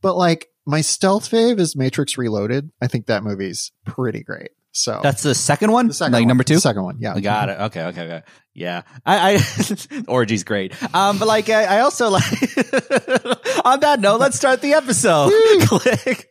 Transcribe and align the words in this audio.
But 0.00 0.16
like 0.16 0.48
my 0.66 0.80
stealth 0.80 1.30
fave 1.30 1.58
is 1.58 1.76
Matrix 1.76 2.16
Reloaded. 2.16 2.70
I 2.80 2.86
think 2.86 3.06
that 3.06 3.22
movie's 3.22 3.72
pretty 3.84 4.22
great. 4.22 4.50
So 4.72 5.00
That's 5.02 5.24
the 5.24 5.34
second 5.34 5.72
one? 5.72 5.88
the 5.88 5.94
second 5.94 6.12
like 6.12 6.20
one. 6.22 6.28
number 6.28 6.44
two? 6.44 6.54
The 6.54 6.60
second 6.60 6.84
one, 6.84 6.98
yeah. 7.00 7.14
I 7.14 7.20
got 7.20 7.48
it. 7.48 7.58
Okay, 7.60 7.82
okay, 7.86 8.02
okay. 8.02 8.22
Yeah, 8.54 8.82
I, 9.04 9.34
I 9.34 10.02
orgy's 10.08 10.44
great. 10.44 10.80
Um, 10.94 11.18
but 11.18 11.26
like, 11.26 11.48
I, 11.48 11.64
I 11.64 11.80
also 11.80 12.08
like. 12.08 12.22
on 13.64 13.80
that 13.80 13.98
note, 13.98 14.20
let's 14.20 14.36
start 14.36 14.60
the 14.60 14.74
episode. 14.74 15.32
Click. 15.62 16.30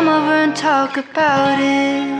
come 0.00 0.08
over 0.08 0.32
and 0.32 0.56
talk 0.56 0.96
about 0.96 1.60
it? 1.60 2.10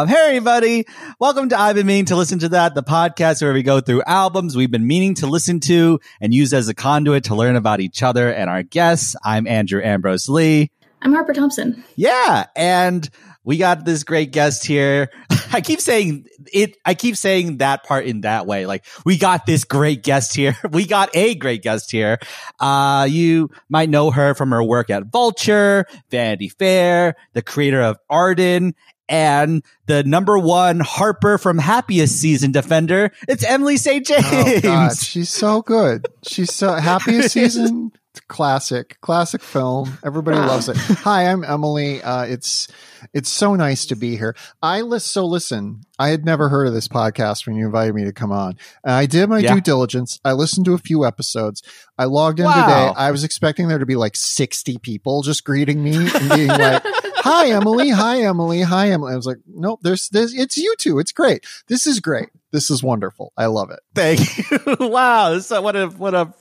Um, 0.00 0.08
hey 0.08 0.16
everybody, 0.26 0.84
welcome 1.20 1.48
to 1.50 1.60
I've 1.60 1.76
been 1.76 1.86
meaning 1.86 2.06
to 2.06 2.16
listen 2.16 2.40
to 2.40 2.48
that, 2.48 2.74
the 2.74 2.82
podcast 2.82 3.40
where 3.40 3.52
we 3.52 3.62
go 3.62 3.80
through 3.80 4.02
albums 4.04 4.56
we've 4.56 4.68
been 4.68 4.84
meaning 4.84 5.14
to 5.14 5.28
listen 5.28 5.60
to 5.60 6.00
and 6.20 6.34
use 6.34 6.52
as 6.52 6.68
a 6.68 6.74
conduit 6.74 7.22
to 7.24 7.36
learn 7.36 7.54
about 7.54 7.78
each 7.78 8.02
other 8.02 8.32
and 8.32 8.50
our 8.50 8.64
guests. 8.64 9.14
I'm 9.22 9.46
Andrew 9.46 9.80
Ambrose 9.80 10.28
Lee. 10.28 10.72
I'm 11.02 11.12
Harper 11.12 11.34
Thomson. 11.34 11.84
Yeah, 11.94 12.46
and 12.56 13.08
we 13.46 13.56
got 13.58 13.84
this 13.84 14.02
great 14.04 14.32
guest 14.32 14.66
here. 14.66 15.08
I 15.52 15.62
keep 15.62 15.80
saying 15.80 16.26
it. 16.52 16.76
I 16.84 16.94
keep 16.94 17.16
saying 17.16 17.58
that 17.58 17.84
part 17.84 18.04
in 18.04 18.22
that 18.22 18.44
way. 18.46 18.66
Like 18.66 18.84
we 19.06 19.16
got 19.16 19.46
this 19.46 19.64
great 19.64 20.02
guest 20.02 20.34
here. 20.36 20.54
We 20.76 20.84
got 20.84 21.10
a 21.14 21.36
great 21.36 21.62
guest 21.62 21.92
here. 21.92 22.18
Uh, 22.58 23.06
you 23.08 23.50
might 23.68 23.88
know 23.88 24.10
her 24.10 24.34
from 24.34 24.50
her 24.50 24.62
work 24.62 24.90
at 24.90 25.06
Vulture, 25.06 25.86
Vanity 26.10 26.48
Fair, 26.48 27.14
the 27.34 27.40
creator 27.40 27.80
of 27.80 27.98
Arden, 28.10 28.74
and 29.08 29.62
the 29.86 30.02
number 30.02 30.38
one 30.38 30.80
Harper 30.80 31.38
from 31.38 31.58
Happiest 31.58 32.20
Season 32.20 32.50
Defender. 32.50 33.12
It's 33.28 33.44
Emily 33.44 33.76
St. 33.76 34.04
James. 34.04 34.26
Oh 34.28 34.60
god, 34.60 34.98
she's 34.98 35.30
so 35.30 35.62
good. 35.62 36.08
She's 36.26 36.52
so 36.52 36.74
happiest 36.74 37.30
season 37.32 37.92
classic, 38.28 38.98
classic 39.00 39.42
film. 39.42 39.98
Everybody 40.04 40.38
loves 40.38 40.68
it. 40.68 40.76
Hi, 40.78 41.26
I'm 41.30 41.44
Emily. 41.44 42.02
Uh, 42.02 42.24
it's 42.24 42.68
it's 43.12 43.28
so 43.28 43.54
nice 43.54 43.86
to 43.86 43.96
be 43.96 44.16
here. 44.16 44.34
I 44.62 44.80
list 44.80 45.08
so 45.08 45.24
listen. 45.26 45.82
I 45.98 46.08
had 46.08 46.24
never 46.24 46.48
heard 46.48 46.66
of 46.66 46.74
this 46.74 46.88
podcast 46.88 47.46
when 47.46 47.56
you 47.56 47.66
invited 47.66 47.94
me 47.94 48.04
to 48.04 48.12
come 48.12 48.32
on. 48.32 48.56
And 48.84 48.92
I 48.92 49.06
did 49.06 49.28
my 49.28 49.38
Yeah. 49.38 49.54
due 49.54 49.60
diligence. 49.60 50.18
I 50.24 50.32
listened 50.32 50.66
to 50.66 50.74
a 50.74 50.78
few 50.78 51.04
episodes. 51.06 51.62
I 51.98 52.04
logged 52.04 52.40
in 52.40 52.46
Wow. 52.46 52.66
today. 52.66 52.92
I 52.96 53.10
was 53.10 53.24
expecting 53.24 53.68
there 53.68 53.78
to 53.78 53.86
be 53.86 53.96
like 53.96 54.16
60 54.16 54.78
people 54.78 55.22
just 55.22 55.44
greeting 55.44 55.82
me 55.84 55.96
and 55.96 56.30
being 56.30 56.48
like, 56.48 56.82
"Hi, 57.18 57.48
Emily. 57.50 57.90
Hi, 57.90 58.22
Emily. 58.22 58.62
Hi, 58.62 58.90
Emily." 58.90 59.12
I 59.12 59.16
was 59.16 59.26
like, 59.26 59.38
"Nope. 59.46 59.80
There's 59.82 60.08
this. 60.08 60.34
It's 60.34 60.56
you 60.56 60.74
two. 60.78 60.98
It's 60.98 61.12
great. 61.12 61.44
This 61.68 61.86
is 61.86 62.00
great. 62.00 62.28
This 62.52 62.70
is 62.70 62.82
wonderful. 62.82 63.32
I 63.36 63.46
love 63.46 63.70
it." 63.70 63.80
Thank 63.94 64.50
you. 64.50 64.76
wow. 64.80 65.38
So 65.38 65.60
what 65.62 65.76
a 65.76 65.86
what 65.88 66.14
a 66.14 66.32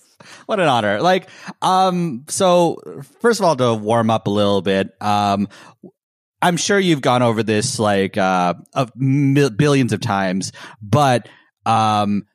what 0.46 0.60
an 0.60 0.68
honor. 0.68 1.02
Like, 1.02 1.30
um, 1.62 2.26
so 2.28 2.78
first 3.22 3.40
of 3.40 3.46
all, 3.46 3.56
to 3.56 3.74
warm 3.74 4.10
up 4.10 4.28
a 4.28 4.30
little 4.30 4.62
bit, 4.62 4.90
um, 5.02 5.48
I'm 6.42 6.58
sure 6.58 6.78
you've 6.80 7.02
gone 7.02 7.22
over 7.24 7.42
this 7.44 7.80
like 7.80 8.18
uh 8.18 8.54
of 8.74 8.92
mil- 8.96 9.50
billions 9.50 9.94
of 9.94 10.02
times, 10.02 10.52
but 10.82 11.28
um 11.66 12.26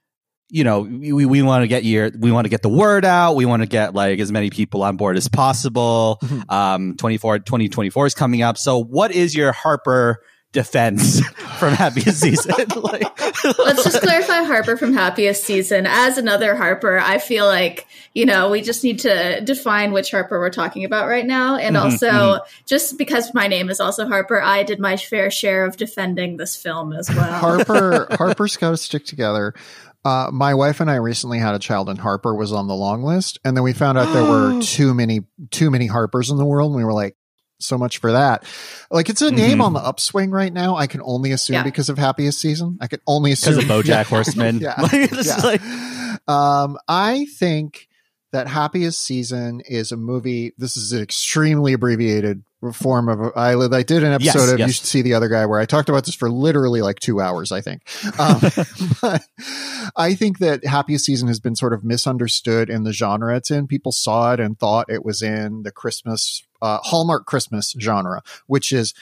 you 0.53 0.65
know, 0.65 0.81
we, 0.81 1.25
we 1.25 1.43
want 1.43 1.63
to 1.63 1.69
get 1.69 1.85
your, 1.85 2.11
we 2.19 2.33
want 2.33 2.45
to 2.45 2.49
get 2.49 2.61
the 2.63 2.69
word 2.69 3.05
out. 3.05 3.37
We 3.37 3.47
want 3.47 3.63
to 3.63 3.69
get 3.69 3.95
like 3.95 4.19
as 4.19 4.33
many 4.33 4.51
people 4.51 4.83
on 4.83 4.97
board 4.97 5.17
as 5.17 5.29
possible. 5.29 6.19
Mhm. 6.23 6.51
Um, 6.51 6.97
24, 6.97 7.39
2024 7.39 8.07
is 8.07 8.15
coming 8.15 8.43
up. 8.43 8.59
So 8.59 8.83
what 8.83 9.13
is 9.13 9.33
your 9.33 9.53
Harper 9.53 10.19
defense 10.53 11.21
from 11.59 11.75
happiest 11.75 12.21
season? 12.21 12.53
like, 12.77 13.21
Let's 13.59 13.85
just 13.85 14.03
clarify 14.03 14.43
Harper 14.43 14.77
from 14.77 14.93
Happiest 14.93 15.45
Season. 15.45 15.87
As 15.87 16.19
another 16.19 16.57
Harper, 16.57 16.99
I 16.99 17.19
feel 17.19 17.47
like, 17.47 17.87
you 18.15 18.27
know, 18.27 18.51
we 18.51 18.61
just 18.63 18.83
need 18.85 18.99
to 19.01 19.41
define 19.43 19.93
which 19.93 20.11
Harper 20.11 20.39
we're 20.39 20.51
talking 20.51 20.85
about 20.85 21.07
right 21.09 21.27
now. 21.27 21.57
And 21.57 21.77
Mhm, 21.77 21.83
also, 21.83 22.41
just 22.67 22.99
because 22.99 23.33
my 23.35 23.47
name 23.47 23.71
is 23.71 23.81
also 23.81 24.07
Harper, 24.07 24.41
I 24.43 24.63
did 24.63 24.81
my 24.81 24.97
fair 24.97 25.31
share 25.31 25.65
of 25.65 25.77
defending 25.77 26.37
this 26.37 26.57
film 26.57 26.93
as 26.93 27.09
well. 27.09 27.33
Harper 27.33 28.09
Harper's 28.17 28.57
got 28.57 28.71
to 28.71 28.77
stick 28.77 29.05
together. 29.07 29.55
Uh, 30.03 30.31
my 30.33 30.55
wife 30.55 30.81
and 30.81 30.91
I 30.91 30.95
recently 30.95 31.39
had 31.39 31.55
a 31.55 31.59
child, 31.59 31.91
and 31.91 31.99
Harper 31.99 32.35
was 32.35 32.53
on 32.55 32.69
the 32.69 32.75
long 32.75 33.03
list. 33.03 33.39
And 33.45 33.55
then 33.55 33.63
we 33.63 33.75
found 33.75 33.99
out 33.99 34.11
there 34.15 34.25
were 34.25 34.59
too 34.63 34.95
many 34.95 35.21
too 35.51 35.71
many 35.71 35.87
Harpers 35.87 36.31
in 36.31 36.39
the 36.39 36.45
world, 36.47 36.71
and 36.71 36.77
we 36.77 36.85
were 36.85 36.95
like, 36.95 37.17
so 37.61 37.77
much 37.79 37.99
for 37.99 38.13
that. 38.13 38.45
Like 38.91 39.09
it's 39.09 39.23
a 39.23 39.31
name 39.31 39.59
Mhm. 39.59 39.65
on 39.65 39.73
the 39.75 39.81
upswing 39.81 40.31
right 40.31 40.53
now. 40.53 40.77
I 40.77 40.87
can 40.87 41.01
only 41.05 41.33
assume 41.33 41.55
Yeah. 41.55 41.63
because 41.63 41.89
of 41.89 41.99
Happiest 41.99 42.41
Season. 42.41 42.79
I 42.81 42.87
can 42.87 43.01
only 43.07 43.33
assume 43.33 43.57
because 43.57 43.71
of 43.71 43.85
BoJack 43.85 43.87
Yeah. 43.89 44.03
Horseman. 44.05 44.59
Yeah. 44.61 44.89
Yeah. 45.23 45.37
like- 45.45 45.63
um, 46.29 46.79
I 46.89 47.27
think 47.39 47.89
that 48.33 48.47
Happiest 48.49 49.01
Season 49.05 49.61
is 49.69 49.93
a 49.93 49.97
movie. 49.97 50.53
This 50.59 50.77
is 50.77 50.93
an 50.93 51.03
extremely 51.03 51.73
abbreviated 51.73 52.43
form 52.73 53.09
of. 53.09 53.33
I, 53.37 53.55
I 53.55 53.83
did 53.83 54.05
an 54.05 54.13
episode 54.13 54.39
Yes, 54.39 54.53
of 54.53 54.59
yes. 54.59 54.67
You 54.69 54.73
Should 54.73 54.87
See 54.87 55.03
the 55.03 55.15
Other 55.15 55.29
Guy 55.29 55.47
where 55.47 55.61
I 55.61 55.67
talked 55.67 55.89
about 55.89 56.05
this 56.05 56.15
for 56.15 56.31
literally 56.31 56.83
like 56.83 57.01
two 57.01 57.21
hours, 57.21 57.53
I 57.53 57.61
think. 57.61 57.83
Um, 58.19 58.41
but 59.03 59.23
I 59.97 60.15
think 60.15 60.39
that 60.39 60.65
Happiest 60.65 61.05
Season 61.05 61.29
has 61.29 61.41
been 61.41 61.57
sort 61.57 61.73
of 61.73 61.85
misunderstood 61.85 62.71
in 62.71 62.85
the 62.85 62.93
genre 62.93 63.37
it's 63.37 63.51
in. 63.51 63.67
People 63.67 63.93
saw 63.93 64.33
it 64.33 64.41
and 64.41 64.59
thought 64.59 64.91
it 64.91 65.05
was 65.05 65.23
in 65.23 65.63
the 65.63 65.73
Christmas, 65.73 66.43
uh, 66.61 66.79
Hallmark 66.83 67.27
Christmas 67.27 67.75
genre, 67.81 68.23
which 68.47 68.73
is 68.73 68.95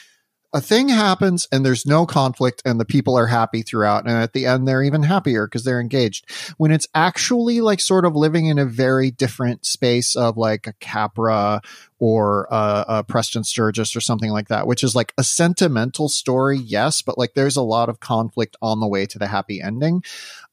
a 0.51 0.61
thing 0.61 0.89
happens 0.89 1.47
and 1.51 1.65
there's 1.65 1.85
no 1.85 2.05
conflict 2.05 2.61
and 2.65 2.79
the 2.79 2.85
people 2.85 3.17
are 3.17 3.27
happy 3.27 3.61
throughout. 3.61 4.05
And 4.05 4.13
at 4.13 4.33
the 4.33 4.45
end 4.45 4.67
they're 4.67 4.83
even 4.83 5.03
happier 5.03 5.45
because 5.45 5.63
they're 5.63 5.79
engaged. 5.79 6.25
When 6.57 6.71
it's 6.71 6.87
actually 6.95 7.61
like 7.61 7.79
sort 7.79 8.05
of 8.05 8.15
living 8.15 8.47
in 8.47 8.57
a 8.57 8.65
very 8.65 9.11
different 9.11 9.65
space 9.65 10.15
of 10.15 10.37
like 10.37 10.65
a 10.65 10.73
capra 10.73 11.61
or 11.99 12.47
uh, 12.51 12.85
a 12.87 13.03
Preston 13.03 13.43
Sturges 13.43 13.95
or 13.95 14.01
something 14.01 14.31
like 14.31 14.47
that 14.47 14.65
which 14.65 14.83
is 14.83 14.95
like 14.95 15.13
a 15.17 15.23
sentimental 15.23 16.09
story 16.09 16.57
yes 16.57 17.01
but 17.01 17.17
like 17.17 17.33
there's 17.33 17.57
a 17.57 17.61
lot 17.61 17.89
of 17.89 17.99
conflict 17.99 18.55
on 18.61 18.79
the 18.79 18.87
way 18.87 19.05
to 19.05 19.19
the 19.19 19.27
happy 19.27 19.61
ending 19.61 20.01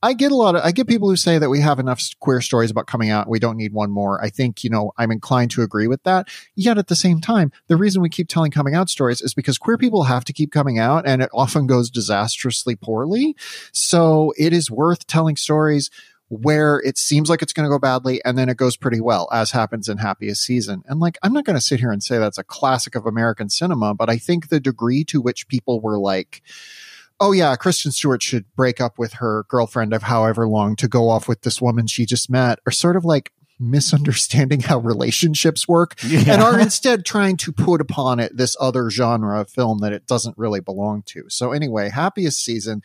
I 0.03 0.13
get 0.13 0.31
a 0.31 0.37
lot 0.37 0.55
of 0.55 0.63
I 0.63 0.73
get 0.73 0.87
people 0.87 1.09
who 1.09 1.17
say 1.17 1.39
that 1.39 1.49
we 1.49 1.61
have 1.61 1.79
enough 1.79 2.03
queer 2.21 2.41
stories 2.41 2.71
about 2.71 2.87
coming 2.87 3.11
out. 3.11 3.29
We 3.29 3.39
don't 3.39 3.57
need 3.57 3.73
one 3.73 3.91
more. 3.91 4.23
I 4.23 4.29
think, 4.29 4.63
you 4.63 4.71
know, 4.71 4.93
I'm 4.99 5.11
inclined 5.11 5.51
to 5.53 5.63
agree 5.63 5.89
with 5.89 6.03
that. 6.03 6.29
Yet 6.55 6.79
at 6.79 6.89
the 6.89 6.97
same 6.97 7.21
time, 7.21 7.51
the 7.69 7.77
reason 7.77 8.03
we 8.03 8.11
keep 8.11 8.29
telling 8.29 8.51
coming 8.51 8.75
out 8.75 8.91
stories 8.91 9.23
is 9.23 9.35
because 9.35 9.59
queer 9.59 9.79
people 9.79 10.05
have 10.05 10.25
to 10.25 10.33
keep 10.33 10.53
coming 10.53 10.79
out 10.79 11.07
and 11.07 11.23
it 11.23 11.31
often 11.33 11.67
goes 11.67 11.91
disastrously 11.91 12.77
poorly. 12.77 13.35
So 13.73 14.33
it 14.39 14.53
is 14.53 14.71
worth 14.71 15.07
telling 15.07 15.37
stories 15.37 15.91
where 16.29 16.81
it 16.85 16.99
seems 16.99 17.31
like 17.31 17.41
it's 17.41 17.53
going 17.53 17.69
to 17.69 17.73
go 17.73 17.79
badly 17.79 18.23
and 18.25 18.37
then 18.37 18.49
it 18.49 18.57
goes 18.57 18.77
pretty 18.77 19.01
well, 19.01 19.29
as 19.33 19.53
happens 19.53 19.89
in 19.89 19.99
Happiest 19.99 20.43
Season. 20.43 20.83
And 20.87 20.99
like, 20.99 21.19
I'm 21.23 21.33
not 21.33 21.45
going 21.45 21.57
to 21.57 21.61
sit 21.61 21.81
here 21.81 21.93
and 21.93 22.03
say 22.03 22.19
that's 22.19 22.39
a 22.39 22.45
classic 22.45 22.97
of 22.97 23.07
American 23.07 23.49
cinema, 23.49 23.95
but 23.95 24.11
I 24.11 24.19
think 24.19 24.49
the 24.49 24.61
degree 24.61 25.05
to 25.05 25.21
which 25.21 25.49
people 25.49 25.81
were 25.81 25.99
like, 25.99 26.43
oh 27.21 27.33
yeah, 27.33 27.57
Kristen 27.57 27.93
Stewart 27.93 28.23
should 28.23 28.45
break 28.57 28.81
up 28.81 28.99
with 28.99 29.15
her 29.15 29.45
girlfriend 29.49 29.93
of 29.93 30.05
however 30.05 30.47
long 30.47 30.77
to 30.77 30.89
go 30.89 31.09
off 31.09 31.29
with 31.29 31.43
this 31.43 31.61
woman 31.61 31.87
she 31.87 32.07
just 32.07 32.31
met, 32.31 32.59
are 32.67 32.73
sort 32.73 32.97
of 32.97 33.05
like 33.05 33.33
misunderstanding 33.59 34.61
how 34.61 34.79
relationships 34.79 35.67
work 35.67 35.95
and 36.05 36.43
are 36.43 36.59
instead 36.59 37.05
trying 37.05 37.37
to 37.39 37.53
put 37.53 37.81
upon 37.81 38.21
it 38.21 38.37
this 38.37 38.55
other 38.61 38.91
genre 38.91 39.41
of 39.41 39.49
film 39.49 39.79
that 39.79 39.93
it 39.93 40.07
doesn't 40.07 40.37
really 40.37 40.61
belong 40.61 41.03
to. 41.07 41.25
So 41.29 41.53
anyway, 41.53 41.89
happiest 41.89 42.45
season. 42.45 42.83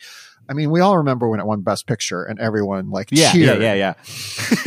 I 0.48 0.54
mean, 0.54 0.70
we 0.70 0.80
all 0.80 0.98
remember 0.98 1.28
when 1.28 1.40
it 1.40 1.46
won 1.46 1.62
Best 1.62 1.86
Picture 1.86 2.24
and 2.24 2.38
everyone 2.38 2.90
like 2.90 3.08
yeah, 3.10 3.26
yeah, 3.26 3.32
cheered. 3.32 3.62
yeah, 3.62 3.74
yeah, 3.74 3.94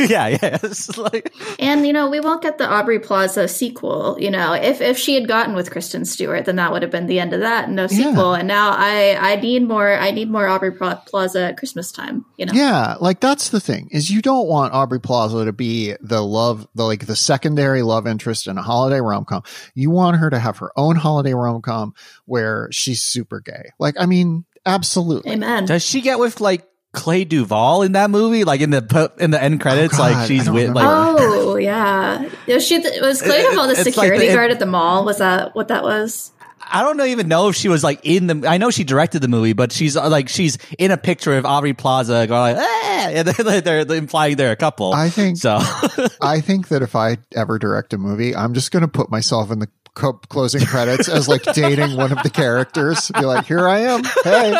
yeah, 0.00 0.28
yeah. 0.28 0.58
It's 0.62 0.96
like, 0.96 1.32
And 1.58 1.86
you 1.86 1.92
know, 1.92 2.08
we 2.08 2.20
won't 2.20 2.42
get 2.42 2.58
the 2.58 2.68
Aubrey 2.68 2.98
Plaza 2.98 3.48
sequel. 3.48 4.16
You 4.18 4.30
know, 4.30 4.52
if 4.54 4.80
if 4.80 4.98
she 4.98 5.14
had 5.14 5.28
gotten 5.28 5.54
with 5.54 5.70
Kristen 5.70 6.04
Stewart, 6.04 6.44
then 6.44 6.56
that 6.56 6.72
would 6.72 6.82
have 6.82 6.90
been 6.90 7.06
the 7.06 7.20
end 7.20 7.32
of 7.32 7.40
that. 7.40 7.70
No 7.70 7.86
sequel. 7.86 8.34
And 8.34 8.48
now 8.48 8.70
I 8.70 9.16
I 9.18 9.36
need 9.36 9.62
more. 9.62 9.92
I 9.92 10.10
need 10.10 10.30
more 10.30 10.46
Aubrey 10.46 10.72
Plaza 10.72 11.46
at 11.46 11.56
Christmas 11.56 11.92
time. 11.92 12.24
You 12.36 12.46
know. 12.46 12.52
Yeah, 12.54 12.96
like 13.00 13.20
that's 13.20 13.50
the 13.50 13.60
thing 13.60 13.88
is 13.90 14.10
you 14.10 14.22
don't 14.22 14.48
want 14.48 14.72
Aubrey 14.72 15.00
Plaza 15.00 15.44
to 15.44 15.52
be 15.52 15.94
the 16.00 16.22
love, 16.22 16.66
the 16.74 16.84
like 16.84 17.06
the 17.06 17.16
secondary 17.16 17.82
love 17.82 18.06
interest 18.06 18.46
in 18.46 18.58
a 18.58 18.62
holiday 18.62 19.00
rom 19.00 19.24
com. 19.24 19.42
You 19.74 19.90
want 19.90 20.16
her 20.18 20.30
to 20.30 20.38
have 20.38 20.58
her 20.58 20.72
own 20.76 20.96
holiday 20.96 21.34
rom 21.34 21.62
com 21.62 21.94
where 22.24 22.68
she's 22.72 23.02
super 23.02 23.40
gay. 23.40 23.70
Like, 23.78 23.94
I 23.98 24.06
mean, 24.06 24.44
absolutely. 24.66 25.32
Amen. 25.32 25.64
does 25.66 25.82
she 25.84 26.00
get 26.00 26.18
with 26.18 26.40
like 26.40 26.66
Clea 26.92 27.24
DuVall 27.26 27.84
in 27.86 27.92
that 27.92 28.10
movie? 28.10 28.44
Like 28.44 28.60
in 28.60 28.70
the 28.70 29.12
in 29.18 29.30
the 29.30 29.42
end 29.42 29.60
credits, 29.60 29.94
Oh, 29.94 29.98
God, 29.98 30.12
like 30.12 30.28
she's 30.28 30.48
with 30.50 30.70
like 30.74 30.84
Oh 30.86 31.56
yeah, 31.56 32.28
was 32.48 32.66
she? 32.66 32.78
The, 32.78 32.98
was 33.02 33.22
Clea 33.22 33.30
It- 33.36 33.46
DuVall 33.54 33.66
the 33.66 33.72
it's 33.72 33.84
like 33.86 33.94
security 33.94 34.28
the- 34.28 34.34
guard 34.34 34.50
at 34.50 34.58
the 34.58 34.66
mall? 34.66 35.04
Was 35.04 35.18
that 35.18 35.54
what 35.54 35.68
that 35.68 35.82
was? 35.82 36.32
I 36.68 36.82
don't 36.82 37.00
even 37.02 37.28
know 37.28 37.48
if 37.48 37.54
she 37.54 37.68
was 37.68 37.84
like 37.84 38.00
in 38.02 38.26
the. 38.26 38.48
I 38.48 38.58
know 38.58 38.70
she 38.70 38.82
directed 38.82 39.20
the 39.20 39.28
movie, 39.28 39.52
but 39.52 39.70
she's 39.70 39.96
uh, 39.96 40.08
like 40.08 40.28
she's 40.28 40.58
in 40.80 40.90
a 40.90 40.96
picture 40.96 41.36
of 41.36 41.46
Aubrey 41.46 41.74
Plaza 41.74 42.26
going 42.26 42.56
like, 42.56 42.56
eh, 42.56 43.10
and 43.20 43.28
they're, 43.28 43.60
they're, 43.60 43.84
they're 43.84 43.96
implying 43.98 44.34
they're 44.36 44.50
a 44.50 44.56
couple. 44.56 44.92
I 44.92 45.08
think 45.08 45.36
so. 45.36 45.58
I 46.20 46.40
think 46.40 46.68
that 46.68 46.82
if 46.82 46.96
I 46.96 47.18
ever 47.36 47.60
direct 47.60 47.92
a 47.92 47.98
movie, 47.98 48.34
I'm 48.34 48.52
just 48.52 48.72
going 48.72 48.82
to 48.82 48.88
put 48.88 49.10
myself 49.12 49.52
in 49.52 49.60
the 49.60 49.68
co- 49.96 50.20
closing 50.28 50.64
credits 50.64 51.08
as 51.08 51.26
like 51.26 51.42
dating 51.54 51.96
one 51.96 52.12
of 52.12 52.22
the 52.22 52.30
characters. 52.30 53.10
Be 53.10 53.24
like, 53.24 53.46
here 53.46 53.66
I 53.66 53.80
am. 53.80 54.04
Hey, 54.22 54.54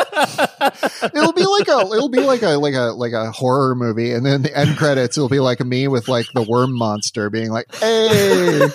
it'll 1.14 1.32
be 1.32 1.46
like 1.46 1.68
a, 1.68 1.78
it'll 1.94 2.08
be 2.08 2.20
like 2.20 2.42
a, 2.42 2.56
like 2.56 2.74
a, 2.74 2.92
like 2.92 3.12
a 3.12 3.30
horror 3.30 3.76
movie, 3.76 4.12
and 4.12 4.26
then 4.26 4.42
the 4.42 4.56
end 4.56 4.76
credits, 4.76 5.16
it'll 5.16 5.28
be 5.28 5.38
like 5.38 5.60
me 5.60 5.86
with 5.86 6.08
like 6.08 6.26
the 6.34 6.42
worm 6.42 6.72
monster 6.76 7.30
being 7.30 7.50
like, 7.50 7.72
hey, 7.76 8.68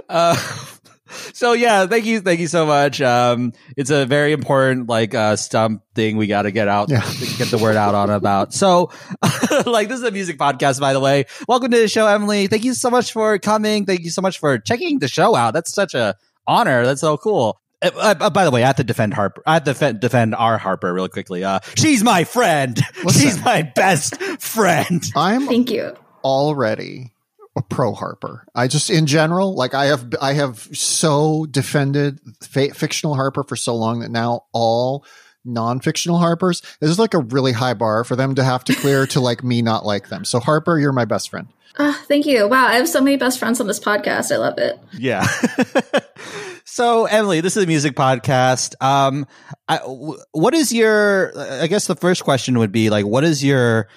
uh, 0.08 0.36
so 1.32 1.52
yeah, 1.52 1.86
thank 1.86 2.04
you, 2.06 2.20
thank 2.20 2.40
you 2.40 2.46
so 2.48 2.66
much. 2.66 3.00
Um, 3.00 3.52
it's 3.76 3.90
a 3.90 4.06
very 4.06 4.32
important 4.32 4.88
like 4.88 5.14
uh 5.14 5.36
stump 5.36 5.82
thing 5.94 6.16
we 6.16 6.26
got 6.26 6.42
to 6.42 6.50
get 6.50 6.68
out, 6.68 6.90
Yeah. 6.90 7.00
to 7.00 7.26
get 7.38 7.48
the 7.48 7.58
word 7.58 7.76
out 7.76 7.94
on 7.94 8.10
about. 8.10 8.52
So, 8.52 8.90
like 9.66 9.88
this 9.88 9.98
is 9.98 10.04
a 10.04 10.10
music 10.10 10.38
podcast, 10.38 10.80
by 10.80 10.92
the 10.92 11.00
way. 11.00 11.24
Welcome 11.48 11.70
to 11.70 11.78
the 11.78 11.88
show, 11.88 12.06
Emily. 12.06 12.46
Thank 12.48 12.64
you 12.64 12.74
so 12.74 12.90
much 12.90 13.12
for 13.12 13.38
coming. 13.38 13.86
Thank 13.86 14.00
you 14.00 14.10
so 14.10 14.22
much 14.22 14.38
for 14.38 14.58
checking 14.58 14.98
the 14.98 15.08
show 15.08 15.34
out. 15.34 15.54
That's 15.54 15.72
such 15.72 15.94
a 15.94 16.16
honor. 16.46 16.84
That's 16.84 17.00
so 17.00 17.16
cool. 17.16 17.60
Uh, 17.82 18.14
uh, 18.20 18.30
by 18.30 18.44
the 18.44 18.50
way, 18.50 18.62
I 18.62 18.66
have 18.68 18.76
to 18.76 18.84
defend 18.84 19.12
Harper. 19.14 19.42
I 19.46 19.54
have 19.54 19.64
to 19.64 19.72
defend, 19.72 20.00
defend 20.00 20.34
our 20.34 20.56
Harper 20.58 20.92
really 20.92 21.10
quickly. 21.10 21.44
Uh, 21.44 21.60
she's 21.76 22.02
my 22.02 22.24
friend. 22.24 22.80
Listen. 23.04 23.22
She's 23.22 23.44
my 23.44 23.62
best 23.62 24.16
friend. 24.40 25.04
I'm 25.14 25.46
Thank 25.46 25.70
you. 25.70 25.94
already 26.22 27.10
a 27.10 27.13
pro 27.62 27.92
Harper. 27.92 28.46
I 28.54 28.68
just, 28.68 28.90
in 28.90 29.06
general, 29.06 29.54
like 29.54 29.74
I 29.74 29.86
have, 29.86 30.12
I 30.20 30.32
have 30.32 30.58
so 30.72 31.46
defended 31.50 32.20
fa- 32.42 32.74
fictional 32.74 33.14
Harper 33.14 33.44
for 33.44 33.56
so 33.56 33.74
long 33.76 34.00
that 34.00 34.10
now 34.10 34.44
all 34.52 35.04
non-fictional 35.44 36.18
Harpers, 36.18 36.62
this 36.80 36.90
is 36.90 36.98
like 36.98 37.14
a 37.14 37.18
really 37.18 37.52
high 37.52 37.74
bar 37.74 38.04
for 38.04 38.16
them 38.16 38.34
to 38.34 38.44
have 38.44 38.64
to 38.64 38.74
clear 38.74 39.06
to 39.08 39.20
like 39.20 39.44
me 39.44 39.62
not 39.62 39.84
like 39.84 40.08
them. 40.08 40.24
So 40.24 40.40
Harper, 40.40 40.78
you're 40.78 40.92
my 40.92 41.04
best 41.04 41.30
friend. 41.30 41.48
Ah, 41.78 42.00
thank 42.06 42.24
you. 42.24 42.46
Wow, 42.48 42.66
I 42.66 42.74
have 42.76 42.88
so 42.88 43.00
many 43.00 43.16
best 43.16 43.38
friends 43.38 43.60
on 43.60 43.66
this 43.66 43.80
podcast. 43.80 44.32
I 44.32 44.36
love 44.36 44.58
it. 44.58 44.78
Yeah. 44.96 45.26
so 46.64 47.06
Emily, 47.06 47.40
this 47.40 47.56
is 47.56 47.64
a 47.64 47.66
music 47.66 47.96
podcast. 47.96 48.74
Um, 48.80 49.26
I, 49.68 49.78
w- 49.78 50.18
what 50.30 50.54
is 50.54 50.72
your? 50.72 51.32
I 51.36 51.66
guess 51.66 51.88
the 51.88 51.96
first 51.96 52.22
question 52.22 52.58
would 52.60 52.70
be 52.70 52.90
like, 52.90 53.04
what 53.04 53.24
is 53.24 53.42
your 53.42 53.88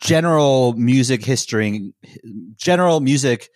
general 0.00 0.72
music 0.74 1.24
history? 1.24 1.92
General 2.56 3.00
music 3.00 3.50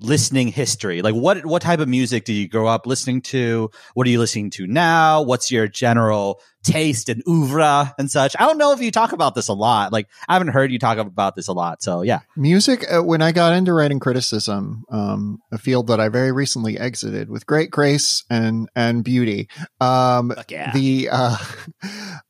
listening 0.00 0.48
history. 0.48 1.02
Like, 1.02 1.14
what 1.14 1.44
what 1.44 1.62
type 1.62 1.80
of 1.80 1.88
music 1.88 2.24
do 2.24 2.32
you 2.32 2.48
grow 2.48 2.66
up 2.66 2.86
listening 2.86 3.20
to? 3.22 3.70
What 3.94 4.06
are 4.06 4.10
you 4.10 4.18
listening 4.18 4.50
to 4.50 4.66
now? 4.66 5.22
What's 5.22 5.50
your 5.50 5.68
general 5.68 6.40
taste 6.64 7.08
and 7.08 7.22
oeuvre 7.28 7.94
and 7.98 8.10
such? 8.10 8.36
I 8.38 8.46
don't 8.46 8.58
know 8.58 8.72
if 8.72 8.80
you 8.80 8.90
talk 8.90 9.12
about 9.12 9.34
this 9.34 9.48
a 9.48 9.54
lot. 9.54 9.92
Like, 9.92 10.08
I 10.28 10.34
haven't 10.34 10.48
heard 10.48 10.72
you 10.72 10.78
talk 10.78 10.98
about 10.98 11.36
this 11.36 11.48
a 11.48 11.52
lot. 11.52 11.82
So 11.82 12.02
yeah. 12.02 12.20
Music, 12.36 12.84
uh, 12.92 13.02
when 13.02 13.22
I 13.22 13.32
got 13.32 13.52
into 13.52 13.72
writing 13.72 14.00
criticism, 14.00 14.84
um, 14.90 15.40
a 15.52 15.58
field 15.58 15.88
that 15.88 16.00
I 16.00 16.08
very 16.08 16.32
recently 16.32 16.78
exited 16.78 17.28
with 17.30 17.46
great 17.46 17.70
grace 17.70 18.24
and, 18.30 18.68
and 18.74 19.04
beauty, 19.04 19.48
um, 19.80 20.32
yeah. 20.48 20.72
the 20.72 21.08
uh, 21.10 21.36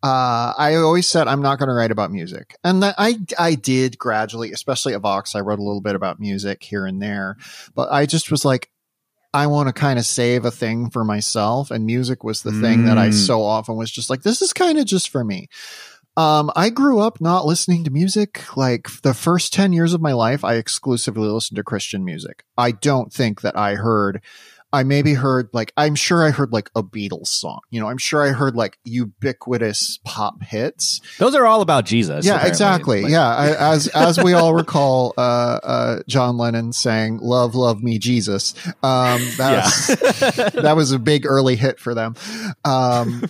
uh, 0.02 0.52
I 0.56 0.76
always 0.76 1.08
said 1.08 1.28
I'm 1.28 1.42
not 1.42 1.58
going 1.58 1.68
to 1.68 1.74
write 1.74 1.90
about 1.90 2.10
music, 2.10 2.56
and 2.64 2.82
that 2.82 2.94
I 2.98 3.16
I 3.38 3.54
did 3.54 3.98
gradually, 3.98 4.52
especially 4.52 4.94
at 4.94 5.00
Vox. 5.00 5.34
I 5.34 5.40
wrote 5.40 5.58
a 5.58 5.62
little 5.62 5.80
bit 5.80 5.94
about 5.94 6.20
music 6.20 6.62
here 6.62 6.86
and 6.86 7.00
there, 7.00 7.36
but 7.74 7.90
I 7.90 8.06
just 8.06 8.30
was 8.30 8.44
like, 8.44 8.70
I 9.34 9.46
want 9.46 9.68
to 9.68 9.72
kind 9.72 9.98
of 9.98 10.06
save 10.06 10.44
a 10.44 10.50
thing 10.50 10.90
for 10.90 11.04
myself, 11.04 11.70
and 11.70 11.84
music 11.84 12.24
was 12.24 12.42
the 12.42 12.52
thing 12.52 12.84
that 12.84 12.96
I 12.98 13.08
Mm. 13.08 13.14
so 13.26 13.42
often 13.42 13.76
was 13.76 13.90
just 13.90 14.08
like, 14.10 14.22
this 14.22 14.40
is 14.42 14.52
kind 14.52 14.78
of 14.78 14.86
just 14.86 15.10
for 15.10 15.22
me. 15.24 15.48
Um, 16.16 16.50
I 16.56 16.70
grew 16.70 16.98
up 16.98 17.20
not 17.20 17.46
listening 17.46 17.84
to 17.84 17.90
music. 17.90 18.42
Like 18.56 18.88
the 19.02 19.14
first 19.14 19.52
10 19.52 19.72
years 19.72 19.94
of 19.94 20.00
my 20.00 20.12
life, 20.12 20.44
I 20.44 20.54
exclusively 20.54 21.28
listened 21.28 21.56
to 21.56 21.62
Christian 21.62 22.04
music. 22.04 22.42
I 22.56 22.72
don't 22.72 23.12
think 23.12 23.42
that 23.42 23.56
I 23.56 23.74
heard, 23.76 24.20
I 24.72 24.82
maybe 24.82 25.14
heard 25.14 25.48
like, 25.52 25.72
I'm 25.76 25.94
sure 25.94 26.26
I 26.26 26.30
heard 26.30 26.52
like 26.52 26.70
a 26.76 26.82
Beatles 26.82 27.28
song. 27.28 27.60
You 27.70 27.80
know, 27.80 27.88
I'm 27.88 27.96
sure 27.98 28.22
I 28.22 28.32
heard 28.32 28.54
like 28.54 28.78
ubiquitous 28.84 29.98
pop 30.04 30.42
hits. 30.42 31.00
Those 31.18 31.34
are 31.34 31.46
all 31.46 31.62
about 31.62 31.86
Jesus. 31.86 32.26
yeah, 32.26 32.32
apparently. 32.34 32.48
exactly. 32.50 33.02
Like- 33.02 33.12
yeah. 33.12 33.34
I, 33.34 33.72
as, 33.74 33.88
as 33.94 34.18
we 34.22 34.34
all 34.34 34.54
recall, 34.54 35.14
uh, 35.16 35.20
uh, 35.62 36.02
John 36.06 36.36
Lennon 36.36 36.72
saying, 36.72 37.18
love, 37.22 37.54
love 37.54 37.82
me, 37.82 37.98
Jesus. 37.98 38.54
Um, 38.82 39.26
that's, 39.36 39.86
that 40.52 40.74
was 40.76 40.92
a 40.92 40.98
big 40.98 41.24
early 41.24 41.56
hit 41.56 41.80
for 41.80 41.94
them. 41.94 42.14
Um, 42.64 43.22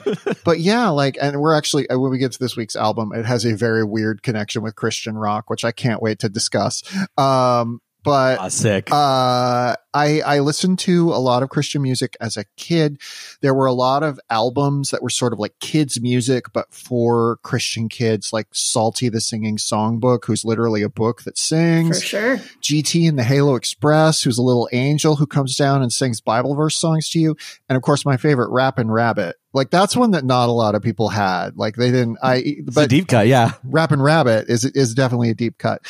but 0.45 0.59
yeah, 0.61 0.89
like, 0.89 1.17
and 1.21 1.41
we're 1.41 1.55
actually, 1.55 1.89
uh, 1.89 1.99
when 1.99 2.11
we 2.11 2.19
get 2.19 2.33
to 2.33 2.39
this 2.39 2.57
week's 2.57 2.77
album, 2.77 3.13
it 3.15 3.25
has 3.25 3.45
a 3.45 3.55
very 3.55 3.85
weird 3.85 4.23
connection 4.23 4.63
with 4.63 4.75
Christian 4.75 5.17
rock, 5.17 5.49
which 5.51 5.65
I 5.65 5.73
can't 5.73 6.03
wait 6.03 6.19
to 6.21 6.29
discuss. 6.29 6.83
Um, 7.17 7.81
but 8.09 8.39
Ah, 8.41 8.49
sick. 8.49 8.89
uh, 8.91 9.75
I 9.95 10.21
I 10.21 10.39
listened 10.41 10.79
to 10.81 11.11
a 11.13 11.21
lot 11.21 11.43
of 11.43 11.49
Christian 11.49 11.83
music 11.83 12.17
as 12.21 12.37
a 12.37 12.45
kid. 12.57 13.01
There 13.41 13.55
were 13.55 13.67
a 13.67 13.73
lot 13.73 14.03
of 14.03 14.19
albums 14.31 14.91
that 14.91 15.03
were 15.03 15.11
sort 15.11 15.33
of 15.33 15.39
like 15.39 15.59
kids 15.61 16.01
music, 16.01 16.47
but 16.53 16.73
for 16.73 17.39
Christian 17.43 17.89
kids, 17.89 18.33
like 18.33 18.47
Psalty 18.53 19.09
the 19.09 19.21
Singing 19.21 19.57
Songbook, 19.57 20.25
who's 20.27 20.45
literally 20.45 20.83
a 20.83 20.89
book 20.89 21.23
that 21.23 21.37
For 21.39 21.45
sings. 21.45 22.03
sure. 22.03 22.37
GT 22.63 23.09
and 23.09 23.19
the 23.19 23.25
Halo 23.25 23.55
Express, 23.55 24.23
who's 24.23 24.39
a 24.39 24.43
little 24.43 24.69
angel 24.73 25.17
who 25.17 25.27
comes 25.27 25.57
down 25.57 25.83
and 25.83 25.93
sings 25.93 26.21
Bible 26.21 26.55
verse 26.55 26.77
songs 26.77 27.09
to 27.11 27.19
you. 27.19 27.37
And 27.69 27.77
of 27.77 27.83
course, 27.83 28.05
my 28.05 28.17
favorite, 28.17 28.51
Rappin' 28.51 28.91
Rabbit. 28.91 29.37
Like 29.55 29.71
that's 29.71 29.97
one 29.97 30.11
that 30.13 30.25
not 30.25 30.49
a 30.49 30.53
lot 30.53 30.75
of 30.75 30.83
people 30.83 31.09
had. 31.09 31.57
Like 31.57 31.75
they 31.77 31.91
didn't. 31.91 32.19
I 32.23 32.37
it's 32.37 32.69
a 32.69 32.81
but 32.83 32.91
deep 32.91 33.09
cut. 33.09 33.27
Yeah. 33.27 33.53
Rappin' 33.65 34.01
Rabbit 34.03 34.49
is 34.49 34.65
is 34.65 34.95
definitely 34.95 35.31
a 35.31 35.35
deep 35.35 35.57
cut. 35.59 35.81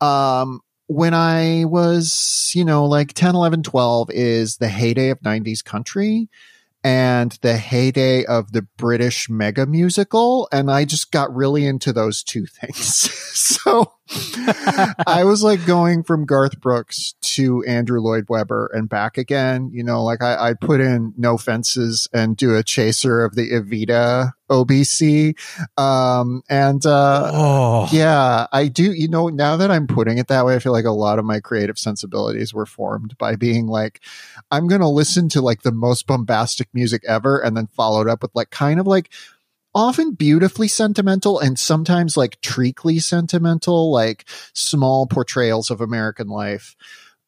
Um, 0.00 0.60
when 0.90 1.14
I 1.14 1.66
was, 1.66 2.50
you 2.52 2.64
know, 2.64 2.84
like 2.84 3.12
10, 3.12 3.36
11, 3.36 3.62
12 3.62 4.10
is 4.10 4.56
the 4.56 4.66
heyday 4.66 5.10
of 5.10 5.20
90s 5.20 5.64
country 5.64 6.28
and 6.82 7.38
the 7.42 7.58
heyday 7.58 8.24
of 8.24 8.50
the 8.50 8.62
British 8.76 9.30
mega 9.30 9.66
musical. 9.66 10.48
And 10.50 10.68
I 10.68 10.84
just 10.84 11.12
got 11.12 11.32
really 11.32 11.64
into 11.64 11.92
those 11.92 12.24
two 12.24 12.44
things. 12.44 12.84
so 13.38 13.92
I 15.06 15.22
was 15.24 15.42
like 15.42 15.64
going 15.66 16.02
from 16.02 16.26
Garth 16.26 16.60
Brooks 16.60 17.14
to 17.22 17.62
Andrew 17.64 18.00
Lloyd 18.00 18.26
Webber 18.28 18.70
and 18.72 18.88
back 18.88 19.16
again. 19.18 19.70
You 19.72 19.84
know, 19.84 20.02
like 20.02 20.22
I, 20.22 20.50
I 20.50 20.54
put 20.54 20.80
in 20.80 21.14
no 21.16 21.38
fences 21.38 22.08
and 22.12 22.36
do 22.36 22.56
a 22.56 22.62
chaser 22.62 23.24
of 23.24 23.34
the 23.34 23.50
Evita 23.50 24.32
OBC. 24.50 25.36
Um, 25.78 26.42
and, 26.50 26.84
uh, 26.84 27.30
Oh. 27.32 27.88
yeah, 27.92 28.46
I 28.52 28.66
do. 28.68 28.92
You 28.92 29.08
know, 29.08 29.28
now 29.28 29.56
that 29.56 29.70
I'm 29.70 29.86
putting 29.86 30.18
it 30.18 30.26
that 30.28 30.44
way, 30.44 30.56
I 30.56 30.58
feel 30.58 30.72
like 30.72 30.84
a 30.84 30.90
lot 30.90 31.18
of 31.18 31.24
my 31.24 31.38
creative 31.40 31.78
sensibilities 31.78 32.52
were 32.52 32.66
formed 32.66 33.16
by 33.18 33.36
being 33.36 33.66
like, 33.68 34.00
I'm 34.50 34.66
going 34.66 34.80
to 34.80 34.88
listen 34.88 35.28
to 35.30 35.40
like 35.40 35.62
the 35.62 35.72
most 35.72 36.06
bombastic 36.06 36.68
music 36.74 37.02
ever 37.06 37.38
and 37.38 37.56
then 37.56 37.68
followed 37.68 38.08
up 38.08 38.22
with 38.22 38.32
like 38.34 38.50
kind 38.50 38.80
of 38.80 38.86
like 38.86 39.10
often 39.74 40.14
beautifully 40.14 40.68
sentimental 40.68 41.38
and 41.38 41.58
sometimes 41.58 42.16
like 42.16 42.40
treacly 42.40 42.98
sentimental, 42.98 43.92
like 43.92 44.28
small 44.52 45.06
portrayals 45.06 45.70
of 45.70 45.80
American 45.80 46.28
life. 46.28 46.76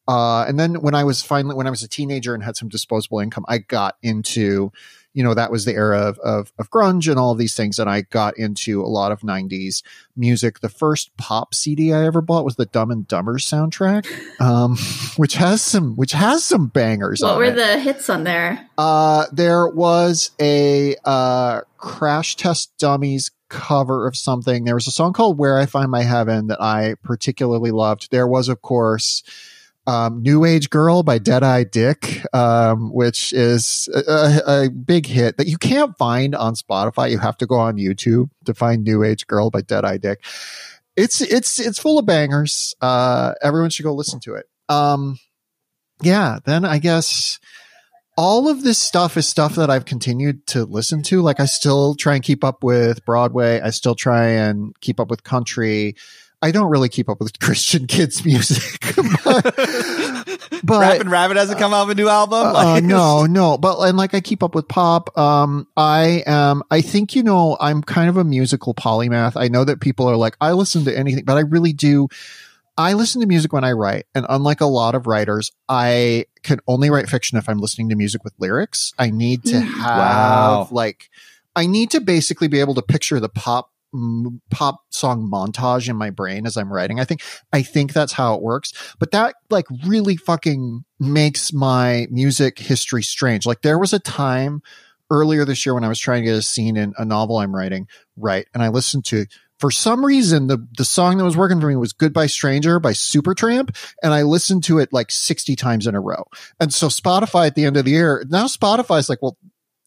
Uh, 0.07 0.43
and 0.43 0.59
then 0.59 0.81
when 0.81 0.95
I 0.95 1.03
was 1.05 1.21
finally, 1.21 1.55
when 1.55 1.67
I 1.67 1.69
was 1.69 1.83
a 1.83 1.87
teenager 1.87 2.33
and 2.33 2.43
had 2.43 2.57
some 2.57 2.67
disposable 2.69 3.19
income, 3.19 3.45
I 3.47 3.59
got 3.59 3.95
into, 4.01 4.71
you 5.13 5.23
know, 5.23 5.33
that 5.33 5.51
was 5.51 5.65
the 5.65 5.73
era 5.73 5.99
of, 5.99 6.17
of, 6.19 6.51
of 6.57 6.69
grunge 6.71 7.09
and 7.09 7.19
all 7.19 7.31
of 7.31 7.37
these 7.37 7.55
things. 7.55 7.77
And 7.79 7.89
I 7.89 8.01
got 8.01 8.37
into 8.37 8.81
a 8.81 8.87
lot 8.87 9.11
of 9.11 9.21
90s 9.21 9.83
music. 10.15 10.59
The 10.59 10.69
first 10.69 11.15
pop 11.17 11.53
CD 11.53 11.93
I 11.93 12.05
ever 12.05 12.21
bought 12.21 12.45
was 12.45 12.55
the 12.55 12.65
Dumb 12.65 12.89
and 12.91 13.07
Dumber 13.07 13.37
soundtrack, 13.37 14.07
um, 14.41 14.77
which 15.17 15.35
has 15.35 15.61
some, 15.61 15.95
which 15.95 16.13
has 16.13 16.43
some 16.43 16.67
bangers 16.67 17.21
What 17.21 17.37
were 17.37 17.43
it. 17.45 17.55
the 17.55 17.79
hits 17.79 18.09
on 18.09 18.23
there? 18.23 18.67
Uh, 18.77 19.25
there 19.31 19.67
was 19.67 20.31
a 20.41 20.95
uh, 21.05 21.61
Crash 21.77 22.35
Test 22.35 22.75
Dummies 22.79 23.31
cover 23.49 24.07
of 24.07 24.15
something. 24.17 24.63
There 24.63 24.73
was 24.73 24.87
a 24.87 24.91
song 24.91 25.13
called 25.13 25.37
Where 25.37 25.59
I 25.59 25.67
Find 25.67 25.91
My 25.91 26.01
Heaven 26.01 26.47
that 26.47 26.59
I 26.59 26.95
particularly 27.03 27.69
loved. 27.69 28.09
There 28.09 28.27
was, 28.27 28.49
of 28.49 28.63
course, 28.63 29.21
um, 29.85 30.21
New 30.21 30.45
Age 30.45 30.69
Girl 30.69 31.03
by 31.03 31.17
Deadeye 31.17 31.65
Dick, 31.65 32.23
um, 32.33 32.93
which 32.93 33.33
is 33.33 33.89
a, 33.93 34.41
a, 34.47 34.69
big 34.69 35.05
hit 35.05 35.37
that 35.37 35.47
you 35.47 35.57
can't 35.57 35.97
find 35.97 36.35
on 36.35 36.55
Spotify. 36.55 37.11
You 37.11 37.17
have 37.19 37.37
to 37.37 37.45
go 37.45 37.55
on 37.55 37.77
YouTube 37.77 38.29
to 38.45 38.53
find 38.53 38.83
New 38.83 39.03
Age 39.03 39.27
Girl 39.27 39.49
by 39.49 39.61
Deadeye 39.61 39.97
Dick. 39.97 40.23
It's 40.95 41.21
it's 41.21 41.59
it's 41.59 41.79
full 41.79 41.99
of 41.99 42.05
bangers. 42.05 42.75
Uh, 42.79 43.33
everyone 43.41 43.71
should 43.71 43.83
go 43.83 43.93
listen 43.93 44.19
to 44.21 44.35
it. 44.35 44.45
Um, 44.69 45.19
yeah. 46.01 46.39
Then 46.45 46.65
I 46.65 46.77
guess 46.77 47.39
all 48.15 48.47
of 48.47 48.63
this 48.63 48.77
stuff 48.77 49.17
is 49.17 49.27
stuff 49.27 49.55
that 49.55 49.69
I've 49.69 49.85
continued 49.85 50.45
to 50.47 50.65
listen 50.65 51.01
to. 51.03 51.21
Like 51.21 51.39
I 51.39 51.45
still 51.45 51.95
try 51.95 52.15
and 52.15 52.23
keep 52.23 52.43
up 52.43 52.63
with 52.63 53.03
Broadway. 53.05 53.59
I 53.59 53.71
still 53.71 53.95
try 53.95 54.27
and 54.27 54.79
keep 54.81 54.99
up 54.99 55.09
with 55.09 55.23
country. 55.23 55.95
I 56.43 56.51
don't 56.51 56.69
really 56.69 56.89
keep 56.89 57.09
up 57.09 57.19
with 57.19 57.39
Christian 57.45 57.87
kids 57.87 58.23
music, 58.25 58.79
but, 59.23 59.55
but 60.63 60.79
Rappin' 60.79 61.09
Rabbit 61.09 61.37
hasn't 61.37 61.57
come 61.59 61.73
out 61.73 61.87
with 61.87 61.97
a 61.97 62.01
new 62.01 62.09
album. 62.09 62.47
uh, 62.47 62.53
Like- 62.53 62.83
no, 62.83 63.25
no, 63.25 63.57
but 63.57 63.79
and 63.87 63.97
like 63.97 64.13
I 64.13 64.19
keep 64.21 64.43
up 64.43 64.53
with 64.53 64.67
pop. 64.67 65.17
Um, 65.17 65.67
I 65.77 66.23
am. 66.27 66.61
I 66.69 66.81
think 66.81 67.15
you 67.15 67.23
know 67.23 67.57
I'm 67.59 67.81
kind 67.81 68.09
of 68.09 68.17
a 68.17 68.23
musical 68.23 68.73
polymath. 68.73 69.33
I 69.35 69.47
know 69.47 69.63
that 69.63 69.79
people 69.79 70.07
are 70.07 70.17
like 70.17 70.35
I 70.41 70.51
listen 70.51 70.85
to 70.85 70.95
anything, 70.97 71.23
but 71.25 71.37
I 71.37 71.41
really 71.41 71.73
do. 71.73 72.07
I 72.77 72.93
listen 72.93 73.21
to 73.21 73.27
music 73.27 73.53
when 73.53 73.63
I 73.63 73.73
write, 73.73 74.07
and 74.15 74.25
unlike 74.29 74.59
a 74.59 74.65
lot 74.65 74.95
of 74.95 75.05
writers, 75.07 75.51
I 75.69 76.25
can 76.41 76.59
only 76.67 76.89
write 76.89 77.07
fiction 77.07 77.37
if 77.37 77.47
I'm 77.47 77.59
listening 77.59 77.89
to 77.89 77.95
music 77.95 78.23
with 78.23 78.33
lyrics. 78.39 78.93
I 78.97 79.11
need 79.11 79.43
to 79.45 79.57
Mm. 79.57 79.67
have 79.77 79.97
Wow. 79.97 80.67
like 80.71 81.09
I 81.55 81.67
need 81.67 81.91
to 81.91 82.01
basically 82.01 82.47
be 82.47 82.59
able 82.59 82.73
to 82.73 82.81
picture 82.81 83.19
the 83.19 83.29
pop 83.29 83.69
pop 84.49 84.81
song 84.89 85.29
montage 85.31 85.89
in 85.89 85.95
my 85.95 86.09
brain 86.09 86.45
as 86.45 86.57
I'm 86.57 86.71
writing. 86.71 86.99
I 86.99 87.05
think 87.05 87.21
I 87.51 87.61
think 87.61 87.93
that's 87.93 88.13
how 88.13 88.35
it 88.35 88.41
works. 88.41 88.73
But 88.99 89.11
that 89.11 89.35
like 89.49 89.65
really 89.85 90.17
fucking 90.17 90.83
makes 90.99 91.53
my 91.53 92.07
music 92.09 92.59
history 92.59 93.03
strange. 93.03 93.45
Like 93.45 93.61
there 93.61 93.79
was 93.79 93.93
a 93.93 93.99
time 93.99 94.61
earlier 95.11 95.45
this 95.45 95.65
year 95.65 95.75
when 95.75 95.83
I 95.83 95.89
was 95.89 95.99
trying 95.99 96.23
to 96.23 96.25
get 96.25 96.37
a 96.37 96.41
scene 96.41 96.77
in 96.77 96.93
a 96.97 97.05
novel 97.05 97.37
I'm 97.37 97.55
writing 97.55 97.87
right, 98.17 98.47
and 98.53 98.63
I 98.63 98.69
listened 98.69 99.05
to 99.05 99.25
for 99.59 99.71
some 99.71 100.03
reason 100.05 100.47
the 100.47 100.67
the 100.77 100.85
song 100.85 101.17
that 101.17 101.23
was 101.23 101.37
working 101.37 101.61
for 101.61 101.67
me 101.67 101.75
was 101.75 101.93
Goodbye 101.93 102.27
Stranger 102.27 102.79
by 102.79 102.91
Supertramp 102.91 103.75
and 104.01 104.13
I 104.13 104.23
listened 104.23 104.63
to 104.65 104.79
it 104.79 104.91
like 104.91 105.11
60 105.11 105.55
times 105.55 105.87
in 105.87 105.95
a 105.95 106.01
row. 106.01 106.25
And 106.59 106.73
so 106.73 106.87
Spotify 106.87 107.47
at 107.47 107.55
the 107.55 107.65
end 107.65 107.77
of 107.77 107.85
the 107.85 107.91
year, 107.91 108.25
now 108.27 108.47
Spotify's 108.47 109.07
like, 109.07 109.21
well, 109.21 109.37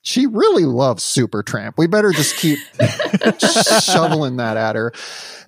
she 0.06 0.26
really 0.26 0.64
loves 0.64 1.02
Supertramp. 1.02 1.72
We 1.76 1.88
better 1.88 2.12
just 2.12 2.36
keep 2.36 2.60
shoveling 3.82 4.36
that 4.36 4.56
at 4.56 4.76
her. 4.76 4.92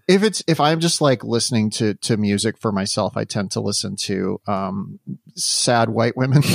If 0.09 0.25
it's 0.25 0.43
if 0.49 0.59
I'm 0.59 0.81
just 0.81 1.00
like 1.00 1.23
listening 1.23 1.71
to 1.71 1.95
to 1.95 2.17
music 2.17 2.59
for 2.59 2.73
myself, 2.73 3.17
I 3.17 3.23
tend 3.23 3.53
to 3.53 3.61
listen 3.61 3.95
to 3.97 4.41
um 4.49 4.99
sad 5.37 5.91
white 5.91 6.17
women. 6.17 6.43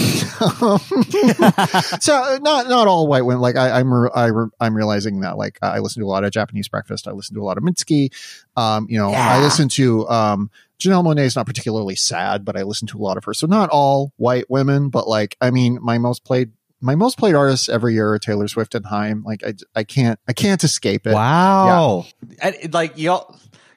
So 2.02 2.40
not 2.42 2.68
not 2.68 2.88
all 2.88 3.08
white 3.08 3.26
women. 3.26 3.42
Like 3.42 3.56
I, 3.56 3.80
I'm 3.80 3.94
I 3.94 4.26
re- 4.26 4.50
I'm 4.60 4.76
realizing 4.76 5.22
that 5.22 5.38
like 5.38 5.58
I 5.62 5.80
listen 5.80 6.02
to 6.02 6.06
a 6.06 6.10
lot 6.10 6.26
of 6.26 6.32
Japanese 6.32 6.68
breakfast. 6.68 7.08
I 7.08 7.12
listen 7.12 7.36
to 7.36 7.42
a 7.42 7.46
lot 7.46 7.58
of 7.58 7.64
Mitski. 7.64 8.10
Um, 8.58 8.88
you 8.90 8.98
know, 8.98 9.12
I 9.12 9.42
listen 9.42 9.70
to 9.70 10.10
um 10.10 10.52
Janelle 10.78 11.06
Monáe 11.06 11.20
is 11.22 11.38
not 11.38 11.46
particularly 11.46 11.96
sad, 11.96 12.44
but 12.44 12.58
I 12.58 12.64
listen 12.64 12.88
to 12.90 12.98
a 12.98 13.04
lot 13.04 13.16
of 13.16 13.24
her. 13.24 13.34
So 13.34 13.48
not 13.48 13.70
all 13.70 14.12
white 14.18 14.50
women, 14.50 14.90
but 14.90 15.08
like 15.08 15.38
I 15.40 15.52
mean, 15.52 15.80
my 15.82 15.98
most 16.00 16.26
played 16.26 16.52
my 16.84 16.96
most 16.96 17.18
played 17.18 17.34
artists 17.34 17.70
every 17.70 17.94
year 17.94 18.12
are 18.14 18.20
Taylor 18.20 18.48
Swift 18.48 18.76
and 18.76 18.86
Haim. 18.86 19.24
Like 19.24 19.44
I 19.44 19.54
I 19.76 19.84
can't 19.84 20.20
I 20.28 20.34
can't 20.34 20.64
escape 20.64 21.08
it. 21.08 21.14
Wow. 21.14 22.06
And, 22.42 22.56
it- 22.62 22.74
like 22.74 22.98
you, 22.98 23.18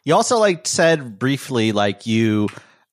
you 0.05 0.15
also 0.15 0.39
like 0.39 0.67
said 0.67 1.19
briefly, 1.19 1.73
like 1.73 2.07
you, 2.07 2.49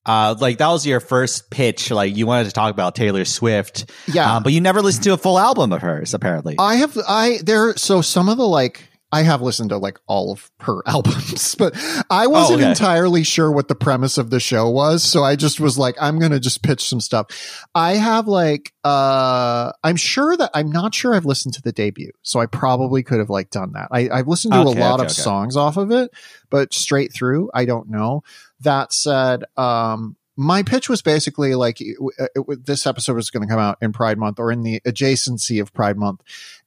uh, 0.06 0.36
like 0.40 0.60
that 0.60 0.68
was 0.70 0.86
your 0.86 1.00
first 1.00 1.50
pitch. 1.50 1.90
Like 1.92 2.16
you 2.16 2.26
wanted 2.28 2.46
to 2.46 2.52
talk 2.52 2.72
about 2.72 2.96
Taylor 2.96 3.26
Swift, 3.26 3.90
Yeah. 4.08 4.36
um, 4.38 4.44
but 4.44 4.54
you 4.54 4.62
never 4.62 4.82
listened 4.82 5.04
to 5.06 5.14
a 5.14 5.18
full 5.18 5.40
album 5.40 5.72
of 5.74 5.82
hers. 5.82 6.14
Apparently, 6.14 6.56
I 6.60 6.76
have 6.76 6.98
I 7.08 7.40
there 7.44 7.76
so 7.78 8.02
some 8.02 8.30
of 8.30 8.38
the 8.38 8.48
like 8.48 8.84
I 9.14 9.22
have 9.22 9.44
listened 9.44 9.70
to 9.70 9.78
like 9.78 10.00
all 10.08 10.32
of 10.32 10.50
her 10.62 10.82
albums, 10.88 11.54
but 11.54 11.76
I 12.10 12.26
wasn't 12.26 12.62
okay. 12.62 12.70
entirely 12.72 13.24
sure 13.24 13.52
what 13.52 13.68
the 13.68 13.76
premise 13.76 14.18
of 14.18 14.32
the 14.32 14.40
show 14.40 14.68
was. 14.68 15.04
So 15.04 15.24
I 15.24 15.36
just 15.36 15.60
was 15.60 15.78
like, 15.78 15.96
I'm 16.02 16.18
gonna 16.18 16.40
just 16.40 16.64
pitch 16.64 16.90
some 16.90 17.00
stuff. 17.00 17.28
I 17.76 17.94
have 17.94 18.28
like 18.28 18.74
uh 18.84 19.72
I'm 19.84 19.98
sure 19.98 20.36
that 20.36 20.50
I'm 20.56 20.72
not 20.72 20.96
sure 20.96 21.14
I've 21.14 21.26
listened 21.26 21.54
to 21.54 21.62
the 21.62 21.72
debut. 21.72 22.12
So 22.24 22.40
I 22.40 22.48
probably 22.48 23.04
could 23.04 23.20
have 23.20 23.30
like 23.30 23.52
done 23.52 23.74
that. 23.74 23.90
I, 23.92 24.10
I've 24.10 24.28
listened 24.28 24.54
to 24.54 24.62
Okay, 24.62 24.80
a 24.80 24.84
lot 24.84 25.00
okay, 25.00 25.06
of 25.06 25.12
songs 25.12 25.56
off 25.56 25.78
of 25.78 25.92
it, 25.92 26.10
but 26.50 26.74
straight 26.74 27.14
through, 27.14 27.52
I 27.54 27.66
don't 27.66 27.90
know. 27.90 28.24
That 28.62 28.92
said, 28.94 29.44
um 29.58 30.18
my 30.36 30.64
pitch 30.64 30.90
was 30.90 31.04
basically 31.04 31.54
like 31.54 31.80
it, 31.80 31.96
it, 32.18 32.66
this 32.66 32.88
episode 32.88 33.16
was 33.16 33.30
going 33.30 33.48
to 33.48 33.48
come 33.48 33.60
out 33.60 33.78
in 33.82 33.94
Pride 33.94 34.18
Month 34.18 34.40
or 34.40 34.52
in 34.52 34.64
the 34.64 34.80
adjacency 34.80 35.62
of 35.62 35.72
Pride 35.74 35.96
Month 35.96 36.22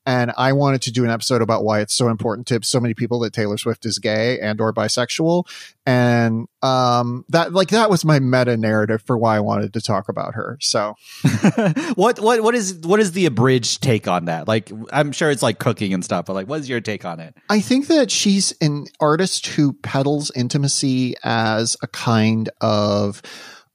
and 0.07 0.33
I 0.37 0.53
wanted 0.53 0.83
to 0.83 0.93
do 0.93 1.05
an 1.05 1.11
episode 1.11 1.43
about 1.43 1.65
why 1.65 1.81
it's 1.81 1.93
so 1.93 2.09
important 2.09 2.47
to 2.47 2.61
so 2.63 2.79
many 2.79 2.95
people 2.95 3.19
that 3.21 3.33
Taylor 3.33 3.59
Swift 3.59 3.85
is 3.85 3.99
gay 3.99 4.39
and 4.39 4.61
or 4.61 4.73
bisexual, 4.73 5.47
and 5.85 6.47
um, 6.63 7.25
that 7.29 7.53
like 7.53 7.69
that 7.69 7.91
was 7.91 8.05
my 8.05 8.21
meta 8.21 8.57
narrative 8.57 9.03
for 9.03 9.19
why 9.19 9.37
I 9.37 9.41
wanted 9.41 9.73
to 9.73 9.81
talk 9.81 10.09
about 10.09 10.35
her. 10.35 10.59
So 10.61 10.95
what 11.97 12.21
what 12.21 12.41
what 12.43 12.55
is 12.55 12.75
what 12.85 13.01
is 13.01 13.13
the 13.13 13.27
abridged 13.27 13.83
take 13.83 14.07
on 14.07 14.27
that? 14.27 14.47
Like, 14.47 14.71
I'm 14.93 15.11
sure 15.11 15.31
it's 15.31 15.43
like 15.43 15.59
cooking 15.59 15.93
and 15.93 16.05
stuff, 16.05 16.27
but 16.27 16.35
like, 16.35 16.49
what's 16.49 16.69
your 16.69 16.81
take 16.81 17.05
on 17.05 17.19
it? 17.19 17.35
I 17.51 17.61
think 17.61 17.89
that 17.89 18.11
she's 18.11 18.55
an 18.61 18.87
artist 19.01 19.49
who 19.49 19.73
peddles 19.73 20.31
intimacy 20.37 21.17
as 21.25 21.77
a 21.83 21.89
kind 21.89 22.49
of 22.61 23.23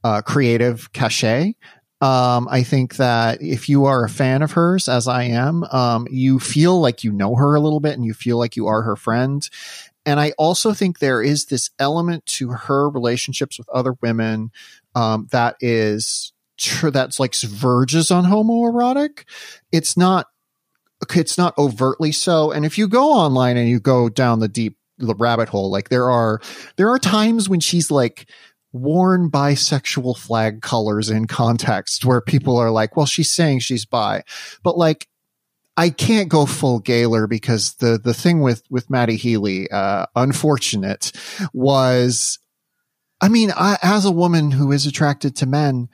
uh, 0.03 0.21
creative 0.21 0.93
cachet. 0.93 1.55
Um, 2.01 2.47
I 2.49 2.63
think 2.63 2.95
that 2.95 3.41
if 3.41 3.69
you 3.69 3.85
are 3.85 4.03
a 4.03 4.09
fan 4.09 4.41
of 4.41 4.53
hers, 4.53 4.89
as 4.89 5.07
I 5.07 5.23
am, 5.25 5.63
um, 5.65 6.07
you 6.09 6.39
feel 6.39 6.79
like 6.79 7.03
you 7.03 7.11
know 7.11 7.35
her 7.35 7.55
a 7.55 7.59
little 7.59 7.79
bit 7.79 7.93
and 7.93 8.03
you 8.03 8.13
feel 8.15 8.37
like 8.37 8.55
you 8.55 8.67
are 8.67 8.81
her 8.81 8.95
friend. 8.95 9.47
And 10.05 10.19
I 10.19 10.31
also 10.31 10.73
think 10.73 10.97
there 10.97 11.21
is 11.21 11.45
this 11.45 11.69
element 11.77 12.25
to 12.25 12.49
her 12.49 12.89
relationships 12.89 13.59
with 13.59 13.69
other 13.69 13.95
women 14.01 14.51
um, 14.95 15.27
that 15.31 15.57
is 15.59 16.33
tr- 16.57 16.89
that's 16.89 17.19
like 17.19 17.35
verges 17.35 18.09
on 18.09 18.25
homoerotic. 18.25 19.25
It's 19.71 19.95
not 19.95 20.27
it's 21.15 21.37
not 21.37 21.57
overtly 21.57 22.11
so. 22.11 22.51
And 22.51 22.65
if 22.65 22.77
you 22.77 22.87
go 22.87 23.11
online 23.11 23.57
and 23.57 23.67
you 23.67 23.79
go 23.79 24.09
down 24.09 24.39
the 24.39 24.47
deep 24.47 24.77
the 24.97 25.15
rabbit 25.15 25.49
hole, 25.49 25.71
like 25.71 25.89
there 25.89 26.09
are 26.09 26.39
there 26.77 26.89
are 26.89 26.99
times 26.99 27.49
when 27.49 27.59
she's 27.59 27.89
like 27.89 28.27
worn 28.73 29.29
bisexual 29.29 30.17
flag 30.17 30.61
colors 30.61 31.09
in 31.09 31.27
context 31.27 32.05
where 32.05 32.21
people 32.21 32.57
are 32.57 32.71
like, 32.71 32.95
well, 32.95 33.05
she's 33.05 33.29
saying 33.29 33.59
she's 33.59 33.85
bi. 33.85 34.23
But 34.63 34.77
like 34.77 35.07
I 35.77 35.89
can't 35.89 36.29
go 36.29 36.45
full 36.45 36.79
Gaylor 36.79 37.27
because 37.27 37.75
the 37.75 37.97
the 37.97 38.13
thing 38.13 38.41
with 38.41 38.63
with 38.69 38.89
Matty 38.89 39.15
Healy, 39.15 39.69
uh, 39.71 40.05
unfortunate, 40.15 41.11
was, 41.53 42.39
I 43.21 43.29
mean, 43.29 43.51
I, 43.55 43.77
as 43.81 44.05
a 44.05 44.11
woman 44.11 44.51
who 44.51 44.71
is 44.71 44.85
attracted 44.85 45.35
to 45.37 45.45
men, 45.45 45.89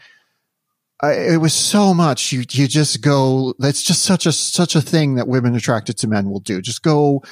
I, 1.01 1.13
it 1.13 1.37
was 1.37 1.53
so 1.53 1.93
much. 1.93 2.31
You 2.31 2.43
you 2.49 2.67
just 2.67 3.01
go. 3.01 3.53
That's 3.59 3.83
just 3.83 4.03
such 4.03 4.25
a 4.25 4.31
such 4.31 4.75
a 4.75 4.81
thing 4.81 5.15
that 5.15 5.27
women 5.27 5.55
attracted 5.55 5.97
to 5.99 6.07
men 6.07 6.29
will 6.29 6.39
do. 6.39 6.61
Just 6.61 6.81
go 6.81 7.23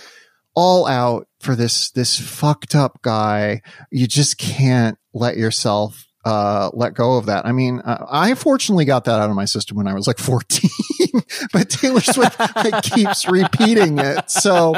all 0.54 0.88
out 0.88 1.28
for 1.40 1.56
this 1.56 1.90
this 1.92 2.20
fucked 2.20 2.75
up 2.75 3.02
guy. 3.02 3.64
You 3.90 4.08
just 4.08 4.38
can't 4.38 5.00
let 5.16 5.38
yourself 5.38 6.06
uh, 6.26 6.70
let 6.74 6.94
go 6.94 7.18
of 7.18 7.28
that. 7.28 7.46
I 7.46 7.52
mean, 7.52 7.80
uh, 7.80 8.06
I 8.10 8.36
fortunately 8.36 8.86
got 8.86 9.06
that 9.06 9.20
out 9.20 9.30
of 9.30 9.36
my 9.36 9.46
system 9.46 9.78
when 9.78 9.88
I 9.88 9.94
was 9.94 10.08
like 10.08 10.18
14, 10.18 10.70
but 11.54 11.70
Taylor 11.70 12.02
Swift 12.02 12.40
like, 12.56 12.84
keeps 12.84 13.28
repeating 13.28 13.98
it. 13.98 14.30
So, 14.30 14.76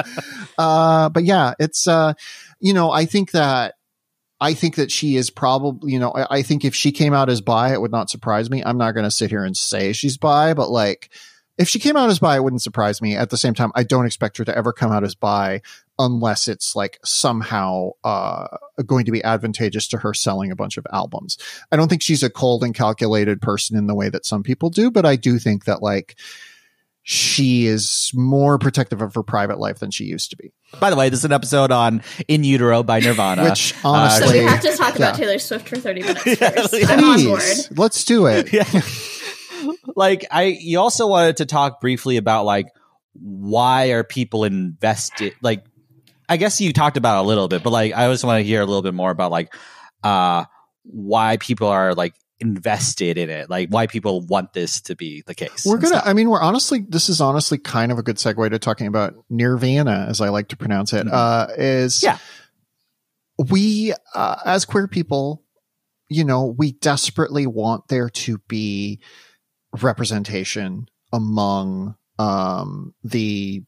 uh, 0.58 1.10
but 1.10 1.24
yeah, 1.24 1.54
it's, 1.60 1.88
uh, 1.88 2.14
you 2.60 2.74
know, 2.74 2.92
I 2.92 3.06
think 3.06 3.32
that, 3.32 3.76
I 4.40 4.54
think 4.54 4.76
that 4.76 4.92
she 4.92 5.16
is 5.16 5.32
probably, 5.32 5.94
you 5.94 6.00
know, 6.00 6.12
I, 6.12 6.38
I 6.38 6.42
think 6.44 6.64
if 6.64 6.76
she 6.76 6.92
came 6.92 7.14
out 7.14 7.30
as 7.30 7.42
bi, 7.42 7.74
it 7.74 7.82
would 7.82 7.92
not 7.92 8.10
surprise 8.10 8.50
me. 8.52 8.62
I'm 8.64 8.78
not 8.78 8.92
going 8.92 9.06
to 9.06 9.12
sit 9.12 9.32
here 9.32 9.44
and 9.44 9.58
say 9.58 9.94
she's 9.94 10.18
bi, 10.18 10.54
but 10.54 10.70
like, 10.70 11.12
if 11.58 11.68
she 11.68 11.80
came 11.80 11.96
out 11.98 12.10
as 12.10 12.20
bi, 12.20 12.36
it 12.36 12.44
wouldn't 12.44 12.62
surprise 12.62 13.02
me. 13.02 13.16
At 13.16 13.30
the 13.30 13.38
same 13.38 13.54
time, 13.54 13.72
I 13.76 13.84
don't 13.84 14.06
expect 14.06 14.38
her 14.38 14.46
to 14.46 14.58
ever 14.58 14.72
come 14.74 14.92
out 14.92 15.04
as 15.04 15.16
bi 15.16 15.62
unless 16.00 16.48
it's 16.48 16.76
like 16.76 17.00
somehow 17.04 17.90
uh, 18.04 18.48
going 18.86 19.06
to 19.06 19.12
be 19.12 19.24
advantageous 19.24 19.88
to 19.88 19.98
her 19.98 20.14
selling 20.14 20.52
a 20.52 20.56
bunch 20.56 20.78
of 20.78 20.86
albums. 20.94 21.38
I 21.72 21.76
don't 21.76 21.88
think 21.88 22.04
she's 22.04 22.22
a 22.22 22.30
cold 22.30 22.64
and 22.64 22.76
calculated 22.76 23.42
person 23.42 23.76
in 23.78 23.88
the 23.88 23.96
way 23.96 24.10
that 24.10 24.26
some 24.26 24.44
people 24.44 24.70
do, 24.70 24.92
but 24.92 25.06
I 25.06 25.16
do 25.16 25.40
think 25.40 25.66
that 25.66 25.82
like 25.82 26.16
she 27.10 27.66
is 27.68 28.12
more 28.14 28.60
protective 28.60 29.02
of 29.02 29.16
her 29.16 29.24
private 29.24 29.58
life 29.60 29.80
than 29.80 29.90
she 29.92 30.04
used 30.04 30.30
to 30.32 30.36
be. 30.36 30.52
By 30.80 30.90
the 30.90 30.98
way, 30.98 31.08
this 31.10 31.20
is 31.20 31.26
an 31.26 31.32
episode 31.32 31.72
on 31.72 32.04
In 32.28 32.44
Utero 32.44 32.84
by 32.84 33.00
Nirvana. 33.00 33.46
Which 33.46 33.72
So 33.74 33.88
honestly, 33.88 34.40
we 34.42 34.46
have 34.46 34.62
to 34.62 34.76
talk 34.76 34.96
about. 34.98 35.16
Taylor 35.16 35.40
Swift 35.40 35.70
for 35.70 35.78
30 35.78 36.02
minutes 36.02 36.26
Yeah, 36.28 36.50
first. 36.52 36.78
yeah. 36.78 36.88
I'm 36.90 37.04
on 37.06 37.24
board. 37.24 37.40
please, 37.40 37.72
let's 37.78 38.04
do 38.04 38.26
it. 38.28 38.52
yeah. 38.52 38.66
like 39.96 40.26
I 40.32 40.44
you 40.44 40.80
also 40.80 41.08
wanted 41.08 41.38
to 41.38 41.46
talk 41.46 41.82
briefly 41.82 42.18
about 42.18 42.46
like 42.46 42.68
why 43.14 43.88
are 43.92 44.04
people 44.04 44.44
invested 44.44 45.34
like 45.42 45.64
I 46.30 46.38
guess 46.38 46.60
you 46.60 46.74
talked 46.74 46.98
about 46.98 47.24
a 47.24 47.28
little 47.28 47.48
bit, 47.48 47.64
but 47.64 47.72
like 47.72 47.94
I 47.94 48.04
always 48.06 48.24
want 48.24 48.40
to 48.40 48.44
hear 48.44 48.62
a 48.62 48.66
little 48.66 48.82
bit 48.82 48.94
more 48.94 49.12
about 49.12 49.32
like 49.32 49.54
uh 50.04 50.46
why 50.84 51.38
people 51.38 51.68
are 51.68 51.94
like 51.94 52.14
invested 52.40 53.18
in 53.18 53.30
it, 53.32 53.50
like 53.50 53.70
why 53.70 53.88
people 53.88 54.22
want 54.22 54.54
this 54.54 54.82
to 54.82 54.96
be 54.96 55.24
the 55.26 55.34
case. 55.34 55.66
We're 55.66 55.78
gonna. 55.78 55.88
stuff. 55.88 56.04
I 56.06 56.14
mean, 56.14 56.30
we're 56.30 56.42
honestly. 56.42 56.86
This 56.88 57.10
is 57.10 57.20
honestly 57.20 57.58
kind 57.58 57.92
of 57.92 57.98
a 57.98 58.04
good 58.04 58.18
segue 58.18 58.50
to 58.50 58.60
talking 58.60 58.88
about 58.88 59.16
Nirvana, 59.30 60.06
as 60.10 60.22
I 60.22 60.30
like 60.30 60.50
to 60.50 60.58
pronounce 60.58 60.94
it. 60.94 61.08
Mhm. 61.08 61.14
Uh, 61.14 61.48
is 61.58 62.04
Yeah. 62.04 62.18
we 63.50 63.94
uh, 64.14 64.36
as 64.46 64.66
queer 64.66 64.88
people, 64.88 65.44
you 66.10 66.24
know, 66.24 66.46
we 66.58 66.74
desperately 66.74 67.48
want 67.48 67.88
there 67.88 68.10
to 68.10 68.38
be 68.48 69.00
representation 69.82 70.88
among 71.14 71.96
um, 72.20 72.94
the 73.04 73.64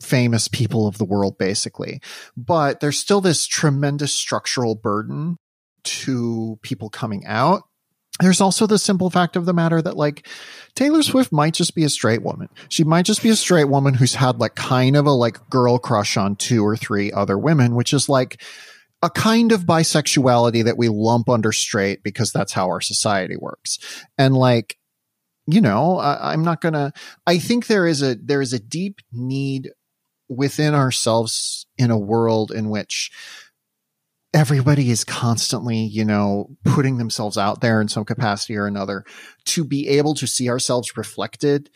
famous 0.00 0.48
people 0.48 0.86
of 0.86 0.98
the 0.98 1.04
world, 1.04 1.38
basically. 1.38 2.00
But 2.36 2.80
there's 2.80 2.98
still 2.98 3.20
this 3.20 3.46
tremendous 3.46 4.14
structural 4.14 4.74
burden 4.74 5.36
to 5.84 6.58
people 6.62 6.90
coming 6.90 7.24
out. 7.26 7.62
There's 8.20 8.40
also 8.40 8.66
the 8.66 8.78
simple 8.78 9.08
fact 9.08 9.36
of 9.36 9.46
the 9.46 9.54
matter 9.54 9.80
that 9.80 9.96
like 9.96 10.26
Taylor 10.74 11.02
Swift 11.02 11.32
might 11.32 11.54
just 11.54 11.74
be 11.74 11.84
a 11.84 11.88
straight 11.88 12.22
woman. 12.22 12.48
She 12.68 12.84
might 12.84 13.06
just 13.06 13.22
be 13.22 13.30
a 13.30 13.36
straight 13.36 13.64
woman 13.64 13.94
who's 13.94 14.14
had 14.14 14.38
like 14.38 14.54
kind 14.54 14.96
of 14.96 15.06
a 15.06 15.12
like 15.12 15.48
girl 15.48 15.78
crush 15.78 16.18
on 16.18 16.36
two 16.36 16.62
or 16.62 16.76
three 16.76 17.10
other 17.12 17.38
women, 17.38 17.74
which 17.74 17.94
is 17.94 18.10
like 18.10 18.42
a 19.02 19.08
kind 19.08 19.52
of 19.52 19.62
bisexuality 19.62 20.64
that 20.64 20.76
we 20.76 20.88
lump 20.88 21.30
under 21.30 21.52
straight 21.52 22.02
because 22.02 22.32
that's 22.32 22.52
how 22.52 22.66
our 22.66 22.82
society 22.82 23.36
works. 23.36 23.78
And 24.18 24.34
like, 24.34 24.76
you 25.52 25.60
know, 25.60 25.98
I, 25.98 26.32
I'm 26.32 26.42
not 26.42 26.60
gonna, 26.60 26.92
I 27.26 27.38
think 27.38 27.66
there 27.66 27.86
is 27.86 28.02
a, 28.02 28.14
there 28.14 28.40
is 28.40 28.52
a 28.52 28.58
deep 28.58 29.00
need 29.12 29.70
within 30.28 30.74
ourselves 30.74 31.66
in 31.76 31.90
a 31.90 31.98
world 31.98 32.52
in 32.52 32.70
which 32.70 33.10
everybody 34.32 34.90
is 34.90 35.04
constantly, 35.04 35.78
you 35.78 36.04
know, 36.04 36.56
putting 36.64 36.98
themselves 36.98 37.36
out 37.36 37.60
there 37.60 37.80
in 37.80 37.88
some 37.88 38.04
capacity 38.04 38.56
or 38.56 38.66
another 38.66 39.04
to 39.44 39.64
be 39.64 39.88
able 39.88 40.14
to 40.14 40.26
see 40.26 40.48
ourselves 40.48 40.96
reflected 40.96 41.70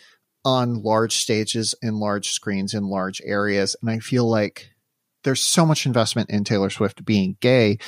on 0.44 0.82
large 0.82 1.16
stages 1.16 1.74
in 1.82 1.98
large 1.98 2.28
screens 2.30 2.74
in 2.74 2.84
large 2.84 3.20
areas. 3.24 3.74
And 3.80 3.90
I 3.90 3.98
feel 3.98 4.28
like 4.28 4.70
there's 5.24 5.42
so 5.42 5.64
much 5.66 5.86
investment 5.86 6.30
in 6.30 6.44
Taylor 6.44 6.70
Swift 6.70 7.04
being 7.04 7.36
gay 7.40 7.78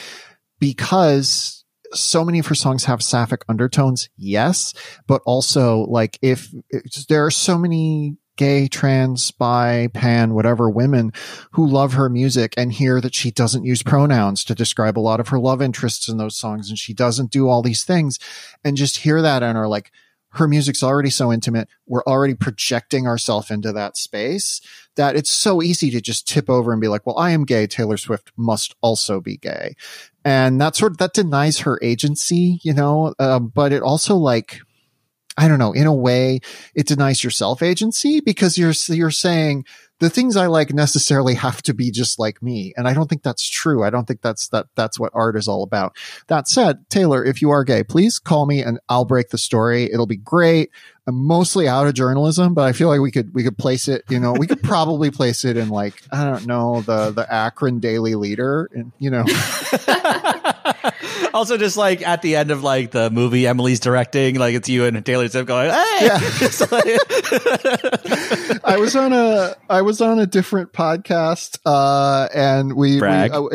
because 0.59 1.65
so 1.93 2.25
many 2.25 2.39
of 2.39 2.47
her 2.47 2.55
songs 2.55 2.85
have 2.85 3.03
sapphic 3.03 3.45
undertones. 3.49 4.09
Yes. 4.17 4.75
But 5.07 5.23
also 5.27 5.81
like 5.85 6.19
if 6.23 6.53
there 7.09 7.25
are 7.25 7.31
so 7.31 7.59
many 7.59 8.17
gay, 8.37 8.69
trans, 8.69 9.31
bi, 9.31 9.89
pan, 9.95 10.35
whatever 10.35 10.69
women 10.69 11.13
who 11.53 11.67
love 11.67 11.95
her 11.95 12.09
music 12.09 12.53
and 12.57 12.73
hear 12.73 13.01
that 13.01 13.15
she 13.15 13.31
doesn't 13.31 13.65
use 13.65 13.83
pronouns 13.83 14.45
to 14.45 14.55
describe 14.55 14.99
a 14.99 15.01
lot 15.01 15.21
of 15.21 15.29
her 15.29 15.39
love 15.39 15.63
interests 15.63 16.09
in 16.09 16.19
those 16.19 16.37
songs 16.37 16.69
and 16.69 16.79
she 16.79 16.93
doesn't 16.93 17.31
do 17.31 17.49
all 17.49 17.63
these 17.63 17.83
things 17.83 18.19
and 18.63 18.77
just 18.77 18.99
hear 18.99 19.23
that 19.23 19.43
and 19.43 19.57
are 19.57 19.69
like, 19.69 19.91
her 20.37 20.49
music's 20.49 20.83
already 20.83 21.11
so 21.11 21.33
intimate. 21.33 21.69
We're 21.87 22.05
already 22.05 22.35
projecting 22.35 23.07
ourselves 23.07 23.51
into 23.51 23.73
that 23.73 23.97
space 23.97 24.61
that 24.97 25.17
it's 25.17 25.31
so 25.31 25.63
easy 25.63 25.91
to 25.91 26.01
just 26.01 26.27
tip 26.27 26.49
over 26.49 26.73
and 26.73 26.81
be 26.81 26.89
like, 26.89 27.07
well, 27.07 27.19
I 27.19 27.31
am 27.31 27.45
gay. 27.45 27.67
Taylor 27.67 27.97
Swift 27.97 28.33
must 28.37 28.75
also 28.81 29.21
be 29.21 29.37
gay. 29.37 29.75
And 30.25 30.61
that 30.61 30.75
sort 30.75 30.93
of, 30.93 30.99
that 30.99 31.15
denies 31.15 31.61
her 31.61 31.79
agency, 31.83 32.61
you 32.63 32.73
know, 32.73 33.15
uh, 33.19 33.39
but 33.39 33.73
it 33.73 33.83
also 33.83 34.17
like, 34.17 34.61
I 35.37 35.49
don't 35.49 35.59
know, 35.59 35.73
in 35.73 35.87
a 35.87 35.95
way, 35.95 36.41
it 36.75 36.87
denies 36.87 37.23
your 37.23 37.31
self 37.31 37.63
agency 37.63 38.21
because 38.21 38.57
you're, 38.57 38.73
you're 38.89 39.11
saying 39.11 39.65
the 39.99 40.11
things 40.11 40.37
I 40.37 40.47
like 40.47 40.75
necessarily 40.75 41.35
have 41.35 41.63
to 41.63 41.75
be 41.75 41.91
just 41.91 42.19
like 42.19 42.43
me. 42.43 42.75
And 42.77 42.87
I 42.87 42.93
don't 42.93 43.09
think 43.09 43.23
that's 43.23 43.49
true. 43.49 43.83
I 43.83 43.91
don't 43.91 44.07
think 44.07 44.21
that's, 44.21 44.49
that, 44.49 44.67
that's 44.75 45.01
what 45.01 45.13
art 45.15 45.37
is 45.37 45.49
all 45.49 45.63
about. 45.63 45.97
That 46.27 46.49
said, 46.49 46.89
Taylor, 46.91 47.25
if 47.25 47.41
you 47.41 47.51
are 47.51 47.65
gay, 47.65 47.83
please 47.83 48.19
call 48.19 48.47
me 48.47 48.63
and 48.63 48.79
I'll 48.89 49.07
break 49.07 49.31
the 49.31 49.39
story. 49.39 49.85
It'll 49.85 50.07
be 50.07 50.17
great. 50.17 50.71
I'm 51.07 51.15
mostly 51.15 51.67
out 51.69 51.87
of 51.87 51.95
journalism, 51.95 52.53
but 52.53 52.65
I 52.65 52.73
feel 52.73 52.89
like 52.89 53.01
we 53.01 53.11
could, 53.11 53.33
we 53.33 53.43
could 53.43 53.57
place 53.57 53.89
it, 53.89 54.05
you 54.09 54.19
know, 54.19 54.33
we 54.33 54.47
could 54.47 54.63
probably 54.63 55.11
place 55.11 55.45
it 55.45 55.57
in 55.57 55.69
like, 55.69 56.03
I 56.11 56.25
don't 56.25 56.47
know, 56.47 56.83
the, 56.83 57.11
the 57.13 57.33
Akron 57.33 57.79
Daily 57.79 58.17
Leader 58.17 58.69
and, 58.75 58.93
you 58.99 59.11
know. 59.11 59.25
also, 61.37 61.59
just 61.59 61.77
like 61.77 62.03
at 62.03 62.23
the 62.23 62.37
end 62.37 62.51
of 62.51 62.65
like 62.65 62.91
the 62.91 63.11
movie 63.11 63.47
Emily's 63.47 63.79
directing, 63.79 64.37
like 64.37 64.55
it's 64.55 64.69
you 64.69 64.87
and 64.87 65.05
Taylor 65.05 65.29
Swift 65.29 65.47
going, 65.47 65.71
"Hey!" 65.71 66.07
Yeah. 66.07 66.19
I 68.65 68.79
was 68.81 68.97
on 68.97 69.13
a 69.13 69.55
I 69.69 69.83
was 69.83 70.01
on 70.01 70.19
a 70.19 70.27
different 70.27 70.73
podcast, 70.73 71.59
uh, 71.67 72.29
and 72.35 72.73
we, 72.73 72.99
Brag. 72.99 73.33
we 73.33 73.37
uh, 73.37 73.41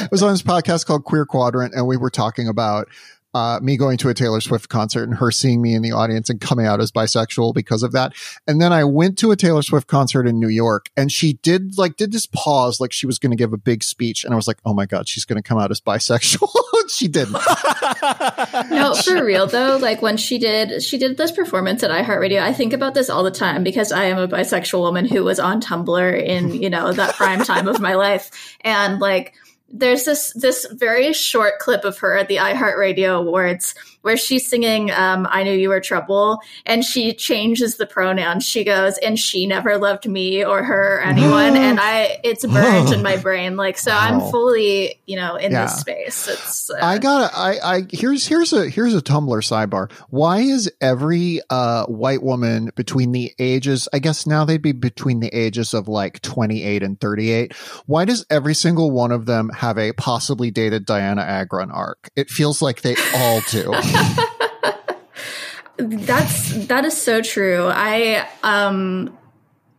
I 0.00 0.08
was 0.10 0.22
on 0.22 0.32
this 0.32 0.42
podcast 0.42 0.86
called 0.86 1.04
Queer 1.04 1.24
Quadrant, 1.24 1.74
and 1.74 1.86
we 1.86 1.96
were 1.96 2.10
talking 2.10 2.48
about 2.48 2.88
uh, 3.32 3.60
me 3.62 3.76
going 3.76 3.96
to 3.98 4.08
a 4.08 4.14
Taylor 4.14 4.40
Swift 4.40 4.68
concert 4.68 5.04
and 5.04 5.18
her 5.18 5.30
seeing 5.30 5.62
me 5.62 5.74
in 5.74 5.82
the 5.82 5.92
audience 5.92 6.30
and 6.30 6.40
coming 6.40 6.66
out 6.66 6.80
as 6.80 6.90
bisexual 6.90 7.54
because 7.54 7.82
of 7.82 7.92
that. 7.92 8.12
And 8.46 8.60
then 8.60 8.72
I 8.72 8.84
went 8.84 9.18
to 9.18 9.30
a 9.30 9.36
Taylor 9.36 9.62
Swift 9.62 9.86
concert 9.86 10.26
in 10.26 10.40
New 10.40 10.48
York 10.48 10.90
and 10.96 11.12
she 11.12 11.34
did 11.34 11.78
like, 11.78 11.96
did 11.96 12.12
this 12.12 12.26
pause 12.26 12.80
like 12.80 12.92
she 12.92 13.06
was 13.06 13.18
going 13.18 13.30
to 13.30 13.36
give 13.36 13.52
a 13.52 13.56
big 13.56 13.84
speech. 13.84 14.24
And 14.24 14.32
I 14.32 14.36
was 14.36 14.48
like, 14.48 14.58
oh 14.64 14.74
my 14.74 14.86
God, 14.86 15.08
she's 15.08 15.24
going 15.24 15.40
to 15.40 15.46
come 15.46 15.58
out 15.58 15.70
as 15.70 15.80
bisexual. 15.80 16.48
she 16.88 17.06
didn't. 17.06 17.32
no, 18.70 18.94
for 18.94 19.24
real 19.24 19.46
though, 19.46 19.76
like 19.76 20.02
when 20.02 20.16
she 20.16 20.38
did, 20.38 20.82
she 20.82 20.98
did 20.98 21.16
this 21.16 21.30
performance 21.30 21.82
at 21.84 21.90
iHeartRadio. 21.90 22.42
I 22.42 22.52
think 22.52 22.72
about 22.72 22.94
this 22.94 23.08
all 23.08 23.22
the 23.22 23.30
time 23.30 23.62
because 23.62 23.92
I 23.92 24.04
am 24.04 24.18
a 24.18 24.26
bisexual 24.26 24.80
woman 24.80 25.04
who 25.06 25.22
was 25.22 25.38
on 25.38 25.60
Tumblr 25.60 26.22
in, 26.22 26.52
you 26.52 26.70
know, 26.70 26.92
that 26.92 27.14
prime 27.14 27.44
time 27.44 27.68
of 27.68 27.80
my 27.80 27.94
life. 27.94 28.56
And 28.62 28.98
like, 28.98 29.34
there's 29.70 30.04
this 30.04 30.32
this 30.34 30.66
very 30.72 31.12
short 31.12 31.58
clip 31.58 31.84
of 31.84 31.98
her 31.98 32.16
at 32.16 32.28
the 32.28 32.36
iHeartRadio 32.36 33.20
Awards 33.20 33.74
where 34.02 34.16
she's 34.16 34.48
singing 34.48 34.90
um, 34.90 35.26
"I 35.30 35.42
Knew 35.42 35.52
You 35.52 35.68
Were 35.70 35.80
Trouble" 35.80 36.38
and 36.66 36.84
she 36.84 37.12
changes 37.12 37.76
the 37.76 37.86
pronouns. 37.86 38.46
She 38.46 38.64
goes, 38.64 38.98
"And 38.98 39.18
she 39.18 39.46
never 39.46 39.78
loved 39.78 40.08
me 40.08 40.44
or 40.44 40.62
her 40.62 40.96
or 40.96 41.00
anyone," 41.02 41.56
and 41.56 41.78
I 41.80 42.18
it's 42.24 42.44
burned 42.46 42.92
in 42.92 43.02
my 43.02 43.16
brain. 43.16 43.56
Like 43.56 43.78
so, 43.78 43.90
I'm 43.92 44.20
fully 44.30 45.00
you 45.06 45.16
know 45.16 45.36
in 45.36 45.52
Yeah. 45.52 45.64
this 45.66 45.80
space. 45.80 46.28
It's 46.28 46.70
uh, 46.70 46.78
I 46.80 46.98
gotta. 46.98 47.30
I. 47.36 47.58
I. 47.76 47.86
Here's. 47.90 48.26
Here's 48.26 48.52
a. 48.52 48.68
Here's 48.68 48.94
a 48.94 49.00
Tumblr 49.02 49.28
sidebar. 49.42 49.90
Why 50.10 50.38
is 50.40 50.70
every 50.80 51.40
uh 51.50 51.86
white 51.86 52.22
woman 52.22 52.70
between 52.76 53.12
the 53.12 53.32
ages? 53.38 53.88
I 53.92 53.98
guess 53.98 54.26
now 54.26 54.44
they'd 54.44 54.62
be 54.62 54.72
between 54.72 55.20
the 55.20 55.28
ages 55.28 55.74
of 55.74 55.88
like 55.88 56.20
28 56.22 56.82
and 56.82 57.00
38. 57.00 57.52
Why 57.86 58.04
does 58.04 58.24
every 58.30 58.54
single 58.54 58.90
one 58.90 59.12
of 59.12 59.26
them 59.26 59.50
have 59.50 59.78
a 59.78 59.92
possibly 59.92 60.50
dated 60.50 60.86
Dianna 60.86 61.22
Agron 61.22 61.70
arc? 61.70 62.10
It 62.16 62.30
feels 62.30 62.62
like 62.62 62.82
they 62.82 62.96
all 63.14 63.40
do. 63.50 63.72
That's 65.78 66.66
that 66.66 66.84
is 66.84 66.96
so 66.96 67.22
true. 67.22 67.68
I 67.72 68.28
um 68.42 69.16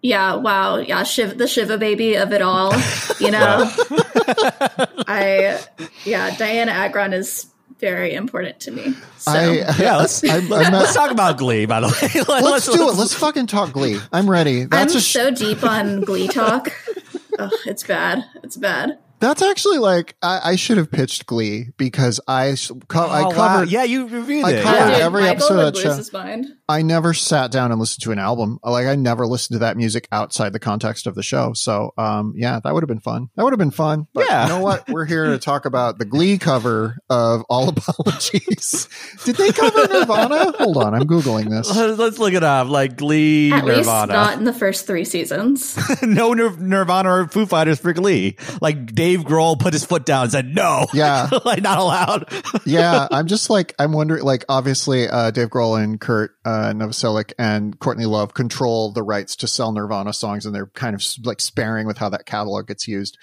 yeah, 0.02 0.36
wow. 0.36 0.78
Yeah, 0.78 1.04
Shiv 1.04 1.38
the 1.38 1.48
Shiva 1.48 1.78
baby 1.78 2.16
of 2.16 2.34
it 2.34 2.42
all. 2.42 2.74
You 3.20 3.30
know. 3.32 3.70
I 5.08 5.60
yeah, 6.06 6.32
Dianna 6.32 6.70
Agron 6.70 7.14
is 7.14 7.48
very 7.80 8.14
important 8.14 8.60
to 8.62 8.72
me. 8.72 8.94
So 9.18 9.32
I. 9.32 9.52
Yeah, 9.80 9.98
let's 10.00 10.24
I'm, 10.24 10.52
I'm 10.52 10.74
let's 10.74 10.94
talk 10.96 11.12
about 11.12 11.38
Glee. 11.38 11.66
By 11.68 11.82
the 11.82 11.88
way, 11.88 12.22
Let- 12.28 12.44
Let's 12.44 12.66
do 12.66 12.90
it. 12.90 12.96
Let's 12.96 13.14
fucking 13.14 13.46
talk 13.48 13.74
Glee. 13.74 14.00
I'm 14.12 14.30
ready. 14.30 14.64
That's 14.66 14.94
I'm 14.94 14.98
a. 14.98 15.02
Sh- 15.02 15.14
so 15.14 15.32
deep 15.32 15.64
on 15.64 16.02
Glee 16.02 16.28
talk. 16.28 16.70
Ugh, 17.38 17.52
it's 17.68 17.84
bad. 17.84 18.26
It's 18.44 18.58
bad. 18.58 18.98
That's 19.22 19.42
actually 19.42 19.78
like 19.78 20.16
I, 20.22 20.52
I 20.52 20.56
should 20.58 20.78
have 20.78 20.92
pitched 20.92 21.26
Glee 21.26 21.68
because 21.78 22.20
I. 22.28 22.50
s- 22.50 22.72
Co- 22.90 23.06
I 23.08 23.22
Oh, 23.22 23.30
wow. 23.30 23.32
covered. 23.32 23.70
Yeah, 23.72 23.84
you 23.84 24.08
reviewed 24.08 24.44
I 24.46 24.52
it. 24.52 24.64
covered 24.64 24.78
Yeah. 24.98 25.06
Every 25.06 25.22
Michael 25.22 25.36
episode 25.36 25.54
of 25.60 25.66
would 25.66 25.76
that 25.76 26.46
show. 26.46 26.54
I 26.68 26.82
never 26.82 27.14
sat 27.14 27.52
down 27.52 27.72
and 27.72 27.80
listened 27.80 28.04
to 28.04 28.12
an 28.12 28.20
album. 28.20 28.58
Like 28.64 28.88
I 28.88 28.96
never 28.96 29.26
listened 29.28 29.56
to 29.56 29.60
that 29.60 29.78
music 29.78 30.08
outside 30.12 30.54
the 30.54 30.60
context 30.60 31.06
of 31.08 31.16
the 31.16 31.24
show. 31.24 31.54
So, 31.54 31.92
um, 31.98 32.34
yeah, 32.36 32.60
that 32.64 32.74
would 32.74 32.82
have 32.84 32.88
been 32.88 33.00
fun. 33.02 33.28
That 33.36 33.44
would 33.44 33.52
have 33.54 33.60
been 33.60 33.72
fun. 33.72 34.08
But 34.14 34.26
Yeah. 34.30 34.44
you 34.44 34.50
know 34.50 34.62
what? 34.62 34.90
We're 34.90 35.06
here 35.06 35.26
to 35.28 35.38
talk 35.38 35.66
about 35.66 36.00
the 36.00 36.06
Glee 36.06 36.38
cover 36.38 36.98
of 37.10 37.44
All 37.50 37.68
Apologies. 37.70 38.88
Did 39.26 39.36
they 39.36 39.52
cover 39.52 39.86
Nirvana? 39.88 40.54
Hold 40.60 40.78
on, 40.78 40.94
I'm 40.96 41.04
googling 41.04 41.50
this. 41.50 41.70
Let's 41.98 42.20
look 42.20 42.34
it 42.34 42.44
up. 42.44 42.70
Like 42.70 42.96
Glee, 42.98 43.52
At 43.52 43.66
least 43.66 43.80
Nirvana. 43.80 44.14
not 44.14 44.38
in 44.38 44.46
the 44.46 44.54
first 44.54 44.88
three 44.88 45.04
seasons. 45.06 45.78
no 46.02 46.34
Nir- 46.34 46.58
Nirvana 46.58 47.10
or 47.12 47.28
Foo 47.28 47.46
Fighters 47.46 47.80
for 47.80 47.92
Glee. 47.94 48.38
Like 48.62 48.94
Dave 48.96 49.11
Grohl 49.20 49.60
put 49.60 49.74
his 49.74 49.86
foot 49.86 50.06
down 50.06 50.24
and 50.24 50.32
said 50.32 50.56
no. 50.56 50.88
Yeah. 50.94 51.30
like 51.46 51.62
not 51.62 51.78
allowed. 51.78 52.32
yeah, 52.66 53.08
I'm 53.12 53.28
just 53.28 53.50
like 53.50 53.76
I'm 53.78 53.92
wondering. 53.92 54.24
Like, 54.24 54.46
obviously, 54.50 55.08
uh, 55.08 55.32
Dave 55.32 55.50
Grohl 55.50 55.82
and 55.82 56.00
Kurt 56.00 56.32
uh, 56.46 56.72
Novoselic 56.74 57.34
and 57.38 57.78
Courtney 57.80 58.06
Love 58.06 58.34
control 58.34 58.92
the 58.92 59.04
rights 59.04 59.36
to 59.38 59.48
sell 59.48 59.72
Nirvana 59.72 60.14
songs, 60.14 60.46
and 60.46 60.56
they're 60.56 60.68
kind 60.68 60.96
of 60.96 61.04
like 61.24 61.42
sparing 61.42 61.88
with 61.88 61.98
how 61.98 62.10
that 62.10 62.26
catalog 62.26 62.68
gets 62.68 62.88
used. 62.88 63.18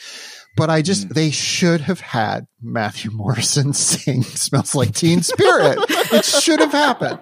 But 0.56 0.70
I 0.70 0.82
just 0.82 1.14
they 1.14 1.30
should 1.30 1.82
have 1.82 2.00
had 2.00 2.46
Matthew 2.60 3.10
Morrison 3.10 3.72
sing 3.74 4.22
"Smells 4.22 4.74
Like 4.74 4.94
Teen 4.94 5.22
Spirit." 5.22 5.78
it 5.88 6.24
should 6.24 6.60
have 6.60 6.72
happened. 6.72 7.20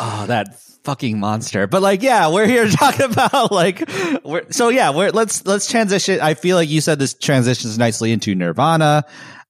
Oh, 0.00 0.24
that 0.26 0.56
fucking 0.84 1.18
monster. 1.18 1.66
But 1.66 1.82
like, 1.82 2.02
yeah, 2.02 2.30
we're 2.30 2.46
here 2.46 2.68
talking 2.70 3.10
about 3.10 3.50
like, 3.50 3.88
we're, 4.24 4.50
so 4.50 4.68
yeah, 4.68 4.90
we're, 4.90 5.10
let's, 5.10 5.44
let's 5.46 5.68
transition. 5.68 6.20
I 6.20 6.34
feel 6.34 6.56
like 6.56 6.68
you 6.68 6.80
said 6.80 6.98
this 6.98 7.14
transitions 7.14 7.78
nicely 7.78 8.12
into 8.12 8.34
Nirvana. 8.34 9.04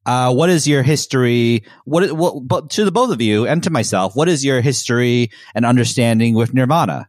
Uh, 0.07 0.33
what 0.33 0.51
is 0.51 0.68
your 0.68 0.83
history? 0.83 1.64
What, 1.85 2.12
what, 2.12 2.47
but 2.47 2.70
to 2.70 2.85
the 2.85 2.92
both 2.92 3.11
of 3.11 3.20
you 3.20 3.47
and 3.47 3.62
to 3.64 3.70
myself, 3.70 4.14
what 4.14 4.29
is 4.29 4.44
your 4.44 4.61
history 4.61 5.31
and 5.55 5.64
understanding 5.64 6.35
with 6.35 6.55
Nirvana? 6.55 7.09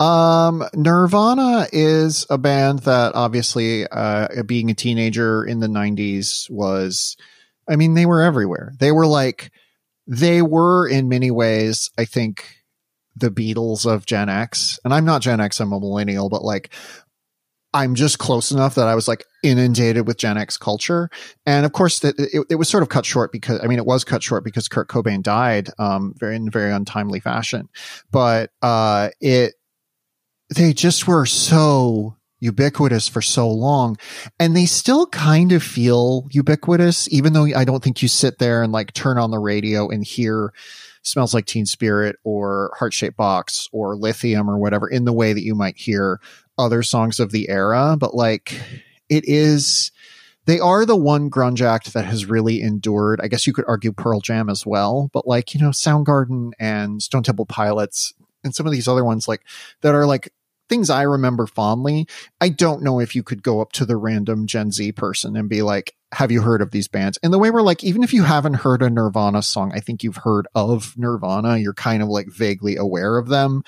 Um, 0.00 0.64
Nirvana 0.74 1.66
is 1.72 2.26
a 2.30 2.38
band 2.38 2.80
that 2.80 3.14
obviously, 3.14 3.86
uh, 3.86 4.42
being 4.44 4.70
a 4.70 4.74
teenager 4.74 5.44
in 5.44 5.60
the 5.60 5.66
'90s 5.66 6.48
was, 6.48 7.18
I 7.68 7.76
mean, 7.76 7.92
they 7.92 8.06
were 8.06 8.22
everywhere. 8.22 8.72
They 8.80 8.92
were 8.92 9.06
like, 9.06 9.50
they 10.06 10.40
were 10.40 10.88
in 10.88 11.10
many 11.10 11.30
ways, 11.30 11.90
I 11.98 12.06
think, 12.06 12.59
the 13.20 13.30
Beatles 13.30 13.86
of 13.86 14.06
Gen 14.06 14.28
X. 14.28 14.78
And 14.84 14.92
I'm 14.92 15.04
not 15.04 15.22
Gen 15.22 15.40
X, 15.40 15.60
I'm 15.60 15.72
a 15.72 15.80
millennial, 15.80 16.28
but 16.28 16.44
like 16.44 16.70
I'm 17.72 17.94
just 17.94 18.18
close 18.18 18.50
enough 18.50 18.74
that 18.74 18.88
I 18.88 18.94
was 18.94 19.06
like 19.06 19.24
inundated 19.42 20.06
with 20.06 20.18
Gen 20.18 20.36
X 20.36 20.56
culture. 20.56 21.08
And 21.46 21.64
of 21.64 21.72
course 21.72 22.00
that 22.00 22.18
it, 22.18 22.46
it, 22.50 22.56
was 22.56 22.68
sort 22.68 22.82
of 22.82 22.88
cut 22.88 23.06
short 23.06 23.30
because 23.30 23.60
I 23.62 23.68
mean 23.68 23.78
it 23.78 23.86
was 23.86 24.02
cut 24.02 24.22
short 24.22 24.42
because 24.42 24.66
Kurt 24.66 24.88
Cobain 24.88 25.22
died 25.22 25.68
um 25.78 26.14
very 26.18 26.36
in 26.36 26.50
very 26.50 26.72
untimely 26.72 27.20
fashion. 27.20 27.68
But 28.10 28.50
uh 28.60 29.10
it 29.20 29.54
they 30.54 30.72
just 30.72 31.06
were 31.06 31.26
so 31.26 32.16
ubiquitous 32.40 33.06
for 33.06 33.22
so 33.22 33.48
long 33.50 33.96
and 34.40 34.56
they 34.56 34.66
still 34.66 35.06
kind 35.06 35.52
of 35.52 35.62
feel 35.62 36.26
ubiquitous 36.30 37.06
even 37.12 37.34
though 37.34 37.44
I 37.44 37.64
don't 37.64 37.84
think 37.84 38.02
you 38.02 38.08
sit 38.08 38.38
there 38.38 38.62
and 38.62 38.72
like 38.72 38.94
turn 38.94 39.18
on 39.18 39.30
the 39.30 39.38
radio 39.38 39.90
and 39.90 40.02
hear 40.02 40.52
smells 41.02 41.34
like 41.34 41.46
teen 41.46 41.66
spirit 41.66 42.16
or 42.24 42.72
heart 42.78 42.92
shaped 42.92 43.16
box 43.16 43.68
or 43.72 43.96
lithium 43.96 44.48
or 44.48 44.58
whatever 44.58 44.88
in 44.88 45.04
the 45.04 45.12
way 45.12 45.32
that 45.32 45.42
you 45.42 45.54
might 45.54 45.76
hear 45.76 46.20
other 46.58 46.82
songs 46.82 47.18
of 47.18 47.32
the 47.32 47.48
era, 47.48 47.96
but 47.98 48.14
like 48.14 48.60
it 49.08 49.24
is 49.26 49.90
they 50.46 50.58
are 50.58 50.84
the 50.84 50.96
one 50.96 51.30
grunge 51.30 51.60
act 51.60 51.92
that 51.92 52.06
has 52.06 52.26
really 52.26 52.60
endured. 52.60 53.20
I 53.22 53.28
guess 53.28 53.46
you 53.46 53.52
could 53.52 53.66
argue 53.68 53.92
Pearl 53.92 54.20
Jam 54.20 54.48
as 54.48 54.66
well, 54.66 55.10
but 55.12 55.26
like, 55.26 55.54
you 55.54 55.60
know, 55.60 55.68
Soundgarden 55.70 56.52
and 56.58 57.02
Stone 57.02 57.22
Temple 57.22 57.46
Pilots 57.46 58.14
and 58.42 58.54
some 58.54 58.66
of 58.66 58.72
these 58.72 58.88
other 58.88 59.04
ones 59.04 59.28
like 59.28 59.42
that 59.82 59.94
are 59.94 60.06
like 60.06 60.32
things 60.70 60.88
I 60.88 61.02
remember 61.02 61.46
fondly. 61.46 62.06
I 62.40 62.48
don't 62.48 62.82
know 62.82 63.00
if 63.00 63.14
you 63.14 63.22
could 63.22 63.42
go 63.42 63.60
up 63.60 63.72
to 63.72 63.84
the 63.84 63.98
random 63.98 64.46
Gen 64.46 64.72
Z 64.72 64.92
person 64.92 65.36
and 65.36 65.50
be 65.50 65.60
like, 65.60 65.94
have 66.12 66.32
you 66.32 66.40
heard 66.40 66.62
of 66.62 66.70
these 66.70 66.88
bands? 66.88 67.18
And 67.22 67.32
the 67.32 67.38
way 67.38 67.50
we're 67.50 67.60
like, 67.60 67.84
even 67.84 68.02
if 68.02 68.14
you 68.14 68.22
haven't 68.22 68.54
heard 68.54 68.82
a 68.82 68.88
Nirvana 68.88 69.42
song, 69.42 69.72
I 69.74 69.80
think 69.80 70.02
you've 70.02 70.16
heard 70.16 70.48
of 70.54 70.96
Nirvana. 70.96 71.58
You're 71.58 71.74
kind 71.74 72.02
of 72.02 72.08
like 72.08 72.28
vaguely 72.28 72.76
aware 72.76 73.18
of 73.18 73.28
them. 73.28 73.62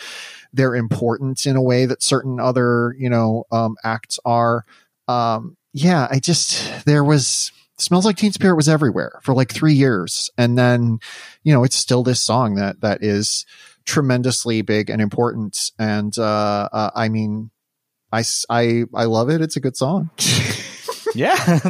They're 0.53 0.75
important 0.75 1.45
in 1.45 1.57
a 1.57 1.63
way 1.63 1.85
that 1.87 2.03
certain 2.03 2.41
other, 2.41 2.97
you 2.99 3.11
know, 3.11 3.45
um, 3.53 3.77
acts 3.85 4.19
are. 4.25 4.65
Um, 5.09 5.57
yeah, 5.73 6.09
I 6.11 6.19
just, 6.19 6.85
there 6.85 7.05
was, 7.05 7.53
smells 7.79 8.05
like 8.05 8.17
teen 8.17 8.33
spirit 8.33 8.57
was 8.57 8.69
everywhere 8.69 9.19
for 9.23 9.35
like 9.35 9.53
three 9.53 9.75
years. 9.75 10.31
And 10.39 10.57
then, 10.57 11.01
you 11.43 11.53
know, 11.53 11.65
it's 11.65 11.77
still 11.77 12.03
this 12.03 12.21
song 12.21 12.55
that, 12.57 12.81
that 12.81 13.03
is, 13.03 13.45
tremendously 13.85 14.63
big 14.63 14.91
and 14.91 15.01
important. 15.01 15.71
And 15.79 16.17
uh, 16.19 16.69
uh, 16.73 16.91
I 16.95 17.09
mean, 17.09 17.51
I, 18.11 18.25
I, 18.51 18.85
I 18.95 19.05
love 19.05 19.31
it. 19.31 19.41
It's 19.41 19.57
a 19.57 19.61
good 19.61 19.77
song. 19.77 20.11
yeah. 21.15 21.61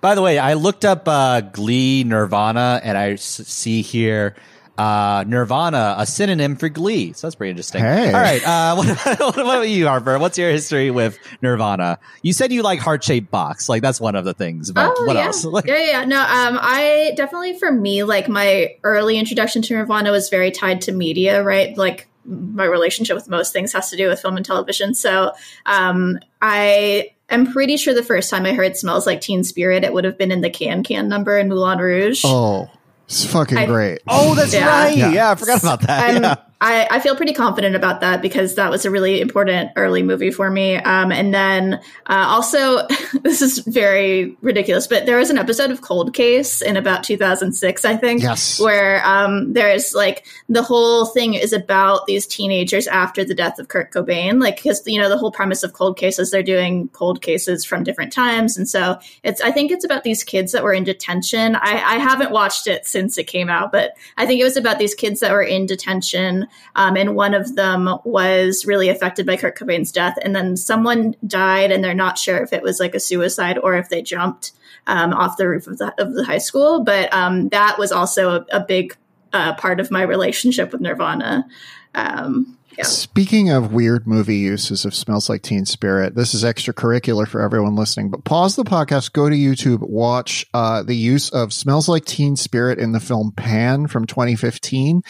By 0.00 0.14
the 0.16 0.22
way, 0.22 0.38
I 0.38 0.54
looked 0.54 0.84
up 0.84 1.06
uh, 1.06 1.42
Glee 1.42 2.02
Nirvana, 2.04 2.80
and 2.82 2.98
I 2.98 3.14
see 3.14 3.82
here 3.82 4.34
uh, 4.78 5.24
Nirvana, 5.26 5.96
a 5.98 6.06
synonym 6.06 6.56
for 6.56 6.68
Glee. 6.68 7.12
So 7.12 7.26
that's 7.26 7.34
pretty 7.34 7.50
interesting. 7.50 7.82
Hey. 7.82 8.06
All 8.06 8.20
right. 8.20 8.42
Uh, 8.46 8.74
what, 8.76 9.20
what, 9.20 9.38
about 9.38 9.68
you, 9.68 9.86
Harper? 9.86 10.18
What's 10.18 10.38
your 10.38 10.50
history 10.50 10.90
with 10.90 11.18
Nirvana? 11.42 11.98
You 12.22 12.32
said 12.32 12.52
you 12.52 12.62
like 12.62 12.80
heart 12.80 13.04
shaped 13.04 13.30
box. 13.30 13.68
Like 13.68 13.82
that's 13.82 14.00
one 14.00 14.16
of 14.16 14.24
the 14.24 14.34
things. 14.34 14.70
But 14.72 14.94
oh, 14.96 15.04
what 15.04 15.16
yeah. 15.16 15.26
else? 15.26 15.44
yeah, 15.64 15.84
yeah. 15.84 16.04
No, 16.04 16.20
um, 16.20 16.58
I 16.60 17.12
definitely 17.16 17.58
for 17.58 17.70
me, 17.70 18.02
like 18.02 18.28
my 18.28 18.76
early 18.82 19.18
introduction 19.18 19.62
to 19.62 19.74
Nirvana 19.74 20.10
was 20.10 20.30
very 20.30 20.50
tied 20.50 20.82
to 20.82 20.92
media, 20.92 21.42
right? 21.42 21.76
Like 21.76 22.08
my 22.24 22.64
relationship 22.64 23.16
with 23.16 23.28
most 23.28 23.52
things 23.52 23.72
has 23.72 23.90
to 23.90 23.96
do 23.96 24.08
with 24.08 24.20
film 24.20 24.36
and 24.36 24.46
television. 24.46 24.94
So 24.94 25.32
um, 25.66 26.18
I 26.40 27.10
am 27.28 27.52
pretty 27.52 27.76
sure 27.76 27.94
the 27.94 28.02
first 28.02 28.30
time 28.30 28.46
I 28.46 28.52
heard 28.52 28.76
"Smells 28.76 29.06
Like 29.06 29.20
Teen 29.20 29.44
Spirit," 29.44 29.84
it 29.84 29.92
would 29.92 30.04
have 30.04 30.18
been 30.18 30.32
in 30.32 30.40
the 30.40 30.50
Can 30.50 30.82
Can 30.82 31.08
number 31.08 31.38
in 31.38 31.48
Moulin 31.48 31.78
Rouge. 31.78 32.22
Oh, 32.24 32.70
it's 33.12 33.26
fucking 33.26 33.58
I, 33.58 33.66
great. 33.66 34.00
Oh, 34.08 34.34
that's 34.34 34.54
yeah. 34.54 34.66
right. 34.66 34.96
Yeah. 34.96 35.12
yeah. 35.12 35.30
I 35.30 35.34
forgot 35.34 35.62
about 35.62 35.82
that. 35.82 36.22
Yeah. 36.22 36.34
I, 36.62 36.86
I, 36.92 37.00
feel 37.00 37.16
pretty 37.16 37.32
confident 37.32 37.74
about 37.74 38.02
that 38.02 38.22
because 38.22 38.54
that 38.54 38.70
was 38.70 38.84
a 38.84 38.90
really 38.90 39.20
important 39.20 39.72
early 39.74 40.04
movie 40.04 40.30
for 40.30 40.48
me. 40.48 40.76
Um, 40.76 41.10
and 41.10 41.34
then 41.34 41.74
uh, 42.06 42.26
also, 42.28 42.86
this 43.22 43.42
is 43.42 43.58
very 43.58 44.36
ridiculous, 44.42 44.86
but 44.86 45.04
there 45.04 45.18
was 45.18 45.28
an 45.28 45.38
episode 45.38 45.72
of 45.72 45.80
Cold 45.80 46.14
Case 46.14 46.62
in 46.62 46.76
about 46.76 47.02
2006, 47.02 47.84
I 47.84 47.96
think, 47.96 48.22
yes. 48.22 48.60
where 48.60 49.04
um, 49.04 49.52
there's 49.54 49.92
like 49.92 50.24
the 50.48 50.62
whole 50.62 51.06
thing 51.06 51.34
is 51.34 51.52
about 51.52 52.06
these 52.06 52.28
teenagers 52.28 52.86
after 52.86 53.24
the 53.24 53.34
death 53.34 53.58
of 53.58 53.66
Kurt 53.66 53.90
Cobain. 53.90 54.40
Like, 54.40 54.62
because, 54.62 54.86
you 54.86 55.00
know, 55.00 55.08
the 55.08 55.18
whole 55.18 55.32
premise 55.32 55.64
of 55.64 55.72
Cold 55.72 55.96
Case 55.96 56.20
is 56.20 56.30
they're 56.30 56.44
doing 56.44 56.86
cold 56.90 57.22
cases 57.22 57.64
from 57.64 57.82
different 57.82 58.12
times. 58.12 58.56
And 58.56 58.68
so 58.68 59.00
it's, 59.24 59.40
I 59.40 59.50
think 59.50 59.72
it's 59.72 59.84
about 59.84 60.04
these 60.04 60.22
kids 60.22 60.52
that 60.52 60.62
were 60.62 60.72
in 60.72 60.84
detention. 60.84 61.56
I, 61.56 61.82
I 61.82 61.98
haven't 61.98 62.30
watched 62.30 62.68
it 62.68 62.86
since 62.86 63.18
it 63.18 63.24
came 63.24 63.50
out, 63.50 63.72
but 63.72 63.96
I 64.16 64.26
think 64.26 64.40
it 64.40 64.44
was 64.44 64.56
about 64.56 64.78
these 64.78 64.94
kids 64.94 65.18
that 65.20 65.32
were 65.32 65.42
in 65.42 65.66
detention 65.66 66.46
um, 66.74 66.96
and 66.96 67.14
one 67.14 67.34
of 67.34 67.54
them 67.56 67.88
was 68.04 68.66
really 68.66 68.88
affected 68.88 69.26
by 69.26 69.36
Kurt 69.36 69.56
Cobain's 69.56 69.92
death. 69.92 70.16
And 70.22 70.34
then 70.34 70.56
someone 70.56 71.14
died, 71.26 71.70
and 71.70 71.82
they're 71.82 71.94
not 71.94 72.18
sure 72.18 72.38
if 72.38 72.52
it 72.52 72.62
was 72.62 72.80
like 72.80 72.94
a 72.94 73.00
suicide 73.00 73.58
or 73.58 73.74
if 73.74 73.88
they 73.88 74.02
jumped 74.02 74.52
um, 74.86 75.12
off 75.12 75.36
the 75.36 75.48
roof 75.48 75.66
of 75.66 75.78
the, 75.78 75.94
of 76.00 76.14
the 76.14 76.24
high 76.24 76.38
school. 76.38 76.82
But 76.84 77.12
um, 77.12 77.48
that 77.50 77.78
was 77.78 77.92
also 77.92 78.36
a, 78.36 78.46
a 78.52 78.60
big 78.60 78.96
uh, 79.32 79.54
part 79.54 79.80
of 79.80 79.90
my 79.90 80.02
relationship 80.02 80.72
with 80.72 80.80
Nirvana. 80.80 81.46
Um, 81.94 82.58
yeah. 82.76 82.84
Speaking 82.84 83.50
of 83.50 83.72
weird 83.72 84.06
movie 84.06 84.38
uses 84.38 84.86
of 84.86 84.94
Smells 84.94 85.28
Like 85.28 85.42
Teen 85.42 85.66
Spirit, 85.66 86.14
this 86.14 86.32
is 86.32 86.42
extracurricular 86.42 87.28
for 87.28 87.42
everyone 87.42 87.76
listening, 87.76 88.10
but 88.10 88.24
pause 88.24 88.56
the 88.56 88.64
podcast, 88.64 89.12
go 89.12 89.28
to 89.28 89.36
YouTube, 89.36 89.80
watch 89.80 90.46
uh, 90.54 90.82
the 90.82 90.96
use 90.96 91.28
of 91.30 91.52
Smells 91.52 91.88
Like 91.88 92.06
Teen 92.06 92.34
Spirit 92.34 92.78
in 92.78 92.92
the 92.92 93.00
film 93.00 93.32
Pan 93.32 93.88
from 93.88 94.06
2015. 94.06 95.02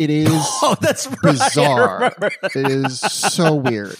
It 0.00 0.08
is 0.08 0.30
oh, 0.32 0.74
that's 0.80 1.06
bizarre. 1.22 2.14
It 2.42 2.70
is 2.70 3.00
so 3.00 3.54
weird. 3.54 3.98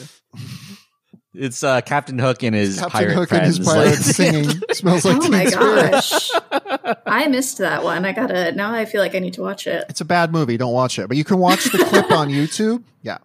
It's 1.34 1.62
uh, 1.62 1.82
Captain 1.82 2.18
Hook 2.18 2.42
and 2.42 2.56
his 2.56 2.78
Captain 2.78 2.90
pirate 2.90 3.14
Hook 3.14 3.28
friends. 3.28 3.58
and 3.58 3.66
his 3.66 3.74
pirate 3.74 3.96
singing 3.98 4.62
smells 4.72 5.04
like. 5.04 5.18
Oh 5.20 5.28
my 5.28 5.44
gosh! 5.44 6.30
I 7.04 7.28
missed 7.28 7.58
that 7.58 7.84
one. 7.84 8.06
I 8.06 8.12
gotta 8.12 8.52
now. 8.52 8.72
I 8.72 8.86
feel 8.86 9.02
like 9.02 9.14
I 9.14 9.18
need 9.18 9.34
to 9.34 9.42
watch 9.42 9.66
it. 9.66 9.84
It's 9.90 10.00
a 10.00 10.06
bad 10.06 10.32
movie. 10.32 10.56
Don't 10.56 10.72
watch 10.72 10.98
it. 10.98 11.06
But 11.06 11.18
you 11.18 11.24
can 11.24 11.36
watch 11.36 11.64
the 11.64 11.84
clip 11.84 12.10
on 12.10 12.30
YouTube. 12.30 12.82
Yeah. 13.02 13.18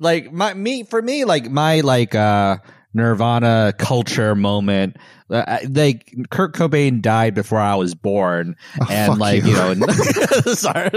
Like 0.00 0.32
my 0.32 0.52
me 0.52 0.82
for 0.82 1.00
me 1.00 1.24
like 1.24 1.48
my 1.48 1.80
like 1.82 2.16
uh 2.16 2.56
Nirvana 2.94 3.72
culture 3.78 4.34
moment. 4.34 4.96
Uh, 5.30 5.58
like 5.70 6.14
Kurt 6.30 6.54
Cobain 6.54 7.00
died 7.00 7.34
before 7.34 7.58
I 7.58 7.74
was 7.76 7.94
born, 7.94 8.54
oh, 8.80 8.86
and 8.90 9.18
like 9.18 9.44
you, 9.44 9.50
you 9.52 9.74
know, 9.74 9.86
sorry, 10.54 10.90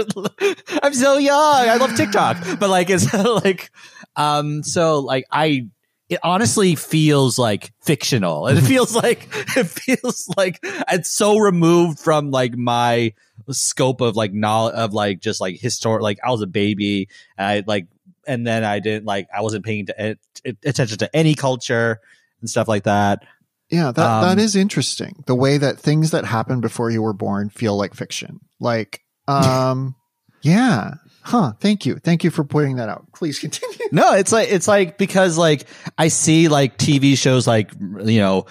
I'm 0.82 0.92
so 0.92 1.16
young. 1.16 1.68
I 1.68 1.76
love 1.76 1.96
TikTok, 1.96 2.36
but 2.60 2.68
like 2.68 2.90
it's 2.90 3.12
like, 3.44 3.70
um, 4.16 4.62
so 4.62 4.98
like 4.98 5.24
I 5.32 5.68
it 6.08 6.20
honestly 6.22 6.74
feels 6.74 7.38
like 7.38 7.72
fictional. 7.82 8.46
It 8.46 8.60
feels 8.62 8.94
like 8.94 9.28
it 9.56 9.66
feels 9.66 10.28
like 10.36 10.58
it's 10.62 11.10
so 11.10 11.38
removed 11.38 11.98
from 11.98 12.30
like 12.30 12.56
my 12.56 13.12
scope 13.50 14.00
of 14.00 14.16
like 14.16 14.32
knowledge 14.32 14.74
of 14.74 14.92
like 14.92 15.20
just 15.20 15.40
like 15.40 15.58
historic. 15.58 16.02
Like 16.02 16.18
I 16.24 16.30
was 16.30 16.42
a 16.42 16.46
baby, 16.46 17.08
I 17.38 17.64
like 17.66 17.86
and 18.26 18.46
then 18.46 18.64
I 18.64 18.80
didn't 18.80 19.04
like 19.04 19.28
I 19.34 19.42
wasn't 19.42 19.64
paying 19.64 19.86
to, 19.86 20.16
attention 20.64 20.98
to 20.98 21.16
any 21.16 21.34
culture 21.34 22.00
and 22.40 22.50
stuff 22.50 22.68
like 22.68 22.84
that. 22.84 23.24
Yeah, 23.68 23.90
that 23.90 24.06
um, 24.06 24.22
that 24.22 24.42
is 24.42 24.54
interesting. 24.54 25.24
The 25.26 25.34
way 25.34 25.58
that 25.58 25.78
things 25.78 26.12
that 26.12 26.24
happened 26.24 26.62
before 26.62 26.90
you 26.90 27.02
were 27.02 27.12
born 27.12 27.50
feel 27.50 27.76
like 27.76 27.94
fiction. 27.94 28.40
Like, 28.60 29.02
um, 29.28 29.96
yeah, 30.42 30.94
huh? 31.22 31.52
Thank 31.60 31.84
you, 31.84 31.96
thank 31.96 32.22
you 32.22 32.30
for 32.30 32.44
pointing 32.44 32.76
that 32.76 32.88
out. 32.88 33.12
Please 33.12 33.38
continue. 33.38 33.76
No, 33.90 34.14
it's 34.14 34.32
like 34.32 34.50
it's 34.50 34.68
like 34.68 34.98
because 34.98 35.36
like 35.36 35.66
I 35.98 36.08
see 36.08 36.48
like 36.48 36.78
TV 36.78 37.16
shows 37.16 37.46
like 37.46 37.72
you 37.80 38.20
know 38.20 38.46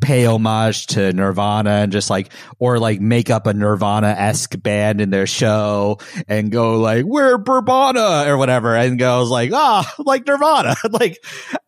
pay 0.00 0.24
homage 0.24 0.86
to 0.86 1.12
Nirvana 1.12 1.70
and 1.70 1.92
just 1.92 2.08
like, 2.08 2.32
or 2.58 2.78
like 2.78 3.00
make 3.00 3.28
up 3.28 3.46
a 3.46 3.54
Nirvana 3.54 4.08
esque 4.08 4.60
band 4.62 5.00
in 5.00 5.10
their 5.10 5.26
show 5.26 5.98
and 6.28 6.50
go 6.50 6.78
like, 6.78 7.04
we're 7.04 7.38
Bourbana 7.38 8.24
or 8.26 8.36
whatever. 8.36 8.76
And 8.76 8.98
goes 8.98 9.30
like, 9.30 9.50
ah, 9.52 9.92
like 9.98 10.26
Nirvana. 10.26 10.76
like, 10.90 11.24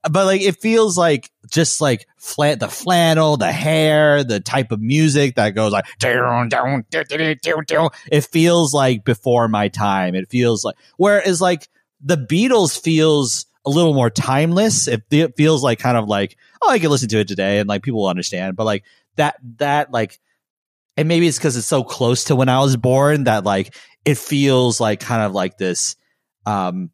but 0.08 0.26
like, 0.26 0.40
it 0.40 0.60
feels 0.60 0.96
like 0.96 1.30
just 1.50 1.80
like 1.80 2.06
the 2.36 2.68
flannel, 2.70 3.36
the 3.36 3.52
hair, 3.52 4.22
the 4.22 4.40
type 4.40 4.70
of 4.70 4.80
music 4.80 5.34
that 5.36 5.50
goes 5.50 5.72
like, 5.72 5.86
it 8.10 8.24
feels 8.24 8.72
like 8.72 9.04
before 9.04 9.48
my 9.48 9.68
time. 9.68 10.14
It 10.14 10.30
feels 10.30 10.64
like, 10.64 10.76
whereas 10.96 11.40
like 11.40 11.68
the 12.00 12.16
Beatles 12.16 12.80
feels, 12.80 13.45
a 13.66 13.70
little 13.70 13.94
more 13.94 14.10
timeless. 14.10 14.88
It, 14.88 15.02
it 15.10 15.36
feels 15.36 15.62
like 15.62 15.78
kind 15.78 15.96
of 15.96 16.08
like, 16.08 16.36
oh, 16.62 16.70
I 16.70 16.78
can 16.78 16.90
listen 16.90 17.08
to 17.10 17.18
it 17.18 17.28
today 17.28 17.58
and 17.58 17.68
like 17.68 17.82
people 17.82 18.00
will 18.02 18.08
understand. 18.08 18.56
But 18.56 18.64
like 18.64 18.84
that, 19.16 19.36
that 19.58 19.90
like, 19.90 20.18
and 20.96 21.08
maybe 21.08 21.26
it's 21.26 21.36
because 21.36 21.56
it's 21.56 21.66
so 21.66 21.84
close 21.84 22.24
to 22.24 22.36
when 22.36 22.48
I 22.48 22.60
was 22.60 22.76
born 22.76 23.24
that 23.24 23.44
like 23.44 23.74
it 24.04 24.16
feels 24.16 24.80
like 24.80 25.00
kind 25.00 25.22
of 25.22 25.32
like 25.32 25.58
this, 25.58 25.96
um, 26.46 26.90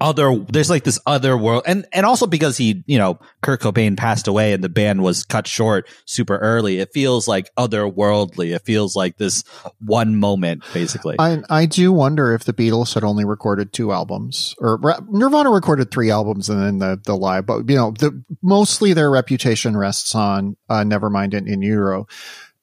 other 0.00 0.44
there's 0.50 0.70
like 0.70 0.84
this 0.84 0.98
other 1.06 1.36
world 1.36 1.62
and 1.66 1.86
and 1.92 2.06
also 2.06 2.26
because 2.26 2.56
he 2.56 2.82
you 2.86 2.98
know 2.98 3.18
Kurt 3.42 3.60
Cobain 3.60 3.96
passed 3.96 4.28
away 4.28 4.52
and 4.52 4.62
the 4.62 4.68
band 4.68 5.02
was 5.02 5.24
cut 5.24 5.46
short 5.46 5.88
super 6.04 6.38
early 6.38 6.78
it 6.78 6.92
feels 6.92 7.28
like 7.28 7.54
otherworldly. 7.56 8.54
It 8.54 8.64
feels 8.64 8.94
like 8.96 9.16
this 9.16 9.44
one 9.80 10.16
moment 10.16 10.64
basically. 10.72 11.16
I 11.18 11.42
I 11.50 11.66
do 11.66 11.92
wonder 11.92 12.34
if 12.34 12.44
the 12.44 12.52
Beatles 12.52 12.94
had 12.94 13.04
only 13.04 13.24
recorded 13.24 13.72
two 13.72 13.92
albums 13.92 14.54
or 14.58 14.78
Nirvana 15.08 15.50
recorded 15.50 15.90
three 15.90 16.10
albums 16.10 16.48
and 16.48 16.62
then 16.62 16.78
the 16.78 17.00
the 17.04 17.16
live 17.16 17.46
but 17.46 17.68
you 17.68 17.76
know 17.76 17.92
the 17.92 18.22
mostly 18.42 18.92
their 18.92 19.10
reputation 19.10 19.76
rests 19.76 20.14
on 20.14 20.56
uh, 20.68 20.82
Nevermind 20.82 21.36
and 21.36 21.48
In 21.48 21.62
Utero. 21.62 22.06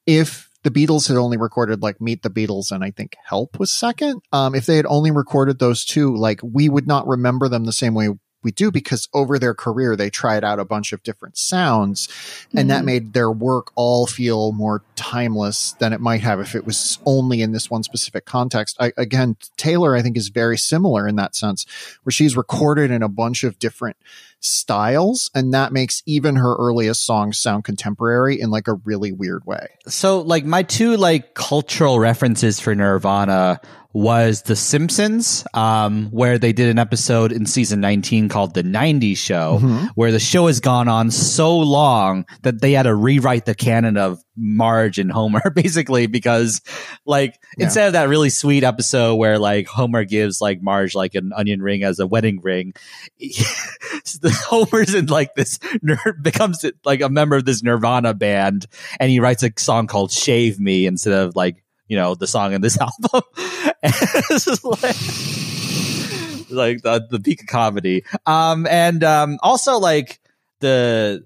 If 0.06 0.50
the 0.66 0.72
Beatles 0.72 1.08
had 1.08 1.16
only 1.16 1.38
recorded 1.38 1.84
like 1.84 2.02
Meet 2.02 2.24
the 2.24 2.30
Beatles 2.30 2.72
and 2.72 2.84
I 2.84 2.90
think 2.90 3.16
Help 3.24 3.60
was 3.60 3.72
second. 3.72 4.24
Um, 4.34 4.56
if 4.56 4.66
they 4.66 4.78
had 4.78 4.88
only 4.88 5.12
recorded 5.12 5.60
those 5.60 5.86
two, 5.86 6.16
like 6.16 6.40
we 6.44 6.70
would 6.70 6.88
not 6.88 7.08
remember 7.08 7.48
them 7.48 7.66
the 7.66 7.72
same 7.72 7.94
way 7.94 8.10
we 8.42 8.52
do 8.52 8.72
because 8.72 9.10
over 9.14 9.38
their 9.38 9.54
career 9.54 9.96
they 9.96 10.10
tried 10.10 10.44
out 10.44 10.60
a 10.60 10.66
bunch 10.66 10.94
of 10.94 11.04
different 11.04 11.38
sounds 11.38 12.08
and 12.52 12.60
mm-hmm. 12.60 12.68
that 12.70 12.86
made 12.86 13.14
their 13.14 13.32
work 13.32 13.72
all 13.76 14.06
feel 14.06 14.52
more 14.54 14.84
timeless 14.96 15.74
than 15.74 15.92
it 15.92 16.00
might 16.00 16.22
have 16.22 16.40
if 16.40 16.56
it 16.56 16.66
was 16.66 17.00
only 17.06 17.42
in 17.42 17.52
this 17.52 17.72
one 17.72 17.82
specific 17.82 18.26
context 18.26 18.78
I, 18.80 18.94
again 18.98 19.36
taylor 19.58 19.96
i 19.96 20.04
think 20.04 20.16
is 20.16 20.30
very 20.30 20.60
similar 20.60 21.08
in 21.08 21.16
that 21.16 21.36
sense 21.36 21.66
where 22.04 22.12
she's 22.12 22.38
recorded 22.38 22.92
in 22.92 23.02
a 23.02 23.10
bunch 23.10 23.44
of 23.44 23.58
different 23.58 23.98
styles 24.46 25.30
and 25.34 25.54
that 25.54 25.74
makes 25.74 26.04
even 26.06 26.36
her 26.36 26.56
earliest 26.56 27.06
songs 27.06 27.38
sound 27.38 27.64
contemporary 27.64 28.40
in 28.40 28.50
like 28.50 28.68
a 28.68 28.74
really 28.74 29.12
weird 29.12 29.46
way. 29.46 29.68
So 29.88 30.22
like 30.22 30.46
my 30.46 30.64
two 30.64 30.98
like 30.98 31.34
cultural 31.34 32.00
references 32.00 32.60
for 32.60 32.76
nirvana 32.76 33.60
was 33.96 34.42
The 34.42 34.58
Simpsons, 34.58 35.48
um, 35.54 36.08
where 36.08 36.38
they 36.38 36.52
did 36.52 36.68
an 36.68 36.78
episode 36.78 37.32
in 37.32 37.46
season 37.46 37.80
19 37.80 38.28
called 38.28 38.54
The 38.54 38.62
90s 38.62 39.16
Show, 39.16 39.60
mm-hmm. 39.62 39.86
where 39.96 40.12
the 40.12 40.20
show 40.20 40.48
has 40.48 40.60
gone 40.60 40.90
on 40.90 41.12
so 41.12 41.58
long 41.58 42.26
that 42.42 42.60
they 42.60 42.74
had 42.74 42.84
to 42.84 42.94
rewrite 42.94 43.46
the 43.46 43.56
canon 43.56 43.96
of 43.96 44.20
Marge 44.36 45.00
and 45.00 45.10
Homer, 45.10 45.50
basically, 45.56 46.08
because 46.08 46.60
like 47.06 47.40
yeah. 47.58 47.64
instead 47.64 47.88
of 47.88 47.94
that 47.94 48.10
really 48.10 48.30
sweet 48.30 48.66
episode 48.66 49.16
where 49.16 49.40
like 49.40 49.66
Homer 49.68 50.04
gives 50.04 50.42
like 50.42 50.62
Marge 50.62 50.94
like 50.94 51.16
an 51.16 51.32
onion 51.34 51.62
ring 51.62 51.84
as 51.84 52.00
a 52.00 52.06
wedding 52.06 52.42
ring, 52.44 52.74
Homer's 54.26 54.94
in 54.94 55.06
like 55.06 55.36
this 55.36 55.58
becomes 56.22 56.66
like 56.84 57.00
a 57.00 57.08
member 57.08 57.38
of 57.38 57.46
this 57.46 57.64
Nirvana 57.64 58.14
band 58.14 58.68
and 59.00 59.10
he 59.10 59.22
writes 59.22 59.42
a 59.44 59.52
song 59.58 59.88
called 59.88 60.12
Shave 60.12 60.60
Me 60.60 60.86
instead 60.86 61.14
of 61.14 61.34
like 61.34 61.64
you 61.88 61.98
know, 61.98 62.16
the 62.16 62.28
song 62.28 62.54
in 62.54 62.62
this 62.62 62.78
album. 62.82 63.22
this 64.30 64.48
is 64.48 64.64
like, 64.64 64.82
like 66.50 66.82
the, 66.82 67.08
the 67.10 67.20
peak 67.20 67.42
of 67.42 67.48
comedy. 67.48 68.04
Um, 68.26 68.68
and, 68.68 69.04
um, 69.04 69.38
also 69.42 69.78
like 69.78 70.20
the, 70.60 71.26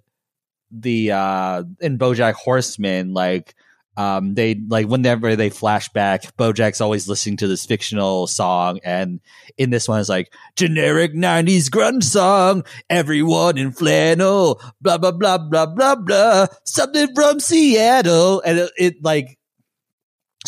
the, 0.72 1.12
uh, 1.12 1.64
in 1.80 1.98
Bojack 1.98 2.34
Horseman, 2.34 3.14
like, 3.14 3.56
um, 4.00 4.34
they 4.34 4.56
like 4.56 4.88
whenever 4.88 5.36
they 5.36 5.50
flash 5.50 5.90
back, 5.90 6.22
Bojack's 6.38 6.80
always 6.80 7.10
listening 7.10 7.36
to 7.38 7.48
this 7.48 7.66
fictional 7.66 8.28
song, 8.28 8.80
and 8.86 9.20
in 9.58 9.72
this 9.72 9.90
one, 9.90 10.00
it's 10.00 10.08
like 10.08 10.34
generic 10.56 11.14
'90s 11.14 11.66
grunge 11.66 12.04
song. 12.04 12.64
Everyone 12.90 13.58
in 13.58 13.74
flannel, 13.74 14.62
blah 14.80 14.98
blah 14.98 15.12
blah 15.12 15.38
blah 15.38 15.66
blah 15.66 15.96
blah. 15.96 16.48
Something 16.64 17.14
from 17.14 17.42
Seattle, 17.42 18.42
and 18.46 18.60
it, 18.60 18.72
it 18.78 19.04
like 19.04 19.38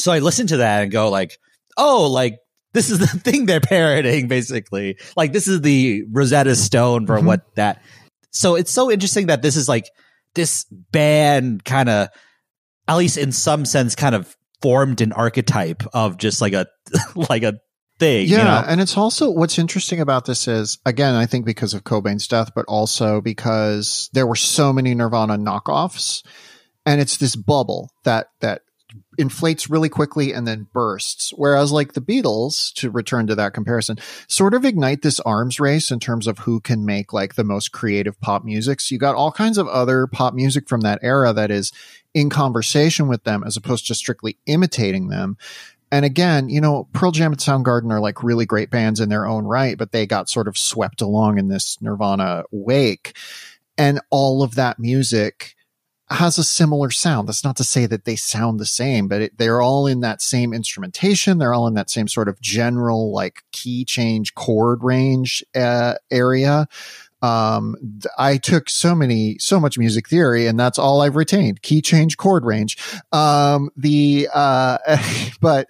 so 0.01 0.11
I 0.11 0.19
listen 0.19 0.47
to 0.47 0.57
that 0.57 0.83
and 0.83 0.91
go 0.91 1.09
like, 1.09 1.37
oh, 1.77 2.09
like 2.09 2.39
this 2.73 2.89
is 2.89 2.99
the 2.99 3.07
thing 3.19 3.45
they're 3.45 3.59
parroting, 3.61 4.27
basically. 4.27 4.97
Like 5.15 5.33
this 5.33 5.47
is 5.47 5.61
the 5.61 6.03
Rosetta 6.11 6.55
Stone 6.55 7.07
for 7.07 7.17
mm-hmm. 7.17 7.27
what 7.27 7.55
that. 7.55 7.81
So 8.31 8.55
it's 8.55 8.71
so 8.71 8.91
interesting 8.91 9.27
that 9.27 9.41
this 9.41 9.55
is 9.55 9.67
like 9.67 9.89
this 10.35 10.65
band 10.69 11.65
kind 11.65 11.89
of, 11.89 12.09
at 12.87 12.95
least 12.95 13.17
in 13.17 13.31
some 13.31 13.65
sense, 13.65 13.95
kind 13.95 14.15
of 14.15 14.35
formed 14.61 15.01
an 15.01 15.11
archetype 15.11 15.83
of 15.93 16.17
just 16.17 16.41
like 16.41 16.53
a 16.53 16.67
like 17.15 17.43
a 17.43 17.59
thing. 17.99 18.27
Yeah, 18.27 18.37
you 18.37 18.43
know? 18.43 18.63
and 18.67 18.81
it's 18.81 18.97
also 18.97 19.29
what's 19.29 19.59
interesting 19.59 19.99
about 19.99 20.25
this 20.25 20.47
is 20.47 20.79
again, 20.85 21.15
I 21.15 21.25
think 21.25 21.45
because 21.45 21.73
of 21.73 21.83
Cobain's 21.83 22.27
death, 22.27 22.51
but 22.55 22.65
also 22.67 23.21
because 23.21 24.09
there 24.13 24.27
were 24.27 24.35
so 24.35 24.71
many 24.71 24.93
Nirvana 24.95 25.37
knockoffs, 25.37 26.23
and 26.85 27.01
it's 27.01 27.17
this 27.17 27.35
bubble 27.35 27.89
that 28.03 28.27
that 28.39 28.61
inflates 29.17 29.69
really 29.69 29.89
quickly 29.89 30.33
and 30.33 30.47
then 30.47 30.67
bursts. 30.73 31.31
Whereas 31.35 31.71
like 31.71 31.93
the 31.93 32.01
Beatles, 32.01 32.73
to 32.73 32.89
return 32.89 33.27
to 33.27 33.35
that 33.35 33.53
comparison, 33.53 33.97
sort 34.27 34.53
of 34.53 34.65
ignite 34.65 35.01
this 35.01 35.19
arms 35.21 35.59
race 35.59 35.91
in 35.91 35.99
terms 35.99 36.27
of 36.27 36.39
who 36.39 36.59
can 36.59 36.85
make 36.85 37.13
like 37.13 37.35
the 37.35 37.43
most 37.43 37.71
creative 37.71 38.19
pop 38.21 38.43
music. 38.43 38.81
So 38.81 38.93
you 38.93 38.99
got 38.99 39.15
all 39.15 39.31
kinds 39.31 39.57
of 39.57 39.67
other 39.67 40.07
pop 40.07 40.33
music 40.33 40.67
from 40.67 40.81
that 40.81 40.99
era 41.01 41.33
that 41.33 41.51
is 41.51 41.71
in 42.13 42.29
conversation 42.29 43.07
with 43.07 43.23
them 43.23 43.43
as 43.45 43.57
opposed 43.57 43.87
to 43.87 43.95
strictly 43.95 44.37
imitating 44.45 45.09
them. 45.09 45.37
And 45.91 46.05
again, 46.05 46.49
you 46.49 46.61
know, 46.61 46.87
Pearl 46.93 47.11
Jam 47.11 47.33
and 47.33 47.41
Soundgarden 47.41 47.91
are 47.91 47.99
like 47.99 48.23
really 48.23 48.45
great 48.45 48.69
bands 48.69 49.01
in 49.01 49.09
their 49.09 49.25
own 49.25 49.43
right, 49.43 49.77
but 49.77 49.91
they 49.91 50.05
got 50.05 50.29
sort 50.29 50.47
of 50.47 50.57
swept 50.57 51.01
along 51.01 51.37
in 51.37 51.49
this 51.49 51.77
Nirvana 51.81 52.43
wake. 52.51 53.15
And 53.77 53.99
all 54.09 54.41
of 54.41 54.55
that 54.55 54.79
music 54.79 55.55
has 56.11 56.37
a 56.37 56.43
similar 56.43 56.91
sound. 56.91 57.27
That's 57.27 57.43
not 57.43 57.55
to 57.57 57.63
say 57.63 57.85
that 57.85 58.05
they 58.05 58.15
sound 58.15 58.59
the 58.59 58.65
same, 58.65 59.07
but 59.07 59.21
it, 59.21 59.37
they're 59.37 59.61
all 59.61 59.87
in 59.87 60.01
that 60.01 60.21
same 60.21 60.53
instrumentation. 60.53 61.37
They're 61.37 61.53
all 61.53 61.67
in 61.67 61.73
that 61.75 61.89
same 61.89 62.07
sort 62.07 62.27
of 62.27 62.39
general 62.41 63.11
like 63.13 63.43
key 63.51 63.85
change 63.85 64.35
chord 64.35 64.83
range 64.83 65.43
uh, 65.55 65.95
area. 66.11 66.67
Um, 67.21 67.75
I 68.17 68.37
took 68.37 68.69
so 68.69 68.95
many, 68.95 69.37
so 69.39 69.59
much 69.59 69.77
music 69.77 70.09
theory, 70.09 70.47
and 70.47 70.59
that's 70.59 70.79
all 70.79 71.01
I've 71.01 71.15
retained: 71.15 71.61
key 71.61 71.81
change 71.81 72.17
chord 72.17 72.45
range. 72.45 72.77
Um, 73.11 73.69
the 73.77 74.27
uh, 74.33 74.77
but 75.41 75.67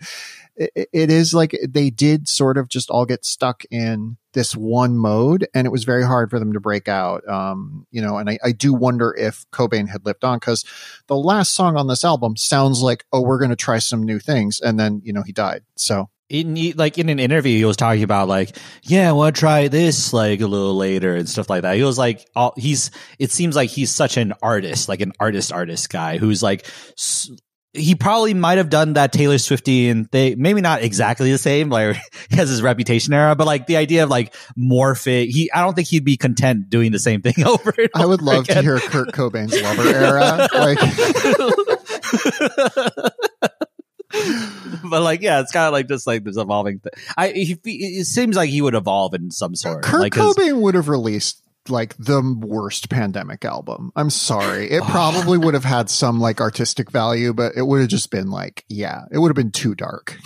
it, 0.55 1.09
is 1.09 1.33
like 1.33 1.57
they 1.67 1.89
did 1.89 2.27
sort 2.27 2.57
of 2.57 2.67
just 2.67 2.89
all 2.89 3.05
get 3.05 3.25
stuck 3.25 3.63
in 3.71 4.17
this 4.33 4.55
one 4.55 4.97
mode 4.97 5.47
and 5.53 5.65
it 5.65 5.71
was 5.71 5.83
very 5.83 6.03
hard 6.03 6.29
for 6.29 6.39
them 6.39 6.53
to 6.53 6.59
break 6.59 6.87
out 6.87 7.27
um, 7.27 7.85
you 7.91 8.01
know 8.01 8.17
and 8.17 8.29
I, 8.29 8.37
I, 8.43 8.51
do 8.51 8.73
wonder 8.73 9.15
if 9.17 9.45
cobain 9.51 9.89
had 9.89 10.05
lived 10.05 10.23
on 10.23 10.37
because 10.37 10.65
the 11.07 11.17
last 11.17 11.53
song 11.53 11.77
on 11.77 11.87
this 11.87 12.03
album 12.03 12.37
sounds 12.37 12.81
like 12.81 13.05
oh 13.11 13.21
we're 13.21 13.39
going 13.39 13.49
to 13.49 13.55
try 13.55 13.79
some 13.79 14.03
new 14.03 14.19
things 14.19 14.59
and 14.59 14.79
then 14.79 15.01
you 15.03 15.13
know 15.13 15.23
he 15.23 15.31
died 15.31 15.63
so. 15.75 16.09
In 16.29 16.55
like 16.77 16.97
in 16.97 17.09
an 17.09 17.19
interview 17.19 17.57
he 17.57 17.65
was 17.65 17.75
talking 17.75 18.03
about 18.03 18.29
like 18.29 18.55
yeah 18.83 19.09
i 19.09 19.11
want 19.11 19.35
to 19.35 19.39
try 19.39 19.67
this 19.67 20.13
like 20.13 20.39
a 20.39 20.47
little 20.47 20.77
later 20.77 21.13
and 21.13 21.27
stuff 21.27 21.49
like 21.49 21.63
that. 21.63 21.75
He 21.75 21.83
was 21.83 21.97
like 21.97 22.25
all, 22.37 22.53
he's 22.55 22.89
it 23.19 23.31
seems 23.31 23.53
like 23.53 23.69
he's 23.69 23.91
such 23.91 24.15
an 24.15 24.31
artist 24.41 24.87
like 24.87 25.01
an 25.01 25.11
artist 25.19 25.51
artist 25.51 25.89
guy 25.89 26.17
who's 26.17 26.41
like 26.41 26.65
he 27.73 27.95
probably 27.95 28.33
might 28.33 28.57
have 28.57 28.69
done 28.69 28.93
that 28.93 29.13
Taylor 29.13 29.37
Swifty 29.37 29.87
and 29.87 30.07
they 30.11 30.35
maybe 30.35 30.59
not 30.59 30.81
exactly 30.81 31.31
the 31.31 31.37
same, 31.37 31.69
like 31.69 31.95
he 32.29 32.35
has 32.35 32.49
his 32.49 32.61
reputation 32.61 33.13
era, 33.13 33.35
but 33.35 33.47
like 33.47 33.65
the 33.65 33.77
idea 33.77 34.03
of 34.03 34.09
like 34.09 34.33
morphing, 34.57 35.29
he 35.29 35.49
I 35.51 35.61
don't 35.61 35.73
think 35.73 35.87
he'd 35.87 36.03
be 36.03 36.17
content 36.17 36.69
doing 36.69 36.91
the 36.91 36.99
same 36.99 37.21
thing 37.21 37.35
over. 37.45 37.73
I 37.95 38.05
would 38.05 38.21
love 38.21 38.43
again. 38.43 38.57
to 38.57 38.61
hear 38.63 38.79
Kurt 38.79 39.13
Cobain's 39.13 39.59
lover 39.61 39.87
era. 39.87 40.49
Like 40.53 40.79
but 44.83 45.01
like 45.01 45.21
yeah, 45.21 45.39
it's 45.39 45.53
kind 45.53 45.67
of 45.67 45.71
like 45.71 45.87
just 45.87 46.05
like 46.05 46.25
this 46.25 46.35
evolving 46.37 46.79
thing. 46.79 46.91
I 47.17 47.29
he, 47.29 47.57
it 47.63 48.05
seems 48.05 48.35
like 48.35 48.49
he 48.49 48.61
would 48.61 48.75
evolve 48.75 49.13
in 49.13 49.31
some 49.31 49.55
sort. 49.55 49.83
Kurt 49.83 50.01
like, 50.01 50.13
Cobain 50.13 50.59
would 50.59 50.75
have 50.75 50.89
released 50.89 51.41
like 51.69 51.95
the 51.97 52.21
worst 52.39 52.89
pandemic 52.89 53.45
album. 53.45 53.91
I'm 53.95 54.09
sorry. 54.09 54.69
It 54.69 54.83
probably 54.89 55.37
would 55.37 55.53
have 55.53 55.63
had 55.63 55.89
some 55.89 56.19
like 56.19 56.41
artistic 56.41 56.91
value, 56.91 57.33
but 57.33 57.53
it 57.55 57.63
would 57.63 57.81
have 57.81 57.89
just 57.89 58.11
been 58.11 58.29
like, 58.29 58.65
yeah, 58.69 59.03
it 59.11 59.19
would 59.19 59.29
have 59.29 59.35
been 59.35 59.51
too 59.51 59.75
dark. 59.75 60.17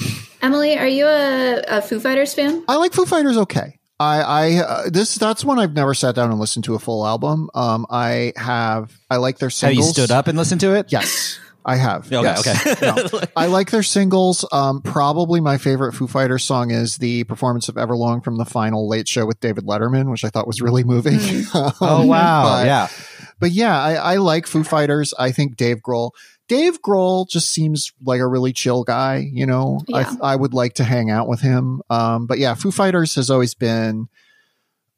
Emily, 0.41 0.77
are 0.77 0.87
you 0.87 1.05
a, 1.07 1.63
a 1.67 1.81
Foo 1.81 1.99
Fighters 1.99 2.33
fan? 2.33 2.63
I 2.67 2.77
like 2.77 2.93
Foo 2.93 3.05
Fighters 3.05 3.37
okay. 3.37 3.79
I, 3.99 4.21
I, 4.21 4.53
uh, 4.57 4.89
this, 4.89 5.15
that's 5.15 5.45
one 5.45 5.57
I've 5.57 5.73
never 5.73 5.93
sat 5.93 6.15
down 6.15 6.29
and 6.29 6.39
listened 6.39 6.65
to 6.65 6.75
a 6.75 6.79
full 6.79 7.05
album. 7.07 7.49
Um, 7.53 7.85
I 7.89 8.33
have, 8.35 8.97
I 9.09 9.17
like 9.17 9.37
their 9.37 9.49
singles. 9.49 9.85
Have 9.85 9.97
you 9.97 10.05
stood 10.05 10.11
up 10.11 10.27
and 10.27 10.37
listened 10.37 10.61
to 10.61 10.75
it? 10.75 10.91
Yes. 10.91 11.39
I 11.65 11.77
have. 11.77 12.05
Okay, 12.13 12.21
yes. 12.21 12.67
okay. 12.67 13.11
no. 13.11 13.21
I 13.35 13.47
like 13.47 13.71
their 13.71 13.81
singles. 13.81 14.47
Um, 14.51 14.83
probably 14.83 15.41
my 15.41 15.57
favorite 15.57 15.93
Foo 15.93 16.07
Fighters 16.07 16.43
song 16.43 16.69
is 16.69 16.97
the 16.97 17.23
performance 17.23 17.69
of 17.69 17.75
Everlong 17.75 18.23
from 18.23 18.37
the 18.37 18.45
final 18.45 18.87
Late 18.87 19.07
Show 19.07 19.25
with 19.25 19.39
David 19.39 19.65
Letterman, 19.65 20.11
which 20.11 20.23
I 20.23 20.29
thought 20.29 20.45
was 20.45 20.61
really 20.61 20.83
moving. 20.83 21.13
Mm. 21.13 21.55
um, 21.55 21.73
oh 21.81 22.05
wow! 22.05 22.43
But, 22.43 22.65
yeah, 22.67 22.87
but 23.39 23.51
yeah, 23.51 23.81
I, 23.81 23.93
I 23.95 24.15
like 24.17 24.45
Foo 24.45 24.63
Fighters. 24.63 25.13
I 25.17 25.31
think 25.31 25.57
Dave 25.57 25.77
Grohl. 25.77 26.11
Dave 26.47 26.79
Grohl 26.83 27.27
just 27.27 27.51
seems 27.51 27.91
like 28.03 28.21
a 28.21 28.27
really 28.27 28.53
chill 28.53 28.83
guy. 28.83 29.27
You 29.31 29.47
know, 29.47 29.79
yeah. 29.87 30.13
I 30.21 30.33
I 30.33 30.35
would 30.35 30.53
like 30.53 30.75
to 30.75 30.83
hang 30.83 31.09
out 31.09 31.27
with 31.27 31.41
him. 31.41 31.81
Um, 31.89 32.27
but 32.27 32.37
yeah, 32.37 32.53
Foo 32.53 32.71
Fighters 32.71 33.15
has 33.15 33.31
always 33.31 33.55
been 33.55 34.07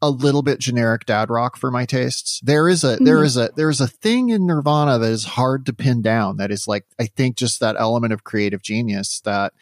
a 0.01 0.09
little 0.09 0.43
bit 0.43 0.59
generic 0.59 1.05
dad 1.05 1.29
rock 1.29 1.57
for 1.57 1.71
my 1.71 1.85
tastes. 1.85 2.39
There 2.41 2.69
is 2.69 2.83
a 2.83 2.95
mm-hmm. 2.95 3.05
there 3.05 3.23
is 3.23 3.37
a 3.37 3.49
there 3.55 3.69
is 3.69 3.81
a 3.81 3.87
thing 3.87 4.29
in 4.29 4.45
Nirvana 4.45 4.99
that 4.99 5.09
is 5.11 5.23
hard 5.23 5.65
to 5.65 5.73
pin 5.73 6.01
down. 6.01 6.37
That 6.37 6.51
is 6.51 6.67
like 6.67 6.85
I 6.99 7.05
think 7.05 7.35
just 7.35 7.59
that 7.59 7.75
element 7.79 8.13
of 8.13 8.23
creative 8.23 8.61
genius 8.61 9.21
that 9.21 9.53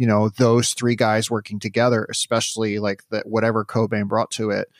you 0.00 0.06
know, 0.06 0.30
those 0.30 0.72
three 0.72 0.96
guys 0.96 1.30
working 1.30 1.58
together, 1.58 2.06
especially 2.08 2.78
like 2.78 3.02
that 3.10 3.26
whatever 3.28 3.66
Cobain 3.66 4.08
brought 4.08 4.30
to 4.30 4.48
it, 4.48 4.70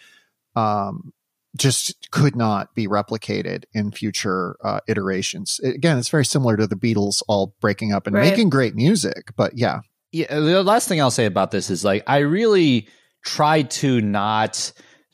um, 0.56 1.12
just 1.54 2.10
could 2.10 2.34
not 2.34 2.74
be 2.74 2.88
replicated 2.88 3.64
in 3.74 3.92
future 3.92 4.56
uh, 4.64 4.80
iterations. 4.88 5.60
Again, 5.62 5.98
it's 5.98 6.08
very 6.08 6.24
similar 6.24 6.56
to 6.56 6.66
the 6.66 6.74
Beatles 6.74 7.22
all 7.28 7.54
breaking 7.60 7.92
up 7.92 8.06
and 8.06 8.16
Right. 8.16 8.30
making 8.30 8.48
great 8.48 8.74
music, 8.74 9.32
but 9.36 9.58
yeah, 9.58 9.80
yeah, 10.10 10.34
the 10.34 10.62
last 10.62 10.88
thing 10.88 11.02
I'll 11.02 11.10
say 11.10 11.26
about 11.26 11.50
this 11.50 11.68
is 11.68 11.84
like 11.84 12.02
I 12.06 12.18
really 12.20 12.88
tried 13.22 13.70
to 13.72 14.00
not 14.00 14.72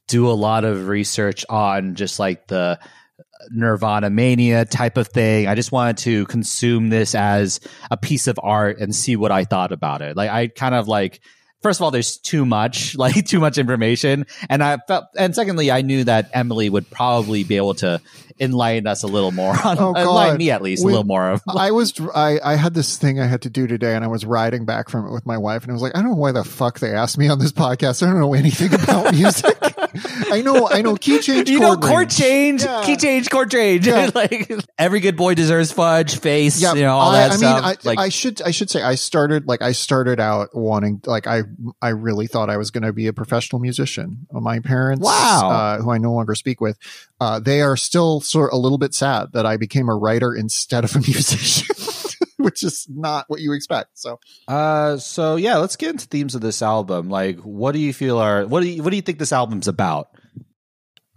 do 0.08 0.28
a 0.28 0.32
lot 0.32 0.64
of 0.64 0.88
research 0.88 1.44
on 1.48 1.94
just 1.94 2.18
like 2.18 2.46
the 2.46 2.78
Nirvana 3.50 4.10
mania 4.10 4.64
type 4.64 4.96
of 4.96 5.08
thing. 5.08 5.46
I 5.46 5.54
just 5.54 5.72
wanted 5.72 5.98
to 5.98 6.26
consume 6.26 6.88
this 6.88 7.14
as 7.14 7.60
a 7.90 7.96
piece 7.96 8.26
of 8.28 8.38
art 8.42 8.78
and 8.80 8.94
see 8.94 9.16
what 9.16 9.30
I 9.32 9.44
thought 9.44 9.72
about 9.72 10.02
it. 10.02 10.16
Like 10.16 10.30
I 10.30 10.48
kind 10.48 10.74
of 10.74 10.88
like 10.88 11.20
first 11.62 11.78
of 11.80 11.84
all 11.84 11.90
there's 11.90 12.16
too 12.18 12.46
much 12.46 12.94
like 12.98 13.26
too 13.26 13.40
much 13.40 13.58
information 13.58 14.26
and 14.48 14.62
I 14.62 14.78
felt 14.88 15.04
and 15.16 15.34
secondly 15.34 15.70
I 15.70 15.82
knew 15.82 16.04
that 16.04 16.30
Emily 16.32 16.70
would 16.70 16.88
probably 16.90 17.44
be 17.44 17.56
able 17.56 17.74
to 17.74 18.00
enlighten 18.38 18.86
us 18.86 19.02
a 19.02 19.06
little 19.06 19.32
more 19.32 19.54
on 19.64 19.78
Oh, 19.78 19.94
enlighten 19.94 20.38
me 20.38 20.50
at 20.50 20.62
least 20.62 20.84
We- 20.84 20.92
a 20.92 20.94
little 20.94 21.06
more 21.06 21.30
of 21.30 21.42
I 21.48 21.70
was 21.72 21.94
I, 22.14 22.38
I 22.42 22.54
had 22.56 22.74
this 22.74 22.96
thing 22.96 23.20
I 23.20 23.26
had 23.26 23.42
to 23.42 23.50
do 23.50 23.66
today, 23.66 23.94
and 23.94 24.04
I 24.04 24.08
was 24.08 24.24
riding 24.26 24.64
back 24.64 24.88
from 24.90 25.06
it 25.06 25.12
with 25.12 25.24
my 25.26 25.38
wife, 25.38 25.62
and 25.62 25.70
I 25.70 25.74
was 25.74 25.82
like, 25.82 25.96
I 25.96 26.00
don't 26.02 26.10
know 26.10 26.16
why 26.16 26.32
the 26.32 26.44
fuck 26.44 26.78
they 26.80 26.92
asked 26.92 27.16
me 27.18 27.28
on 27.28 27.38
this 27.38 27.52
podcast. 27.52 28.02
I 28.02 28.10
don't 28.10 28.20
know 28.20 28.34
anything 28.34 28.74
about 28.74 29.14
music. 29.14 29.56
I 30.30 30.42
know 30.42 30.68
I 30.68 30.82
know 30.82 30.96
key 30.96 31.18
change. 31.20 31.48
you 31.50 31.60
know, 31.60 31.76
chord 31.76 31.98
range. 31.98 32.16
change, 32.16 32.62
Yeah. 32.64 32.82
key 32.84 32.96
change, 32.96 33.30
chord 33.30 33.50
change. 33.50 33.86
Yeah. 33.86 34.10
like 34.14 34.50
every 34.78 35.00
good 35.00 35.16
boy 35.16 35.34
deserves 35.34 35.72
fudge, 35.72 36.18
face, 36.18 36.60
Yeah, 36.60 36.74
you 36.74 36.82
know, 36.82 36.94
all 36.96 37.10
I, 37.10 37.18
that 37.20 37.26
I 37.30 37.34
mean, 37.34 37.38
stuff. 37.38 37.64
I, 37.64 37.76
like, 37.88 37.98
I 37.98 38.08
should 38.08 38.42
I 38.42 38.50
should 38.50 38.70
say 38.70 38.82
I 38.82 38.94
started 38.94 39.46
like 39.46 39.62
I 39.62 39.72
started 39.72 40.20
out 40.20 40.50
wanting 40.54 41.00
like 41.06 41.26
I 41.26 41.42
I 41.82 41.88
really 41.90 42.26
thought 42.26 42.50
I 42.50 42.56
was 42.56 42.70
going 42.70 42.84
to 42.84 42.92
be 42.92 43.06
a 43.06 43.12
professional 43.12 43.60
musician. 43.60 44.26
My 44.32 44.60
parents, 44.60 45.04
Wow. 45.04 45.50
uh, 45.50 45.82
who 45.82 45.90
I 45.90 45.98
no 45.98 46.12
longer 46.12 46.34
speak 46.34 46.60
with, 46.60 46.78
uh, 47.20 47.40
they 47.40 47.60
are 47.62 47.76
still 47.76 48.20
sort 48.20 48.50
of 48.52 48.56
a 48.58 48.60
little 48.60 48.78
bit 48.78 48.94
sad 48.94 49.32
that 49.32 49.46
I 49.46 49.56
became 49.56 49.88
a 49.88 49.94
writer 49.94 50.34
instead 50.34 50.84
of 50.84 50.94
a 50.94 50.98
musician, 51.06 51.74
which 52.50 52.62
is 52.62 52.86
not 52.88 53.24
what 53.28 53.40
you 53.40 53.52
expect. 53.52 53.98
So 53.98 54.20
uh, 54.48 54.96
so 54.98 55.36
yeah, 55.36 55.56
let's 55.56 55.76
get 55.76 55.90
into 55.90 56.06
themes 56.06 56.34
of 56.36 56.40
this 56.40 56.62
album. 56.62 57.10
Like, 57.10 57.40
what 57.40 57.72
do 57.72 57.78
you 57.80 57.92
feel 57.92 58.18
are 58.18 58.46
what 58.46 58.60
do 58.62 58.68
you 58.68 58.82
what 58.82 58.90
do 58.90 58.96
you 58.96 59.02
think 59.02 59.18
this 59.18 59.32
album's 59.32 59.68
about? 59.68 60.08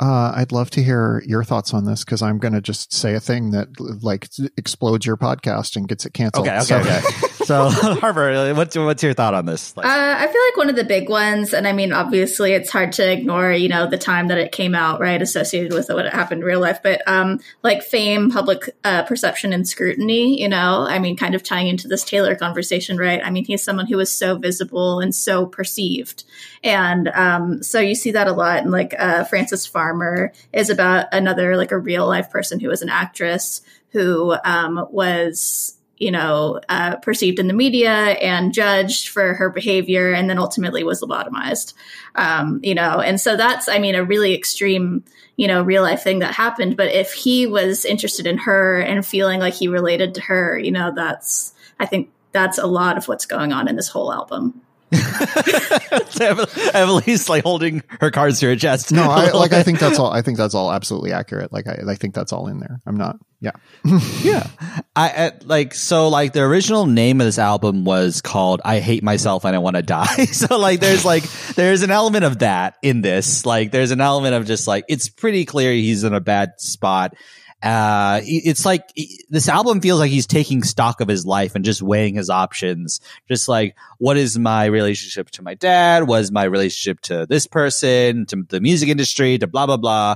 Uh, 0.01 0.31
I'd 0.35 0.53
love 0.53 0.69
to 0.71 0.81
hear 0.83 1.21
your 1.27 1.43
thoughts 1.43 1.73
on 1.73 1.83
this 1.85 2.05
because 2.05 2.21
I'm 2.21 2.37
going 2.39 2.53
to 2.53 2.61
just 2.61 2.93
say 2.93 3.15
a 3.15 3.19
thing 3.19 3.51
that 3.51 3.67
like 4.01 4.29
explodes 4.57 5.05
your 5.05 5.17
podcast 5.17 5.75
and 5.75 5.89
gets 5.89 6.05
it 6.05 6.13
canceled. 6.13 6.47
Okay, 6.47 6.57
okay, 6.57 6.65
So- 6.65 6.79
okay. 6.79 7.01
So, 7.49 7.67
Harper, 7.71 8.53
what's 8.53 8.77
what's 8.77 9.01
your 9.01 9.15
thought 9.15 9.33
on 9.33 9.47
this? 9.47 9.73
Uh, 9.75 9.81
I 9.83 10.27
feel 10.27 10.41
like 10.49 10.55
one 10.55 10.69
of 10.69 10.75
the 10.75 10.83
big 10.83 11.09
ones, 11.09 11.51
and 11.51 11.67
I 11.67 11.73
mean, 11.73 11.91
obviously, 11.91 12.51
it's 12.51 12.69
hard 12.69 12.91
to 12.93 13.12
ignore, 13.12 13.51
you 13.51 13.67
know, 13.67 13.88
the 13.88 13.97
time 13.97 14.27
that 14.27 14.38
it 14.38 14.51
came 14.51 14.75
out, 14.75 14.99
right, 14.99 15.19
associated 15.19 15.73
with 15.73 15.89
what 15.89 16.05
happened 16.13 16.41
in 16.41 16.45
real 16.45 16.59
life. 16.59 16.83
But 16.83 17.01
um, 17.07 17.39
like 17.63 17.81
fame, 17.81 18.29
public 18.29 18.69
uh, 18.83 19.01
perception, 19.01 19.51
and 19.51 19.67
scrutiny, 19.67 20.39
you 20.39 20.47
know, 20.47 20.85
I 20.88 20.99
mean, 20.99 21.17
kind 21.17 21.33
of 21.33 21.41
tying 21.41 21.65
into 21.65 21.88
this 21.88 22.03
Taylor 22.03 22.35
conversation, 22.35 22.97
right? 22.97 23.19
I 23.25 23.31
mean, 23.31 23.45
he's 23.45 23.63
someone 23.63 23.88
who 23.88 23.97
was 23.97 24.15
so 24.15 24.38
visible 24.38 24.99
and 24.99 25.15
so 25.15 25.47
perceived, 25.47 26.25
and 26.63 27.07
um, 27.07 27.63
so 27.63 27.79
you 27.79 27.95
see 27.95 28.12
that 28.12 28.27
a 28.27 28.31
lot. 28.31 28.59
And 28.59 28.69
like 28.69 28.93
uh, 28.95 29.23
Frances 29.23 29.65
Farmer 29.65 30.33
is 30.53 30.69
about 30.69 31.07
another 31.12 31.57
like 31.57 31.71
a 31.71 31.79
real 31.79 32.05
life 32.05 32.29
person 32.29 32.59
who 32.59 32.67
was 32.67 32.83
an 32.83 32.89
actress 32.89 33.63
who 33.91 34.35
um, 34.45 34.85
was 34.91 35.78
you 35.99 36.12
know, 36.12 36.62
uh, 36.69 36.95
perceived 36.97 37.39
in 37.39 37.47
the 37.47 37.53
media 37.53 37.91
and 37.91 38.53
judged 38.53 39.09
for 39.09 39.33
her 39.33 39.49
behavior, 39.49 40.12
and 40.13 40.29
then 40.29 40.39
ultimately 40.39 40.83
was 40.83 41.01
lobotomized. 41.01 41.73
Um, 42.15 42.62
you 42.63 42.73
know, 42.73 43.01
and 43.01 43.19
so 43.19 43.35
that's, 43.35 43.67
I 43.67 43.79
mean, 43.79 43.95
a 43.95 44.03
really 44.03 44.33
extreme, 44.33 45.03
you 45.35 45.47
know, 45.47 45.62
real 45.62 45.83
life 45.83 46.01
thing 46.01 46.19
that 46.19 46.33
happened. 46.33 46.77
But 46.77 46.93
if 46.93 47.13
he 47.13 47.45
was 47.45 47.85
interested 47.85 48.25
in 48.25 48.38
her 48.39 48.79
and 48.79 49.05
feeling 49.05 49.39
like 49.41 49.53
he 49.53 49.67
related 49.67 50.15
to 50.15 50.21
her, 50.21 50.57
you 50.57 50.71
know, 50.71 50.93
that's, 50.95 51.53
I 51.79 51.85
think 51.85 52.09
that's 52.31 52.57
a 52.57 52.67
lot 52.67 52.97
of 52.97 53.07
what's 53.07 53.25
going 53.25 53.51
on 53.51 53.67
in 53.67 53.75
this 53.75 53.89
whole 53.89 54.13
album. 54.13 54.62
Emily's 56.73 57.29
like 57.29 57.43
holding 57.43 57.83
her 57.99 58.09
cards 58.09 58.39
to 58.39 58.47
her 58.47 58.55
chest. 58.55 58.91
No, 58.91 59.03
I 59.03 59.31
like. 59.31 59.53
I 59.53 59.62
think 59.67 59.79
that's 59.79 59.99
all. 59.99 60.12
I 60.12 60.23
think 60.23 60.38
that's 60.38 60.55
all 60.55 60.71
absolutely 60.71 61.12
accurate. 61.12 61.53
Like, 61.53 61.67
I, 61.67 61.91
I 61.91 61.95
think 61.95 62.15
that's 62.15 62.33
all 62.33 62.47
in 62.47 62.59
there. 62.59 62.81
I'm 62.88 62.97
not. 62.97 63.17
Yeah. 63.41 63.52
yeah. 64.21 64.47
I, 64.95 65.32
like 65.43 65.73
so 65.73 66.10
like 66.10 66.34
the 66.34 66.41
original 66.41 66.86
name 66.86 67.21
of 67.21 67.25
this 67.25 67.39
album 67.39 67.86
was 67.86 68.21
called 68.21 68.60
i 68.65 68.80
hate 68.80 69.02
myself 69.02 69.45
and 69.45 69.56
i 69.56 69.60
want 69.60 69.78
to 69.78 69.82
die. 69.82 70.25
So 70.25 70.58
like 70.58 70.80
there's 70.80 71.06
like 71.06 71.23
there's 71.56 71.82
an 71.82 71.91
element 71.91 72.25
of 72.25 72.39
that 72.39 72.75
in 72.82 73.02
this. 73.02 73.45
Like 73.45 73.71
there's 73.71 73.91
an 73.91 74.02
element 74.02 74.36
of 74.36 74.45
just 74.45 74.67
like 74.67 74.86
it's 74.88 75.10
pretty 75.10 75.45
clear 75.45 75.71
he's 75.71 76.04
in 76.04 76.13
a 76.13 76.19
bad 76.19 76.60
spot. 76.60 77.15
Uh 77.62 78.21
it's 78.23 78.65
like 78.65 78.84
this 79.30 79.49
album 79.49 79.82
feels 79.82 79.99
like 79.99 80.12
he's 80.12 80.28
taking 80.28 80.63
stock 80.63 81.02
of 81.02 81.08
his 81.08 81.25
life 81.25 81.56
and 81.56 81.65
just 81.65 81.82
weighing 81.82 82.15
his 82.15 82.30
options. 82.30 83.02
Just 83.28 83.47
like 83.47 83.75
what 83.97 84.17
is 84.17 84.38
my 84.38 84.65
relationship 84.65 85.30
to 85.32 85.41
my 85.41 85.56
dad? 85.56 86.08
What 86.08 86.21
is 86.21 86.32
my 86.32 86.43
relationship 86.43 87.02
to 87.02 87.25
this 87.25 87.47
person 87.47 88.25
to 88.28 88.43
the 88.47 88.62
music 88.62 88.89
industry 88.89 89.38
to 89.38 89.47
blah 89.47 89.65
blah 89.65 89.78
blah 89.78 90.15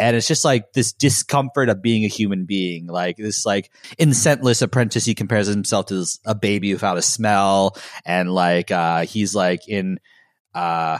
and 0.00 0.16
it's 0.16 0.26
just 0.26 0.44
like 0.44 0.72
this 0.72 0.92
discomfort 0.92 1.68
of 1.68 1.82
being 1.82 2.04
a 2.04 2.08
human 2.08 2.46
being 2.46 2.86
like 2.86 3.16
this 3.18 3.44
like 3.44 3.70
scentless 3.98 4.62
apprentice 4.62 5.04
he 5.04 5.14
compares 5.14 5.46
himself 5.46 5.86
to 5.86 5.94
this, 5.94 6.18
a 6.24 6.34
baby 6.34 6.72
without 6.72 6.96
a 6.96 7.02
smell. 7.02 7.76
And 8.06 8.32
like 8.32 8.70
uh 8.70 9.04
he's 9.04 9.34
like 9.34 9.68
in 9.68 10.00
uh 10.54 10.98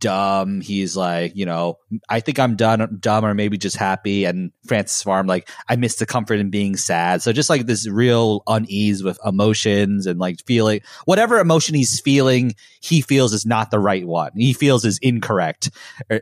dumb. 0.00 0.60
He's 0.60 0.96
like 0.96 1.36
you 1.36 1.46
know 1.46 1.78
i 2.08 2.20
think 2.20 2.38
i'm 2.38 2.56
done 2.56 2.98
dumb 3.00 3.24
or 3.24 3.34
maybe 3.34 3.58
just 3.58 3.76
happy. 3.76 4.24
And 4.24 4.52
frances 4.66 5.02
farmer 5.02 5.28
like 5.28 5.48
i 5.68 5.76
miss 5.76 5.96
the 5.96 6.06
comfort 6.06 6.38
in 6.38 6.48
being 6.48 6.76
sad. 6.76 7.20
So 7.20 7.32
just 7.32 7.50
like 7.50 7.66
this 7.66 7.86
real 7.86 8.42
unease 8.46 9.04
with 9.04 9.18
emotions 9.26 10.06
and 10.06 10.18
like 10.18 10.42
feeling 10.46 10.80
whatever 11.04 11.38
emotion 11.38 11.74
he's 11.74 12.00
feeling 12.00 12.54
he 12.80 13.02
feels 13.02 13.34
is 13.34 13.44
not 13.44 13.70
the 13.70 13.78
right 13.78 14.06
one. 14.06 14.32
He 14.36 14.54
feels 14.54 14.86
is 14.86 14.98
incorrect. 15.02 15.70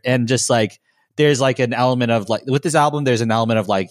And 0.05 0.27
just 0.27 0.51
like 0.51 0.81
there's 1.17 1.41
like 1.41 1.59
an 1.59 1.73
element 1.73 2.11
of 2.11 2.29
like 2.29 2.43
with 2.47 2.63
this 2.63 2.75
album 2.75 3.05
there's 3.05 3.21
an 3.21 3.31
element 3.31 3.59
of 3.59 3.69
like 3.69 3.91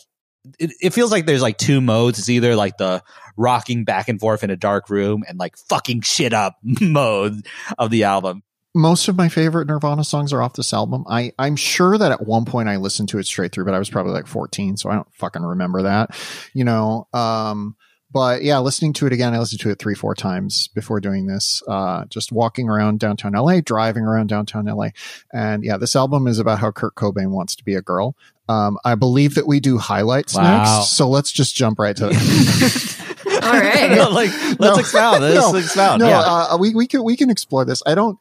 it, 0.59 0.71
it 0.79 0.93
feels 0.93 1.11
like 1.11 1.25
there's 1.25 1.41
like 1.41 1.57
two 1.57 1.81
modes 1.81 2.19
it's 2.19 2.29
either 2.29 2.55
like 2.55 2.77
the 2.77 3.01
rocking 3.37 3.83
back 3.83 4.07
and 4.07 4.19
forth 4.19 4.43
in 4.43 4.49
a 4.49 4.55
dark 4.55 4.89
room 4.89 5.23
and 5.27 5.39
like 5.39 5.57
fucking 5.57 6.01
shit 6.01 6.33
up 6.33 6.57
mode 6.81 7.45
of 7.77 7.89
the 7.89 8.03
album 8.03 8.43
Most 8.73 9.07
of 9.07 9.15
my 9.15 9.29
favorite 9.29 9.67
Nirvana 9.67 10.03
songs 10.03 10.33
are 10.33 10.41
off 10.41 10.53
this 10.53 10.73
album. 10.73 11.05
I 11.09 11.31
I'm 11.39 11.55
sure 11.55 11.97
that 11.97 12.11
at 12.11 12.25
one 12.27 12.43
point 12.43 12.67
I 12.67 12.75
listened 12.75 13.07
to 13.09 13.19
it 13.19 13.25
straight 13.25 13.53
through, 13.53 13.63
but 13.63 13.73
I 13.73 13.79
was 13.79 13.89
probably 13.89 14.11
like 14.11 14.27
14, 14.27 14.75
so 14.75 14.89
I 14.89 14.95
don't 14.95 15.07
fucking 15.15 15.43
remember 15.43 15.83
that. 15.83 16.09
You 16.53 16.65
know. 16.65 17.07
Um. 17.13 17.77
But 18.11 18.43
yeah, 18.43 18.59
listening 18.59 18.93
to 18.93 19.07
it 19.07 19.13
again, 19.13 19.33
I 19.33 19.39
listened 19.39 19.59
to 19.61 19.69
it 19.71 19.79
three, 19.79 19.95
four 19.95 20.15
times 20.15 20.69
before 20.69 20.99
doing 21.01 21.25
this. 21.27 21.61
Uh, 21.67 22.05
just 22.05 22.31
walking 22.31 22.69
around 22.69 22.99
downtown 22.99 23.33
LA, 23.33 23.59
driving 23.59 24.03
around 24.05 24.27
downtown 24.27 24.65
LA, 24.65 24.89
and 25.33 25.63
yeah, 25.63 25.75
this 25.77 25.95
album 25.95 26.27
is 26.27 26.39
about 26.39 26.59
how 26.59 26.71
Kurt 26.71 26.95
Cobain 26.95 27.31
wants 27.31 27.55
to 27.57 27.63
be 27.65 27.75
a 27.75 27.81
girl. 27.81 28.15
Um, 28.47 28.77
I 28.85 28.95
believe 28.95 29.35
that 29.35 29.47
we 29.47 29.59
do 29.59 29.77
highlights 29.79 30.35
Wow. 30.35 30.43
next, 30.59 30.95
so 30.95 31.09
let's 31.09 31.31
just 31.31 31.55
jump 31.55 31.79
right 31.79 31.95
to 31.97 32.09
it. 32.11 32.95
All 33.43 33.51
right. 33.51 33.97
like 34.11 34.29
let's 34.59 34.59
No. 34.59 34.75
expound 34.77 35.21
let's 35.21 35.35
No. 35.51 35.57
expound 35.57 35.99
no, 36.01 36.07
yeah 36.07 36.19
uh, 36.21 36.57
we 36.59 36.73
we 36.75 36.87
can 36.87 37.03
we 37.03 37.17
can 37.17 37.29
explore 37.29 37.65
this. 37.65 37.81
I 37.85 37.95
don't. 37.95 38.17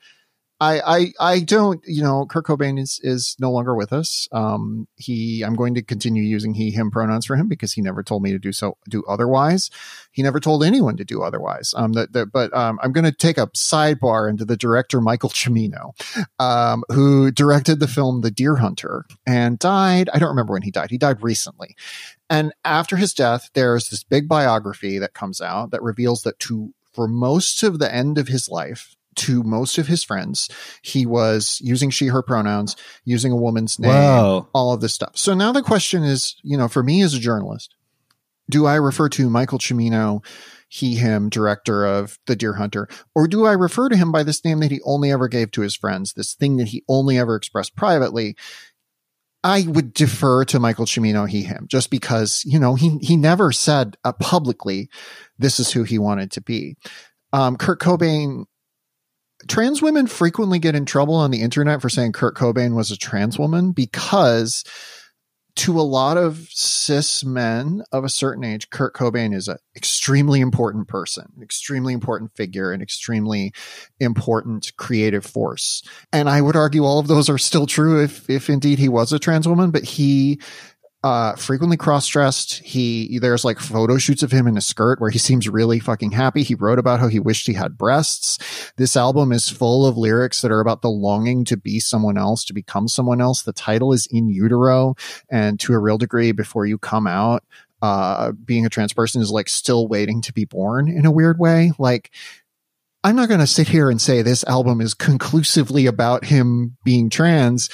I, 0.65 0.97
I 0.97 1.13
I 1.21 1.41
don't 1.41 1.83
you 1.87 2.03
know 2.03 2.27
Kurt 2.27 2.47
Cobain 2.47 2.79
is 2.79 3.01
is 3.03 3.37
no 3.39 3.51
longer 3.51 3.75
with 3.75 3.93
us. 3.93 4.29
Um, 4.33 4.89
he 4.97 5.43
I'm 5.43 5.55
going 5.55 5.75
to 5.75 5.83
continue 5.83 6.23
using 6.23 6.55
he 6.55 6.71
him 6.71 6.91
pronouns 6.91 7.27
for 7.27 7.37
him 7.37 7.49
because 7.49 7.73
he 7.73 7.83
never 7.83 8.03
told 8.03 8.23
me 8.23 8.33
to 8.33 8.39
do 8.39 8.53
so 8.53 8.79
do 8.89 9.05
otherwise. 9.09 9.71
He 10.11 10.23
never 10.23 10.41
told 10.41 10.65
anyone 10.65 10.97
to 10.97 11.05
do 11.05 11.23
otherwise. 11.23 11.75
Um, 11.77 11.93
that, 11.95 12.13
that 12.13 12.33
but 12.33 12.55
um, 12.57 12.79
I'm 12.83 12.93
going 12.93 13.05
to 13.05 13.13
take 13.13 13.37
a 13.37 13.49
sidebar 13.49 14.31
into 14.31 14.45
the 14.45 14.57
director 14.57 15.01
Michael 15.01 15.29
Cimino, 15.31 15.93
um, 16.39 16.85
who 16.91 17.31
directed 17.31 17.81
the 17.81 17.89
film 17.89 18.21
The 18.21 18.31
Deer 18.31 18.57
Hunter 18.57 19.05
and 19.27 19.59
died. 19.59 20.09
I 20.15 20.19
don't 20.19 20.29
remember 20.31 20.53
when 20.53 20.63
he 20.63 20.71
died. 20.71 20.91
He 20.91 20.99
died 20.99 21.23
recently. 21.23 21.77
And 22.31 22.53
after 22.65 22.97
his 22.97 23.13
death, 23.13 23.51
there's 23.55 23.89
this 23.91 24.03
big 24.03 24.29
biography 24.29 24.99
that 24.99 25.15
comes 25.15 25.41
out 25.41 25.73
that 25.73 25.83
reveals 25.83 26.23
that 26.23 26.39
to 26.41 26.73
for 26.95 27.09
most 27.09 27.63
of 27.63 27.81
the 27.81 27.93
end 27.93 28.19
of 28.19 28.29
his 28.29 28.49
life, 28.49 28.95
to 29.17 29.43
most 29.43 29.79
of 29.79 29.87
his 29.87 30.05
friends, 30.05 30.49
he 30.83 31.07
was 31.07 31.59
using 31.63 31.91
she, 31.91 32.07
her 32.09 32.23
pronouns, 32.23 32.77
using 33.05 33.33
a 33.33 33.37
woman's 33.37 33.79
name, 33.79 33.91
Whoa. 33.91 34.49
all 34.53 34.73
of 34.73 34.81
this 34.81 34.95
stuff. 34.95 35.13
So 35.15 35.35
now 35.35 35.53
the 35.53 35.63
question 35.63 36.03
is, 36.05 36.37
you 36.43 36.57
know, 36.57 36.69
for 36.69 36.83
me 36.83 37.03
as 37.03 37.15
a 37.15 37.21
journalist, 37.21 37.75
do 38.51 38.67
I 38.67 38.75
refer 38.75 39.09
to 39.11 39.31
Michael 39.31 39.59
Cimino, 39.59 40.25
he, 40.69 40.97
him, 40.97 41.29
director 41.29 41.87
of 41.87 42.19
The 42.27 42.37
Deer 42.37 42.55
Hunter, 42.55 42.89
or 43.15 43.29
do 43.29 43.47
I 43.47 43.53
refer 43.53 43.89
to 43.89 43.97
him 43.97 44.13
by 44.13 44.23
this 44.23 44.45
name 44.45 44.61
that 44.61 44.71
he 44.71 44.81
only 44.85 45.13
ever 45.13 45.29
gave 45.29 45.51
to 45.53 45.63
his 45.63 45.77
friends, 45.77 46.13
this 46.13 46.35
thing 46.35 46.57
that 46.57 46.69
he 46.69 46.83
only 46.89 47.17
ever 47.17 47.37
expressed 47.37 47.77
privately? 47.77 48.37
I 49.47 49.67
would 49.69 49.93
defer 49.93 50.45
to 50.47 50.59
Michael 50.59 50.87
Cimino, 50.87 51.29
he, 51.29 51.43
him, 51.43 51.67
just 51.69 51.91
because, 51.91 52.43
you 52.47 52.59
know, 52.59 52.77
he, 52.77 52.97
he 53.03 53.15
never 53.15 53.53
said 53.53 53.97
uh, 54.03 54.13
publicly, 54.13 54.89
this 55.39 55.61
is 55.61 55.71
who 55.71 55.85
he 55.85 55.99
wanted 55.99 56.31
to 56.33 56.41
be. 56.41 56.77
um, 57.35 57.57
Kurt 57.57 57.81
Cobain 57.81 58.47
trans 59.49 59.83
women 59.83 60.07
frequently 60.07 60.59
get 60.59 60.75
in 60.75 60.85
trouble 60.85 61.15
on 61.15 61.31
the 61.31 61.43
internet 61.43 61.83
for 61.83 61.89
saying 61.89 62.13
Kurt 62.13 62.37
Cobain 62.37 62.75
was 62.75 62.91
a 62.91 62.97
trans 62.97 63.39
woman 63.39 63.73
because 63.73 64.65
to 65.57 65.79
a 65.79 65.83
lot 65.83 66.17
of 66.17 66.49
cis 66.51 67.25
men 67.25 67.83
of 67.93 68.03
a 68.05 68.09
certain 68.09 68.43
age, 68.43 68.71
Kurt 68.71 68.95
Cobain 68.95 69.33
is 69.33 69.47
an 69.47 69.59
extremely 69.77 70.41
important 70.41 70.89
person, 70.89 71.33
an 71.37 71.43
extremely 71.43 71.93
important 71.93 72.35
figure, 72.35 72.73
an 72.73 72.83
extremely 72.83 73.53
important 74.01 74.73
creative 74.77 75.25
force. 75.25 75.83
And 76.13 76.29
I 76.29 76.41
would 76.41 76.57
argue 76.57 76.85
all 76.85 76.99
of 76.99 77.07
those 77.07 77.29
are 77.29 77.39
still 77.39 77.67
true 77.67 78.03
if, 78.03 78.29
if 78.29 78.51
indeed 78.51 78.81
he 78.81 78.89
was 78.89 79.13
a 79.13 79.19
trans 79.21 79.47
woman, 79.47 79.71
but 79.71 79.85
he 79.85 80.41
uh, 81.05 81.37
frequently 81.37 81.77
cross-dressed. 81.77 82.61
He 82.61 83.19
there's 83.19 83.45
like 83.45 83.61
photo 83.61 83.99
shoots 83.99 84.23
of 84.23 84.33
him 84.33 84.47
in 84.47 84.57
a 84.57 84.63
skirt 84.63 85.03
where 85.03 85.11
he 85.11 85.19
seems 85.19 85.47
really 85.47 85.79
fucking 85.79 86.13
happy. 86.13 86.43
He 86.43 86.55
wrote 86.55 86.79
about 86.79 86.99
how 86.99 87.09
he 87.09 87.21
wished 87.21 87.47
he 87.47 87.53
had 87.53 87.77
breasts. 87.77 88.73
This 88.79 88.97
album 88.97 89.31
is 89.31 89.51
full 89.51 89.85
of 89.85 89.99
lyrics 89.99 90.41
that 90.41 90.51
are 90.51 90.61
about 90.61 90.81
the 90.81 90.89
longing 90.89 91.45
to 91.45 91.59
be 91.59 91.79
someone 91.79 92.17
else, 92.17 92.43
to 92.47 92.55
become 92.55 92.89
someone 92.89 93.21
else. 93.21 93.43
The 93.43 93.53
title 93.53 93.93
is 93.93 94.09
In 94.11 94.31
Utero, 94.31 94.95
and 95.29 95.61
to 95.61 95.75
a 95.75 95.79
real 95.79 95.99
degree, 95.99 96.33
before 96.33 96.65
you 96.65 96.79
come 96.79 97.07
out, 97.07 97.45
uh, 97.83 98.33
being 98.33 98.65
a 98.65 98.71
trans 98.71 98.95
person 98.95 99.21
is 99.21 99.31
like 99.31 99.51
still 99.51 99.87
waiting 99.87 100.23
to 100.23 100.33
be 100.33 100.47
born 100.47 100.89
in 100.89 101.05
a 101.05 101.11
weird 101.11 101.39
way. 101.39 101.73
Like 101.79 102.13
I'm 103.03 103.17
not 103.17 103.29
going 103.29 103.41
to 103.41 103.47
sit 103.47 103.69
here 103.69 103.91
and 103.91 104.01
say 104.01 104.23
this 104.23 104.43
album 104.45 104.81
is 104.81 104.95
conclusively 104.95 105.85
about 105.85 106.25
him 106.25 106.79
being 106.83 107.11
trans. 107.11 107.69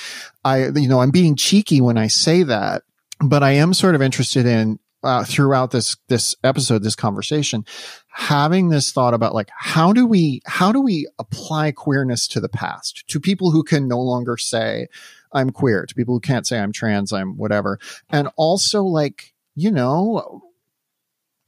I, 0.44 0.70
you 0.70 0.88
know, 0.88 1.00
I'm 1.00 1.12
being 1.12 1.36
cheeky 1.36 1.80
when 1.80 1.96
I 1.96 2.08
say 2.08 2.42
that 2.42 2.82
but 3.20 3.42
I 3.42 3.52
am 3.52 3.74
sort 3.74 3.94
of 3.94 4.02
interested 4.02 4.46
in 4.46 4.78
uh, 5.02 5.24
throughout 5.24 5.70
this 5.70 5.96
this 6.08 6.34
episode, 6.44 6.82
this 6.82 6.94
conversation, 6.94 7.64
having 8.08 8.68
this 8.68 8.92
thought 8.92 9.14
about 9.14 9.34
like 9.34 9.50
how 9.56 9.92
do 9.92 10.06
we 10.06 10.42
how 10.46 10.72
do 10.72 10.80
we 10.80 11.08
apply 11.18 11.72
queerness 11.72 12.28
to 12.28 12.40
the 12.40 12.48
past 12.48 13.04
to 13.08 13.20
people 13.20 13.50
who 13.50 13.62
can 13.62 13.88
no 13.88 13.98
longer 13.98 14.36
say 14.36 14.88
I'm 15.32 15.50
queer, 15.50 15.86
to 15.86 15.94
people 15.94 16.14
who 16.14 16.20
can't 16.20 16.46
say 16.46 16.58
I'm 16.58 16.72
trans, 16.72 17.12
I'm 17.12 17.36
whatever, 17.36 17.78
and 18.10 18.28
also 18.36 18.82
like 18.82 19.32
you 19.54 19.70
know 19.70 20.42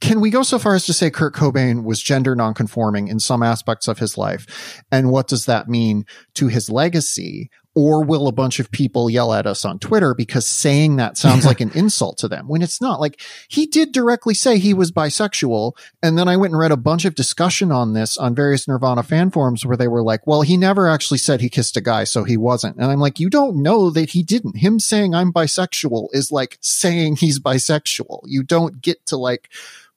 can 0.03 0.20
we 0.20 0.31
go 0.31 0.43
so 0.43 0.59
far 0.59 0.75
as 0.75 0.85
to 0.87 0.93
say 0.93 1.11
Kurt 1.11 1.33
Cobain 1.33 1.85
was 1.85 2.03
gender 2.03 2.35
nonconforming 2.35 3.07
in 3.07 3.20
some 3.20 3.41
aspects 3.41 3.87
of 3.87 4.01
his 4.01 4.18
life? 4.18 4.83
And 4.91 5.12
what 5.12 5.29
does 5.29 5.47
that 5.47 5.68
mean 5.68 6.07
to 6.35 6.49
his 6.49 6.68
legacy? 6.68 7.51
Or 7.75 8.05
will 8.05 8.29
a 8.29 8.33
bunch 8.33 8.61
of 8.61 8.70
people 8.70 9.09
yell 9.09 9.33
at 9.33 9.47
us 9.47 9.64
on 9.64 9.79
Twitter 9.79 10.14
because 10.14 10.47
saying 10.47 10.97
that 10.97 11.16
sounds 11.16 11.47
like 11.47 11.61
an 11.61 11.70
insult 11.75 12.18
to 12.18 12.29
them 12.29 12.47
when 12.47 12.61
it's 12.61 12.83
not? 12.83 13.01
Like 13.01 13.18
he 13.49 13.64
did 13.64 13.93
directly 13.93 14.35
say 14.35 14.59
he 14.59 14.75
was 14.75 14.93
bisexual. 14.93 15.73
And 16.03 16.18
then 16.18 16.29
I 16.29 16.37
went 16.37 16.53
and 16.53 16.61
read 16.61 16.70
a 16.70 16.77
bunch 16.77 17.07
of 17.07 17.14
discussion 17.14 17.73
on 17.73 17.95
this 17.95 18.18
on 18.18 18.35
various 18.35 18.68
Nirvana 18.68 19.03
fan 19.03 19.31
forums 19.31 19.64
where 19.64 19.77
they 19.77 19.89
were 19.89 20.03
like, 20.03 20.27
well, 20.27 20.43
he 20.43 20.59
never 20.59 20.87
actually 20.87 21.16
said 21.16 21.41
he 21.41 21.49
kissed 21.49 21.77
a 21.79 21.81
guy, 21.81 22.05
so 22.05 22.25
he 22.25 22.37
wasn't. 22.37 22.77
And 22.77 22.91
I'm 22.91 23.01
like, 23.01 23.18
you 23.18 23.31
don't 23.31 23.62
know 23.62 23.89
that 23.91 24.11
he 24.11 24.23
didn't. 24.23 24.59
Him 24.59 24.79
saying 24.79 25.14
I'm 25.14 25.33
bisexual 25.33 26.09
is 26.12 26.31
like 26.31 26.59
saying 26.61 27.16
he's 27.16 27.41
bisexual. 27.41 28.20
You 28.27 28.43
don't 28.43 28.83
get 28.83 29.07
to 29.07 29.16
like 29.16 29.49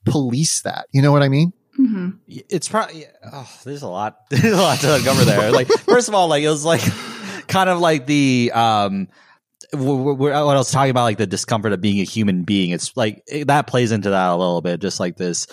police 0.06 0.62
that. 0.62 0.88
You 0.94 1.02
know 1.02 1.12
what 1.12 1.24
I 1.24 1.30
mean? 1.30 1.52
Mm-hmm. 1.78 2.10
It's 2.28 2.70
probably 2.70 3.06
oh, 3.34 3.52
there's 3.66 3.82
a 3.82 3.90
lot 3.90 4.22
there's 4.30 4.46
a 4.46 4.62
lot 4.62 4.80
to 4.80 4.96
uncover 4.96 5.26
there. 5.26 5.52
Like 5.52 5.68
first 5.68 6.08
of 6.08 6.16
all, 6.16 6.30
like 6.30 6.44
it 6.44 6.50
was 6.50 6.64
like 6.64 6.82
kind 7.48 7.70
of 7.70 7.80
like 7.80 8.06
the 8.06 8.52
um 8.54 9.08
what 9.74 10.32
I 10.32 10.44
was 10.44 10.72
talking 10.72 10.92
about, 10.92 11.04
like 11.04 11.18
the 11.18 11.28
discomfort 11.28 11.74
of 11.74 11.82
being 11.82 12.00
a 12.00 12.04
human 12.04 12.44
being. 12.44 12.72
It's 12.72 12.96
like 12.96 13.24
it, 13.28 13.48
that 13.48 13.68
plays 13.68 13.92
into 13.92 14.12
that 14.12 14.30
a 14.30 14.36
little 14.36 14.62
bit, 14.62 14.80
just 14.80 15.00
like 15.00 15.18
this, 15.18 15.48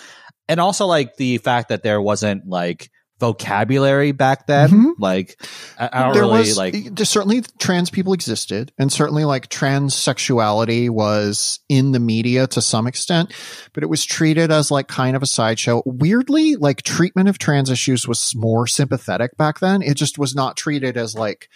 and 0.47 0.59
also 0.59 0.85
like 0.85 1.15
the 1.17 1.37
fact 1.39 1.69
that 1.69 1.83
there 1.83 2.01
wasn't 2.01 2.47
like 2.47 2.89
vocabulary 3.19 4.11
back 4.11 4.47
then. 4.47 4.69
Mm-hmm. 4.69 4.89
Like, 5.01 5.41
I, 5.79 5.89
I 5.93 6.03
don't 6.03 6.13
there 6.13 6.23
really 6.23 6.39
was, 6.39 6.57
like. 6.57 6.75
Certainly, 6.97 7.43
trans 7.57 7.89
people 7.89 8.11
existed, 8.11 8.73
and 8.77 8.91
certainly, 8.91 9.23
like, 9.23 9.47
transsexuality 9.47 10.89
was 10.89 11.59
in 11.69 11.93
the 11.93 12.01
media 12.01 12.47
to 12.47 12.61
some 12.61 12.85
extent, 12.85 13.33
but 13.71 13.83
it 13.83 13.89
was 13.89 14.03
treated 14.03 14.51
as 14.51 14.71
like 14.71 14.87
kind 14.87 15.15
of 15.15 15.23
a 15.23 15.27
sideshow. 15.27 15.81
Weirdly, 15.85 16.55
like, 16.55 16.81
treatment 16.81 17.29
of 17.29 17.37
trans 17.37 17.69
issues 17.69 18.07
was 18.07 18.33
more 18.35 18.67
sympathetic 18.67 19.37
back 19.37 19.59
then. 19.59 19.81
It 19.81 19.95
just 19.95 20.17
was 20.17 20.35
not 20.35 20.57
treated 20.57 20.97
as 20.97 21.15
like 21.15 21.47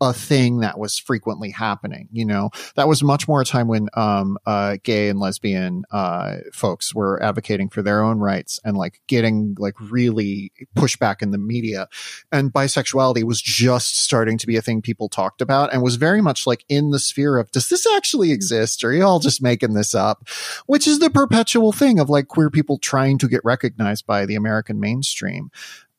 a 0.00 0.12
thing 0.12 0.60
that 0.60 0.78
was 0.78 0.98
frequently 0.98 1.50
happening. 1.50 2.08
You 2.12 2.24
know, 2.24 2.50
that 2.74 2.88
was 2.88 3.02
much 3.02 3.28
more 3.28 3.40
a 3.40 3.44
time 3.44 3.68
when 3.68 3.88
um, 3.94 4.38
uh, 4.44 4.76
gay 4.82 5.08
and 5.08 5.20
lesbian 5.20 5.84
uh, 5.90 6.36
folks 6.52 6.94
were 6.94 7.22
advocating 7.22 7.68
for 7.68 7.82
their 7.82 8.02
own 8.02 8.18
rights 8.18 8.58
and 8.64 8.76
like 8.76 9.00
getting 9.06 9.56
like 9.58 9.74
really 9.80 10.52
pushback 10.76 11.22
in 11.22 11.30
the 11.30 11.38
media. 11.38 11.88
And 12.32 12.52
bisexuality 12.52 13.22
was 13.22 13.40
just 13.40 13.98
starting 13.98 14.36
to 14.38 14.46
be 14.46 14.56
a 14.56 14.62
thing 14.62 14.82
people 14.82 15.08
talked 15.08 15.40
about 15.40 15.72
and 15.72 15.82
was 15.82 15.96
very 15.96 16.20
much 16.20 16.46
like 16.46 16.64
in 16.68 16.90
the 16.90 16.98
sphere 16.98 17.38
of 17.38 17.50
does 17.52 17.68
this 17.68 17.86
actually 17.86 18.32
exist 18.32 18.82
or 18.82 18.88
are 18.88 18.92
you 18.92 19.04
all 19.04 19.20
just 19.20 19.42
making 19.42 19.74
this 19.74 19.94
up? 19.94 20.28
Which 20.66 20.86
is 20.86 20.98
the 20.98 21.10
perpetual 21.10 21.72
thing 21.72 22.00
of 22.00 22.10
like 22.10 22.28
queer 22.28 22.50
people 22.50 22.78
trying 22.78 23.18
to 23.18 23.28
get 23.28 23.44
recognized 23.44 24.06
by 24.06 24.26
the 24.26 24.34
American 24.34 24.80
mainstream. 24.80 25.50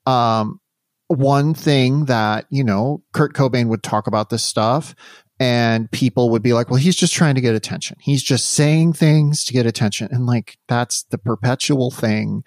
Um, 0.05 0.59
one 1.07 1.53
thing 1.53 2.05
that, 2.05 2.45
you 2.49 2.63
know, 2.63 3.03
Kurt 3.13 3.33
Cobain 3.33 3.67
would 3.67 3.83
talk 3.83 4.07
about 4.07 4.29
this 4.29 4.43
stuff 4.43 4.95
and 5.39 5.91
people 5.91 6.29
would 6.29 6.41
be 6.41 6.53
like, 6.53 6.69
well, 6.69 6.79
he's 6.79 6.95
just 6.95 7.13
trying 7.13 7.35
to 7.35 7.41
get 7.41 7.55
attention. 7.55 7.97
He's 7.99 8.23
just 8.23 8.49
saying 8.49 8.93
things 8.93 9.43
to 9.45 9.53
get 9.53 9.65
attention. 9.65 10.07
And 10.11 10.25
like, 10.25 10.57
that's 10.67 11.03
the 11.03 11.17
perpetual 11.17 11.91
thing 11.91 12.43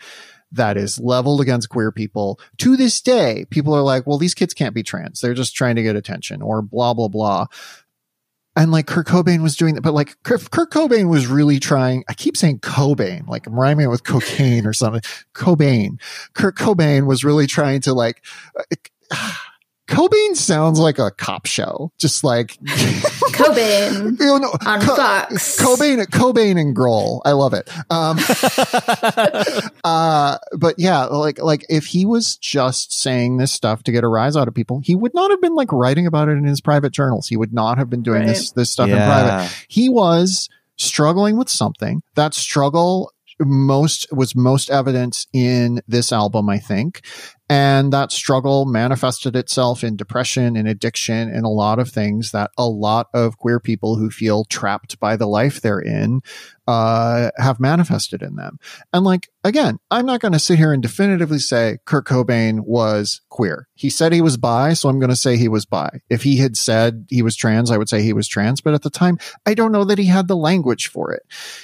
that 0.51 0.79
is 0.79 0.99
leveled 0.99 1.43
against 1.43 1.69
queer 1.69 1.93
people. 1.93 2.41
To 2.59 2.77
this 2.77 3.01
day, 3.03 3.45
people 3.51 3.75
are 3.75 3.83
like, 3.83 4.07
well, 4.07 4.19
these 4.19 4.35
kids 4.35 4.55
can't 4.55 4.75
be 4.75 4.83
trans. 4.83 5.21
They're 5.21 5.35
just 5.35 5.55
trying 5.55 5.77
to 5.77 5.83
get 5.83 5.97
attention 5.97 6.41
or 6.41 6.63
blah, 6.63 6.95
blah, 6.95 7.09
blah 7.09 7.47
and 8.59 8.73
like 8.73 8.87
Kurt 8.87 9.07
Cobain 9.07 9.43
was 9.43 9.57
doing 9.57 9.75
that, 9.77 9.83
but 9.83 9.95
like 9.95 10.21
Kurt, 10.25 10.51
Kurt, 10.51 10.71
Cobain 10.73 11.09
was 11.09 11.29
really 11.29 11.61
trying. 11.61 12.05
I 12.09 12.15
keep 12.15 12.37
saying 12.37 12.59
Cobain, 12.59 13.27
like 13.29 13.47
I'm 13.47 13.59
rhyming 13.59 13.87
it 13.87 13.89
with 13.89 14.05
cocaine 14.05 14.67
or 14.67 14.73
something. 14.73 15.03
Cobain, 15.33 16.01
Kurt 16.35 16.57
Cobain 16.57 17.07
was 17.07 17.25
really 17.25 17.47
trying 17.47 17.81
to 17.83 17.95
like. 17.95 18.25
Uh, 19.11 19.33
Cobain 19.89 20.37
sounds 20.37 20.79
like 20.79 20.99
a 20.99 21.11
cop 21.11 21.47
show, 21.47 21.93
just 21.97 22.23
like 22.23 22.59
Cobain 23.39 24.19
you 24.21 24.39
know, 24.41 24.53
on 24.67 24.81
Co- 24.81 24.97
Fox. 24.97 25.61
Cobain, 25.61 26.05
Cobain 26.07 26.61
and 26.61 26.75
Grohl. 26.75 27.21
I 27.25 27.33
love 27.33 27.55
it. 27.55 27.69
Um, 27.91 28.19
uh, 29.85 30.39
but 30.57 30.75
yeah, 30.79 31.05
like 31.05 31.41
like 31.41 31.65
if 31.69 31.87
he 31.87 32.05
was 32.05 32.37
just 32.37 32.93
saying 32.93 33.37
this 33.39 33.53
stuff 33.53 33.83
to 33.85 33.93
get 33.93 34.05
a 34.05 34.09
rise 34.09 34.37
out 34.37 34.49
of 34.49 34.55
people, 34.55 34.81
he 34.81 34.95
would 34.95 35.15
not 35.15 35.31
have 35.31 35.41
been 35.41 35.55
like 35.55 35.73
writing 35.73 36.07
about 36.07 36.29
it 36.29 36.33
in 36.33 36.45
his 36.45 36.61
private 36.61 36.93
journals. 36.93 37.29
He 37.29 37.37
would 37.37 37.53
not 37.53 37.79
have 37.79 37.89
been 37.89 38.03
doing 38.03 38.21
right. 38.21 38.29
this 38.29 38.53
this 38.53 38.71
stuff 38.71 38.89
yeah. 38.89 38.97
in 38.97 39.09
private. 39.09 39.67
He 39.69 39.89
was 39.89 40.49
struggling 40.77 41.37
with 41.37 41.49
something. 41.49 42.03
That 42.15 42.35
struggle 42.35 43.13
most 43.41 44.13
was 44.13 44.35
most 44.35 44.71
evident 44.71 45.27
in 45.33 45.81
this 45.87 46.13
album, 46.13 46.49
I 46.49 46.59
think. 46.59 47.03
And 47.51 47.95
that 47.95 48.13
struggle 48.13 48.67
manifested 48.67 49.35
itself 49.35 49.83
in 49.83 49.97
depression 49.97 50.55
and 50.55 50.69
addiction 50.69 51.31
and 51.31 51.47
a 51.47 51.49
lot 51.49 51.79
of 51.79 51.89
things 51.89 52.31
that 52.33 52.51
a 52.59 52.67
lot 52.67 53.09
of 53.15 53.39
queer 53.39 53.59
people 53.59 53.97
who 53.97 54.11
feel 54.11 54.45
trapped 54.45 55.01
by 55.01 55.17
the 55.17 55.27
life 55.27 55.63
they're 55.63 55.81
in 55.81 56.21
uh, 56.67 57.31
have 57.39 57.59
manifested 57.59 58.21
in 58.21 58.37
them. 58.37 58.59
And 58.93 59.03
like, 59.03 59.31
again, 59.45 59.79
I'm 59.91 60.05
not 60.05 60.21
going 60.21 60.33
to 60.33 60.39
sit 60.39 60.59
here 60.59 60.75
and 60.75 60.83
definitively 60.83 61.39
say 61.39 61.79
Kurt 61.87 62.05
Cobain 62.05 62.61
was 62.61 63.23
queer. 63.31 63.67
He 63.75 63.89
said 63.89 64.13
he 64.13 64.21
was 64.21 64.37
bi, 64.37 64.75
so 64.75 64.91
I'm 64.91 64.99
going 64.99 65.09
to 65.09 65.17
say 65.17 65.39
he 65.39 65.49
was 65.49 65.65
bi. 65.65 66.01
If 66.11 66.25
he 66.25 66.37
had 66.37 66.55
said 66.59 67.07
he 67.09 67.23
was 67.23 67.35
trans, 67.35 67.71
I 67.71 67.79
would 67.79 67.89
say 67.89 68.03
he 68.03 68.13
was 68.13 68.29
trans. 68.29 68.61
But 68.61 68.75
at 68.75 68.83
the 68.83 68.91
time, 68.91 69.17
I 69.47 69.55
don't 69.55 69.73
know 69.73 69.85
that 69.85 69.99
he 69.99 70.07
had 70.07 70.29
the 70.29 70.37
language 70.37 70.89
for 70.89 71.13
it, 71.13 71.23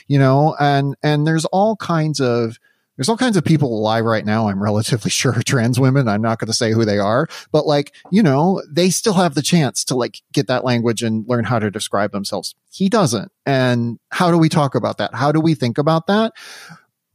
you 0.08 0.18
know, 0.18 0.56
and, 0.58 0.96
and 1.02 1.26
there's 1.26 1.44
all 1.46 1.76
kinds 1.76 2.20
of, 2.20 2.58
there's 2.96 3.08
all 3.08 3.16
kinds 3.16 3.36
of 3.36 3.44
people 3.44 3.76
alive 3.76 4.04
right 4.04 4.24
now. 4.24 4.48
I'm 4.48 4.62
relatively 4.62 5.10
sure 5.10 5.34
trans 5.42 5.80
women. 5.80 6.08
I'm 6.08 6.22
not 6.22 6.38
going 6.38 6.48
to 6.48 6.54
say 6.54 6.72
who 6.72 6.84
they 6.84 6.98
are, 6.98 7.28
but 7.52 7.66
like, 7.66 7.94
you 8.10 8.22
know, 8.22 8.62
they 8.70 8.90
still 8.90 9.14
have 9.14 9.34
the 9.34 9.42
chance 9.42 9.84
to 9.84 9.94
like 9.94 10.20
get 10.32 10.46
that 10.46 10.64
language 10.64 11.02
and 11.02 11.24
learn 11.28 11.44
how 11.44 11.58
to 11.58 11.70
describe 11.70 12.12
themselves. 12.12 12.54
He 12.70 12.88
doesn't. 12.88 13.30
And 13.46 13.98
how 14.10 14.30
do 14.30 14.38
we 14.38 14.48
talk 14.48 14.74
about 14.74 14.98
that? 14.98 15.14
How 15.14 15.32
do 15.32 15.40
we 15.40 15.54
think 15.54 15.78
about 15.78 16.06
that? 16.06 16.32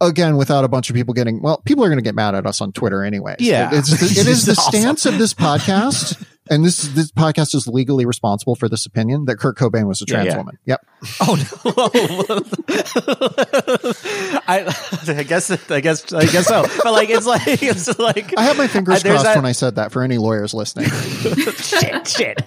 Again, 0.01 0.37
without 0.37 0.63
a 0.63 0.69
bunch 0.69 0.89
of 0.89 0.95
people 0.95 1.13
getting, 1.13 1.41
well, 1.41 1.61
people 1.65 1.83
are 1.83 1.89
going 1.89 1.97
to 1.97 2.03
get 2.03 2.15
mad 2.15 2.33
at 2.33 2.45
us 2.45 2.61
on 2.61 2.71
Twitter 2.71 3.03
anyway. 3.03 3.35
Yeah. 3.39 3.69
It's, 3.73 3.91
it 3.91 4.27
is 4.27 4.45
the 4.45 4.55
stance 4.55 5.05
of 5.05 5.17
this 5.17 5.33
podcast 5.33 6.25
and 6.49 6.65
this 6.65 6.81
this 6.89 7.11
podcast 7.11 7.53
is 7.55 7.67
legally 7.67 8.05
responsible 8.05 8.55
for 8.55 8.67
this 8.69 8.85
opinion 8.85 9.25
that 9.25 9.37
Kurt 9.37 9.57
Cobain 9.57 9.87
was 9.87 10.01
a 10.01 10.05
Yeah, 10.07 10.13
trans 10.15 10.27
yeah. 10.27 10.37
woman. 10.37 10.57
Yep. 10.65 10.85
Oh 11.21 11.35
no! 11.35 12.41
I, 14.47 14.75
I 15.07 15.23
guess 15.23 15.51
I 15.71 15.79
guess 15.81 16.11
I 16.13 16.25
guess 16.25 16.47
so. 16.47 16.63
But 16.83 16.91
like 16.93 17.09
it's 17.09 17.25
like 17.25 17.41
it's 17.63 17.99
like 17.99 18.37
I 18.37 18.43
have 18.43 18.57
my 18.57 18.67
fingers 18.67 19.03
Uh, 19.05 19.09
crossed 19.09 19.23
that- 19.25 19.35
when 19.35 19.45
I 19.45 19.51
said 19.53 19.75
that 19.75 19.91
for 19.91 20.03
any 20.03 20.17
lawyers 20.17 20.53
listening. 20.53 20.89
shit 20.89 22.07
shit. 22.07 22.41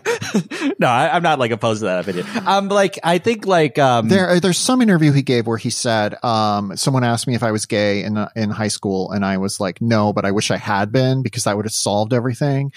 no, 0.79 0.87
I, 0.89 1.15
I'm 1.15 1.23
not 1.23 1.39
like 1.39 1.51
opposed 1.51 1.81
to 1.81 1.87
that 1.87 2.01
opinion. 2.01 2.27
Um, 2.47 2.69
but, 2.69 2.75
like 2.75 2.99
I 3.03 3.19
think 3.19 3.47
like 3.47 3.79
um 3.79 4.09
There, 4.09 4.29
uh, 4.31 4.41
there's 4.41 4.59
some 4.59 4.83
interview 4.83 5.13
he 5.13 5.23
gave 5.23 5.47
where 5.47 5.59
he 5.59 5.71
said, 5.71 6.15
um, 6.25 6.77
someone 6.77 7.05
asked 7.05 7.27
me 7.27 7.35
if 7.35 7.43
I 7.43 7.53
was 7.53 7.67
gay 7.67 8.03
in 8.05 8.17
uh, 8.17 8.29
in 8.37 8.51
high 8.51 8.69
school, 8.69 9.11
and 9.13 9.25
I 9.25 9.39
was 9.39 9.61
like, 9.61 9.81
no, 9.81 10.13
but 10.13 10.25
I 10.25 10.31
wish 10.33 10.51
I 10.51 10.57
had 10.57 10.93
been 10.93 11.23
because 11.23 11.45
that 11.45 11.57
would 11.57 11.67
have 11.67 11.73
solved 11.73 12.13
everything. 12.13 12.73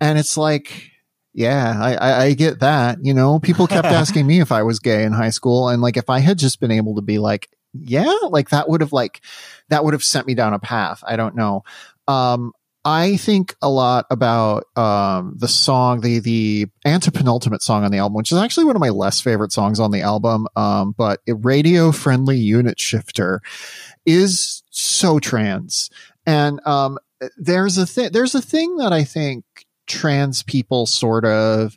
And 0.00 0.18
it's 0.18 0.36
like, 0.36 0.90
yeah, 1.32 1.74
I, 1.78 1.94
I, 1.94 2.22
I 2.24 2.34
get 2.34 2.60
that. 2.60 2.98
You 3.02 3.14
know, 3.14 3.38
people 3.38 3.66
kept 3.66 3.86
asking 3.88 4.26
me 4.26 4.40
if 4.40 4.52
I 4.52 4.62
was 4.62 4.80
gay 4.80 5.04
in 5.04 5.12
high 5.12 5.30
school, 5.30 5.68
and 5.68 5.82
like 5.82 5.96
if 5.96 6.10
I 6.10 6.20
had 6.20 6.38
just 6.38 6.60
been 6.60 6.70
able 6.70 6.96
to 6.96 7.02
be 7.02 7.18
like, 7.18 7.48
yeah, 7.72 8.12
like 8.28 8.50
that 8.50 8.68
would 8.68 8.80
have 8.80 8.92
like 8.92 9.20
that 9.68 9.84
would 9.84 9.94
have 9.94 10.04
sent 10.04 10.26
me 10.26 10.34
down 10.34 10.54
a 10.54 10.58
path. 10.58 11.02
I 11.06 11.16
don't 11.16 11.36
know. 11.36 11.62
Um, 12.08 12.52
I 12.84 13.18
think 13.18 13.54
a 13.60 13.68
lot 13.68 14.06
about 14.10 14.64
um, 14.74 15.34
the 15.36 15.48
song, 15.48 16.00
the 16.00 16.18
the 16.18 16.66
antepenultimate 16.86 17.60
song 17.60 17.84
on 17.84 17.92
the 17.92 17.98
album, 17.98 18.14
which 18.14 18.32
is 18.32 18.38
actually 18.38 18.64
one 18.64 18.76
of 18.76 18.80
my 18.80 18.88
less 18.88 19.20
favorite 19.20 19.52
songs 19.52 19.78
on 19.78 19.90
the 19.90 20.00
album. 20.00 20.48
Um, 20.56 20.94
but 20.96 21.20
radio 21.26 21.92
friendly 21.92 22.38
unit 22.38 22.80
shifter 22.80 23.42
is 24.06 24.62
so 24.70 25.18
trans, 25.18 25.90
and 26.24 26.60
um, 26.66 26.98
there's 27.36 27.76
a 27.76 27.86
thing. 27.86 28.10
There's 28.12 28.34
a 28.34 28.42
thing 28.42 28.76
that 28.76 28.94
I 28.94 29.04
think 29.04 29.44
trans 29.90 30.42
people 30.44 30.86
sort 30.86 31.24
of 31.24 31.76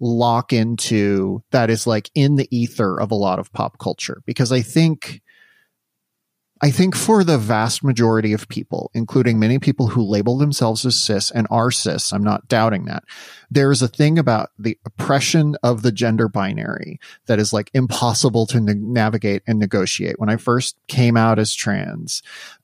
lock 0.00 0.52
into 0.52 1.42
that 1.52 1.70
is 1.70 1.86
like 1.86 2.10
in 2.14 2.34
the 2.34 2.48
ether 2.50 3.00
of 3.00 3.12
a 3.12 3.16
lot 3.16 3.38
of 3.38 3.52
pop 3.52 3.78
culture 3.78 4.20
because 4.26 4.50
I 4.50 4.60
think 4.60 5.22
I 6.64 6.70
think 6.70 6.94
for 6.94 7.24
the 7.24 7.38
vast 7.38 7.82
majority 7.82 8.32
of 8.32 8.46
people, 8.46 8.92
including 8.94 9.40
many 9.40 9.58
people 9.58 9.88
who 9.88 10.02
label 10.02 10.38
themselves 10.38 10.86
as 10.86 10.94
cis 10.94 11.28
and 11.28 11.48
are 11.50 11.72
cis, 11.72 12.12
I'm 12.12 12.22
not 12.22 12.46
doubting 12.46 12.84
that. 12.84 13.02
There's 13.50 13.82
a 13.82 13.88
thing 13.88 14.16
about 14.16 14.50
the 14.56 14.78
oppression 14.86 15.56
of 15.64 15.82
the 15.82 15.90
gender 15.90 16.28
binary 16.28 17.00
that 17.26 17.40
is 17.40 17.52
like 17.52 17.68
impossible 17.74 18.46
to 18.46 18.60
na- 18.60 18.74
navigate 18.76 19.42
and 19.44 19.58
negotiate. 19.58 20.20
When 20.20 20.28
I 20.28 20.36
first 20.36 20.76
came 20.86 21.16
out 21.16 21.40
as 21.40 21.52
trans, 21.52 22.22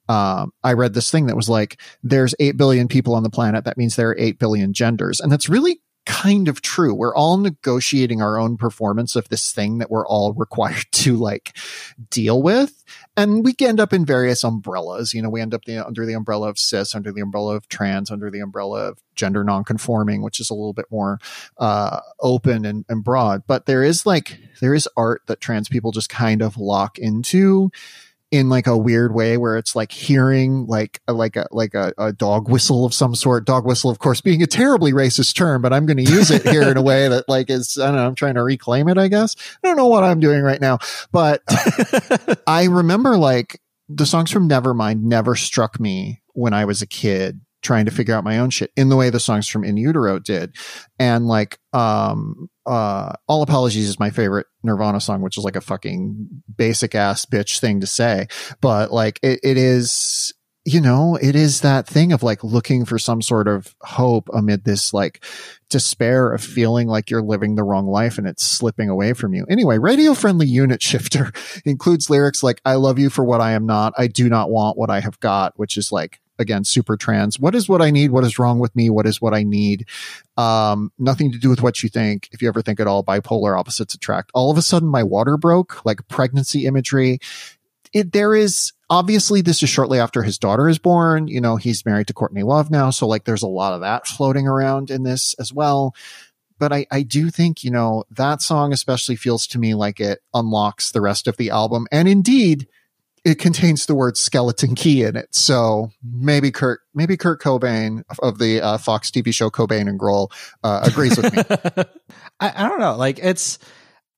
um, 0.09 0.53
I 0.65 0.73
read 0.73 0.95
this 0.95 1.11
thing 1.11 1.27
that 1.27 1.37
was 1.37 1.49
like, 1.49 1.81
there's 2.03 2.35
8 2.39 2.57
billion 2.57 2.89
people 2.89 3.15
on 3.15 3.23
the 3.23 3.31
planet. 3.31 3.65
That 3.65 3.77
means 3.77 3.97
there 3.97 4.11
are 4.11 4.19
8 4.19 4.39
billion 4.39 4.73
genders. 4.73 5.21
And 5.21 5.31
that's 5.31 5.49
really 5.49 5.81
kind 6.09 6.49
of 6.49 6.63
true. 6.63 6.95
We're 6.95 7.15
all 7.15 7.37
negotiating 7.37 8.23
our 8.23 8.39
own 8.39 8.57
performance 8.57 9.15
of 9.15 9.29
this 9.29 9.53
thing 9.53 9.77
that 9.77 9.91
we're 9.91 10.07
all 10.07 10.33
required 10.37 10.87
to 10.93 11.17
like 11.17 11.55
deal 12.09 12.43
with. 12.43 12.83
And 13.15 13.45
we 13.45 13.55
end 13.61 13.79
up 13.79 13.93
in 13.93 14.07
various 14.07 14.43
umbrellas. 14.43 15.13
You 15.13 15.21
know, 15.21 15.29
we 15.29 15.43
end 15.43 15.53
up 15.53 15.67
the, 15.67 15.87
under 15.87 16.07
the 16.07 16.15
umbrella 16.15 16.49
of 16.49 16.59
cis, 16.59 16.95
under 16.95 17.13
the 17.13 17.21
umbrella 17.21 17.57
of 17.57 17.69
trans, 17.69 18.11
under 18.11 18.31
the 18.31 18.41
umbrella 18.41 18.89
of 18.89 19.03
gender 19.17 19.45
nonconforming, 19.45 20.23
which 20.23 20.41
is 20.41 20.49
a 20.49 20.55
little 20.55 20.73
bit 20.73 20.87
more 20.91 21.19
uh, 21.59 22.01
open 22.21 22.65
and, 22.65 22.87
and 22.89 23.05
broad. 23.05 23.43
But 23.47 23.67
there 23.67 23.83
is 23.83 24.07
like, 24.07 24.39
there 24.63 24.75
is 24.75 24.89
art 24.97 25.23
that 25.27 25.43
trans 25.43 25.69
people 25.69 25.93
just 25.93 26.09
kind 26.09 26.41
of 26.41 26.57
lock 26.57 26.99
into 26.99 27.71
in 28.31 28.49
like 28.49 28.67
a 28.67 28.77
weird 28.77 29.15
way 29.15 29.37
where 29.37 29.57
it's 29.57 29.75
like 29.75 29.91
hearing 29.91 30.67
like 30.67 31.01
a, 31.09 31.13
like 31.13 31.37
a 31.37 31.47
like 31.51 31.75
a, 31.75 31.95
a 31.97 32.13
dog 32.13 32.51
whistle 32.51 32.85
of 32.85 32.93
some 32.93 33.15
sort. 33.15 33.47
Dog 33.47 33.65
whistle 33.65 33.91
of 33.91 33.99
course 33.99 34.21
being 34.21 34.43
a 34.43 34.47
terribly 34.47 34.93
racist 34.93 35.35
term 35.35 35.63
but 35.63 35.73
i'm 35.73 35.87
going 35.87 35.97
to 35.97 36.03
use 36.03 36.31
it 36.31 36.43
here 36.43 36.63
in 36.63 36.77
a 36.77 36.83
way 36.83 37.09
that 37.09 37.29
like 37.29 37.49
is 37.49 37.79
i 37.79 37.87
don't 37.87 37.97
know 37.97 38.07
i'm 38.07 38.15
trying 38.15 38.35
to 38.35 38.43
reclaim 38.43 38.89
it 38.89 38.99
i 38.99 39.09
guess. 39.09 39.37
I 39.63 39.69
don't 39.69 39.77
know 39.77 39.87
what 39.87 40.05
i'm 40.05 40.21
doing 40.21 40.43
right 40.43 40.61
now 40.61 40.79
but 41.13 41.43
i 42.47 42.65
remember 42.65 43.17
like 43.17 43.61
the 43.89 44.07
songs 44.07 44.31
from 44.31 44.49
nevermind 44.49 45.03
never 45.03 45.35
struck 45.35 45.81
me 45.81 46.23
when 46.35 46.53
i 46.53 46.65
was 46.65 46.83
a 46.83 46.87
kid 46.87 47.41
trying 47.63 47.85
to 47.87 47.91
figure 47.91 48.15
out 48.15 48.25
my 48.25 48.39
own 48.39 48.51
shit 48.51 48.71
in 48.77 48.89
the 48.89 48.97
way 48.97 49.11
the 49.11 49.21
songs 49.21 49.49
from 49.49 49.65
in 49.65 49.77
utero 49.77 50.19
did. 50.19 50.55
And 50.99 51.27
like 51.27 51.59
um 51.73 52.49
uh 52.67 53.13
all 53.27 53.43
apologies 53.43 53.89
is 53.89 53.99
my 53.99 54.11
favorite 54.11 54.47
nirvana 54.63 55.01
song 55.01 55.23
which 55.23 55.37
is 55.37 55.45
like 55.45 55.57
a 55.57 55.61
fucking 55.61 56.29
basic 56.57 56.95
ass 56.95 57.25
bitch 57.25 57.59
thing 57.59 57.81
to 57.81 57.87
say. 57.87 58.27
But 58.61 58.93
like 58.93 59.19
it, 59.23 59.41
it 59.43 59.57
is 59.57 60.33
you 60.65 60.81
know 60.81 61.17
it 61.21 61.35
is 61.35 61.63
that 61.63 61.87
thing 61.87 62.13
of 62.13 62.23
like 62.23 62.45
looking 62.45 62.85
for 62.85 62.99
some 62.99 63.23
sort 63.23 63.49
of 63.49 63.75
hope 63.81 64.29
amid 64.33 64.65
this 64.65 64.93
like 64.93 65.25
despair 65.69 66.33
of 66.33 66.43
feeling 66.43 66.87
like 66.87 67.11
you're 67.11 67.23
living 67.23 67.55
the 67.55 67.65
wrong 67.65 67.87
life 67.87 68.19
and 68.19 68.27
it's 68.27 68.45
slipping 68.45 68.89
away 68.89 69.15
from 69.15 69.35
you. 69.35 69.45
Anyway 69.51 69.79
radio 69.79 70.15
friendly 70.15 70.47
unit 70.47 70.81
shifter 70.81 71.33
includes 71.65 72.09
lyrics 72.09 72.45
like 72.45 72.61
i 72.65 72.75
love 72.75 73.01
you 73.01 73.11
for 73.11 73.25
what 73.25 73.41
i 73.41 73.53
am 73.53 73.67
not. 73.67 73.95
I 73.99 74.07
do 74.07 74.29
not 74.29 74.49
want 74.49 74.79
what 74.79 74.91
i 74.91 75.01
have 75.01 75.19
got 75.19 75.59
which 75.59 75.77
is 75.77 75.91
like 75.91 76.21
again 76.39 76.65
super 76.65 76.97
trans. 76.97 77.39
What 77.39 77.55
is 77.55 77.69
what 77.69 77.83
i 77.83 77.91
need? 77.91 78.11
What 78.11 78.25
is 78.25 78.39
wrong 78.39 78.59
with 78.59 78.75
me? 78.75 78.91
What 78.91 79.07
is 79.07 79.21
what 79.21 79.35
i 79.35 79.43
need? 79.43 79.87
Um 80.37 80.93
nothing 80.99 81.33
to 81.33 81.39
do 81.39 81.51
with 81.51 81.63
what 81.63 81.83
you 81.83 81.89
think. 81.89 82.29
If 82.33 82.43
you 82.43 82.49
ever 82.49 82.63
think 82.63 82.81
at 82.81 82.87
all 82.87 83.05
bipolar 83.05 83.59
opposites 83.59 83.95
attract. 83.95 84.31
All 84.35 84.51
of 84.51 84.59
a 84.59 84.63
sudden 84.63 84.89
my 84.89 85.03
water 85.03 85.37
broke 85.37 85.85
like 85.85 86.07
pregnancy 86.09 86.67
imagery. 86.67 87.19
It 87.93 88.13
there 88.13 88.35
is 88.35 88.73
obviously 88.91 89.41
this 89.41 89.63
is 89.63 89.69
shortly 89.69 89.99
after 89.99 90.23
his 90.23 90.39
daughter 90.39 90.69
is 90.69 90.79
born. 90.79 91.29
You 91.29 91.41
know 91.41 91.57
he's 91.57 91.87
married 91.87 92.07
to 92.09 92.15
courtney 92.15 92.43
love 92.43 92.71
now 92.71 92.91
so 92.91 93.07
like 93.07 93.25
there's 93.25 93.43
a 93.43 93.49
lot 93.49 93.73
of 93.73 93.81
that 93.81 94.07
floating 94.07 94.47
around 94.47 94.91
in 94.91 95.03
this 95.03 95.35
as 95.39 95.53
well. 95.53 95.95
But 96.59 96.73
I, 96.73 96.87
I 96.91 97.03
do 97.03 97.31
think, 97.31 97.63
you 97.63 97.71
know, 97.71 98.05
that 98.11 98.43
song 98.43 98.73
especially 98.73 99.17
feels 99.17 99.47
to 99.49 99.59
me 99.59 99.75
like 99.75 100.01
it 100.01 100.21
unlocks 100.35 100.91
the 100.91 101.01
rest 101.01 101.29
of 101.29 101.37
the 101.37 101.51
album. 101.51 101.87
And 101.93 102.09
indeed, 102.09 102.67
it 103.29 103.39
contains 103.39 103.85
the 103.85 103.95
word 103.95 104.17
skeleton 104.17 104.75
key 104.75 105.03
in 105.03 105.15
it. 105.15 105.35
So 105.35 105.91
maybe 106.03 106.51
Kurt, 106.51 106.81
maybe 106.95 107.19
Kurt 107.19 107.43
Cobain 107.43 108.03
of 108.21 108.39
the 108.39 108.63
uh, 108.63 108.79
Fox 108.79 109.11
TV 109.11 109.35
show 109.35 109.51
Cobain 109.51 109.87
and 109.87 110.01
Grohl 110.01 110.33
uh, 110.65 110.81
agrees 110.85 111.19
with 111.19 111.35
me. 111.35 111.43
I, 112.41 112.65
I 112.65 112.69
don't 112.69 112.81
know. 112.81 112.97
Like 112.97 113.19
it's 113.19 113.59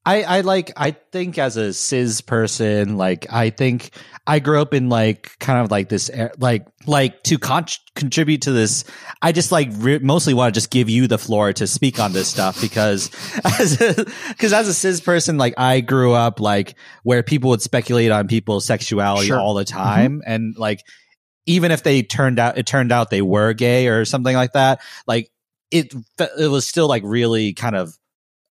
I, 0.06 0.22
I 0.22 0.40
like 0.40 0.72
I 0.76 0.92
think 0.92 1.36
as 1.36 1.56
a 1.58 1.74
cis 1.74 2.22
person, 2.22 2.96
like 2.96 3.26
I 3.30 3.50
think 3.50 3.90
I 4.26 4.38
grew 4.38 4.60
up 4.60 4.72
in 4.72 4.88
like 4.88 5.38
kind 5.40 5.62
of 5.62 5.70
like 5.70 5.90
this 5.90 6.08
er- 6.08 6.32
like 6.38 6.66
like 6.86 7.22
to 7.24 7.38
con- 7.38 7.66
contribute 7.94 8.42
to 8.42 8.52
this. 8.52 8.84
I 9.20 9.32
just 9.32 9.52
like 9.52 9.68
re- 9.74 9.98
mostly 9.98 10.32
want 10.32 10.54
to 10.54 10.58
just 10.58 10.70
give 10.70 10.88
you 10.88 11.06
the 11.06 11.18
floor 11.18 11.52
to 11.52 11.66
speak 11.66 12.00
on 12.00 12.14
this 12.14 12.28
stuff 12.28 12.60
because 12.62 13.10
as 13.60 13.76
because 14.28 14.54
as 14.54 14.68
a 14.68 14.74
cis 14.74 15.00
person, 15.02 15.36
like 15.36 15.54
I 15.58 15.80
grew 15.80 16.14
up 16.14 16.40
like 16.40 16.76
where 17.02 17.22
people 17.22 17.50
would 17.50 17.62
speculate 17.62 18.10
on 18.10 18.26
people's 18.26 18.64
sexuality 18.64 19.26
Sure. 19.26 19.38
all 19.38 19.52
the 19.52 19.66
time, 19.66 20.22
and 20.26 20.56
like 20.56 20.80
even 21.44 21.72
if 21.72 21.82
they 21.82 22.02
turned 22.02 22.38
out 22.38 22.56
it 22.56 22.64
turned 22.66 22.90
out 22.90 23.10
they 23.10 23.22
were 23.22 23.52
gay 23.52 23.88
or 23.88 24.06
something 24.06 24.34
like 24.34 24.52
that, 24.52 24.80
like 25.06 25.30
it 25.70 25.92
it 26.38 26.50
was 26.50 26.66
still 26.66 26.88
like 26.88 27.02
really 27.04 27.52
kind 27.52 27.76
of 27.76 27.94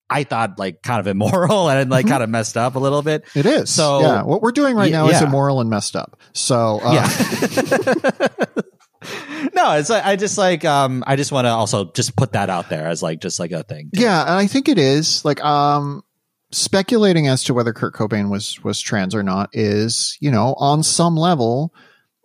I 0.09 0.23
thought 0.23 0.57
like 0.57 0.81
kind 0.81 0.99
of 0.99 1.07
immoral 1.07 1.69
and 1.69 1.89
like 1.89 2.05
Mhm. 2.05 2.09
kind 2.09 2.23
of 2.23 2.29
messed 2.29 2.55
up 2.57 2.75
a 2.75 2.79
little 2.79 3.01
bit. 3.01 3.25
It 3.35 3.45
is. 3.45 3.69
So- 3.69 4.01
yeah, 4.01 4.23
what 4.23 4.41
we're 4.41 4.51
doing 4.51 4.75
right 4.75 4.91
Y- 4.91 4.97
now 4.97 5.07
is 5.09 5.21
immoral 5.21 5.59
and 5.61 5.69
messed 5.69 5.95
up. 5.95 6.19
So, 6.33 6.79
uh, 6.83 6.93
Yeah. 6.93 8.27
no, 9.53 9.73
it's 9.73 9.89
like 9.89 10.05
I 10.05 10.15
just 10.15 10.37
like 10.37 10.65
um 10.65 11.03
I 11.05 11.15
just 11.15 11.31
want 11.31 11.45
to 11.45 11.49
also 11.49 11.91
just 11.91 12.15
put 12.15 12.33
that 12.33 12.49
out 12.49 12.69
there 12.69 12.87
as 12.87 13.03
like 13.03 13.21
just 13.21 13.39
like 13.39 13.51
a 13.51 13.63
thing. 13.63 13.89
Yeah, 13.93 14.21
and 14.21 14.31
I 14.31 14.47
think 14.47 14.67
it 14.69 14.77
is 14.77 15.23
like 15.23 15.43
um 15.43 16.03
speculating 16.51 17.27
as 17.27 17.43
to 17.45 17.53
whether 17.53 17.73
Kurt 17.73 17.93
Cobain 17.93 18.29
was 18.29 18.61
was 18.63 18.79
trans 18.79 19.13
or 19.13 19.23
not 19.23 19.49
is, 19.53 20.17
you 20.19 20.31
know, 20.31 20.55
on 20.57 20.83
some 20.83 21.15
level 21.15 21.73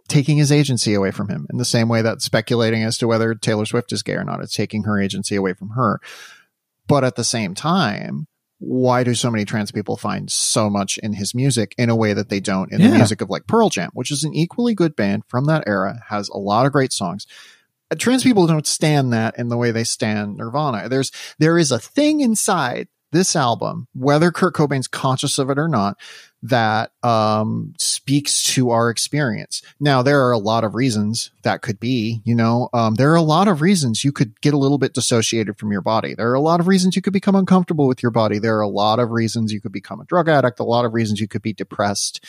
taking 0.08 0.36
his 0.36 0.52
agency 0.52 0.94
away 0.94 1.10
from 1.10 1.28
him 1.28 1.46
in 1.50 1.58
the 1.58 1.64
same 1.64 1.88
way 1.88 2.02
that 2.02 2.20
speculating 2.22 2.82
as 2.82 2.98
to 2.98 3.06
whether 3.08 3.34
Taylor 3.34 3.64
Swift 3.66 3.92
is 3.92 4.02
gay 4.02 4.14
or 4.14 4.24
not 4.24 4.42
is 4.42 4.52
taking 4.52 4.84
her 4.84 5.00
agency 5.00 5.36
away 5.36 5.54
from 5.54 5.70
her. 5.70 6.00
But 6.88 7.04
at 7.04 7.16
the 7.16 7.24
same 7.24 7.54
time, 7.54 8.26
why 8.58 9.02
do 9.02 9.14
so 9.14 9.30
many 9.30 9.44
trans 9.44 9.72
people 9.72 9.96
find 9.96 10.30
so 10.30 10.70
much 10.70 10.96
in 10.98 11.14
his 11.14 11.34
music 11.34 11.74
in 11.76 11.90
a 11.90 11.96
way 11.96 12.12
that 12.12 12.28
they 12.28 12.38
don't 12.38 12.72
in 12.72 12.80
the 12.80 12.90
music 12.90 13.20
of 13.20 13.28
like 13.28 13.48
Pearl 13.48 13.70
Jam, 13.70 13.90
which 13.92 14.12
is 14.12 14.22
an 14.22 14.34
equally 14.34 14.74
good 14.74 14.94
band 14.94 15.24
from 15.26 15.46
that 15.46 15.64
era, 15.66 16.00
has 16.08 16.28
a 16.28 16.38
lot 16.38 16.64
of 16.64 16.72
great 16.72 16.92
songs. 16.92 17.26
Uh, 17.90 17.96
Trans 17.98 18.22
people 18.22 18.46
don't 18.46 18.66
stand 18.66 19.12
that 19.12 19.36
in 19.36 19.48
the 19.48 19.56
way 19.56 19.72
they 19.72 19.82
stand 19.82 20.36
Nirvana. 20.36 20.88
There's 20.88 21.10
there 21.40 21.58
is 21.58 21.72
a 21.72 21.80
thing 21.80 22.20
inside 22.20 22.86
this 23.10 23.34
album, 23.34 23.88
whether 23.94 24.30
Kurt 24.30 24.54
Cobain's 24.54 24.88
conscious 24.88 25.38
of 25.38 25.50
it 25.50 25.58
or 25.58 25.68
not, 25.68 25.98
that 26.42 26.90
um, 27.04 27.72
speaks 27.78 28.42
to 28.54 28.70
our 28.70 28.90
experience. 28.90 29.62
Now, 29.78 30.02
there 30.02 30.26
are 30.26 30.32
a 30.32 30.38
lot 30.38 30.64
of 30.64 30.74
reasons 30.74 31.30
that 31.42 31.62
could 31.62 31.78
be, 31.78 32.20
you 32.24 32.34
know, 32.34 32.68
um, 32.72 32.96
there 32.96 33.12
are 33.12 33.16
a 33.16 33.22
lot 33.22 33.46
of 33.46 33.60
reasons 33.60 34.04
you 34.04 34.12
could 34.12 34.40
get 34.40 34.52
a 34.52 34.58
little 34.58 34.78
bit 34.78 34.94
dissociated 34.94 35.58
from 35.58 35.70
your 35.70 35.82
body. 35.82 36.14
There 36.14 36.30
are 36.30 36.34
a 36.34 36.40
lot 36.40 36.60
of 36.60 36.66
reasons 36.66 36.96
you 36.96 37.02
could 37.02 37.12
become 37.12 37.36
uncomfortable 37.36 37.86
with 37.86 38.02
your 38.02 38.10
body. 38.10 38.38
There 38.38 38.56
are 38.58 38.62
a 38.62 38.68
lot 38.68 38.98
of 38.98 39.10
reasons 39.10 39.52
you 39.52 39.60
could 39.60 39.72
become 39.72 40.00
a 40.00 40.04
drug 40.04 40.28
addict, 40.28 40.58
a 40.58 40.64
lot 40.64 40.84
of 40.84 40.94
reasons 40.94 41.20
you 41.20 41.28
could 41.28 41.42
be 41.42 41.52
depressed. 41.52 42.24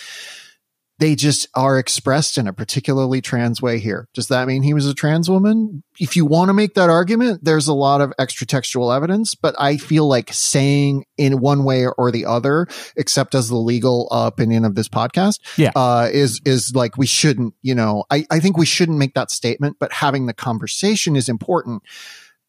They 1.04 1.16
just 1.16 1.50
are 1.54 1.78
expressed 1.78 2.38
in 2.38 2.48
a 2.48 2.54
particularly 2.54 3.20
trans 3.20 3.62
way 3.62 3.78
here. 3.78 4.08
Does 4.14 4.30
that 4.30 4.48
mean 4.48 4.64
he 4.64 4.74
was 4.74 4.88
a 4.88 4.94
trans 4.94 5.30
woman? 5.30 5.84
If 6.00 6.16
you 6.16 6.26
want 6.26 6.48
to 6.48 6.54
make 6.54 6.76
that 6.76 6.90
argument, 6.90 7.44
there's 7.44 7.68
a 7.68 7.74
lot 7.74 8.00
of 8.00 8.14
extra 8.18 8.48
textual 8.48 8.90
evidence, 8.90 9.36
but 9.36 9.54
I 9.60 9.76
feel 9.76 10.08
like 10.08 10.32
saying 10.32 11.04
in 11.18 11.42
one 11.42 11.66
way 11.66 11.88
or 11.88 12.10
the 12.10 12.26
other, 12.26 12.68
except 12.96 13.36
as 13.36 13.50
the 13.50 13.58
legal 13.58 14.08
uh, 14.14 14.28
opinion 14.28 14.64
of 14.64 14.76
this 14.76 14.88
podcast, 14.88 15.40
Yeah. 15.58 15.72
uh, 15.76 16.08
is, 16.10 16.40
is 16.46 16.74
like 16.74 16.98
we 16.98 17.06
shouldn't, 17.06 17.54
you 17.62 17.76
know, 17.76 18.06
I, 18.10 18.26
I 18.32 18.40
think 18.40 18.56
we 18.56 18.66
shouldn't 18.66 18.98
make 18.98 19.14
that 19.16 19.30
statement, 19.30 19.76
but 19.82 19.92
having 19.92 20.26
the 20.28 20.34
conversation 20.34 21.18
is 21.18 21.28
important 21.28 21.84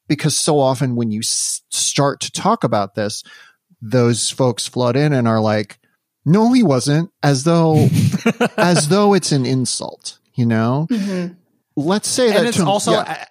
because 0.06 0.36
so 0.38 0.60
often 0.60 0.94
when 0.94 1.10
you 1.10 1.20
s- 1.24 1.62
start 1.70 2.20
to 2.20 2.30
talk 2.30 2.62
about 2.62 2.94
this, 2.94 3.24
those 3.82 4.30
folks 4.30 4.68
flood 4.68 4.94
in 4.94 5.12
and 5.12 5.26
are 5.26 5.40
like, 5.40 5.80
no, 6.24 6.52
he 6.52 6.62
wasn't, 6.62 7.10
as 7.22 7.44
though 7.44 7.88
as 8.56 8.88
though 8.88 9.14
it's 9.14 9.32
an 9.32 9.44
insult, 9.46 10.18
you 10.34 10.46
know? 10.46 10.86
Mhm. 10.90 11.36
Let's 11.76 12.08
say 12.08 12.28
that 12.28 12.36
and 12.38 12.48
it's 12.48 12.56
to- 12.58 12.66
also 12.66 12.92
yeah. 12.92 13.24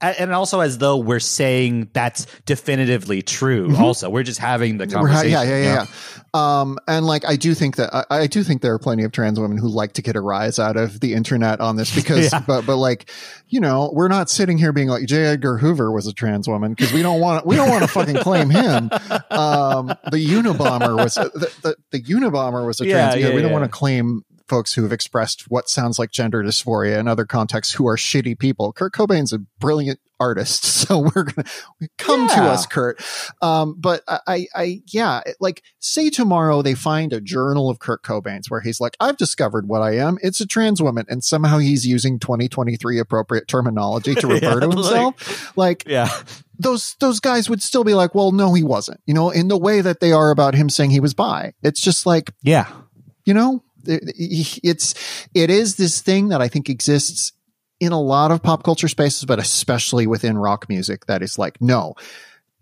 And 0.00 0.32
also 0.32 0.60
as 0.60 0.78
though 0.78 0.96
we're 0.98 1.20
saying 1.20 1.88
that's 1.92 2.26
definitively 2.44 3.22
true 3.22 3.68
Mhm. 3.68 3.78
also 3.78 4.10
we're 4.10 4.22
just 4.22 4.38
having 4.38 4.76
the 4.78 4.86
conversation 4.86 5.30
yeah, 5.30 5.42
yeah, 5.42 5.56
you 5.56 5.62
yeah, 5.64 5.74
yeah. 5.84 5.86
Um, 6.34 6.78
and 6.86 7.06
like, 7.06 7.24
I 7.24 7.36
do 7.36 7.54
think 7.54 7.76
that 7.76 7.94
I, 7.94 8.04
I 8.10 8.26
do 8.26 8.42
think 8.42 8.60
there 8.60 8.74
are 8.74 8.78
plenty 8.78 9.04
of 9.04 9.12
trans 9.12 9.40
women 9.40 9.56
who 9.56 9.68
like 9.68 9.94
to 9.94 10.02
get 10.02 10.16
a 10.16 10.20
rise 10.20 10.58
out 10.58 10.76
of 10.76 11.00
the 11.00 11.14
internet 11.14 11.60
on 11.60 11.76
this 11.76 11.94
because, 11.94 12.30
Yeah. 12.32 12.42
but, 12.46 12.66
but 12.66 12.76
like, 12.76 13.10
you 13.48 13.58
know, 13.58 13.90
we're 13.94 14.08
not 14.08 14.28
sitting 14.28 14.58
here 14.58 14.70
being 14.70 14.88
like 14.88 15.06
J. 15.06 15.24
Edgar 15.24 15.56
Hoover 15.56 15.90
was 15.90 16.06
a 16.06 16.12
trans 16.12 16.46
woman 16.46 16.74
because 16.74 16.92
we 16.92 17.00
don't 17.00 17.20
want, 17.20 17.46
we 17.46 17.56
don't 17.56 17.70
want 17.70 17.84
to 17.84 17.88
fucking 17.88 18.16
claim 18.16 18.50
him. 18.50 18.90
Um, 19.30 19.86
the 20.10 20.26
Unabomber 20.26 20.94
was, 20.96 21.14
the, 21.14 21.50
the, 21.62 21.76
the 21.92 22.02
Unabomber 22.02 22.66
was 22.66 22.82
a 22.82 22.86
Yeah, 22.86 23.12
trans. 23.12 23.22
yeah, 23.22 23.34
we 23.34 23.40
don't 23.40 23.52
want 23.52 23.64
to 23.64 23.70
claim 23.70 24.22
folks 24.48 24.74
who 24.74 24.82
have 24.82 24.92
expressed 24.92 25.44
what 25.48 25.68
sounds 25.68 25.98
like 25.98 26.10
gender 26.10 26.42
dysphoria 26.42 26.98
in 26.98 27.08
other 27.08 27.24
contexts 27.24 27.74
who 27.74 27.86
are 27.86 27.96
shitty 27.96 28.38
people. 28.38 28.72
Kurt 28.72 28.92
Cobain's 28.92 29.32
a 29.32 29.38
brilliant 29.38 30.00
artist. 30.20 30.74
So 30.86 31.00
we're 31.00 31.24
going 31.24 31.44
to 31.80 31.88
come 31.98 32.28
to 32.28 32.42
us, 32.42 32.64
Kurt. 32.64 33.02
Um, 33.42 33.74
but 33.76 34.02
I, 34.06 34.46
I, 34.54 34.82
yeah, 34.86 35.22
like 35.40 35.64
say 35.80 36.10
tomorrow 36.10 36.62
they 36.62 36.74
find 36.74 37.12
a 37.12 37.20
journal 37.20 37.68
of 37.68 37.80
Kurt 37.80 38.04
Cobain's 38.04 38.48
where 38.48 38.60
he's 38.60 38.80
like, 38.80 38.96
I've 39.00 39.16
discovered 39.16 39.66
what 39.66 39.82
I 39.82 39.96
am. 39.96 40.16
It's 40.22 40.40
a 40.40 40.46
trans 40.46 40.80
woman. 40.80 41.06
And 41.08 41.24
somehow 41.24 41.58
he's 41.58 41.84
using 41.84 42.20
2023 42.20 43.00
appropriate 43.00 43.48
terminology 43.48 44.14
to 44.14 44.26
refer 44.28 44.54
Yeah, 44.54 44.60
to 44.60 44.68
himself. 44.68 45.56
Like, 45.56 45.82
yeah 45.88 46.08
those, 46.58 46.94
those 47.00 47.18
guys 47.18 47.50
would 47.50 47.62
still 47.62 47.82
be 47.82 47.94
like, 47.94 48.14
well, 48.14 48.30
no, 48.30 48.54
he 48.54 48.62
wasn't, 48.62 49.00
you 49.06 49.12
know, 49.12 49.30
in 49.30 49.48
the 49.48 49.58
way 49.58 49.80
that 49.80 49.98
they 50.00 50.12
are 50.12 50.30
about 50.30 50.54
him 50.54 50.70
saying 50.70 50.90
he 50.90 51.00
was 51.00 51.14
bi. 51.14 51.52
It's 51.62 51.80
just 51.80 52.06
like, 52.06 52.30
yeah 52.42 52.70
you 53.26 53.34
know 53.34 53.62
it's 53.88 54.94
it 55.34 55.50
is 55.50 55.76
this 55.76 56.00
thing 56.00 56.28
that 56.28 56.40
i 56.40 56.48
think 56.48 56.68
exists 56.68 57.32
in 57.78 57.92
a 57.92 58.00
lot 58.00 58.30
of 58.30 58.42
pop 58.42 58.62
culture 58.62 58.88
spaces 58.88 59.24
but 59.24 59.38
especially 59.38 60.06
within 60.06 60.38
rock 60.38 60.68
music 60.68 61.06
that 61.06 61.22
is 61.22 61.38
like 61.38 61.60
no 61.60 61.94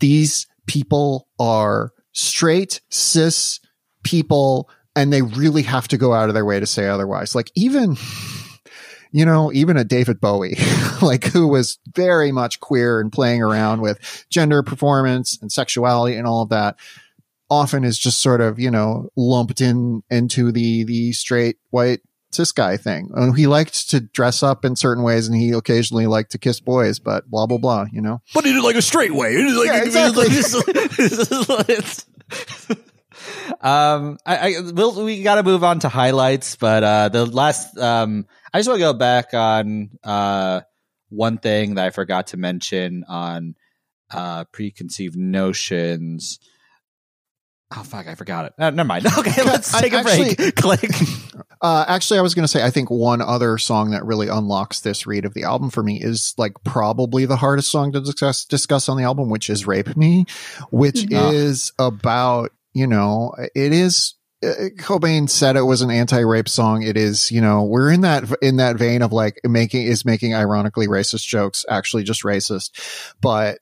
these 0.01 0.47
people 0.67 1.29
are 1.39 1.93
straight 2.13 2.81
cis 2.91 3.61
people 4.03 4.69
and 4.97 5.13
they 5.13 5.23
really 5.23 5.63
have 5.63 5.89
to 5.89 5.97
go 5.97 6.13
out 6.13 6.29
of 6.29 6.35
their 6.35 6.45
way 6.45 6.61
to 6.61 6.67
say 6.67 6.87
otherwise. 6.87 7.35
Like 7.35 7.51
even 7.55 7.97
you 9.13 9.25
know 9.25 9.53
even 9.53 9.77
a 9.77 9.85
david 9.85 10.21
bowie 10.21 10.57
like 11.03 11.25
who 11.27 11.47
was 11.47 11.79
very 11.95 12.33
much 12.33 12.59
queer 12.59 13.01
and 13.01 13.13
playing 13.13 13.41
around 13.43 13.81
with 13.81 14.27
gender 14.29 14.61
performance 14.61 15.39
and 15.41 15.53
sexuality 15.53 16.17
and 16.17 16.27
all 16.27 16.43
of 16.43 16.49
that 16.49 16.77
often 17.51 17.85
is 17.85 17.99
just 17.99 18.21
sort 18.21 18.41
of 18.41 18.59
you 18.59 18.71
know 18.71 19.09
lumped 19.17 19.61
in 19.61 20.03
into 20.11 20.53
the 20.53 20.85
the 20.85 21.13
straight 21.13 21.57
white 21.71 22.01
cis 22.35 22.53
guy 22.53 22.77
thing. 22.77 23.11
And 23.15 23.37
he 23.37 23.47
liked 23.47 23.91
to 23.91 24.01
dress 24.01 24.43
up 24.43 24.65
in 24.65 24.77
certain 24.77 25.05
ways, 25.05 25.29
and 25.29 25.37
he 25.37 25.53
occasionally 25.53 26.07
liked 26.07 26.33
to 26.33 26.39
kiss 26.39 26.61
boys, 26.61 26.99
but 26.99 27.31
blah 27.31 27.47
blah 27.47 27.59
blah. 27.59 27.87
You 27.91 28.03
know, 28.03 28.21
but 28.35 28.45
in 28.47 28.61
like 28.63 28.77
a 28.77 28.83
straight 28.83 29.15
way 29.15 29.37
like, 29.37 29.67
Yeah, 29.67 29.85
exactly. 29.85 30.27
um 33.61 34.19
i, 34.27 34.37
I 34.37 34.55
we'll, 34.73 35.05
we 35.05 35.23
got 35.23 35.37
to 35.37 35.43
move 35.43 35.63
on 35.63 35.79
to 35.81 35.89
highlights 35.89 36.57
but 36.57 36.83
uh 36.83 37.09
the 37.09 37.27
last 37.27 37.77
um 37.79 38.27
i 38.53 38.59
just 38.59 38.69
want 38.69 38.79
to 38.79 38.85
go 38.85 38.93
back 38.93 39.35
on 39.35 39.91
uh 40.03 40.63
one 41.11 41.39
thing 41.39 41.75
that 41.75 41.87
i 41.87 41.91
forgot 41.91 42.29
to 42.29 42.37
mention 42.37 43.05
on 43.07 43.55
uh 44.11 44.45
preconceived 44.53 45.17
notions 45.17 46.39
oh 47.77 47.83
fuck 47.83 48.07
i 48.07 48.15
forgot 48.15 48.47
it 48.47 48.53
uh, 48.59 48.71
never 48.71 48.87
mind 48.87 49.07
okay 49.19 49.43
let's 49.45 49.79
take 49.81 49.93
a 49.93 50.03
break 50.03 50.55
click 50.57 50.91
uh, 51.63 51.85
actually, 51.89 52.19
I 52.19 52.23
was 52.23 52.35
going 52.35 52.43
to 52.45 52.49
say 52.49 52.63
I 52.63 52.69
think 52.71 52.91
one 52.91 53.23
other 53.23 53.57
song 53.57 53.93
that 53.93 54.05
really 54.05 54.29
unlocks 54.29 54.81
this 54.81 55.07
read 55.07 55.25
of 55.25 55.33
the 55.33 55.45
album 55.45 55.71
for 55.71 55.83
me 55.83 55.99
is 55.99 56.35
like 56.37 56.53
probably 56.63 57.25
the 57.25 57.37
hardest 57.37 57.71
song 57.71 57.93
to 57.93 58.01
discuss 58.03 58.45
discuss 58.45 58.87
on 58.91 58.99
the 58.99 59.05
album, 59.05 59.31
which 59.31 59.49
is 59.49 59.67
"Rape 59.67 59.97
Me," 59.97 60.27
which 60.71 61.05
Mhm. 61.07 61.33
is 61.33 61.73
about 61.79 62.51
you 62.75 62.87
know 62.87 63.35
it 63.55 63.73
is. 63.73 64.15
uh, 64.45 64.69
Cobain 64.77 65.31
said 65.31 65.57
it 65.57 65.63
was 65.63 65.81
an 65.81 65.91
anti-rape 65.91 66.51
song. 66.51 66.83
It 66.83 66.99
is, 66.99 67.31
you 67.31 67.41
know, 67.41 67.63
we're 67.63 67.91
in 67.91 68.03
that 68.03 68.25
in 68.43 68.57
that 68.59 68.77
vein 68.77 69.01
of 69.01 69.13
like 69.15 69.41
making 69.43 69.87
is 69.87 70.05
making 70.05 70.35
ironically 70.35 70.87
racist 70.87 71.27
jokes, 71.27 71.65
actually 71.71 72.03
just 72.03 72.25
racist. 72.25 73.15
But 73.23 73.59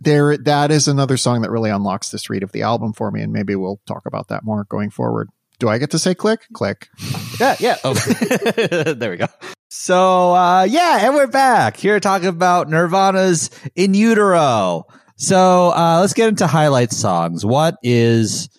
there, 0.00 0.36
that 0.38 0.70
is 0.70 0.88
another 0.88 1.16
song 1.16 1.42
that 1.42 1.50
really 1.50 1.70
unlocks 1.70 2.10
this 2.10 2.30
read 2.30 2.42
of 2.42 2.52
the 2.52 2.62
album 2.62 2.92
for 2.92 3.10
me, 3.10 3.20
and 3.22 3.32
maybe 3.32 3.54
we'll 3.54 3.80
talk 3.86 4.06
about 4.06 4.28
that 4.28 4.44
more 4.44 4.64
going 4.64 4.90
forward. 4.90 5.28
Do 5.58 5.68
I 5.68 5.76
get 5.78 5.90
to 5.90 5.98
say 5.98 6.14
click? 6.14 6.46
Click. 6.52 6.88
Yeah, 7.38 7.56
yeah. 7.58 7.76
Oh. 7.84 7.94
there 8.98 9.12
we 9.12 9.16
go. 9.16 9.26
So, 9.70 10.34
uh, 10.34 10.64
yeah, 10.64 11.06
and 11.06 11.14
we're 11.14 11.26
back 11.26 11.78
here 11.78 11.98
talking 11.98 12.28
about 12.28 12.68
Nirvana's 12.68 13.48
In 13.74 13.94
Utero. 13.94 14.84
So, 15.16 15.70
uh, 15.70 16.00
let's 16.02 16.12
get 16.12 16.28
into 16.28 16.46
highlight 16.46 16.92
songs. 16.92 17.42
What 17.42 17.76
is, 17.82 18.50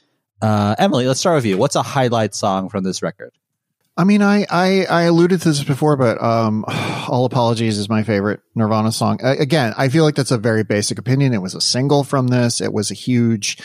uh, 0.42 0.74
Emily, 0.80 1.06
let's 1.06 1.20
start 1.20 1.36
with 1.36 1.46
you. 1.46 1.60
What's 1.60 1.76
a 1.76 1.84
highlight 1.84 2.34
song 2.34 2.70
from 2.70 2.84
this 2.84 3.04
record? 3.04 3.34
I 3.98 4.04
mean, 4.06 4.22
I, 4.22 4.46
I, 4.50 4.86
I 4.86 5.02
alluded 5.04 5.42
to 5.42 5.50
this 5.50 5.64
before, 5.64 5.98
but 5.98 6.22
um, 6.22 6.64
All 7.10 7.26
Apologies 7.26 7.78
is 7.78 7.90
my 7.90 8.04
favorite 8.04 8.40
Nirvana 8.56 8.92
song. 8.92 9.20
Uh, 9.24 9.36
again, 9.38 9.74
I 9.78 9.90
feel 9.90 10.04
like 10.04 10.16
that's 10.16 10.32
a 10.32 10.38
very 10.38 10.64
basic 10.64 10.98
opinion. 10.98 11.34
It 11.34 11.42
was 11.42 11.56
a 11.56 11.62
single 11.62 12.04
from 12.04 12.28
this. 12.28 12.62
It 12.62 12.72
was 12.72 12.90
a 12.90 12.96
huge, 12.96 13.58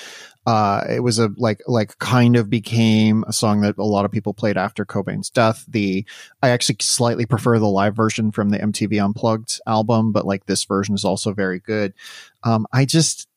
uh, 0.44 0.82
it 0.90 1.00
was 1.00 1.20
a 1.20 1.30
like, 1.36 1.60
like 1.68 1.96
kind 1.98 2.34
of 2.36 2.50
became 2.50 3.24
a 3.28 3.32
song 3.32 3.60
that 3.60 3.78
a 3.78 3.84
lot 3.84 4.04
of 4.04 4.10
people 4.10 4.34
played 4.34 4.56
after 4.56 4.84
Cobain's 4.84 5.30
death. 5.30 5.64
The, 5.68 6.04
I 6.42 6.50
actually 6.50 6.78
slightly 6.80 7.26
prefer 7.26 7.58
the 7.60 7.66
live 7.68 7.94
version 7.94 8.32
from 8.32 8.50
the 8.50 8.58
MTV 8.58 9.02
Unplugged 9.02 9.60
album, 9.66 10.10
but 10.10 10.26
like 10.26 10.46
this 10.46 10.64
version 10.64 10.96
is 10.96 11.04
also 11.04 11.32
very 11.32 11.60
good. 11.60 11.94
Um, 12.42 12.66
I 12.72 12.84
just, 12.84 13.28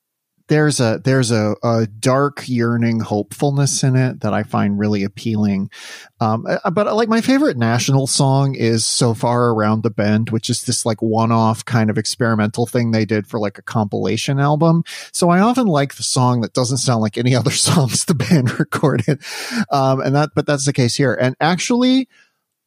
there's 0.50 0.80
a, 0.80 1.00
there's 1.04 1.32
a, 1.32 1.56
a 1.64 1.88
dark 1.88 2.50
yearning 2.50 3.00
hopefulness 3.00 3.84
in 3.84 3.96
it 3.96 4.22
that 4.22 4.34
I 4.34 4.44
find 4.44 4.80
really 4.80 5.04
appealing. 5.04 5.70
Um, 6.20 6.46
uh, 6.48 6.70
but 6.72 6.88
uh, 6.88 6.96
like 6.96 7.08
my 7.08 7.22
favorite 7.22 7.56
national 7.56 8.08
song 8.08 8.56
is 8.56 8.86
So 8.86 9.14
Far 9.14 9.52
Around 9.52 9.84
the 9.84 9.92
Bend, 9.92 10.32
which 10.32 10.50
is 10.50 10.64
this 10.64 10.86
like 10.86 11.02
one 11.02 11.32
off 11.32 11.64
kind 11.66 11.90
of 11.90 11.98
experimental 11.98 12.66
thing 12.66 12.92
they 12.92 13.06
did 13.06 13.28
for 13.28 13.40
like 13.40 13.58
a 13.60 13.62
compilation 13.62 14.40
album. 14.40 14.84
So 15.14 15.30
I 15.30 15.40
often 15.40 15.68
like 15.68 15.96
the 15.96 16.04
song 16.04 16.42
that 16.42 16.54
doesn't 16.54 16.78
sound 16.78 17.02
like 17.02 17.18
any 17.18 17.36
other 17.36 17.52
songs 17.52 18.06
the 18.06 18.16
band 18.16 18.60
recorded. 18.60 19.22
Um, 19.72 20.02
and 20.02 20.16
that, 20.16 20.32
but 20.36 20.48
that's 20.48 20.66
the 20.66 20.74
case 20.74 20.96
here. 20.96 21.14
And 21.14 21.36
actually, 21.40 22.10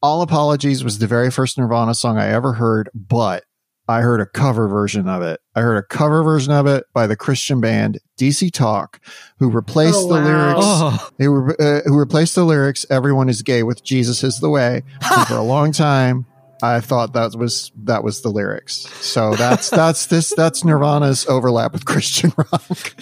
All 0.01 0.22
Apologies 0.22 0.85
was 0.85 1.01
the 1.01 1.09
very 1.09 1.33
first 1.33 1.59
Nirvana 1.59 1.95
song 1.95 2.16
I 2.16 2.28
ever 2.28 2.53
heard, 2.53 2.91
but 2.95 3.43
I 3.89 4.01
heard 4.01 4.20
a 4.20 4.26
cover 4.26 4.68
version 4.68 5.09
of 5.09 5.22
it. 5.22 5.41
I 5.55 5.61
heard 5.61 5.76
a 5.76 5.83
cover 5.83 6.22
version 6.22 6.53
of 6.53 6.66
it 6.66 6.85
by 6.95 7.07
the 7.07 7.16
Christian 7.16 7.61
band 7.61 7.99
DC 8.18 8.53
Talk, 8.53 9.01
who 9.39 9.51
replaced 9.51 9.99
Oh, 10.05 10.09
the 10.09 10.14
wow. 10.14 10.24
lyrics. 10.24 10.59
Oh, 10.62 11.09
They 11.18 11.28
were 11.28 11.61
uh, 11.61 11.80
who 11.87 11.99
replaced 11.99 12.35
the 12.37 12.45
lyrics. 12.45 12.87
Everyone 12.91 13.28
is 13.28 13.43
gay 13.43 13.62
with 13.64 13.83
Jesus 13.85 14.22
is 14.24 14.39
the 14.41 14.49
way. 14.51 14.83
And 15.16 15.26
for 15.26 15.35
a 15.37 15.43
long 15.43 15.72
time, 15.72 16.26
I 16.62 16.80
thought 16.80 17.12
that 17.14 17.35
was 17.37 17.72
that 17.85 18.05
was 18.05 18.22
the 18.22 18.30
lyrics. 18.30 18.87
So 19.05 19.35
that's 19.35 19.68
that's 19.68 20.07
this 20.07 20.33
that's 20.37 20.64
Nirvana's 20.64 21.26
overlap 21.26 21.72
with 21.72 21.85
Christian 21.85 22.33
rock. 22.37 22.95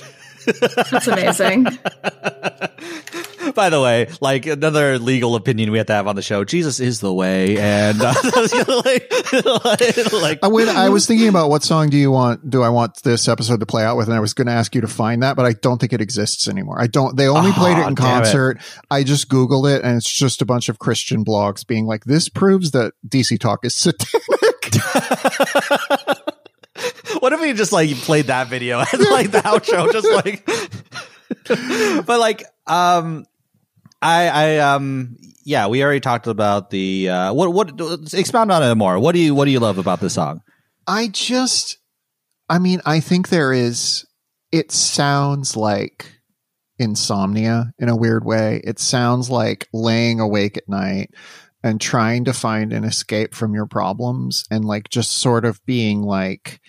That's 0.90 1.06
amazing. 1.06 1.66
By 3.60 3.68
the 3.68 3.78
way, 3.78 4.08
like 4.22 4.46
another 4.46 4.98
legal 4.98 5.34
opinion 5.34 5.70
we 5.70 5.76
have 5.76 5.88
to 5.88 5.92
have 5.92 6.06
on 6.06 6.16
the 6.16 6.22
show, 6.22 6.44
Jesus 6.44 6.80
is 6.80 7.00
the 7.00 7.12
way. 7.12 7.58
And, 7.58 8.00
uh, 8.00 8.14
like, 8.84 10.12
like, 10.14 10.38
I 10.42 10.48
went, 10.48 10.70
I 10.70 10.88
was 10.88 11.06
thinking 11.06 11.28
about 11.28 11.50
what 11.50 11.62
song 11.62 11.90
do 11.90 11.98
you 11.98 12.10
want? 12.10 12.48
Do 12.48 12.62
I 12.62 12.70
want 12.70 13.02
this 13.02 13.28
episode 13.28 13.60
to 13.60 13.66
play 13.66 13.84
out 13.84 13.98
with? 13.98 14.08
And 14.08 14.16
I 14.16 14.20
was 14.20 14.32
going 14.32 14.46
to 14.46 14.54
ask 14.54 14.74
you 14.74 14.80
to 14.80 14.88
find 14.88 15.22
that, 15.22 15.36
but 15.36 15.44
I 15.44 15.52
don't 15.52 15.78
think 15.78 15.92
it 15.92 16.00
exists 16.00 16.48
anymore. 16.48 16.80
I 16.80 16.86
don't. 16.86 17.14
They 17.18 17.28
only 17.28 17.52
played 17.52 17.76
it 17.76 17.86
in 17.86 17.94
damn 17.96 18.22
it. 18.22 18.24
concert. 18.24 18.60
I 18.90 19.04
just 19.04 19.28
googled 19.28 19.70
it, 19.70 19.84
and 19.84 19.98
it's 19.98 20.10
just 20.10 20.40
a 20.40 20.46
bunch 20.46 20.70
of 20.70 20.78
Christian 20.78 21.22
blogs 21.22 21.66
being 21.66 21.84
like, 21.84 22.04
"This 22.04 22.30
proves 22.30 22.70
that 22.70 22.94
DC 23.06 23.38
Talk 23.38 23.66
is 23.66 23.74
satanic." 23.74 24.74
what 27.20 27.34
if 27.34 27.40
we 27.42 27.52
just 27.52 27.72
like 27.72 27.90
played 27.90 28.28
that 28.28 28.48
video 28.48 28.78
and 28.78 29.02
like 29.10 29.30
the 29.30 29.40
outro 29.40 29.92
just 29.92 30.10
like 30.24 30.46
but 32.06 32.20
like 32.20 32.44
um 32.66 33.26
I, 34.02 34.28
I, 34.28 34.58
um, 34.58 35.16
yeah, 35.44 35.66
we 35.66 35.82
already 35.82 36.00
talked 36.00 36.26
about 36.26 36.70
the 36.70 37.08
uh, 37.08 37.32
what, 37.32 37.52
what, 37.52 37.80
expound 38.14 38.50
on 38.50 38.62
it 38.62 38.74
more. 38.74 38.98
What 38.98 39.12
do 39.12 39.18
you, 39.18 39.34
what 39.34 39.44
do 39.44 39.50
you 39.50 39.60
love 39.60 39.78
about 39.78 40.00
the 40.00 40.10
song? 40.10 40.40
I 40.86 41.08
just, 41.08 41.78
I 42.48 42.58
mean, 42.58 42.80
I 42.84 43.00
think 43.00 43.28
there 43.28 43.52
is. 43.52 44.06
It 44.52 44.72
sounds 44.72 45.56
like 45.56 46.20
insomnia 46.80 47.72
in 47.78 47.88
a 47.88 47.96
weird 47.96 48.24
way. 48.24 48.60
It 48.64 48.80
sounds 48.80 49.30
like 49.30 49.68
laying 49.72 50.18
awake 50.18 50.56
at 50.56 50.68
night 50.68 51.10
and 51.62 51.80
trying 51.80 52.24
to 52.24 52.32
find 52.32 52.72
an 52.72 52.84
escape 52.84 53.34
from 53.34 53.54
your 53.54 53.66
problems 53.66 54.44
and 54.50 54.64
like 54.64 54.88
just 54.88 55.12
sort 55.12 55.44
of 55.44 55.64
being 55.66 56.02
like 56.02 56.60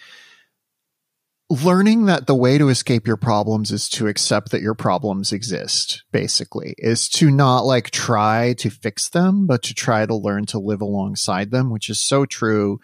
learning 1.52 2.06
that 2.06 2.28
the 2.28 2.36
way 2.36 2.58
to 2.58 2.70
escape 2.70 3.06
your 3.06 3.18
problems 3.18 3.72
is 3.72 3.89
to 3.89 4.08
accept 4.08 4.52
that 4.52 4.62
your 4.62 4.74
problems 4.74 5.34
exist 5.34 6.04
basically 6.14 6.74
is 6.78 7.10
to 7.10 7.30
not 7.30 7.66
like 7.66 7.91
try 7.91 8.54
to 8.54 8.70
fix 8.70 9.10
them 9.10 9.45
but 9.45 9.62
to 9.62 9.74
try 9.74 10.06
to 10.06 10.16
learn 10.16 10.45
to 10.45 10.58
live 10.58 10.80
alongside 10.80 11.52
them 11.52 11.70
which 11.70 11.89
is 11.89 11.99
so 11.99 12.26
true 12.26 12.80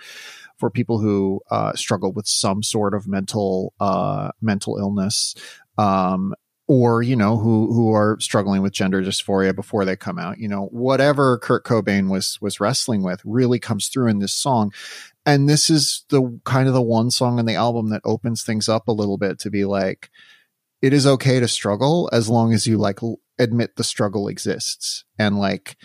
for 0.58 0.70
people 0.70 1.00
who 1.00 1.40
uh, 1.50 1.72
struggle 1.74 2.12
with 2.12 2.28
some 2.28 2.62
sort 2.62 2.94
of 2.94 3.08
mental 3.08 3.74
uh, 3.80 4.32
mental 4.42 4.78
illness 4.78 5.34
um, 5.78 6.34
or 6.68 7.02
you 7.02 7.16
know 7.16 7.38
who 7.38 7.72
who 7.74 7.94
are 7.94 8.18
struggling 8.20 8.62
with 8.62 8.74
gender 8.74 9.02
dysphoria 9.02 9.56
before 9.56 9.86
they 9.86 9.96
come 9.96 10.20
out. 10.20 10.38
You 10.38 10.50
know 10.50 10.66
whatever 10.66 11.38
Kurt 11.38 11.64
Cobain 11.64 12.10
was 12.10 12.40
was 12.42 12.60
wrestling 12.60 13.04
with 13.04 13.22
really 13.24 13.60
comes 13.60 13.88
through 13.88 14.08
in 14.08 14.20
this 14.20 14.34
song 14.34 14.74
and 15.28 15.48
this 15.48 15.70
is 15.70 16.06
the 16.10 16.40
kind 16.46 16.68
of 16.68 16.74
the 16.74 16.82
one 16.82 17.12
song 17.12 17.38
on 17.38 17.46
the 17.46 17.54
album 17.54 17.90
that 17.90 18.02
opens 18.04 18.42
things 18.44 18.68
up 18.68 18.88
a 18.88 18.94
little 18.94 19.18
bit 19.18 19.38
to 19.40 19.52
be 19.52 19.66
like 19.66 20.10
it 20.82 20.94
is 20.94 21.06
okay 21.06 21.40
to 21.40 21.48
struggle 21.48 22.10
as 22.12 22.30
long 22.30 22.54
as 22.54 22.66
you 22.66 22.78
like 22.78 23.00
admit 23.38 23.76
the 23.76 23.84
struggle 23.84 24.28
exists 24.28 25.04
and 25.20 25.38
like 25.38 25.76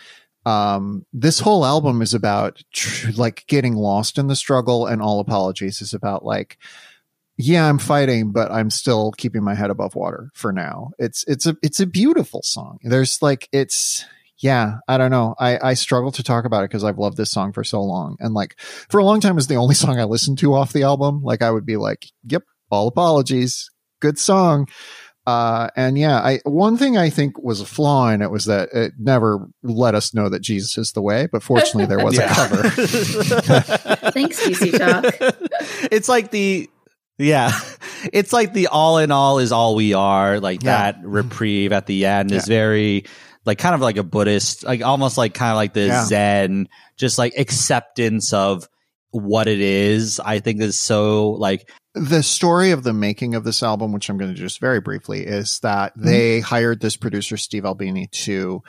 um 0.46 1.04
this 1.12 1.40
whole 1.40 1.64
album 1.64 2.00
is 2.00 2.14
about 2.14 2.62
tr- 2.72 3.10
like 3.16 3.44
getting 3.48 3.74
lost 3.74 4.16
in 4.16 4.28
the 4.28 4.36
struggle 4.36 4.86
and 4.86 5.02
all 5.02 5.20
apologies 5.20 5.82
is 5.82 5.92
about 5.92 6.24
like 6.24 6.56
yeah, 7.38 7.66
I'm 7.66 7.78
fighting, 7.78 8.30
but 8.30 8.52
I'm 8.52 8.70
still 8.70 9.10
keeping 9.12 9.42
my 9.42 9.54
head 9.54 9.70
above 9.70 9.94
water 9.94 10.30
for 10.34 10.52
now. 10.52 10.90
It's 10.98 11.24
it's 11.26 11.46
a 11.46 11.56
it's 11.62 11.80
a 11.80 11.86
beautiful 11.86 12.42
song. 12.42 12.78
There's 12.82 13.22
like 13.22 13.48
it's 13.52 14.04
yeah, 14.42 14.78
I 14.88 14.98
don't 14.98 15.10
know. 15.10 15.34
I 15.38 15.58
I 15.70 15.74
struggle 15.74 16.12
to 16.12 16.22
talk 16.22 16.44
about 16.44 16.64
it 16.64 16.70
because 16.70 16.84
I've 16.84 16.98
loved 16.98 17.16
this 17.16 17.30
song 17.30 17.52
for 17.52 17.64
so 17.64 17.80
long, 17.82 18.16
and 18.20 18.34
like 18.34 18.58
for 18.60 18.98
a 18.98 19.04
long 19.04 19.20
time, 19.20 19.36
was 19.36 19.46
the 19.46 19.54
only 19.56 19.74
song 19.82 19.98
I 19.98 20.04
listened 20.04 20.38
to 20.40 20.54
off 20.54 20.72
the 20.72 20.82
album. 20.82 21.22
Like 21.22 21.40
I 21.42 21.50
would 21.50 21.64
be 21.64 21.76
like, 21.76 22.06
"Yep, 22.26 22.42
all 22.70 22.88
apologies, 22.88 23.70
good 24.00 24.18
song." 24.18 24.66
Uh, 25.24 25.68
and 25.76 25.96
yeah, 25.96 26.16
I 26.18 26.40
one 26.44 26.76
thing 26.76 26.96
I 26.96 27.08
think 27.08 27.40
was 27.40 27.60
a 27.60 27.64
flaw 27.64 28.08
in 28.10 28.22
it 28.22 28.30
was 28.32 28.46
that 28.46 28.70
it 28.72 28.94
never 28.98 29.46
let 29.62 29.94
us 29.94 30.12
know 30.12 30.28
that 30.28 30.40
Jesus 30.42 30.76
is 30.76 30.90
the 30.90 31.00
way. 31.02 31.28
But 31.30 31.44
fortunately, 31.44 31.86
there 31.86 32.04
was 32.04 32.18
a 32.18 32.26
cover. 32.34 32.68
Thanks, 34.10 34.40
DC 34.44 34.76
Talk. 34.78 35.14
it's 35.92 36.08
like 36.08 36.32
the 36.32 36.68
yeah. 37.18 37.52
It's 38.12 38.32
like 38.32 38.52
the 38.52 38.66
all 38.66 38.98
in 38.98 39.12
all 39.12 39.38
is 39.38 39.52
all 39.52 39.76
we 39.76 39.94
are. 39.94 40.40
Like 40.40 40.64
Yeah. 40.64 40.92
that 40.92 41.04
reprieve 41.04 41.70
at 41.72 41.86
the 41.86 42.06
end 42.06 42.32
is 42.32 42.48
very 42.48 43.04
like 43.44 43.58
kind 43.58 43.74
of 43.74 43.80
like 43.80 43.96
a 43.96 44.02
Buddhist, 44.02 44.64
like 44.64 44.82
almost 44.82 45.18
like 45.18 45.34
kind 45.34 45.50
of 45.50 45.56
like 45.56 45.72
the 45.74 45.86
Yeah. 45.86 46.04
Zen, 46.04 46.68
just 46.96 47.18
like 47.18 47.34
acceptance 47.36 48.32
of 48.32 48.68
what 49.10 49.48
it 49.48 49.60
is. 49.60 50.20
I 50.20 50.40
think 50.40 50.60
is 50.60 50.78
so 50.78 51.30
like 51.30 51.68
the 51.94 52.22
story 52.22 52.70
of 52.70 52.82
the 52.82 52.92
making 52.94 53.34
of 53.34 53.44
this 53.44 53.62
album, 53.62 53.92
which 53.92 54.08
I'm 54.08 54.16
going 54.16 54.32
to 54.34 54.40
just 54.40 54.60
very 54.60 54.80
briefly, 54.80 55.26
is 55.26 55.60
that 55.60 55.92
Mm-hmm. 55.96 56.06
they 56.06 56.40
hired 56.40 56.80
this 56.80 56.96
producer 56.96 57.36
Steve 57.36 57.64
Albini 57.66 58.06
to 58.12 58.62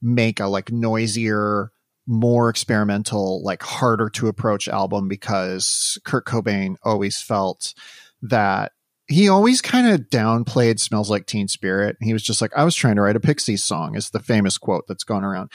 make 0.00 0.40
a 0.40 0.46
like 0.46 0.72
noisier, 0.72 1.70
more 2.06 2.48
experimental, 2.48 3.42
like 3.44 3.62
harder 3.62 4.08
to 4.10 4.28
approach 4.28 4.66
album 4.68 5.06
because 5.08 5.98
Kurt 6.04 6.26
Cobain 6.26 6.76
always 6.82 7.20
felt 7.20 7.74
that 8.22 8.72
he 9.12 9.28
always 9.28 9.60
kind 9.60 9.88
of 9.88 10.08
downplayed 10.08 10.80
smells 10.80 11.10
like 11.10 11.26
teen 11.26 11.48
spirit. 11.48 11.96
He 12.00 12.12
was 12.12 12.22
just 12.22 12.40
like 12.40 12.52
i 12.56 12.64
was 12.64 12.74
trying 12.74 12.96
to 12.96 13.02
write 13.02 13.16
a 13.16 13.20
pixies 13.20 13.64
song 13.64 13.94
is 13.94 14.10
the 14.10 14.20
famous 14.20 14.58
quote 14.58 14.84
that's 14.88 15.04
gone 15.04 15.24
around. 15.24 15.50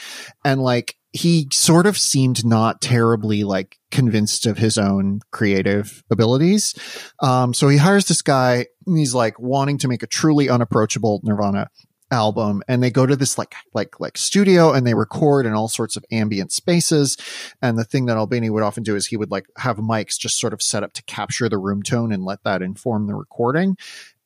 And 0.45 0.62
like 0.62 0.95
he 1.14 1.47
sort 1.51 1.88
of 1.88 1.97
seemed 1.97 2.45
not 2.45 2.82
terribly 2.82 3.43
like 3.43 3.78
convinced 3.89 4.45
of 4.45 4.58
his 4.58 4.78
own 4.78 5.22
creative 5.32 6.03
abilities. 6.12 6.76
Um 7.22 7.53
so 7.53 7.68
he 7.68 7.78
hires 7.78 8.05
this 8.05 8.22
guy 8.22 8.68
and 8.86 8.97
he's 8.97 9.14
like 9.14 9.39
wanting 9.39 9.78
to 9.80 9.88
make 9.88 10.03
a 10.03 10.08
truly 10.08 10.49
unapproachable 10.49 11.22
nirvana 11.24 11.70
album 12.12 12.64
and 12.68 12.82
they 12.82 12.89
go 12.89 13.05
to 13.05 13.16
this 13.16 13.38
like 13.38 13.55
like 13.74 13.99
like 13.99 14.18
studio 14.18 14.72
and 14.74 14.86
they 14.86 14.93
record 14.93 15.45
in 15.45 15.53
all 15.53 15.68
sorts 15.68 15.95
of 15.95 16.05
ambient 16.12 16.51
spaces. 16.51 17.18
And 17.62 17.78
the 17.78 17.84
thing 17.84 18.05
that 18.05 18.18
Albini 18.18 18.49
would 18.49 18.64
often 18.64 18.84
do 18.84 18.95
is 18.95 19.08
he 19.08 19.18
would 19.18 19.32
like 19.32 19.47
have 19.58 19.78
mics 19.78 20.18
just 20.18 20.39
sort 20.39 20.53
of 20.53 20.62
set 20.62 20.84
up 20.84 20.93
to 20.93 21.03
capture 21.03 21.49
the 21.49 21.58
room 21.58 21.84
tone 21.84 22.12
and 22.12 22.24
let 22.24 22.43
that 22.43 22.62
inform 22.62 23.08
the 23.08 23.16
recording. 23.16 23.78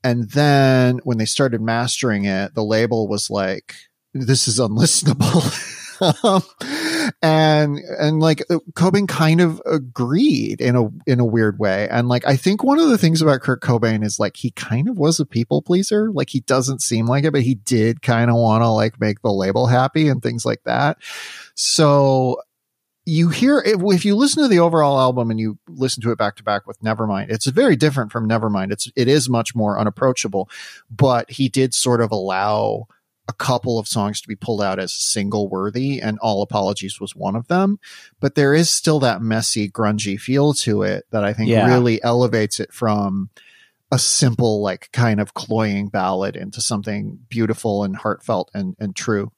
And 0.04 0.30
then 0.32 1.00
when 1.04 1.18
they 1.18 1.26
started 1.26 1.62
mastering 1.62 2.26
it 2.26 2.54
the 2.54 2.64
label 2.64 3.08
was 3.08 3.30
like 3.30 3.76
this 4.14 4.48
is 4.48 4.60
unlistenable. 4.60 5.78
Um, 6.24 6.42
and 7.22 7.80
and 8.00 8.20
like 8.20 8.42
uh, 8.50 8.60
Cobain 8.74 9.08
kind 9.08 9.42
of 9.42 9.62
agreed 9.66 10.62
in 10.62 10.76
a 10.76 10.90
in 11.06 11.20
a 11.20 11.26
weird 11.26 11.60
way. 11.60 11.88
And 11.90 12.08
like 12.08 12.26
I 12.26 12.36
think 12.36 12.64
one 12.64 12.80
of 12.80 12.90
the 12.90 12.98
things 12.98 13.22
about 13.22 13.42
Kurt 13.42 13.62
Cobain 13.62 14.04
is 14.04 14.20
like 14.20 14.38
he 14.38 14.52
kind 14.52 14.90
of 14.90 14.98
was 14.98 15.20
a 15.20 15.26
people 15.26 15.62
pleaser. 15.62 16.12
Like 16.12 16.30
he 16.30 16.42
doesn't 16.42 16.82
seem 16.82 17.08
like 17.08 17.24
it 17.24 17.32
but 17.32 17.42
he 17.42 17.56
did 17.56 18.02
kind 18.02 18.30
of 18.30 18.36
want 18.36 18.62
to 18.64 18.70
like 18.70 19.00
make 19.00 19.22
the 19.22 19.32
label 19.32 19.68
happy 19.68 20.08
and 20.08 20.22
things 20.22 20.46
like 20.46 20.64
that. 20.64 20.98
So 21.56 22.42
you 23.06 23.30
hear 23.30 23.60
if, 23.66 23.82
if 23.82 24.06
you 24.06 24.16
listen 24.16 24.44
to 24.44 24.50
the 24.50 24.60
overall 24.60 25.00
album 25.00 25.32
and 25.32 25.40
you 25.40 25.58
listen 25.68 26.04
to 26.04 26.12
it 26.12 26.18
back 26.18 26.36
to 26.36 26.44
back 26.44 26.68
with 26.68 26.80
Nevermind, 26.82 27.30
it's 27.30 27.48
very 27.48 27.76
different 27.76 28.12
from 28.12 28.30
Nevermind. 28.30 28.72
It's 28.72 28.92
it 28.96 29.08
is 29.08 29.30
much 29.30 29.56
more 29.56 29.80
unapproachable, 29.80 30.50
but 30.90 31.32
he 31.32 31.50
did 31.50 31.74
sort 31.74 32.02
of 32.02 32.12
allow 32.12 32.88
a 33.32 33.34
couple 33.34 33.80
of 33.80 33.88
songs 33.88 34.20
to 34.20 34.28
be 34.28 34.36
pulled 34.36 34.62
out 34.62 34.78
as 34.78 34.92
single 34.92 35.48
worthy, 35.48 36.02
and 36.02 36.20
All 36.20 36.42
Apologies 36.42 37.00
was 37.00 37.16
one 37.16 37.38
of 37.38 37.48
them. 37.48 37.80
But 38.20 38.36
there 38.36 38.54
is 38.54 38.70
still 38.70 39.00
that 39.00 39.22
messy, 39.22 39.70
grungy 39.70 40.20
feel 40.20 40.54
to 40.56 40.84
it 40.84 41.06
that 41.12 41.24
I 41.24 41.32
think 41.32 41.50
Yeah. 41.50 41.66
really 41.66 42.04
elevates 42.04 42.60
it 42.60 42.74
from 42.74 43.30
a 43.90 43.98
simple, 43.98 44.62
like 44.62 44.90
kind 44.92 45.22
of 45.22 45.34
cloying 45.34 45.88
ballad 45.88 46.36
into 46.36 46.60
something 46.60 47.20
beautiful 47.30 47.86
and 47.86 47.96
heartfelt 47.96 48.52
and, 48.54 48.76
and 48.80 48.96
true. 48.96 49.32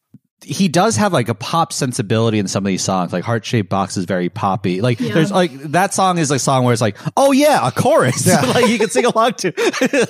He 0.43 0.67
does 0.67 0.95
have 0.97 1.13
like 1.13 1.29
a 1.29 1.33
pop 1.35 1.71
sensibility 1.73 2.39
in 2.39 2.47
some 2.47 2.63
of 2.65 2.67
these 2.67 2.81
songs. 2.81 3.11
Like 3.13 3.23
Heart 3.23 3.45
Shaped 3.45 3.69
Box 3.69 3.97
is 3.97 4.05
very 4.05 4.29
poppy. 4.29 4.81
Like 4.81 4.99
Yeah. 4.99 5.13
there's 5.13 5.31
like 5.31 5.51
that 5.71 5.93
song 5.93 6.17
is 6.17 6.29
a 6.31 6.39
song 6.39 6.63
where 6.63 6.73
it's 6.73 6.81
like, 6.81 6.97
oh 7.17 7.31
yeah, 7.31 7.67
a 7.67 7.71
chorus. 7.71 8.25
Yeah. 8.27 8.41
like 8.53 8.67
you 8.67 8.77
can 8.77 8.89
sing 8.89 9.05
along 9.05 9.33
to. 9.35 9.53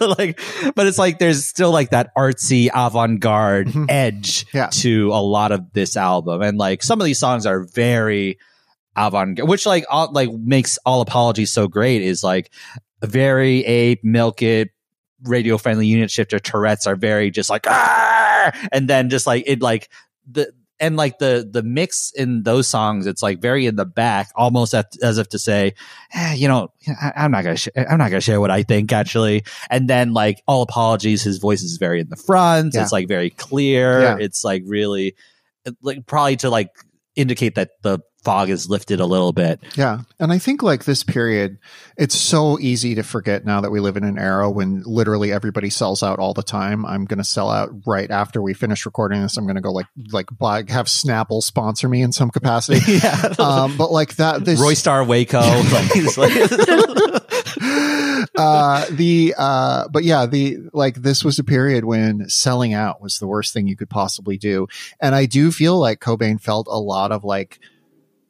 like, 0.18 0.40
but 0.76 0.88
it's 0.88 0.98
like 0.98 1.20
there's 1.20 1.46
still 1.46 1.72
like 1.72 1.92
that 1.92 2.12
artsy 2.18 2.70
avant 2.74 3.20
garde 3.20 3.68
Mhm. 3.68 3.86
edge 3.90 4.46
Yeah. 4.54 4.68
to 4.68 5.10
a 5.14 5.22
lot 5.22 5.52
of 5.52 5.72
this 5.74 5.96
album, 5.98 6.42
and 6.42 6.58
like 6.58 6.84
some 6.84 7.00
of 7.02 7.06
these 7.06 7.20
songs 7.20 7.46
are 7.46 7.64
very 7.64 8.38
avant 8.96 9.38
garde, 9.38 9.50
which 9.50 9.66
like 9.66 9.86
all, 9.90 10.12
like 10.12 10.32
makes 10.32 10.78
all 10.86 11.02
apologies 11.02 11.52
so 11.52 11.68
great. 11.68 12.02
Is 12.02 12.24
like 12.24 12.52
very 13.04 13.66
ape 13.66 14.04
milk 14.04 14.42
it 14.42 14.70
radio 15.24 15.58
friendly 15.58 15.88
unit 15.88 16.12
shifter 16.12 16.38
Tourette's 16.40 16.86
are 16.86 16.96
very 16.98 17.32
just 17.32 17.50
like 17.50 17.66
ah, 17.68 18.52
and 18.72 18.90
then 18.90 19.10
just 19.10 19.26
like 19.26 19.44
it 19.48 19.62
like 19.62 19.90
the 20.30 20.52
and 20.80 20.98
like 20.98 21.20
the 21.20 21.48
the 21.50 21.62
mix 21.64 22.12
in 22.16 22.44
those 22.44 22.68
songs 22.68 23.06
it's 23.06 23.22
like 23.22 23.40
very 23.42 23.68
in 23.68 23.76
the 23.76 23.86
back 23.86 24.30
almost 24.36 24.74
as 24.74 25.18
if 25.18 25.30
to 25.30 25.38
say 25.40 25.74
eh, 26.14 26.34
you 26.34 26.48
know 26.48 26.70
I, 26.88 27.14
i'm 27.18 27.32
not 27.32 27.44
gonna 27.44 27.56
sh- 27.58 27.70
i'm 27.76 28.00
not 28.00 28.10
gonna 28.10 28.22
share 28.22 28.42
what 28.42 28.50
i 28.52 28.64
think 28.64 28.92
actually 28.92 29.44
and 29.70 29.88
then 29.90 30.14
like 30.14 30.42
all 30.48 30.62
apologies 30.64 31.22
his 31.22 31.38
voice 31.38 31.62
is 31.62 31.78
very 31.78 32.00
in 32.02 32.10
the 32.10 32.16
front 32.16 32.74
Yeah. 32.74 32.82
it's 32.82 32.92
like 32.92 33.08
very 33.08 33.30
clear 33.30 34.02
Yeah. 34.02 34.18
it's 34.20 34.44
like 34.44 34.64
really 34.66 35.16
like 35.82 36.06
probably 36.08 36.38
to 36.38 36.50
like 36.50 36.70
indicate 37.16 37.56
that 37.56 37.70
the 37.84 38.00
fog 38.24 38.50
is 38.50 38.70
lifted 38.70 39.00
a 39.00 39.06
little 39.06 39.34
bit 39.34 39.60
Yeah. 39.76 40.00
And 40.20 40.32
I 40.32 40.38
think 40.38 40.64
like 40.64 40.86
this 40.86 41.04
period, 41.04 41.58
it's 41.98 42.16
so 42.16 42.58
easy 42.60 42.96
to 42.96 43.04
forget 43.04 43.46
now 43.46 43.62
that 43.62 43.72
we 43.72 43.80
live 43.80 43.98
in 43.98 44.04
an 44.04 44.18
era 44.18 44.50
when 44.50 44.84
literally 44.86 45.32
everybody 45.32 45.70
sells 45.70 46.02
out 46.02 46.20
all 46.20 46.34
the 46.34 46.44
time. 46.44 46.86
I'm 46.86 47.06
going 47.06 47.18
to 47.18 47.24
sell 47.24 47.50
out 47.50 47.70
right 47.86 48.10
after 48.10 48.42
we 48.42 48.54
finish 48.54 48.86
recording 48.86 49.22
this. 49.22 49.38
I'm 49.38 49.46
going 49.46 49.56
to 49.56 49.62
go 49.62 49.72
like, 49.72 49.88
like 50.12 50.28
buy, 50.38 50.64
have 50.70 50.88
Snapple 50.88 51.42
sponsor 51.44 51.90
me 51.90 52.02
in 52.02 52.12
some 52.12 52.30
capacity. 52.30 52.80
yeah 52.94 53.34
um, 53.40 53.76
but 53.78 53.92
like 53.92 54.16
that, 54.16 54.46
this, 54.46 54.60
roy 54.60 54.74
star 54.74 55.04
waco 55.04 55.40
like, 55.74 55.92
he's 55.92 56.18
like- 56.18 56.32
uh, 58.36 58.86
the, 58.92 59.36
uh, 59.38 59.88
but 59.90 60.04
yeah, 60.04 60.26
the, 60.26 60.58
like 60.74 60.96
this 60.96 61.24
was 61.24 61.40
a 61.40 61.44
period 61.44 61.86
when 61.86 62.30
selling 62.30 62.74
out 62.74 63.02
was 63.02 63.20
the 63.20 63.28
worst 63.28 63.54
thing 63.54 63.68
you 63.68 63.76
could 63.76 63.90
possibly 63.90 64.38
do. 64.38 64.68
And 65.00 65.14
I 65.14 65.26
do 65.26 65.52
feel 65.52 65.78
like 65.78 66.00
Cobain 66.00 66.40
felt 66.42 66.68
a 66.70 66.80
lot 66.80 67.12
of 67.12 67.24
like, 67.24 67.60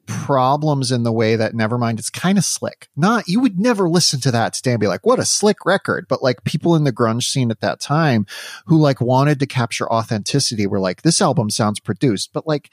problems 0.06 0.92
in 0.92 1.02
the 1.02 1.12
way 1.12 1.36
that 1.36 1.54
Nevermind 1.54 1.98
is 1.98 2.10
kind 2.10 2.38
of 2.38 2.44
slick. 2.44 2.88
Not 2.96 3.28
you 3.28 3.40
would 3.40 3.58
never 3.58 3.88
listen 3.88 4.20
to 4.20 4.30
that 4.32 4.52
today 4.52 4.72
and 4.72 4.80
be 4.80 4.86
like, 4.86 5.06
what 5.06 5.18
a 5.18 5.24
slick 5.24 5.64
record. 5.64 6.06
But 6.08 6.22
like 6.22 6.44
people 6.44 6.76
in 6.76 6.84
the 6.84 6.92
grunge 6.92 7.24
scene 7.24 7.50
at 7.50 7.60
that 7.60 7.80
time 7.80 8.26
who 8.66 8.78
like 8.78 9.00
wanted 9.00 9.40
to 9.40 9.46
capture 9.46 9.90
authenticity 9.90 10.66
were 10.66 10.80
like, 10.80 11.02
this 11.02 11.22
album 11.22 11.50
sounds 11.50 11.80
produced, 11.80 12.32
but 12.32 12.46
like 12.46 12.70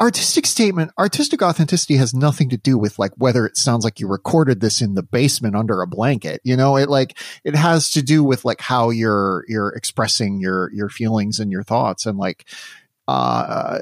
artistic 0.00 0.46
statement, 0.46 0.92
artistic 0.98 1.42
authenticity 1.42 1.96
has 1.96 2.14
nothing 2.14 2.48
to 2.50 2.56
do 2.56 2.78
with 2.78 2.98
like 2.98 3.12
whether 3.16 3.46
it 3.46 3.56
sounds 3.56 3.84
like 3.84 3.98
you 3.98 4.06
recorded 4.06 4.60
this 4.60 4.80
in 4.80 4.94
the 4.94 5.02
basement 5.02 5.56
under 5.56 5.82
a 5.82 5.86
blanket. 5.86 6.40
You 6.44 6.56
know, 6.56 6.76
it 6.76 6.88
like 6.88 7.18
it 7.44 7.56
has 7.56 7.90
to 7.92 8.02
do 8.02 8.22
with 8.22 8.44
like 8.44 8.60
how 8.60 8.90
you're 8.90 9.44
you're 9.48 9.70
expressing 9.70 10.40
your 10.40 10.70
your 10.72 10.88
feelings 10.88 11.40
and 11.40 11.50
your 11.50 11.64
thoughts 11.64 12.06
and 12.06 12.18
like 12.18 12.48
uh 13.08 13.78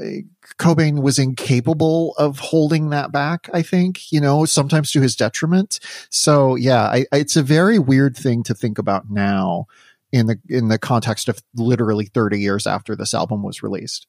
Cobain 0.59 1.03
was 1.03 1.18
incapable 1.18 2.14
of 2.18 2.38
holding 2.38 2.90
that 2.90 3.12
back, 3.12 3.49
I 3.53 3.62
think, 3.62 4.12
you 4.12 4.20
know, 4.20 4.44
sometimes 4.44 4.90
to 4.92 5.01
his 5.01 5.16
detriment. 5.16 5.80
So 6.11 6.55
yeah, 6.55 6.84
I, 6.84 7.07
it's 7.12 7.36
a 7.36 7.42
very 7.42 7.78
weird 7.78 8.16
thing 8.16 8.42
to 8.44 8.55
think 8.55 8.78
about 8.78 9.11
now 9.11 9.66
in 10.12 10.26
the 10.26 10.38
in 10.49 10.68
the 10.68 10.78
context 10.78 11.28
of 11.28 11.42
literally 11.55 12.07
30 12.07 12.40
years 12.40 12.66
after 12.66 12.97
this 12.97 13.12
album 13.12 13.42
was 13.42 13.62
released. 13.62 14.07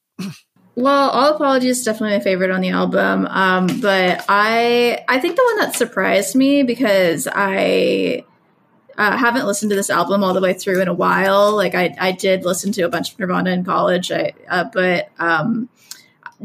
Well, 0.75 1.09
All 1.09 1.33
Apologies 1.33 1.79
is 1.79 1.83
definitely 1.83 2.17
my 2.17 2.23
favorite 2.23 2.51
on 2.51 2.61
the 2.61 2.69
album. 2.69 3.25
Um, 3.25 3.65
but 3.81 4.23
I 4.29 5.03
I 5.07 5.19
think 5.19 5.35
the 5.35 5.43
one 5.43 5.65
that 5.65 5.75
surprised 5.75 6.35
me 6.35 6.61
because 6.61 7.27
I 7.31 8.23
uh, 8.97 9.17
haven't 9.17 9.45
listened 9.45 9.69
to 9.69 9.75
this 9.75 9.89
album 9.89 10.23
all 10.23 10.33
the 10.33 10.41
way 10.41 10.53
through 10.53 10.81
in 10.81 10.87
a 10.87 10.93
while. 10.93 11.55
Like 11.55 11.75
I, 11.75 11.95
I 11.99 12.11
did 12.11 12.45
listen 12.45 12.71
to 12.73 12.83
a 12.83 12.89
bunch 12.89 13.11
of 13.11 13.19
Nirvana 13.19 13.51
in 13.51 13.63
college, 13.63 14.11
I, 14.11 14.33
uh, 14.49 14.65
but 14.71 15.09
um, 15.19 15.69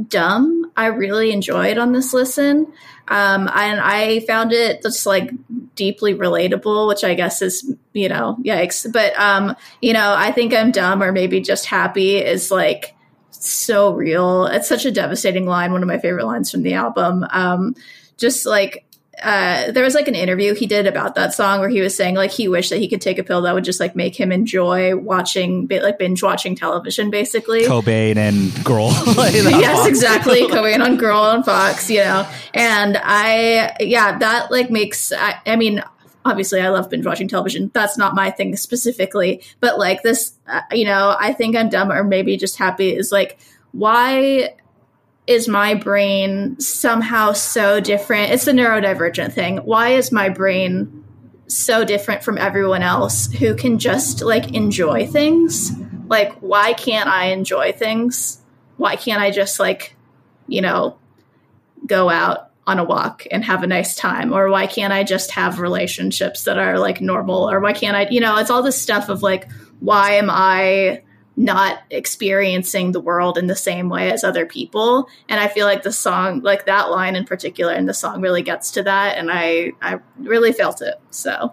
Dumb 0.09 0.73
I 0.77 0.87
really 0.87 1.33
enjoyed 1.33 1.77
on 1.77 1.93
this 1.93 2.15
listen, 2.15 2.67
um, 3.09 3.49
and 3.53 3.81
I 3.81 4.21
found 4.21 4.53
it 4.53 4.83
just 4.83 5.05
like 5.05 5.31
deeply 5.75 6.15
relatable, 6.15 6.89
which 6.89 7.05
I 7.05 7.15
guess 7.15 7.43
is 7.43 7.71
you 7.93 8.09
know 8.09 8.39
yikes. 8.43 8.91
But 8.91 9.19
um, 9.19 9.55
you 9.83 9.93
know 9.93 10.15
I 10.17 10.33
think 10.33 10.55
I'm 10.55 10.71
dumb 10.71 11.03
or 11.03 11.13
maybe 11.13 11.41
just 11.41 11.67
happy 11.67 12.17
is 12.17 12.51
like 12.51 12.95
so 13.31 13.93
real. 13.93 14.47
It's 14.47 14.69
such 14.69 14.87
a 14.87 14.91
devastating 14.91 15.47
line. 15.47 15.73
One 15.73 15.83
of 15.83 15.89
my 15.89 15.99
favorite 15.99 16.27
lines 16.27 16.51
from 16.51 16.63
the 16.63 16.75
album. 16.75 17.27
Um, 17.31 17.75
just 18.17 18.47
like 18.47 18.87
uh, 19.21 19.71
there 19.73 19.85
was 19.85 19.95
like 19.95 20.09
an 20.09 20.15
interview 20.15 20.55
he 20.55 20.67
did 20.67 20.87
about 20.87 21.15
that 21.17 21.35
song 21.35 21.61
where 21.61 21.69
he 21.69 21.81
was 21.81 21.95
saying 21.95 22.15
like 22.15 22.31
he 22.31 22.49
wished 22.49 22.71
that 22.71 22.79
he 22.79 22.89
could 22.89 23.01
take 23.01 23.19
a 23.19 23.23
pill 23.23 23.43
that 23.43 23.53
would 23.55 23.65
just 23.65 23.79
like 23.79 23.95
make 23.95 24.19
him 24.19 24.33
enjoy 24.33 24.97
watching 24.97 25.69
like 25.71 25.99
binge 25.99 26.23
watching 26.23 26.57
television 26.57 27.11
basically. 27.11 27.65
Cobain 27.65 28.17
and 28.17 28.51
Grohl. 28.65 28.93
Yes 29.61 29.87
exactly. 29.87 30.41
Cobain 30.49 30.83
on 30.83 30.97
Grohl 30.97 31.35
on 31.35 31.43
Fox 31.43 31.91
you 31.91 31.99
know. 31.99 32.27
And 32.55 32.99
I 33.03 33.77
yeah 33.81 34.17
that 34.19 34.51
like 34.51 34.71
makes 34.71 35.13
I, 35.13 35.41
I 35.45 35.57
mean 35.57 35.83
obviously 36.25 36.61
I 36.61 36.71
love 36.71 36.89
binge 36.89 37.05
watching 37.05 37.29
television. 37.29 37.71
That's 37.75 37.99
not 37.99 38.15
my 38.15 38.31
thing 38.31 38.57
specifically, 38.57 39.43
but 39.61 39.79
like 39.79 40.03
this, 40.03 40.33
uh, 40.47 40.61
you 40.73 40.85
know, 40.85 41.17
I 41.19 41.33
think 41.33 41.57
I'm 41.57 41.69
dumb 41.69 41.91
or 41.93 42.05
maybe 42.05 42.37
just 42.37 42.57
happy 42.57 42.95
is 42.95 43.13
like, 43.13 43.39
why 43.73 44.55
is 45.27 45.49
my 45.49 45.75
brain 45.75 46.59
somehow 46.59 47.33
so 47.33 47.81
different? 47.81 48.33
It's 48.33 48.45
the 48.45 48.53
neurodivergent 48.53 49.33
thing. 49.33 49.59
Why 49.59 49.91
is 49.91 50.11
my 50.11 50.29
brain 50.29 51.05
so 51.47 51.85
different 51.85 52.25
from 52.25 52.39
everyone 52.39 52.83
else 52.83 53.31
who 53.33 53.55
can 53.55 53.79
just 53.79 54.23
like 54.23 54.55
enjoy 54.55 55.07
things? 55.07 55.73
Like, 56.09 56.33
why 56.41 56.73
can't 56.73 57.09
I 57.09 57.27
enjoy 57.27 57.73
things? 57.73 58.41
Why 58.77 58.97
can't 58.97 59.23
I 59.23 59.31
just 59.31 59.61
like, 59.61 59.97
you 60.49 60.61
know, 60.61 60.99
go 61.87 62.11
out 62.11 62.51
on 62.67 62.79
a 62.79 62.85
walk 62.85 63.27
and 63.31 63.45
have 63.45 63.63
a 63.63 63.67
nice 63.67 63.97
time 63.97 64.33
or 64.33 64.49
why 64.49 64.69
can't 64.69 64.93
i 64.93 65.03
just 65.03 65.33
have 65.33 65.59
relationships 65.59 66.45
that 66.45 66.59
are 66.59 66.79
like 66.79 67.01
normal 67.01 67.51
or 67.51 67.59
why 67.59 67.73
can't 67.73 67.97
i 67.97 68.07
you 68.09 68.21
know 68.21 68.37
it's 68.37 68.51
all 68.51 68.63
this 68.63 68.81
stuff 68.81 69.09
of 69.09 69.21
like 69.21 69.51
why 69.81 70.13
am 70.13 70.31
i 70.31 71.03
not 71.43 71.83
experiencing 71.91 72.93
the 72.93 73.01
world 73.01 73.37
in 73.37 73.49
the 73.49 73.57
same 73.57 73.89
way 73.89 74.13
as 74.13 74.23
other 74.23 74.47
people. 74.47 75.09
And 75.29 75.41
i 75.41 75.49
feel 75.49 75.67
like 75.67 75.83
the 75.83 75.93
song 75.93 76.41
like 76.41 76.67
that 76.67 76.91
line 76.91 77.17
in 77.17 77.25
particular 77.25 77.75
in 77.75 77.87
the 77.87 77.95
song 77.95 78.21
really 78.21 78.43
gets 78.43 78.71
to 78.73 78.83
that 78.85 79.19
and 79.19 79.31
i 79.31 79.73
i 79.83 79.99
really 80.19 80.53
felt 80.53 80.81
it. 80.81 80.95
So 81.11 81.53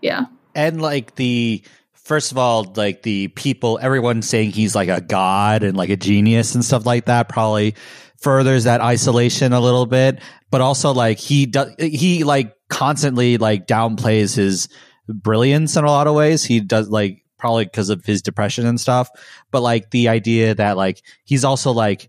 yeah. 0.00 0.26
And 0.54 0.82
like 0.82 1.14
the 1.14 1.62
first 1.94 2.32
of 2.32 2.38
all 2.38 2.70
like 2.76 3.02
the 3.02 3.28
people 3.28 3.78
everyone 3.80 4.20
saying 4.22 4.50
he's 4.50 4.74
like 4.74 4.88
a 4.88 5.00
god 5.00 5.62
and 5.62 5.76
like 5.76 5.90
a 5.90 5.96
genius 5.96 6.54
and 6.54 6.64
stuff 6.64 6.84
like 6.84 7.06
that 7.06 7.28
probably 7.28 7.74
furthers 8.18 8.64
that 8.64 8.80
isolation 8.80 9.52
a 9.52 9.60
little 9.60 9.86
bit. 9.86 10.20
But 10.50 10.60
also 10.60 10.92
like 10.92 11.18
he 11.18 11.46
does 11.46 11.74
he 11.78 12.24
like 12.24 12.54
constantly 12.68 13.38
like 13.38 13.66
downplays 13.66 14.36
his 14.36 14.68
brilliance 15.08 15.76
in 15.76 15.84
a 15.84 15.88
lot 15.88 16.06
of 16.06 16.14
ways. 16.14 16.44
He 16.44 16.60
does 16.60 16.88
like 16.88 17.21
probably 17.42 17.64
because 17.64 17.90
of 17.90 18.04
his 18.04 18.22
depression 18.22 18.66
and 18.66 18.80
stuff 18.80 19.10
but 19.50 19.62
like 19.62 19.90
the 19.90 20.08
idea 20.08 20.54
that 20.54 20.76
like 20.76 21.02
he's 21.24 21.44
also 21.44 21.72
like 21.72 22.08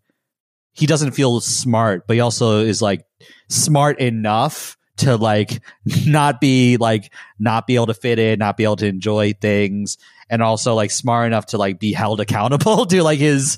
he 0.73 0.85
doesn't 0.85 1.11
feel 1.11 1.39
smart 1.41 2.05
but 2.07 2.13
he 2.13 2.19
also 2.19 2.59
is 2.59 2.81
like 2.81 3.03
smart 3.49 3.99
enough 3.99 4.77
to 4.95 5.17
like 5.17 5.59
not 6.05 6.39
be 6.39 6.77
like 6.77 7.11
not 7.39 7.65
be 7.65 7.73
able 7.73 7.87
to 7.87 7.95
fit 7.95 8.19
in 8.19 8.37
not 8.37 8.57
be 8.57 8.63
able 8.63 8.75
to 8.75 8.85
enjoy 8.85 9.33
things 9.33 9.97
and 10.29 10.41
also 10.43 10.75
like 10.75 10.91
smart 10.91 11.27
enough 11.27 11.47
to 11.47 11.57
like 11.57 11.79
be 11.79 11.93
held 11.93 12.21
accountable 12.21 12.85
to 12.85 13.01
like 13.01 13.19
his 13.19 13.57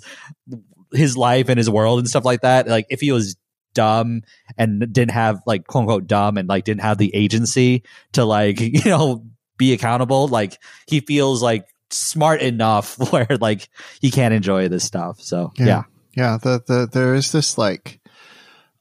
his 0.96 1.18
life 1.18 1.50
and 1.50 1.58
his 1.58 1.70
world 1.70 2.00
and 2.00 2.10
stuff 2.10 2.26
like 2.26 2.42
that. 2.42 2.68
Like 2.68 2.88
if 2.90 3.02
he 3.02 3.12
was 3.12 3.36
dumb 3.74 4.22
and 4.58 4.80
didn't 4.80 5.12
have 5.12 5.42
like 5.46 5.68
quote 5.68 5.82
unquote 5.82 6.08
dumb 6.08 6.38
and 6.38 6.48
like 6.48 6.64
didn't 6.64 6.82
have 6.82 6.98
the 6.98 7.14
agency 7.14 7.84
to 8.14 8.26
like, 8.26 8.60
you 8.60 8.82
know, 8.86 9.26
be 9.58 9.74
accountable, 9.74 10.28
like 10.28 10.58
he 10.88 11.00
feels 11.00 11.42
like 11.42 11.68
smart 11.90 12.42
enough 12.42 12.98
where 13.12 13.28
like 13.40 13.70
he 14.02 14.12
can't 14.12 14.34
enjoy 14.34 14.68
this 14.68 14.84
stuff. 14.84 15.22
So 15.22 15.54
yeah. 15.58 15.66
Yeah. 15.66 15.84
yeah 16.16 16.38
the, 16.42 16.64
the, 16.66 16.90
there 16.92 17.16
is 17.16 17.32
this 17.32 17.58
like, 17.58 18.00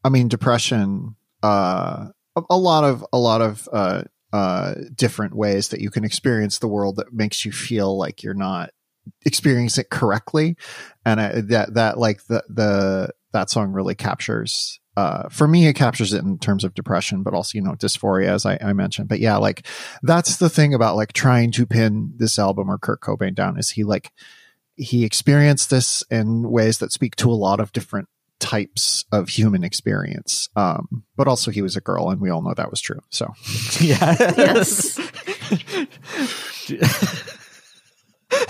I 0.03 0.09
mean, 0.09 0.29
depression, 0.29 1.17
uh, 1.43 2.09
a, 2.37 2.43
a 2.51 2.59
lot 2.59 2.85
of, 2.85 3.05
a 3.13 3.19
lot 3.19 3.41
of, 3.41 3.69
uh, 3.73 4.03
uh, 4.33 4.75
different 4.97 5.37
ways 5.37 5.69
that 5.69 5.81
you 5.81 5.91
can 5.91 6.05
experience 6.05 6.59
the 6.59 6.67
world 6.67 6.97
that 6.97 7.13
makes 7.13 7.45
you 7.45 7.53
feel 7.53 7.97
like 7.97 8.23
you're 8.23 8.35
not 8.35 8.71
experience 9.25 9.79
it 9.79 9.91
correctly 9.91 10.57
and 11.05 11.21
I, 11.21 11.41
that 11.43 11.75
that 11.75 11.99
like 11.99 12.25
the 12.25 12.43
the 12.49 13.11
that 13.33 13.51
song 13.51 13.73
really 13.73 13.95
captures 13.95 14.81
uh, 14.97 15.29
for 15.29 15.49
me, 15.49 15.67
it 15.67 15.75
captures 15.75 16.13
it 16.13 16.23
in 16.23 16.39
terms 16.39 16.63
of 16.65 16.75
depression, 16.75 17.23
but 17.23 17.35
also, 17.35 17.57
you 17.57 17.63
know, 17.63 17.73
dysphoria, 17.73 18.29
as 18.29 18.47
I, 18.47 18.59
I, 18.61 18.73
mentioned. 18.73 19.09
But 19.09 19.19
yeah, 19.19 19.37
like 19.37 19.67
that's 20.03 20.37
the 20.37 20.49
thing 20.49 20.73
about 20.73 20.97
like 20.97 21.13
trying 21.13 21.51
to 21.53 21.67
pin 21.67 22.13
this 22.17 22.39
album 22.39 22.71
or 22.71 22.79
Kurt 22.79 23.01
Cobain 23.01 23.35
down 23.35 23.59
is 23.59 23.71
he 23.71 23.83
like, 23.83 24.13
he 24.77 25.05
experienced 25.05 25.71
this 25.71 26.03
in 26.11 26.51
ways 26.51 26.79
that 26.79 26.93
speak 26.93 27.17
to 27.17 27.31
a 27.31 27.35
lot 27.35 27.61
of 27.61 27.73
different 27.73 28.09
types 28.39 29.05
of 29.11 29.29
human 29.29 29.65
experience. 29.65 30.49
Um, 30.55 31.05
but 31.17 31.27
also 31.29 31.51
he 31.51 31.63
was 31.63 31.77
a 31.77 31.81
girl 31.81 32.11
and 32.11 32.21
we 32.21 32.31
all 32.31 32.43
know 32.43 32.55
that 32.55 32.71
was 32.71 32.81
true. 32.81 33.01
So 33.11 33.33
yeah. 33.81 34.17
yes. 34.37 35.01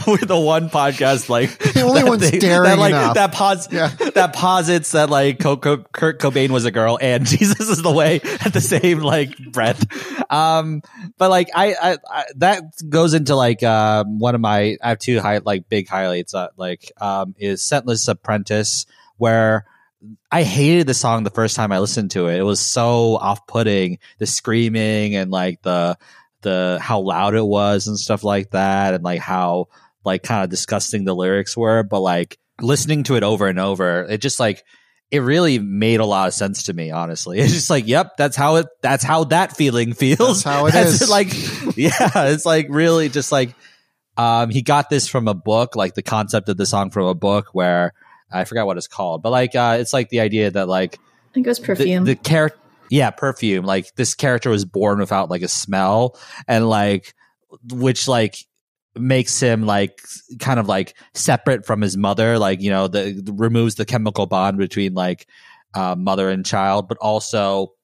We're 0.07 0.19
the 0.19 0.39
one 0.39 0.71
podcast 0.71 1.29
like 1.29 1.59
the 1.75 1.83
only 1.83 2.05
one 2.05 2.21
staring 2.21 2.63
that 2.71 2.79
like 2.79 2.91
enough. 2.91 3.15
that 3.15 3.33
pos- 3.33 3.73
Yeah. 3.73 3.89
that 4.15 4.33
posits 4.35 4.93
that 4.93 5.11
like 5.11 5.39
Co- 5.39 5.57
Co- 5.57 5.85
Kurt 5.93 6.21
Cobain 6.21 6.51
was 6.51 6.65
a 6.65 6.71
girl 6.71 6.99
and 7.01 7.27
Jesus 7.27 7.61
is 7.61 7.83
the 7.83 7.93
way 7.93 8.21
at 8.45 8.53
the 8.53 8.61
same 8.61 9.01
like 9.01 9.37
breath. 9.53 9.85
Um, 10.31 10.83
but 11.19 11.31
like 11.31 11.49
I, 11.55 11.75
I, 11.81 11.99
I 12.11 12.25
that 12.37 12.63
goes 12.89 13.15
into 13.15 13.35
like 13.37 13.63
um 13.63 14.19
one 14.19 14.35
of 14.35 14.41
my 14.41 14.77
I 14.83 14.91
have 14.91 14.99
two 14.99 15.21
high 15.21 15.39
like 15.39 15.69
big 15.69 15.89
highlights 15.89 16.35
uh, 16.35 16.49
like 16.57 16.93
um 17.01 17.35
is 17.39 17.63
Scentless 17.63 18.09
Apprentice 18.09 18.87
where 19.17 19.65
I 20.31 20.43
hated 20.43 20.87
the 20.87 20.95
song 20.95 21.23
the 21.25 21.31
first 21.31 21.57
time 21.57 21.73
I 21.73 21.79
listened 21.79 22.11
to 22.11 22.27
it. 22.27 22.37
It 22.39 22.43
was 22.43 22.61
so 22.61 23.17
off 23.17 23.47
putting, 23.47 23.99
the 24.19 24.27
screaming 24.27 25.17
and 25.17 25.31
like 25.31 25.63
the 25.63 25.97
the 26.43 26.79
how 26.81 27.01
loud 27.01 27.35
it 27.35 27.45
was 27.45 27.87
and 27.89 27.99
stuff 27.99 28.23
like 28.23 28.51
that 28.51 28.93
and 28.93 29.03
like 29.03 29.21
how 29.21 29.69
like 30.05 30.23
kind 30.23 30.45
of 30.45 30.51
disgusting 30.51 31.05
the 31.05 31.15
lyrics 31.15 31.57
were 31.57 31.83
but 31.83 32.01
like 32.01 32.39
listening 32.61 33.03
to 33.03 33.17
it 33.17 33.23
over 33.23 33.47
and 33.49 33.59
over 33.59 34.05
it 34.05 34.21
just 34.21 34.39
like 34.39 34.63
it 35.11 35.21
really 35.21 35.59
made 35.59 36.01
a 36.01 36.05
lot 36.07 36.29
of 36.29 36.35
sense 36.35 36.65
to 36.65 36.73
me 36.73 36.91
honestly 36.91 37.39
it's 37.41 37.53
just 37.53 37.71
like 37.71 37.87
yep 37.87 38.17
that's 38.17 38.37
how 38.37 38.57
it 38.57 38.67
that's 38.83 39.05
how 39.05 39.25
that 39.25 39.57
feeling 39.57 39.93
feels 39.95 40.43
That's 40.43 40.57
how 40.57 40.67
it 40.67 40.73
That's 40.73 41.03
is. 41.03 41.11
like 41.11 41.29
yeah 41.77 42.29
it's 42.29 42.47
like 42.47 42.67
really 42.69 43.09
just 43.09 43.33
like 43.33 43.55
um 44.17 44.51
he 44.51 44.63
got 44.63 44.91
this 44.91 45.09
from 45.09 45.27
a 45.29 45.35
book 45.35 45.75
like 45.77 45.95
the 45.95 46.03
concept 46.03 46.49
of 46.49 46.57
the 46.57 46.67
song 46.67 46.91
from 46.91 47.07
a 47.07 47.15
book 47.15 47.49
where 47.53 47.93
i 48.31 48.45
forgot 48.45 48.67
what 48.67 48.77
it's 48.77 48.87
called 48.87 49.23
but 49.23 49.31
like 49.31 49.55
uh 49.57 49.77
it's 49.81 49.93
like 49.93 50.09
the 50.11 50.21
idea 50.21 50.51
that 50.51 50.69
like 50.69 50.97
I 50.97 51.35
think 51.35 51.47
it 51.47 51.51
was 51.51 51.59
the, 51.59 51.67
perfume. 51.67 52.05
the 52.05 52.15
character 52.15 52.59
yeah 52.91 53.11
perfume 53.11 53.65
like 53.65 53.93
this 53.97 54.15
character 54.15 54.51
was 54.51 54.65
born 54.65 54.99
without 55.01 55.31
like 55.31 55.43
a 55.43 55.49
smell 55.49 56.17
and 56.47 56.69
like 56.69 57.15
which 57.73 58.07
like 58.07 58.37
makes 58.97 59.41
him 59.41 59.67
like 59.67 60.01
kind 60.39 60.61
of 60.61 60.69
like 60.69 60.95
separate 61.15 61.67
from 61.67 61.81
his 61.81 61.97
mother 61.97 62.39
like 62.39 62.61
you 62.61 62.71
know 62.71 62.87
the 62.87 63.21
removes 63.35 63.75
the 63.75 63.85
chemical 63.85 64.27
bond 64.27 64.57
between 64.57 64.95
like 64.95 65.27
uh, 65.75 65.95
mother 65.97 66.29
and 66.31 66.47
child, 66.47 66.89
but 66.89 66.99
also 66.99 67.75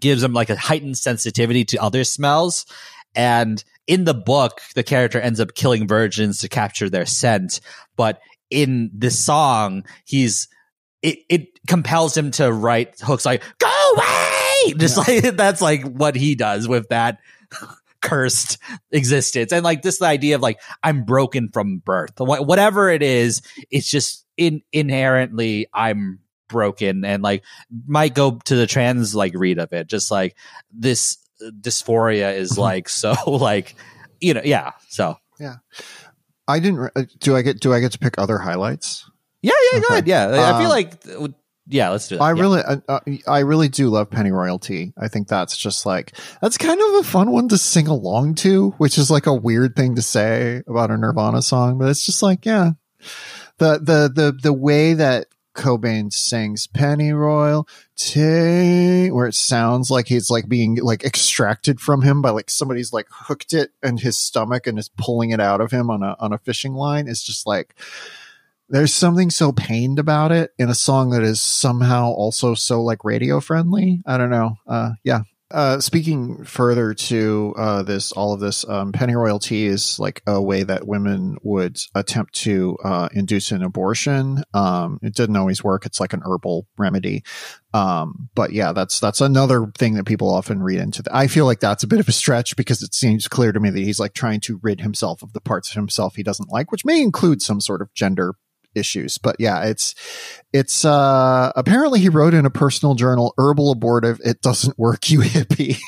gives 0.00 0.22
them 0.22 0.32
like 0.32 0.50
a 0.50 0.56
heightened 0.56 0.98
sensitivity 0.98 1.64
to 1.66 1.78
other 1.78 2.04
smells. 2.04 2.66
And 3.14 3.62
in 3.86 4.04
the 4.04 4.14
book, 4.14 4.60
the 4.74 4.82
character 4.82 5.20
ends 5.20 5.38
up 5.38 5.54
killing 5.54 5.86
virgins 5.86 6.40
to 6.40 6.48
capture 6.48 6.90
their 6.90 7.06
scent. 7.06 7.60
But 7.96 8.20
in 8.50 8.90
this 8.92 9.24
song, 9.24 9.84
he's 10.04 10.48
it, 11.02 11.18
it 11.28 11.66
compels 11.68 12.16
him 12.16 12.30
to 12.32 12.50
write 12.50 12.98
hooks 13.00 13.26
like 13.26 13.42
"Go 13.58 13.92
away," 13.94 14.74
just 14.78 14.96
yeah. 14.96 15.20
like 15.20 15.36
that's 15.36 15.60
like 15.60 15.82
what 15.82 16.16
he 16.16 16.34
does 16.34 16.66
with 16.66 16.88
that 16.88 17.18
cursed 18.04 18.58
existence, 18.92 19.52
and 19.52 19.64
like 19.64 19.82
this 19.82 20.00
idea 20.00 20.36
of 20.36 20.42
like 20.42 20.60
I'm 20.84 21.04
broken 21.04 21.48
from 21.52 21.78
birth, 21.78 22.12
whatever 22.18 22.88
it 22.90 23.02
is, 23.02 23.42
it's 23.70 23.90
just 23.90 24.24
in 24.36 24.62
inherently 24.72 25.66
I'm 25.74 26.20
broken. 26.48 27.04
And 27.04 27.22
like 27.22 27.42
might 27.86 28.14
go 28.14 28.38
to 28.44 28.56
the 28.56 28.66
trans 28.66 29.14
like 29.14 29.32
read 29.34 29.58
of 29.58 29.72
it. 29.72 29.88
Just 29.88 30.10
like 30.10 30.36
this 30.72 31.18
dysphoria 31.60 32.36
is 32.36 32.52
mm-hmm. 32.52 32.60
like 32.60 32.88
so 32.88 33.14
like 33.26 33.74
you 34.20 34.34
know 34.34 34.42
yeah 34.44 34.72
so. 34.88 35.16
Yeah. 35.40 35.56
I 36.46 36.60
didn't 36.60 36.90
uh, 36.94 37.04
do 37.18 37.34
i 37.34 37.42
get 37.42 37.58
do 37.58 37.72
i 37.72 37.80
get 37.80 37.92
to 37.92 37.98
pick 37.98 38.18
other 38.18 38.38
highlights? 38.38 39.10
Yeah 39.42 39.52
yeah 39.72 39.78
okay. 39.78 39.86
go 39.88 39.94
ahead. 39.94 40.06
Yeah. 40.06 40.26
Um, 40.26 40.54
i 40.54 40.58
feel 40.58 40.66
um, 40.66 41.30
like 41.30 41.43
yeah 41.66 41.90
let's 41.90 42.08
do 42.08 42.16
that 42.16 42.22
i 42.22 42.32
yeah. 42.32 42.40
really 42.40 42.60
uh, 42.60 42.76
uh, 42.88 43.00
i 43.26 43.40
really 43.40 43.68
do 43.68 43.88
love 43.88 44.10
Pennyroyal 44.10 44.60
Tea 44.60 44.92
i 44.98 45.08
think 45.08 45.28
that's 45.28 45.56
just 45.56 45.86
like 45.86 46.12
that's 46.40 46.58
kind 46.58 46.80
of 46.80 46.94
a 46.94 47.02
fun 47.02 47.30
one 47.30 47.48
to 47.48 47.58
sing 47.58 47.86
along 47.86 48.34
to 48.36 48.70
which 48.72 48.98
is 48.98 49.10
like 49.10 49.26
a 49.26 49.34
weird 49.34 49.74
thing 49.76 49.94
to 49.94 50.02
say 50.02 50.62
about 50.66 50.90
a 50.90 50.96
nirvana 50.96 51.42
song 51.42 51.78
but 51.78 51.88
it's 51.88 52.04
just 52.04 52.22
like 52.22 52.44
yeah 52.44 52.72
the 53.58 53.78
the 53.78 54.10
the 54.14 54.38
the 54.42 54.52
way 54.52 54.94
that 54.94 55.26
Cobain 55.54 56.12
sings 56.12 56.66
Pennyroyal 56.66 57.68
Tea, 57.96 59.10
where 59.10 59.26
it 59.26 59.34
sounds 59.34 59.90
like 59.90 60.08
he's 60.08 60.28
like 60.28 60.48
being 60.48 60.76
like 60.76 61.04
extracted 61.04 61.80
from 61.80 62.02
him 62.02 62.20
by 62.20 62.30
like 62.30 62.50
somebody's 62.50 62.92
like 62.92 63.06
hooked 63.08 63.52
it 63.52 63.70
in 63.82 63.98
his 63.98 64.18
stomach 64.18 64.66
and 64.66 64.78
is 64.78 64.90
pulling 64.98 65.30
it 65.30 65.40
out 65.40 65.60
of 65.60 65.70
him 65.70 65.90
on 65.90 66.02
a 66.02 66.16
on 66.18 66.32
a 66.32 66.38
fishing 66.38 66.74
line. 66.74 67.06
It's 67.06 67.22
just 67.22 67.46
like 67.46 67.74
there's 68.68 68.94
something 68.94 69.30
so 69.30 69.52
pained 69.52 69.98
about 69.98 70.32
it 70.32 70.52
in 70.58 70.68
a 70.68 70.74
song 70.74 71.10
that 71.10 71.22
is 71.22 71.40
somehow 71.40 72.10
also 72.10 72.54
so 72.54 72.82
like 72.82 73.04
radio 73.04 73.40
friendly. 73.40 74.02
I 74.06 74.18
don't 74.18 74.30
know. 74.30 74.56
Uh, 74.66 74.92
yeah, 75.02 75.20
uh, 75.54 75.78
speaking 75.78 76.42
further 76.42 76.94
to 76.94 77.54
uh, 77.56 77.82
this, 77.84 78.10
all 78.10 78.32
of 78.32 78.40
this, 78.40 78.68
um, 78.68 78.92
Pennyroyal 78.92 79.38
is 79.52 80.00
like 80.00 80.20
a 80.26 80.42
way 80.42 80.64
that 80.64 80.86
women 80.86 81.36
would 81.44 81.78
attempt 81.94 82.34
to 82.34 82.76
uh, 82.82 83.08
induce 83.12 83.52
an 83.52 83.62
abortion. 83.62 84.42
Um, 84.52 84.98
it 85.00 85.14
didn't 85.14 85.36
always 85.36 85.62
work. 85.62 85.86
It's 85.86 86.00
like 86.00 86.12
an 86.12 86.22
herbal 86.24 86.66
remedy. 86.76 87.22
Um, 87.72 88.30
but 88.34 88.52
yeah, 88.52 88.72
that's 88.72 88.98
that's 88.98 89.20
another 89.20 89.70
thing 89.78 89.94
that 89.94 90.06
people 90.06 90.32
often 90.32 90.60
read 90.60 90.80
into. 90.80 91.02
The, 91.02 91.14
I 91.14 91.28
feel 91.28 91.44
like 91.44 91.60
that's 91.60 91.84
a 91.84 91.88
bit 91.88 92.00
of 92.00 92.08
a 92.08 92.12
stretch 92.12 92.56
because 92.56 92.82
it 92.82 92.92
seems 92.92 93.28
clear 93.28 93.52
to 93.52 93.60
me 93.60 93.70
that 93.70 93.78
he's 93.78 94.00
like 94.00 94.14
trying 94.14 94.40
to 94.40 94.58
rid 94.62 94.80
himself 94.80 95.22
of 95.22 95.34
the 95.34 95.40
parts 95.40 95.68
of 95.68 95.76
himself 95.76 96.16
he 96.16 96.24
doesn't 96.24 96.50
like, 96.50 96.72
which 96.72 96.84
may 96.84 97.00
include 97.00 97.42
some 97.42 97.60
sort 97.60 97.80
of 97.80 97.94
gender 97.94 98.34
issues. 98.74 99.18
But 99.18 99.36
yeah, 99.38 99.64
it's 99.64 99.94
it's 100.52 100.84
uh 100.84 101.52
apparently 101.56 102.00
he 102.00 102.08
wrote 102.08 102.34
in 102.34 102.46
a 102.46 102.50
personal 102.50 102.94
journal, 102.94 103.34
herbal 103.38 103.72
abortive, 103.72 104.20
it 104.24 104.40
doesn't 104.40 104.78
work, 104.78 105.10
you 105.10 105.20
hippie. 105.20 105.78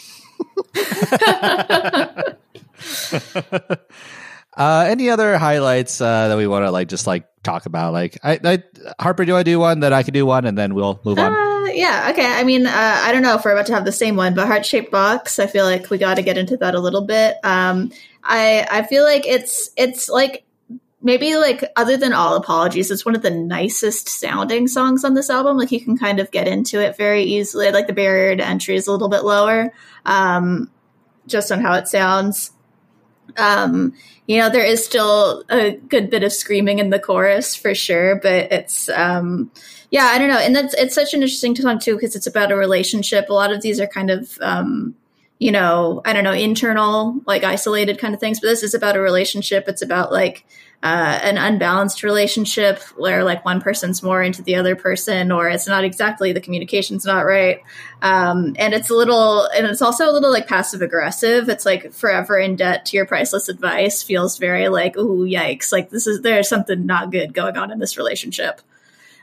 uh 4.57 4.87
any 4.89 5.11
other 5.11 5.39
highlights 5.39 6.01
uh 6.01 6.29
that 6.29 6.37
we 6.37 6.47
want 6.47 6.65
to 6.65 6.71
like 6.71 6.89
just 6.89 7.07
like 7.07 7.27
talk 7.43 7.67
about? 7.67 7.93
Like 7.93 8.19
I, 8.23 8.39
I 8.43 8.63
Harper, 9.01 9.25
do 9.25 9.37
I 9.37 9.43
do 9.43 9.59
one? 9.59 9.81
Then 9.81 9.93
I 9.93 10.03
can 10.03 10.15
do 10.15 10.27
one 10.27 10.45
and 10.45 10.57
then 10.57 10.75
we'll 10.75 11.01
move 11.05 11.19
on. 11.19 11.33
Uh, 11.33 11.57
yeah, 11.73 12.09
okay. 12.13 12.27
I 12.27 12.45
mean, 12.45 12.67
uh, 12.67 12.73
I 12.73 13.13
don't 13.13 13.23
know 13.23 13.35
if 13.35 13.45
we're 13.45 13.53
about 13.53 13.67
to 13.67 13.75
have 13.75 13.85
the 13.85 13.93
same 13.93 14.17
one, 14.17 14.35
but 14.35 14.47
heart 14.47 14.65
shaped 14.65 14.91
box. 14.91 15.39
I 15.39 15.47
feel 15.47 15.65
like 15.65 15.91
we 15.91 15.99
got 15.99 16.15
to 16.15 16.23
get 16.23 16.39
into 16.39 16.57
that 16.59 16.75
a 16.75 16.81
little 16.81 17.05
bit. 17.05 17.37
Um, 17.45 17.93
I 18.23 18.67
I 18.71 18.83
feel 18.83 19.05
like 19.05 19.27
it's 19.27 19.71
it's 19.77 20.09
like 20.09 20.46
maybe 21.03 21.37
like 21.37 21.65
other 21.77 21.97
than 21.97 22.13
all 22.13 22.37
apologies 22.37 22.91
it's 22.91 23.05
one 23.05 23.15
of 23.15 23.23
the 23.23 23.31
nicest 23.31 24.09
sounding 24.09 24.67
songs 24.67 25.05
on 25.05 25.15
this 25.15 25.31
album. 25.31 25.57
Like 25.57 25.73
you 25.73 25.81
can 25.81 25.97
kind 25.97 26.21
of 26.21 26.31
get 26.31 26.49
into 26.49 26.81
it 26.81 26.97
very 26.97 27.23
easily. 27.23 27.71
Like 27.71 27.87
the 27.87 27.93
barrier 27.93 28.37
to 28.37 28.47
entry 28.47 28.77
is 28.77 28.87
a 28.87 28.93
little 28.93 29.09
bit 29.09 29.25
lower 29.25 29.73
um, 30.05 30.71
just 31.27 31.53
on 31.53 31.61
how 31.61 31.75
it 31.75 31.89
sounds. 31.89 32.51
Um, 33.37 33.95
you 34.27 34.39
know 34.39 34.51
there 34.51 34.65
is 34.65 34.85
still 34.85 35.45
a 35.51 35.73
good 35.73 36.11
bit 36.11 36.23
of 36.23 36.33
screaming 36.33 36.79
in 36.79 36.91
the 36.91 36.99
chorus 36.99 37.55
for 37.55 37.75
sure 37.75 38.17
but 38.17 38.51
it's 38.53 38.89
um, 38.89 39.51
yeah 39.91 40.07
i 40.07 40.19
don't 40.19 40.29
know. 40.29 40.39
And 40.39 40.55
that's 40.55 40.75
it's 40.75 40.95
such 40.95 41.15
an 41.15 41.23
interesting 41.23 41.55
song 41.55 41.79
too 41.79 41.95
because 41.95 42.17
it's 42.17 42.27
about 42.27 42.53
a 42.53 42.57
relationship. 42.57 43.29
A 43.29 43.35
lot 43.35 43.53
of 43.53 43.63
these 43.63 43.81
are 43.81 43.87
kind 43.87 44.11
of 44.11 44.39
um, 44.41 44.95
you 45.39 45.53
know 45.53 46.01
i 46.05 46.15
don't 46.15 46.25
know 46.25 46.33
internal 46.33 47.21
like 47.27 47.45
isolated 47.45 47.99
kind 47.99 48.15
of 48.15 48.21
things 48.21 48.41
but 48.41 48.47
this 48.49 48.63
is 48.63 48.75
about 48.75 48.97
a 48.97 49.01
relationship. 49.01 49.69
It's 49.69 49.83
about 49.83 50.11
like 50.11 50.47
uh, 50.83 51.19
an 51.23 51.39
unbalanced 51.39 52.03
relationship 52.03 52.81
where 52.97 53.25
like 53.25 53.45
one 53.45 53.61
person's 53.61 54.03
more 54.03 54.23
into 54.23 54.43
the 54.43 54.55
other 54.55 54.77
person 54.77 55.33
or 55.33 55.49
it's 55.49 55.67
not 55.67 55.85
exactly 55.85 56.33
the 56.33 56.41
communication's 56.41 57.05
not 57.05 57.25
right. 57.25 57.63
Um, 58.03 58.55
and 58.59 58.75
it's 58.75 58.91
a 58.91 58.95
little 58.95 59.47
and 59.47 59.67
it's 59.67 59.83
also 59.83 60.09
a 60.09 60.13
little 60.13 60.31
like 60.31 60.47
passive 60.47 60.83
aggressive. 60.83 61.49
It's 61.49 61.65
like 61.65 61.93
forever 61.93 62.39
in 62.39 62.57
debt 62.57 62.85
to 62.87 62.97
your 62.97 63.07
priceless 63.07 63.49
advice 63.49 64.03
feels 64.03 64.39
very 64.39 64.69
like 64.69 64.97
ooh 64.97 65.25
yikes. 65.27 65.73
Like 65.73 65.91
this 65.91 66.07
is 66.07 66.21
there's 66.21 66.49
something 66.49 66.85
not 66.85 67.11
good 67.11 67.33
going 67.33 67.57
on 67.57 67.73
in 67.73 67.79
this 67.79 67.97
relationship. 67.97 68.61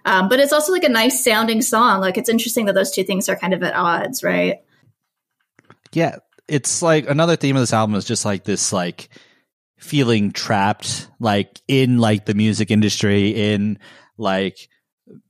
Um, 0.06 0.28
but 0.28 0.40
it's 0.40 0.52
also 0.52 0.74
like 0.74 0.84
a 0.84 0.90
nice 0.90 1.24
sounding 1.24 1.62
song. 1.62 2.02
Like 2.02 2.18
it's 2.18 2.30
interesting 2.30 2.66
that 2.66 2.74
those 2.74 2.92
two 2.92 3.04
things 3.04 3.30
are 3.30 3.36
kind 3.38 3.54
of 3.54 3.64
at 3.64 3.76
odds 3.76 4.24
right? 4.24 4.62
Yeah. 5.94 6.18
It's 6.48 6.82
like 6.82 7.10
another 7.10 7.36
theme 7.36 7.56
of 7.56 7.62
this 7.62 7.74
album 7.74 7.96
is 7.96 8.06
just 8.06 8.26
like 8.26 8.44
this 8.44 8.74
like 8.74 9.10
feeling 9.84 10.32
trapped 10.32 11.08
like 11.20 11.62
in 11.68 12.00
like 12.00 12.26
the 12.26 12.34
music 12.34 12.72
industry 12.72 13.30
in 13.30 13.78
like 14.18 14.70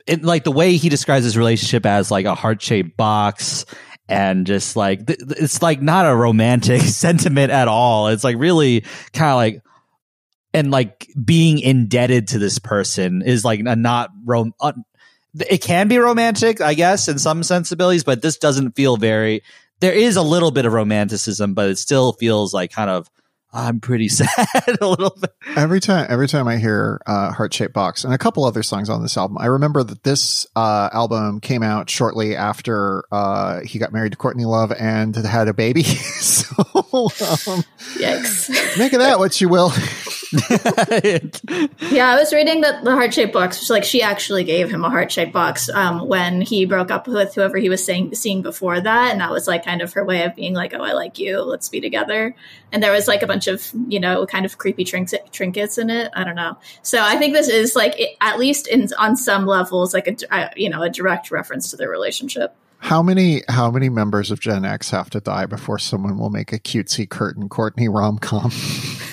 in 0.08 0.22
like 0.22 0.43
the 0.43 0.51
way 0.51 0.76
he 0.76 0.89
describes 0.89 1.24
his 1.26 1.38
relationship 1.38 1.86
as 1.86 2.12
like 2.12 2.26
a 2.26 2.36
heart-shaped 2.36 2.95
box 2.95 3.66
and 4.08 4.45
just 4.45 4.76
like 4.76 5.08
th- 5.08 5.20
it's 5.22 5.62
like 5.62 5.82
not 5.82 6.06
a 6.06 6.16
romantic 6.16 6.82
sentiment 6.84 7.51
at 7.51 7.68
all. 7.68 8.08
It's 8.08 8.24
like 8.24 8.38
really 8.38 8.82
kind 9.14 9.32
of 9.32 9.38
like 9.38 9.62
and 10.54 10.72
like 10.72 11.10
being 11.24 11.60
indebted 11.60 12.28
to 12.30 12.39
this 12.39 12.60
person 12.60 13.24
is 13.26 13.43
like 13.43 13.60
a 13.66 13.76
not 13.76 14.12
rom 14.24 14.54
uh, 14.62 14.74
it 15.49 15.64
can 15.64 15.88
be 15.88 15.97
romantic 15.97 16.62
i 16.62 16.76
guess 16.76 17.08
in 17.08 17.18
some 17.18 17.41
sensibilities 17.41 18.04
but 18.04 18.22
this 18.22 18.38
doesn't 18.38 18.76
feel 18.76 18.97
very 18.97 19.41
there 19.80 19.93
is 19.93 20.16
a 20.16 20.22
little 20.22 20.51
bit 20.51 20.66
of 20.66 20.74
romanticism 20.74 21.56
but 21.56 21.70
it 21.70 21.78
still 21.78 22.14
feels 22.14 22.54
like 22.54 22.72
kind 22.72 22.89
of 22.89 23.10
I'm 23.54 23.80
pretty 23.80 24.08
sad 24.10 24.28
a 24.82 24.88
little 24.88 25.16
bit. 25.20 25.32
Every 25.56 25.80
time, 25.80 26.08
every 26.10 26.28
time 26.28 26.47
I 26.47 26.58
hear 26.58 26.99
uh, 27.06 27.32
Heart 27.32 27.54
Shaped 27.54 27.74
Box 27.74 28.04
and 28.04 28.14
a 28.14 28.18
couple 28.18 28.45
other 28.45 28.64
songs 28.64 28.89
on 28.89 29.04
this 29.04 29.16
album, 29.16 29.38
I 29.38 29.45
remember 29.45 29.84
that 29.84 30.04
this 30.04 30.47
uh, 30.56 30.89
album 30.91 31.39
came 31.39 31.62
out 31.62 31.89
shortly 31.89 32.36
after 32.36 33.04
uh, 33.12 33.62
he 33.62 33.78
got 33.78 33.93
married 33.93 34.14
to 34.14 34.18
Courtney 34.18 34.45
Love 34.45 34.72
and 34.72 35.16
had 35.16 35.47
a 35.47 35.54
baby. 35.54 35.84
so, 35.84 36.56
um, 36.64 37.64
yikes! 37.95 38.78
Make 38.78 38.93
of 38.93 38.99
that 38.99 39.20
what 39.20 39.39
you 39.39 39.49
will. 39.49 39.72
yeah, 41.91 42.09
I 42.09 42.15
was 42.15 42.34
reading 42.34 42.61
that 42.61 42.84
the 42.84 42.91
heart 42.91 43.13
shaped 43.13 43.34
box 43.34 43.69
like 43.69 43.84
she 43.84 44.01
actually 44.01 44.43
gave 44.43 44.69
him 44.69 44.84
a 44.84 44.89
heart 44.89 45.11
shaped 45.11 45.31
box 45.31 45.69
um, 45.69 46.07
when 46.07 46.41
he 46.41 46.65
broke 46.65 46.89
up 46.89 47.07
with 47.07 47.36
whoever 47.36 47.57
he 47.57 47.69
was 47.69 47.86
saying, 47.86 48.15
seeing 48.15 48.41
before 48.41 48.81
that, 48.81 49.11
and 49.11 49.21
that 49.21 49.29
was 49.29 49.47
like 49.47 49.63
kind 49.63 49.84
of 49.84 49.93
her 49.93 50.03
way 50.03 50.23
of 50.23 50.36
being 50.36 50.55
like, 50.55 50.73
"Oh, 50.73 50.81
I 50.81 50.93
like 50.93 51.19
you, 51.19 51.41
let's 51.41 51.69
be 51.69 51.81
together." 51.81 52.36
And 52.71 52.81
there 52.81 52.91
was 52.91 53.07
like 53.07 53.21
a 53.21 53.27
bunch 53.27 53.45
of 53.45 53.71
you 53.88 53.99
know 53.99 54.25
kind 54.25 54.45
of 54.45 54.57
creepy 54.57 54.86
trinket, 54.86 55.31
trinkets 55.31 55.77
in 55.77 55.91
it. 55.91 56.11
I 56.15 56.23
don't 56.23 56.36
know. 56.36 56.57
So 56.81 56.99
I 56.99 57.17
think 57.17 57.34
this 57.34 57.47
is 57.47 57.75
like 57.75 57.99
at 58.19 58.39
least 58.39 58.67
in 58.67 58.88
on 58.97 59.15
some 59.15 59.45
levels 59.45 59.93
like 59.93 60.07
a 60.07 60.49
you 60.55 60.69
know 60.69 60.81
a 60.81 60.89
direct 60.89 61.29
reference 61.29 61.69
to 61.71 61.77
their 61.77 61.89
relationship. 61.89 62.55
How 62.79 63.03
many 63.03 63.43
how 63.47 63.69
many 63.69 63.89
members 63.89 64.31
of 64.31 64.39
Gen 64.39 64.65
X 64.65 64.89
have 64.89 65.09
to 65.11 65.19
die 65.19 65.45
before 65.45 65.77
someone 65.77 66.17
will 66.17 66.31
make 66.31 66.51
a 66.51 66.59
cutesy 66.59 67.07
Kurt 67.07 67.38
and 67.38 67.49
Courtney 67.49 67.88
rom 67.88 68.17
com? 68.17 68.51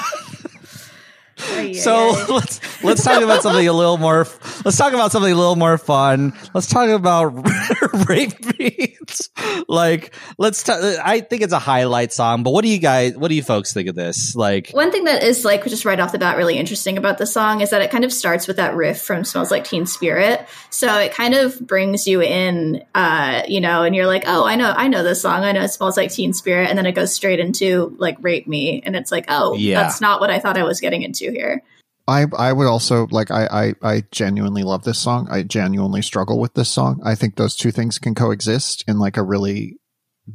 so 1.73 2.25
let's 2.33 2.83
let's 2.83 3.03
talk 3.03 3.21
about 3.21 3.41
something 3.43 3.67
a 3.67 3.73
little 3.73 3.97
more. 3.97 4.27
Let's 4.65 4.77
talk 4.77 4.93
about 4.93 5.11
something 5.11 5.31
a 5.31 5.35
little 5.35 5.55
more 5.55 5.77
fun. 5.77 6.33
Let's 6.53 6.67
talk 6.67 6.89
about 6.89 7.29
rape 8.07 8.57
beats. 8.57 9.29
like 9.67 10.13
let's. 10.37 10.63
T- 10.63 10.73
I 10.73 11.21
think 11.21 11.41
it's 11.41 11.53
a 11.53 11.59
highlight 11.59 12.13
song. 12.13 12.43
But 12.43 12.51
what 12.51 12.63
do 12.63 12.69
you 12.69 12.79
guys? 12.79 13.15
What 13.15 13.29
do 13.29 13.35
you 13.35 13.43
folks 13.43 13.73
think 13.73 13.87
of 13.87 13.95
this? 13.95 14.35
Like 14.35 14.71
one 14.71 14.91
thing 14.91 15.05
that 15.05 15.23
is 15.23 15.45
like 15.45 15.65
just 15.65 15.85
right 15.85 15.99
off 15.99 16.11
the 16.11 16.19
bat 16.19 16.37
really 16.37 16.57
interesting 16.57 16.97
about 16.97 17.17
the 17.17 17.27
song 17.27 17.61
is 17.61 17.69
that 17.71 17.81
it 17.81 17.91
kind 17.91 18.05
of 18.05 18.13
starts 18.13 18.47
with 18.47 18.57
that 18.57 18.75
riff 18.75 19.01
from 19.01 19.23
"Smells 19.23 19.51
Like 19.51 19.65
Teen 19.65 19.85
Spirit." 19.85 20.47
So 20.69 20.99
it 20.99 21.13
kind 21.13 21.33
of 21.33 21.59
brings 21.59 22.07
you 22.07 22.21
in, 22.21 22.83
uh, 22.95 23.43
you 23.47 23.61
know, 23.61 23.83
and 23.83 23.95
you're 23.95 24.07
like, 24.07 24.23
oh, 24.27 24.45
I 24.45 24.55
know, 24.55 24.73
I 24.75 24.87
know 24.87 25.03
this 25.03 25.21
song. 25.21 25.43
I 25.43 25.51
know 25.51 25.63
it 25.63 25.69
smells 25.69 25.97
like 25.97 26.11
Teen 26.11 26.33
Spirit, 26.33 26.69
and 26.69 26.77
then 26.77 26.85
it 26.85 26.93
goes 26.93 27.13
straight 27.13 27.39
into 27.39 27.95
like 27.97 28.17
"Rape 28.21 28.47
Me," 28.47 28.81
and 28.85 28.95
it's 28.95 29.11
like, 29.11 29.25
oh, 29.27 29.55
yeah. 29.55 29.81
that's 29.81 30.01
not 30.01 30.19
what 30.19 30.29
I 30.29 30.39
thought 30.39 30.57
I 30.57 30.63
was 30.63 30.79
getting 30.79 31.01
into 31.01 31.30
here. 31.31 31.63
I 32.07 32.25
I 32.37 32.51
would 32.51 32.67
also 32.67 33.07
like 33.11 33.31
I, 33.31 33.73
I 33.81 33.89
I 33.95 34.03
genuinely 34.11 34.63
love 34.63 34.83
this 34.83 34.99
song. 34.99 35.27
I 35.29 35.43
genuinely 35.43 36.01
struggle 36.01 36.39
with 36.39 36.53
this 36.53 36.69
song. 36.69 36.99
I 37.03 37.15
think 37.15 37.35
those 37.35 37.55
two 37.55 37.71
things 37.71 37.99
can 37.99 38.15
coexist 38.15 38.83
in 38.87 38.99
like 38.99 39.17
a 39.17 39.23
really 39.23 39.77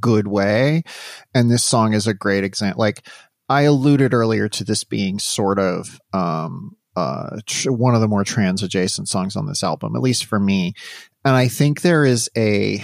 good 0.01 0.27
way. 0.27 0.83
And 1.35 1.51
this 1.51 1.65
song 1.65 1.93
is 1.93 2.07
a 2.07 2.15
great 2.15 2.45
example. 2.45 2.81
Like 2.81 3.07
I 3.49 3.63
alluded 3.63 4.15
earlier 4.15 4.49
to 4.49 4.65
this 4.65 4.85
being 4.85 5.19
sort 5.19 5.59
of 5.59 6.01
um 6.13 6.77
uh 6.95 7.41
tr- 7.47 7.73
one 7.73 7.95
of 7.95 8.01
the 8.01 8.09
more 8.09 8.25
trans 8.25 8.63
adjacent 8.63 9.09
songs 9.09 9.37
on 9.37 9.47
this 9.47 9.63
album, 9.63 9.97
at 9.97 10.03
least 10.03 10.25
for 10.25 10.39
me. 10.39 10.75
And 11.25 11.35
I 11.35 11.49
think 11.49 11.83
there 11.83 12.05
is 12.05 12.31
a 12.37 12.83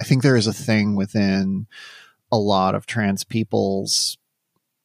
I 0.00 0.04
think 0.04 0.22
there 0.22 0.36
is 0.36 0.46
a 0.46 0.52
thing 0.52 0.96
within 0.96 1.66
a 2.32 2.38
lot 2.38 2.74
of 2.74 2.86
trans 2.86 3.24
people's 3.24 4.16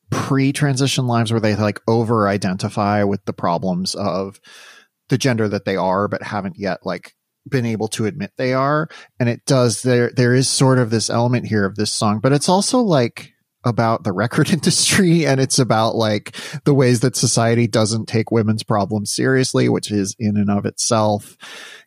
pre-transition 0.10 1.08
lives 1.08 1.32
where 1.32 1.42
they 1.42 1.56
like 1.56 1.82
over 1.88 2.28
identify 2.28 3.04
with 3.04 3.24
the 3.26 3.34
problems 3.34 3.96
of 3.96 4.40
the 5.10 5.18
gender 5.18 5.48
that 5.48 5.66
they 5.66 5.76
are 5.76 6.08
but 6.08 6.24
haven't 6.24 6.58
yet 6.58 6.80
like 6.84 7.14
been 7.48 7.66
able 7.66 7.88
to 7.88 8.06
admit 8.06 8.32
they 8.38 8.54
are. 8.54 8.88
And 9.20 9.30
it 9.30 9.46
does 9.46 9.82
there 9.84 10.12
there 10.16 10.34
is 10.34 10.48
sort 10.48 10.80
of 10.80 10.90
this 10.90 11.10
element 11.10 11.48
here 11.48 11.66
of 11.66 11.76
this 11.76 11.92
song 11.92 12.20
but 12.20 12.34
it's 12.34 12.50
also 12.50 12.80
like 12.80 13.35
about 13.66 14.04
the 14.04 14.12
record 14.12 14.50
industry 14.54 15.26
and 15.26 15.40
it's 15.40 15.60
about 15.60 15.96
like 15.96 16.36
the 16.64 16.74
ways 16.74 17.00
that 17.02 17.16
society 17.16 17.68
doesn't 17.68 18.08
take 18.08 18.32
women's 18.32 18.64
problems 18.64 19.14
seriously 19.14 19.68
which 19.70 19.92
is 19.92 20.16
in 20.20 20.38
and 20.38 20.50
of 20.50 20.66
itself 20.66 21.38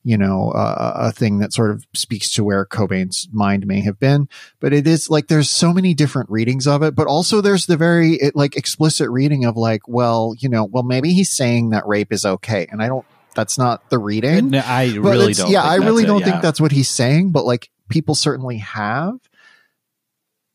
you 0.02 0.16
know 0.16 0.50
uh, 0.50 0.92
a 0.96 1.12
thing 1.12 1.38
that 1.38 1.52
sort 1.52 1.70
of 1.70 1.86
speaks 1.94 2.32
to 2.32 2.44
where 2.44 2.66
Cobain's 2.66 3.28
mind 3.32 3.66
may 3.66 3.80
have 3.80 3.98
been 3.98 4.28
but 4.60 4.72
it 4.72 4.86
is 4.86 5.08
like 5.08 5.28
there's 5.28 5.50
so 5.50 5.72
many 5.72 5.94
different 5.94 6.30
readings 6.30 6.66
of 6.66 6.82
it 6.82 6.94
but 6.94 7.06
also 7.06 7.40
there's 7.40 7.66
the 7.66 7.76
very 7.76 8.14
it, 8.14 8.34
like 8.36 8.56
explicit 8.56 9.08
reading 9.10 9.44
of 9.44 9.56
like 9.56 9.82
well 9.86 10.34
you 10.38 10.48
know 10.48 10.64
well 10.64 10.82
maybe 10.82 11.12
he's 11.12 11.30
saying 11.30 11.70
that 11.70 11.86
rape 11.86 12.12
is 12.12 12.24
okay 12.24 12.66
and 12.70 12.82
I 12.82 12.88
don't 12.88 13.06
that's 13.38 13.56
not 13.56 13.88
the 13.88 13.98
reading 13.98 14.50
No, 14.50 14.62
I 14.64 14.92
but 14.94 15.10
really 15.10 15.32
don't. 15.32 15.50
Yeah, 15.50 15.62
I 15.62 15.76
really 15.76 16.04
don't 16.04 16.20
yeah. 16.20 16.30
think 16.30 16.42
that's 16.42 16.60
what 16.60 16.72
he's 16.72 16.88
saying, 16.88 17.30
but 17.30 17.44
like 17.44 17.70
people 17.88 18.16
certainly 18.16 18.58
have. 18.58 19.16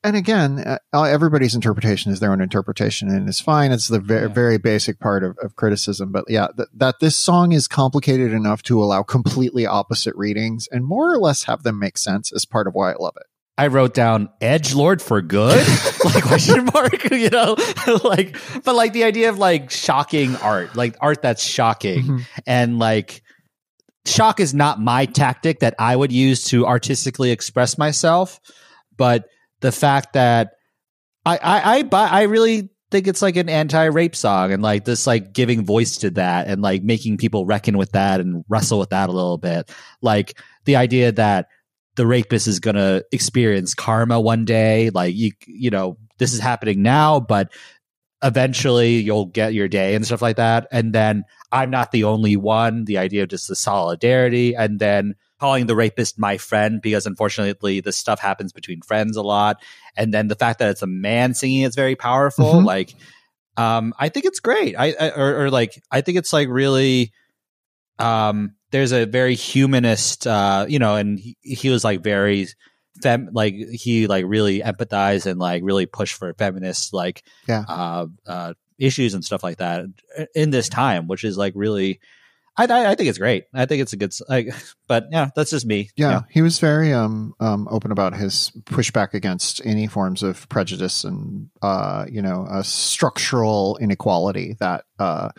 And 0.05 0.17
again, 0.17 0.59
uh, 0.93 1.03
everybody's 1.03 1.55
interpretation 1.55 2.11
is 2.11 2.19
their 2.19 2.31
own 2.33 2.41
interpretation, 2.41 3.07
and 3.09 3.29
it's 3.29 3.39
fine. 3.39 3.71
It's 3.71 3.87
the 3.87 3.99
very, 3.99 4.23
Yeah. 4.27 4.33
very 4.33 4.57
basic 4.57 4.99
part 4.99 5.23
of, 5.23 5.37
of 5.41 5.55
criticism. 5.55 6.11
But 6.11 6.25
yeah, 6.27 6.47
th- 6.57 6.67
that 6.75 6.95
this 6.99 7.15
song 7.15 7.53
is 7.53 7.69
complicated 7.69 8.33
enough 8.33 8.63
to 8.63 8.83
allow 8.83 9.03
completely 9.03 9.65
opposite 9.65 10.13
readings 10.17 10.67
and 10.71 10.83
more 10.83 11.13
or 11.13 11.17
less 11.19 11.43
have 11.43 11.63
them 11.63 11.79
make 11.79 11.97
sense 11.97 12.33
is 12.33 12.45
part 12.45 12.67
of 12.67 12.73
why 12.73 12.91
I 12.91 12.95
love 12.99 13.13
it. 13.15 13.27
I 13.57 13.67
wrote 13.67 13.93
down 13.93 14.29
Edge 14.41 14.73
Lord 14.73 15.01
for 15.01 15.21
good, 15.21 15.65
like 16.05 16.23
question 16.23 16.65
mark, 16.73 17.03
you 17.11 17.29
know, 17.29 17.55
like, 18.03 18.35
but 18.65 18.75
like 18.75 18.91
the 18.93 19.03
idea 19.05 19.29
of 19.29 19.37
like 19.37 19.69
shocking 19.71 20.35
art, 20.37 20.75
like 20.75 20.97
art 20.99 21.21
that's 21.21 21.43
shocking, 21.43 22.03
Mhm. 22.03 22.25
and 22.47 22.79
like 22.79 23.21
shock 24.05 24.39
is 24.41 24.53
not 24.53 24.81
my 24.81 25.05
tactic 25.05 25.59
that 25.59 25.75
I 25.79 25.95
would 25.95 26.11
use 26.11 26.43
to 26.45 26.65
artistically 26.65 27.31
express 27.31 27.77
myself, 27.77 28.39
but 28.97 29.25
the 29.63 29.71
fact 29.71 30.13
that 30.13 30.55
I 31.25 31.39
I 31.41 31.79
I, 31.91 32.19
I 32.19 32.21
really 32.23 32.69
think 32.91 33.07
it's 33.07 33.21
like 33.21 33.37
an 33.37 33.49
anti-rape 33.49 34.15
song 34.15 34.51
and 34.51 34.61
like 34.61 34.85
this 34.85 35.07
like 35.07 35.33
giving 35.33 35.65
voice 35.65 35.97
to 35.97 36.11
that 36.11 36.47
and 36.47 36.61
like 36.61 36.83
making 36.83 37.17
people 37.17 37.45
reckon 37.45 37.77
with 37.77 37.93
that 37.93 38.19
and 38.19 38.43
wrestle 38.49 38.77
with 38.77 38.91
that 38.91 39.09
a 39.09 39.11
little 39.13 39.37
bit. 39.37 39.71
Like 40.01 40.37
the 40.65 40.75
idea 40.75 41.13
that 41.13 41.47
the 41.95 42.05
rapist 42.05 42.47
is 42.47 42.59
going 42.59 42.75
to 42.75 43.05
experience 43.11 43.73
karma 43.73 44.19
one 44.19 44.45
day 44.45 44.89
like 44.89 45.15
you 45.15 45.31
you 45.47 45.69
know 45.69 45.97
this 46.17 46.33
is 46.33 46.39
happening 46.39 46.81
now 46.81 47.19
but 47.19 47.53
eventually 48.23 48.95
you'll 48.95 49.27
get 49.27 49.53
your 49.53 49.67
day 49.67 49.95
and 49.95 50.05
stuff 50.05 50.21
like 50.21 50.35
that. 50.35 50.67
And 50.71 50.91
then 50.93 51.23
i'm 51.53 51.69
not 51.69 51.91
the 51.91 52.03
only 52.03 52.35
one 52.35 52.83
the 52.83 52.97
idea 52.97 53.23
of 53.23 53.29
just 53.29 53.47
the 53.47 53.55
solidarity. 53.55 54.55
And 54.55 54.77
then 54.79 55.15
calling 55.43 55.65
the 55.67 55.75
rapist 55.75 56.17
my 56.17 56.37
friend 56.37 56.81
because 56.81 57.05
unfortunately 57.05 57.81
this 57.81 57.97
stuff 57.97 58.17
happens 58.17 58.53
between 58.53 58.81
friends 58.81 59.17
a 59.17 59.21
lot 59.21 59.57
and 59.97 60.13
then 60.13 60.29
the 60.29 60.35
fact 60.35 60.59
that 60.59 60.69
it's 60.69 60.81
a 60.81 60.87
man 60.87 61.33
singing 61.33 61.63
is 61.63 61.75
very 61.75 61.97
powerful 61.97 62.53
Mhm. 62.53 62.65
like 62.65 62.95
um 63.57 63.93
i 63.99 64.07
think 64.07 64.23
it's 64.25 64.39
great 64.39 64.73
i, 64.77 64.93
I 64.97 65.09
or, 65.09 65.43
or 65.43 65.49
like 65.51 65.71
i 65.91 65.99
think 65.99 66.17
it's 66.17 66.31
like 66.31 66.47
really 66.47 67.11
um 67.99 68.55
there's 68.71 68.93
a 68.93 69.05
very 69.05 69.35
humanist 69.35 70.25
uh 70.25 70.65
you 70.69 70.79
know 70.79 70.95
and 70.95 71.19
he, 71.19 71.35
he 71.41 71.69
was 71.69 71.83
like 71.83 72.01
very 72.01 72.47
fem 73.01 73.27
like 73.33 73.53
he 73.53 74.07
like 74.07 74.23
really 74.25 74.61
empathized 74.61 75.25
and 75.25 75.41
like 75.41 75.61
really 75.65 75.85
pushed 75.87 76.15
for 76.15 76.33
feminist 76.35 76.93
like 76.93 77.21
Yeah. 77.49 77.65
uh 77.67 78.05
uh 78.25 78.53
issues 78.79 79.13
and 79.13 79.25
stuff 79.25 79.43
like 79.43 79.57
that 79.57 79.85
in 80.33 80.51
this 80.51 80.69
time 80.69 81.07
which 81.07 81.25
is 81.25 81.37
like 81.37 81.53
really 81.55 81.99
I, 82.55 82.65
I 82.65 82.91
I 82.91 82.95
think 82.95 83.09
it's 83.09 83.17
great. 83.17 83.45
I 83.53 83.65
think 83.65 83.81
it's 83.81 83.93
a 83.93 83.97
good, 83.97 84.13
but 84.87 85.07
yeah, 85.11 85.29
that's 85.35 85.51
just 85.51 85.65
me. 85.65 85.89
Yeah, 85.95 86.09
know? 86.09 86.21
he 86.29 86.41
was 86.41 86.59
very 86.59 86.93
um, 86.93 87.33
um, 87.39 87.67
open 87.71 87.91
about 87.91 88.15
his 88.15 88.51
pushback 88.65 89.13
against 89.13 89.65
any 89.65 89.87
forms 89.87 90.23
of 90.23 90.47
prejudice 90.49 91.03
and 91.03 91.49
uh, 91.61 92.05
you 92.09 92.21
know 92.21 92.45
a 92.49 92.63
structural 92.63 93.77
inequality 93.81 94.55
that 94.59 94.85
uh, 94.99 95.29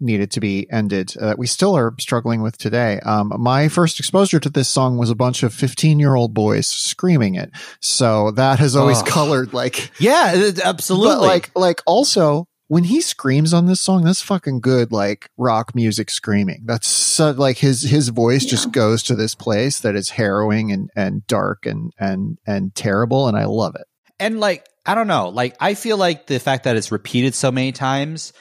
needed 0.00 0.30
to 0.32 0.40
be 0.40 0.66
ended. 0.70 1.14
Uh, 1.18 1.34
we 1.38 1.46
still 1.46 1.76
are 1.76 1.94
struggling 1.98 2.42
with 2.42 2.58
today. 2.58 3.00
Um, 3.00 3.32
my 3.38 3.68
first 3.68 3.98
exposure 3.98 4.40
to 4.40 4.50
this 4.50 4.68
song 4.68 4.98
was 4.98 5.10
a 5.10 5.14
bunch 5.14 5.42
of 5.42 5.54
fifteen-year-old 5.54 6.34
boys 6.34 6.68
screaming 6.68 7.34
it, 7.34 7.50
so 7.80 8.30
that 8.32 8.58
has 8.58 8.76
always 8.76 8.98
Ugh. 8.98 9.06
colored 9.06 9.52
like 9.54 9.90
Yeah, 9.98 10.50
absolutely. 10.64 11.08
but 11.08 11.20
like 11.20 11.50
like 11.54 11.80
also 11.86 12.46
when 12.68 12.84
he 12.84 13.00
screams 13.00 13.52
on 13.52 13.66
this 13.66 13.80
song, 13.80 14.04
that's 14.04 14.22
fucking 14.22 14.60
good 14.60 14.92
like 14.92 15.30
rock 15.36 15.74
music 15.74 16.10
screaming. 16.10 16.62
That's 16.64 16.86
so, 16.86 17.30
like 17.32 17.58
his 17.58 17.82
his 17.82 18.10
voice 18.10 18.44
just 18.44 18.70
goes 18.72 19.02
to 19.04 19.16
this 19.16 19.34
place 19.34 19.80
that 19.80 19.96
is 19.96 20.10
harrowing 20.10 20.70
and 20.70 20.90
and 20.94 21.26
dark 21.26 21.66
and 21.66 21.92
and 21.98 22.38
and 22.46 22.74
terrible 22.74 23.26
and 23.26 23.36
I 23.36 23.46
love 23.46 23.74
it. 23.74 23.86
and 24.20 24.38
like 24.38 24.68
I 24.86 24.94
don't 24.94 25.06
know, 25.06 25.30
like 25.30 25.56
I 25.60 25.74
feel 25.74 25.96
like 25.96 26.26
the 26.26 26.38
fact 26.38 26.64
that 26.64 26.76
it's 26.76 26.92
repeated 26.92 27.34
so 27.34 27.50
many 27.50 27.72
times, 27.72 28.32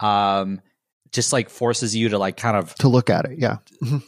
um, 0.00 0.60
just 1.12 1.32
like 1.32 1.48
forces 1.48 1.96
you 1.96 2.10
to 2.10 2.18
like 2.18 2.36
kind 2.36 2.56
of 2.56 2.74
To 2.76 2.88
look 2.88 3.08
at 3.10 3.24
it, 3.24 3.38
yeah. 3.38 3.56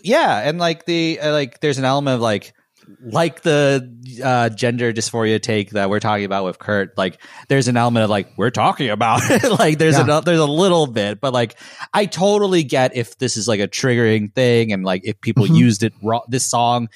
yeah, 0.03 0.49
and 0.49 0.59
like 0.59 0.85
the 0.87 1.19
uh, 1.21 1.33
like 1.33 1.61
there's 1.61 1.79
an 1.79 1.85
element 1.85 2.17
of 2.17 2.21
like 2.21 2.53
like 3.01 3.43
the 3.43 3.95
uh, 4.25 4.49
gender 4.51 4.93
dysphoria 4.93 5.41
take 5.41 5.71
that 5.71 5.91
we're 5.91 6.01
talking 6.01 6.25
about 6.25 6.45
with 6.45 6.59
Kurt. 6.59 6.97
Like 6.97 7.21
there's 7.49 7.69
an 7.69 7.77
element 7.77 8.05
of 8.05 8.11
like 8.11 8.33
we're 8.37 8.51
talking 8.51 8.89
about 8.91 9.21
it. 9.31 9.45
like 9.59 9.79
there's 9.79 9.99
Yeah. 9.99 10.19
a 10.19 10.23
there's 10.23 10.39
a 10.39 10.47
little 10.47 10.87
bit, 10.87 11.21
but 11.21 11.33
like 11.33 11.59
I 11.93 12.07
totally 12.07 12.63
get 12.65 12.97
if 12.97 13.19
this 13.19 13.37
is 13.37 13.47
like 13.49 13.61
a 13.61 13.69
triggering 13.69 14.35
thing 14.35 14.73
and 14.73 14.85
like 14.85 15.03
if 15.05 15.21
people 15.21 15.47
Mhm. 15.47 15.57
used 15.57 15.83
it 15.83 15.93
wrong, 16.03 16.23
this 16.29 16.47
song 16.47 16.89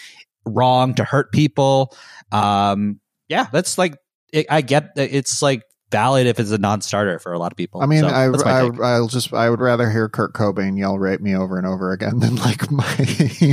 wrong 0.47 0.95
to 0.95 1.05
hurt 1.05 1.33
people. 1.33 1.95
Um, 2.33 3.01
yeah, 3.29 3.47
that's 3.53 3.79
like 3.79 3.97
it, 4.33 4.47
I 4.51 4.61
get 4.63 4.95
that 4.97 5.15
it's 5.15 5.43
like 5.43 5.63
valid 5.93 6.27
if 6.27 6.41
it's 6.41 6.51
a 6.51 6.59
non-starter 6.59 7.21
for 7.21 7.33
a 7.33 7.39
lot 7.39 7.53
of 7.53 7.57
people. 7.57 7.81
I 7.81 7.87
mean, 7.87 8.01
So, 8.01 8.09
I, 8.09 8.25
I, 8.27 8.95
I'll 8.95 9.07
just 9.07 9.33
I 9.33 9.49
would 9.49 9.61
rather 9.61 9.89
hear 9.89 10.09
Kurt 10.09 10.33
Cobain 10.33 10.77
yell 10.77 10.99
"rape 10.99 11.21
me" 11.21 11.37
over 11.37 11.57
and 11.57 11.67
over 11.67 11.93
again 11.93 12.19
than 12.19 12.35
like 12.37 12.69
my 12.73 12.85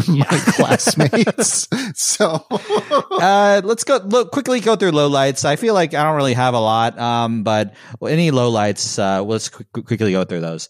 my 0.08 0.26
classmates. 0.48 1.68
so 1.94 2.44
uh, 3.22 3.62
let's 3.64 3.84
go 3.84 3.98
look, 3.98 4.32
quickly 4.32 4.60
go 4.60 4.76
through 4.76 4.92
lowlights. 4.92 5.46
I 5.46 5.56
feel 5.56 5.76
like 5.76 5.94
I 5.94 6.02
don't 6.04 6.16
really 6.16 6.34
have 6.34 6.56
a 6.56 6.60
lot, 6.60 6.98
um, 6.98 7.44
but 7.44 7.76
any 8.02 8.32
lowlights, 8.32 8.98
uh, 8.98 9.22
let's 9.24 9.50
qu- 9.50 9.84
quickly 9.84 10.12
go 10.12 10.24
through 10.24 10.42
those. 10.42 10.70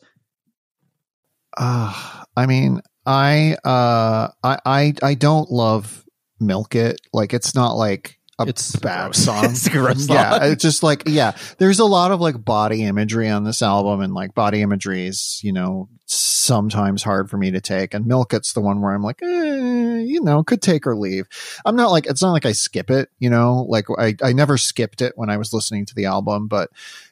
Uh, 1.55 1.93
I 2.36 2.45
mean, 2.45 2.82
I 3.05 3.55
uh, 3.63 4.30
I 4.43 4.59
I 4.65 4.93
I 5.01 5.13
don't 5.15 5.49
love 5.49 6.03
Milk 6.39 6.76
It. 6.76 6.99
Like, 7.13 7.34
it's 7.34 7.55
not 7.55 7.74
like 7.74 8.18
a 8.40 8.48
It's 8.48 8.76
bad 8.78 9.06
gross. 9.08 9.18
song. 9.26 9.46
It's 9.52 9.68
gross 9.70 10.10
Yeah, 10.10 10.46
it's 10.46 10.62
just 10.64 10.84
like 10.84 11.04
yeah. 11.08 11.36
There's 11.58 11.80
a 11.80 11.86
lot 11.86 12.12
of 12.12 12.20
like 12.22 12.44
body 12.44 12.84
imagery 12.84 13.30
on 13.30 13.44
this 13.44 13.62
album, 13.62 14.02
and 14.02 14.14
like 14.14 14.34
body 14.34 14.62
imagery 14.62 15.06
is 15.08 15.40
you 15.44 15.54
know 15.54 15.90
sometimes 16.06 17.04
hard 17.04 17.30
for 17.30 17.38
me 17.38 17.52
to 17.52 17.62
take. 17.62 17.94
And 17.94 18.06
Milk 18.08 18.34
It's 18.34 18.54
the 18.54 18.62
one 18.62 18.82
where 18.82 18.94
I'm 18.96 19.04
like, 19.04 19.22
eh, 19.22 20.00
you 20.00 20.22
know, 20.24 20.44
could 20.44 20.62
take 20.62 20.88
or 20.88 20.96
leave. 20.96 21.28
I'm 21.66 21.76
not 21.76 21.92
like 21.92 22.08
it's 22.08 22.22
not 22.22 22.32
like 22.32 22.46
I 22.46 22.54
skip 22.54 22.90
it. 22.90 23.10
You 23.20 23.30
know, 23.30 23.66
like 23.70 23.86
I 23.98 24.16
I 24.24 24.34
never 24.34 24.58
skipped 24.58 25.02
it 25.02 25.14
when 25.16 25.30
I 25.30 25.38
was 25.38 25.54
listening 25.54 25.86
to 25.88 25.96
the 25.96 26.06
album, 26.06 26.48
but 26.48 26.70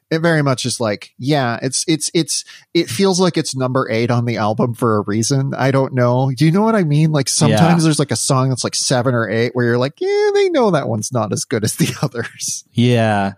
it 0.09 0.19
very 0.19 0.41
much 0.41 0.65
is 0.65 0.79
like 0.79 1.13
yeah 1.17 1.59
it's 1.61 1.83
it's 1.87 2.09
it's 2.13 2.45
it 2.73 2.89
feels 2.89 3.19
like 3.19 3.37
it's 3.37 3.55
number 3.55 3.89
eight 3.89 4.09
on 4.09 4.25
the 4.25 4.37
album 4.37 4.73
for 4.73 4.97
a 4.97 5.01
reason. 5.01 5.53
I 5.55 5.71
don't 5.71 5.93
know. 5.93 6.31
Do 6.35 6.45
you 6.45 6.51
know 6.51 6.63
what 6.63 6.75
i 6.75 6.83
mean? 6.83 7.11
Like 7.11 7.29
sometimes 7.29 7.83
there's 7.83 7.99
like 7.99 8.11
a 8.11 8.15
song 8.15 8.49
that's 8.49 8.63
like 8.63 8.75
seven 8.75 9.13
or 9.13 9.29
eight 9.29 9.51
where 9.53 9.65
you're 9.65 9.77
like 9.77 9.99
yeah 9.99 10.29
they 10.33 10.49
know 10.49 10.71
that 10.71 10.87
one's 10.87 11.11
not 11.11 11.33
as 11.33 11.45
good 11.45 11.63
as 11.63 11.75
the 11.75 11.93
others. 12.01 12.63
Yeah, 12.71 13.33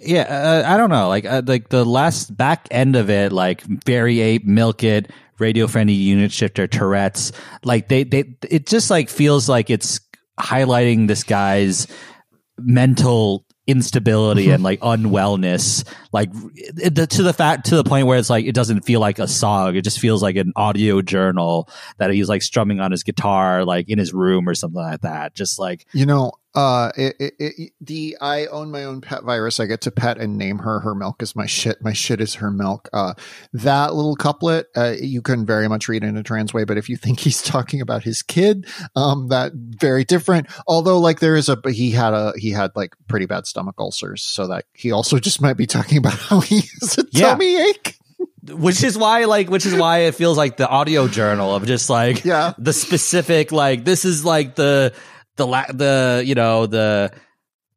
yeah. 0.00 0.22
Uh, 0.22 0.72
I 0.72 0.76
don't 0.76 0.90
know, 0.90 1.08
like 1.08 1.24
uh, 1.24 1.42
like 1.46 1.68
the 1.68 1.84
last 1.84 2.36
back 2.36 2.68
end 2.70 2.96
of 2.96 3.10
it, 3.10 3.32
like 3.32 3.62
Very 3.62 4.20
Ape, 4.20 4.44
Milk 4.44 4.84
It, 4.84 5.10
Radio 5.38 5.66
Friendly 5.66 5.94
Unit 5.94 6.32
Shifter, 6.32 6.66
Tourette's. 6.66 7.32
Like 7.64 7.88
they 7.88 8.04
they 8.04 8.34
it 8.48 8.66
just 8.66 8.90
like 8.90 9.08
feels 9.08 9.48
like 9.48 9.70
it's 9.70 10.00
highlighting 10.38 11.08
this 11.08 11.24
guy's 11.24 11.86
mental 12.58 13.44
instability 13.66 14.44
mm-hmm. 14.46 14.54
and 14.54 14.62
like 14.64 14.80
unwellness 14.80 15.88
like 16.12 16.32
to 16.32 17.22
the 17.22 17.32
fact 17.32 17.66
to 17.66 17.76
the 17.76 17.84
point 17.84 18.06
where 18.06 18.18
it's 18.18 18.28
like 18.28 18.44
it 18.44 18.54
doesn't 18.54 18.80
feel 18.82 18.98
like 18.98 19.20
a 19.20 19.28
song. 19.28 19.76
It 19.76 19.82
just 19.82 20.00
feels 20.00 20.22
like 20.22 20.36
an 20.36 20.52
audio 20.56 21.00
journal 21.00 21.68
that 21.98 22.10
he's 22.10 22.28
like 22.28 22.42
strumming 22.42 22.80
on 22.80 22.90
his 22.90 23.04
guitar 23.04 23.64
like 23.64 23.88
in 23.88 23.98
his 23.98 24.12
room 24.12 24.48
or 24.48 24.54
something 24.54 24.80
like 24.80 25.02
that. 25.02 25.34
Just 25.34 25.58
like 25.60 25.86
You 25.92 26.06
know, 26.06 26.32
uh, 26.54 26.92
it, 26.96 27.16
it, 27.18 27.34
it, 27.38 27.72
the 27.80 28.16
I 28.20 28.46
own 28.46 28.70
my 28.70 28.84
own 28.84 29.00
pet 29.00 29.22
virus. 29.24 29.58
I 29.58 29.66
get 29.66 29.80
to 29.82 29.90
pet 29.90 30.18
and 30.18 30.36
name 30.36 30.58
her. 30.58 30.80
Her 30.80 30.94
milk 30.94 31.22
is 31.22 31.34
my 31.34 31.46
shit. 31.46 31.82
My 31.82 31.92
shit 31.92 32.20
is 32.20 32.34
her 32.34 32.50
milk. 32.50 32.88
Uh, 32.92 33.14
that 33.54 33.94
little 33.94 34.16
couplet, 34.16 34.66
uh, 34.76 34.94
you 35.00 35.22
can 35.22 35.46
very 35.46 35.66
much 35.68 35.88
read 35.88 36.04
in 36.04 36.16
a 36.16 36.22
trans 36.22 36.52
way. 36.52 36.64
But 36.64 36.76
if 36.76 36.88
you 36.88 36.96
think 36.96 37.20
he's 37.26 37.40
talking 37.42 37.80
about 37.80 38.02
his 38.02 38.22
kid, 38.22 38.66
um, 38.96 39.28
that 39.28 39.52
very 39.54 40.04
different. 40.04 40.46
Although, 40.66 40.98
like, 40.98 41.20
there 41.20 41.36
is 41.36 41.48
a 41.48 41.56
he 41.70 41.90
had 41.92 42.12
a 42.12 42.32
he 42.36 42.50
had 42.50 42.72
like 42.76 42.94
pretty 43.08 43.26
bad 43.26 43.46
stomach 43.46 43.76
ulcers, 43.78 44.22
so 44.22 44.46
that 44.48 44.66
he 44.74 44.92
also 44.92 45.18
just 45.20 45.40
might 45.40 45.56
be 45.56 45.66
talking 45.66 45.98
about 45.98 46.14
how 46.14 46.40
he 46.40 46.56
has 46.80 46.98
a 46.98 47.04
Yeah. 47.12 47.28
tummy 47.30 47.56
ache. 47.70 47.96
which 48.50 48.82
is 48.82 48.98
why 48.98 49.24
like 49.26 49.48
which 49.48 49.64
is 49.64 49.72
why 49.74 50.00
it 50.00 50.16
feels 50.16 50.36
like 50.36 50.56
the 50.56 50.68
audio 50.68 51.06
journal 51.06 51.54
of 51.54 51.64
just 51.64 51.88
like 51.88 52.24
Yeah. 52.24 52.54
the 52.58 52.72
specific 52.72 53.52
like 53.52 53.84
this 53.84 54.04
is 54.04 54.24
like 54.24 54.56
the 54.56 54.92
the 55.36 55.46
la- 55.46 55.70
the 55.72 56.22
you 56.24 56.34
know 56.34 56.66
the 56.66 57.12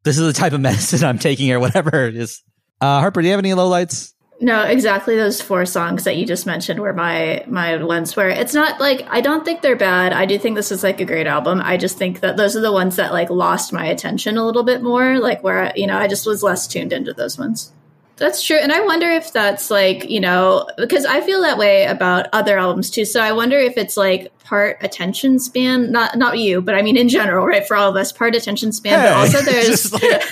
this 0.04 0.18
is 0.18 0.26
the 0.26 0.32
type 0.32 0.52
of 0.52 0.60
medicine 0.62 1.04
I'm 1.04 1.18
taking 1.18 1.50
or 1.52 1.60
whatever 1.60 2.06
it 2.06 2.16
is. 2.16 2.42
Uh, 2.80 3.00
Harper, 3.00 3.22
do 3.22 3.28
you 3.28 3.32
have 3.32 3.40
any 3.40 3.52
lowlights? 3.52 4.12
No, 4.38 4.64
exactly 4.64 5.16
those 5.16 5.40
four 5.40 5.64
songs 5.64 6.04
that 6.04 6.16
you 6.16 6.26
just 6.26 6.44
mentioned 6.44 6.78
were 6.78 6.92
my 6.92 7.42
my 7.46 7.82
ones 7.82 8.14
where 8.16 8.28
it's 8.28 8.52
not 8.52 8.78
like 8.80 9.06
I 9.08 9.22
don't 9.22 9.44
think 9.44 9.62
they're 9.62 9.76
bad. 9.76 10.12
I 10.12 10.26
do 10.26 10.38
think 10.38 10.56
this 10.56 10.70
is 10.70 10.82
like 10.82 11.00
a 11.00 11.06
great 11.06 11.26
album. 11.26 11.60
I 11.62 11.78
just 11.78 11.96
think 11.96 12.20
that 12.20 12.36
those 12.36 12.54
are 12.54 12.60
the 12.60 12.72
ones 12.72 12.96
that 12.96 13.12
like 13.12 13.30
lost 13.30 13.72
my 13.72 13.86
attention 13.86 14.36
a 14.36 14.44
little 14.44 14.62
bit 14.62 14.82
more, 14.82 15.18
like 15.18 15.42
where 15.42 15.72
you 15.74 15.86
know 15.86 15.96
I 15.96 16.06
just 16.06 16.26
was 16.26 16.42
less 16.42 16.66
tuned 16.66 16.92
into 16.92 17.14
those 17.14 17.38
ones. 17.38 17.72
That's 18.16 18.42
true. 18.42 18.56
And 18.56 18.72
I 18.72 18.80
wonder 18.80 19.10
if 19.10 19.32
that's 19.32 19.70
like, 19.70 20.08
you 20.08 20.20
know, 20.20 20.66
because 20.78 21.04
I 21.04 21.20
feel 21.20 21.42
that 21.42 21.58
way 21.58 21.84
about 21.84 22.28
other 22.32 22.58
albums 22.58 22.90
too. 22.90 23.04
So 23.04 23.20
I 23.20 23.32
wonder 23.32 23.58
if 23.58 23.76
it's 23.76 23.96
like 23.96 24.36
part 24.44 24.78
attention 24.80 25.38
span, 25.38 25.92
not 25.92 26.16
not 26.16 26.38
you, 26.38 26.62
but 26.62 26.74
I 26.74 26.82
mean 26.82 26.96
in 26.96 27.08
general, 27.10 27.46
right? 27.46 27.66
For 27.66 27.76
all 27.76 27.90
of 27.90 27.96
us, 27.96 28.12
part 28.12 28.34
attention 28.34 28.72
span. 28.72 28.98
But 29.02 29.12
also 29.36 29.40
there's 29.50 29.92
like- 29.92 30.22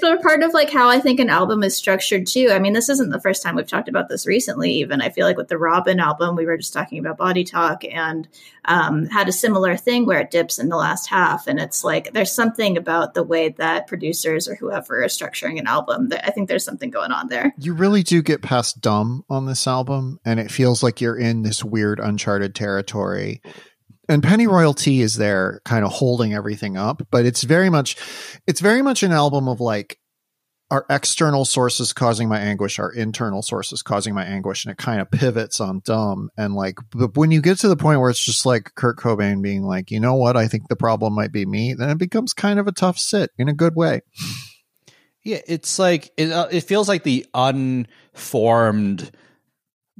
been 0.00 0.18
part 0.18 0.42
of 0.42 0.52
like 0.52 0.70
how 0.70 0.88
I 0.88 1.00
think 1.00 1.20
an 1.20 1.30
album 1.30 1.62
is 1.62 1.76
structured 1.76 2.26
too. 2.26 2.48
I 2.50 2.58
mean, 2.58 2.72
this 2.72 2.88
isn't 2.88 3.10
the 3.10 3.20
first 3.20 3.42
time 3.42 3.56
we've 3.56 3.66
talked 3.66 3.88
about 3.88 4.08
this 4.08 4.26
recently. 4.26 4.72
Even 4.74 5.00
I 5.00 5.10
feel 5.10 5.26
like 5.26 5.36
with 5.36 5.48
the 5.48 5.58
Robyn 5.58 6.00
album, 6.00 6.36
we 6.36 6.46
were 6.46 6.56
just 6.56 6.72
talking 6.72 6.98
about 6.98 7.16
Body 7.18 7.44
Talk 7.44 7.84
and 7.84 8.28
um, 8.64 9.06
had 9.06 9.28
a 9.28 9.32
similar 9.32 9.76
thing 9.76 10.06
where 10.06 10.20
it 10.20 10.30
dips 10.30 10.58
in 10.58 10.68
the 10.68 10.76
last 10.76 11.08
half, 11.08 11.46
and 11.46 11.58
it's 11.58 11.84
like 11.84 12.12
there's 12.12 12.32
something 12.32 12.76
about 12.76 13.14
the 13.14 13.22
way 13.22 13.50
that 13.50 13.86
producers 13.86 14.48
or 14.48 14.54
whoever 14.54 15.02
is 15.02 15.16
structuring 15.16 15.58
an 15.58 15.66
album 15.66 16.08
that 16.08 16.26
I 16.26 16.30
think 16.30 16.48
there's 16.48 16.64
something 16.64 16.90
going 16.90 17.12
on 17.12 17.28
there. 17.28 17.54
You 17.58 17.74
really 17.74 18.02
do 18.02 18.22
get 18.22 18.42
past 18.42 18.80
dumb 18.80 19.24
on 19.28 19.46
this 19.46 19.66
album, 19.66 20.20
and 20.24 20.38
it 20.38 20.50
feels 20.50 20.82
like 20.82 21.00
you're 21.00 21.18
in 21.18 21.42
this 21.42 21.64
weird 21.64 22.00
uncharted 22.00 22.54
territory. 22.54 23.42
And 24.10 24.24
Pennyroyal 24.24 24.74
Tea 24.74 25.02
is 25.02 25.14
there 25.14 25.60
kind 25.64 25.84
of 25.84 25.92
holding 25.92 26.34
everything 26.34 26.76
up, 26.76 27.06
but 27.12 27.24
it's 27.24 27.44
very 27.44 27.70
much 27.70 27.96
it's 28.44 28.60
very 28.60 28.82
much 28.82 29.04
an 29.04 29.12
album 29.12 29.46
of 29.48 29.60
like 29.60 30.00
our 30.68 30.84
external 30.90 31.44
sources 31.44 31.92
causing 31.92 32.28
my 32.28 32.40
anguish, 32.40 32.80
our 32.80 32.90
internal 32.92 33.40
sources 33.40 33.82
causing 33.82 34.12
my 34.12 34.24
anguish, 34.24 34.64
and 34.64 34.72
it 34.72 34.78
kind 34.78 35.00
of 35.00 35.10
pivots 35.12 35.60
on 35.60 35.80
dumb. 35.84 36.28
And 36.36 36.54
like 36.54 36.78
but 36.90 37.16
when 37.16 37.30
you 37.30 37.40
get 37.40 37.58
to 37.60 37.68
the 37.68 37.76
point 37.76 38.00
where 38.00 38.10
it's 38.10 38.24
just 38.24 38.44
like 38.44 38.74
Kurt 38.74 38.98
Cobain 38.98 39.42
being 39.42 39.62
like, 39.62 39.92
you 39.92 40.00
know 40.00 40.16
what, 40.16 40.36
I 40.36 40.48
think 40.48 40.64
the 40.68 40.76
problem 40.76 41.14
might 41.14 41.32
be 41.32 41.46
me, 41.46 41.74
then 41.74 41.88
it 41.88 41.98
becomes 41.98 42.34
kind 42.34 42.58
of 42.58 42.66
a 42.66 42.72
tough 42.72 42.98
sit 42.98 43.30
in 43.38 43.48
a 43.48 43.54
good 43.54 43.76
way. 43.76 44.00
Yeah, 45.22 45.40
it's 45.46 45.78
like 45.78 46.10
it, 46.16 46.32
uh, 46.32 46.48
it 46.50 46.62
feels 46.62 46.88
like 46.88 47.04
the 47.04 47.26
unformed 47.32 49.12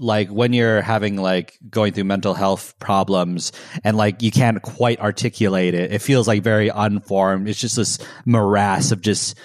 like 0.01 0.29
when 0.29 0.53
you're 0.53 0.83
having 0.83 1.17
like 1.17 1.59
going 1.69 1.93
through 1.93 2.05
mental 2.05 2.35
health 2.35 2.75
problems 2.79 3.53
and 3.85 3.97
like 3.97 4.23
you 4.23 4.31
can't 4.31 4.63
quite 4.63 4.99
articulate 4.99 5.75
it. 5.75 5.93
It 5.93 6.01
feels 6.01 6.27
like 6.27 6.43
very 6.43 6.69
unformed. 6.69 7.49
It's 7.49 7.61
just 7.61 7.77
this 7.77 7.99
morass 8.25 8.93
of 8.93 9.01
just 9.03 9.39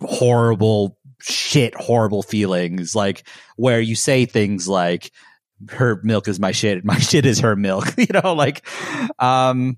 horrible 0.00 0.98
shit, 1.20 1.74
horrible 1.74 2.22
feelings 2.22 2.94
like 2.94 3.26
where 3.56 3.80
you 3.80 3.96
say 3.96 4.24
things 4.26 4.68
like 4.68 5.10
her 5.70 6.00
milk 6.04 6.28
is 6.28 6.38
my 6.38 6.52
shit, 6.52 6.84
my 6.84 6.98
shit 7.00 7.26
is 7.26 7.40
her 7.40 7.56
milk, 7.56 7.94
you 7.98 8.06
know, 8.22 8.34
like 8.34 8.66
um 9.18 9.76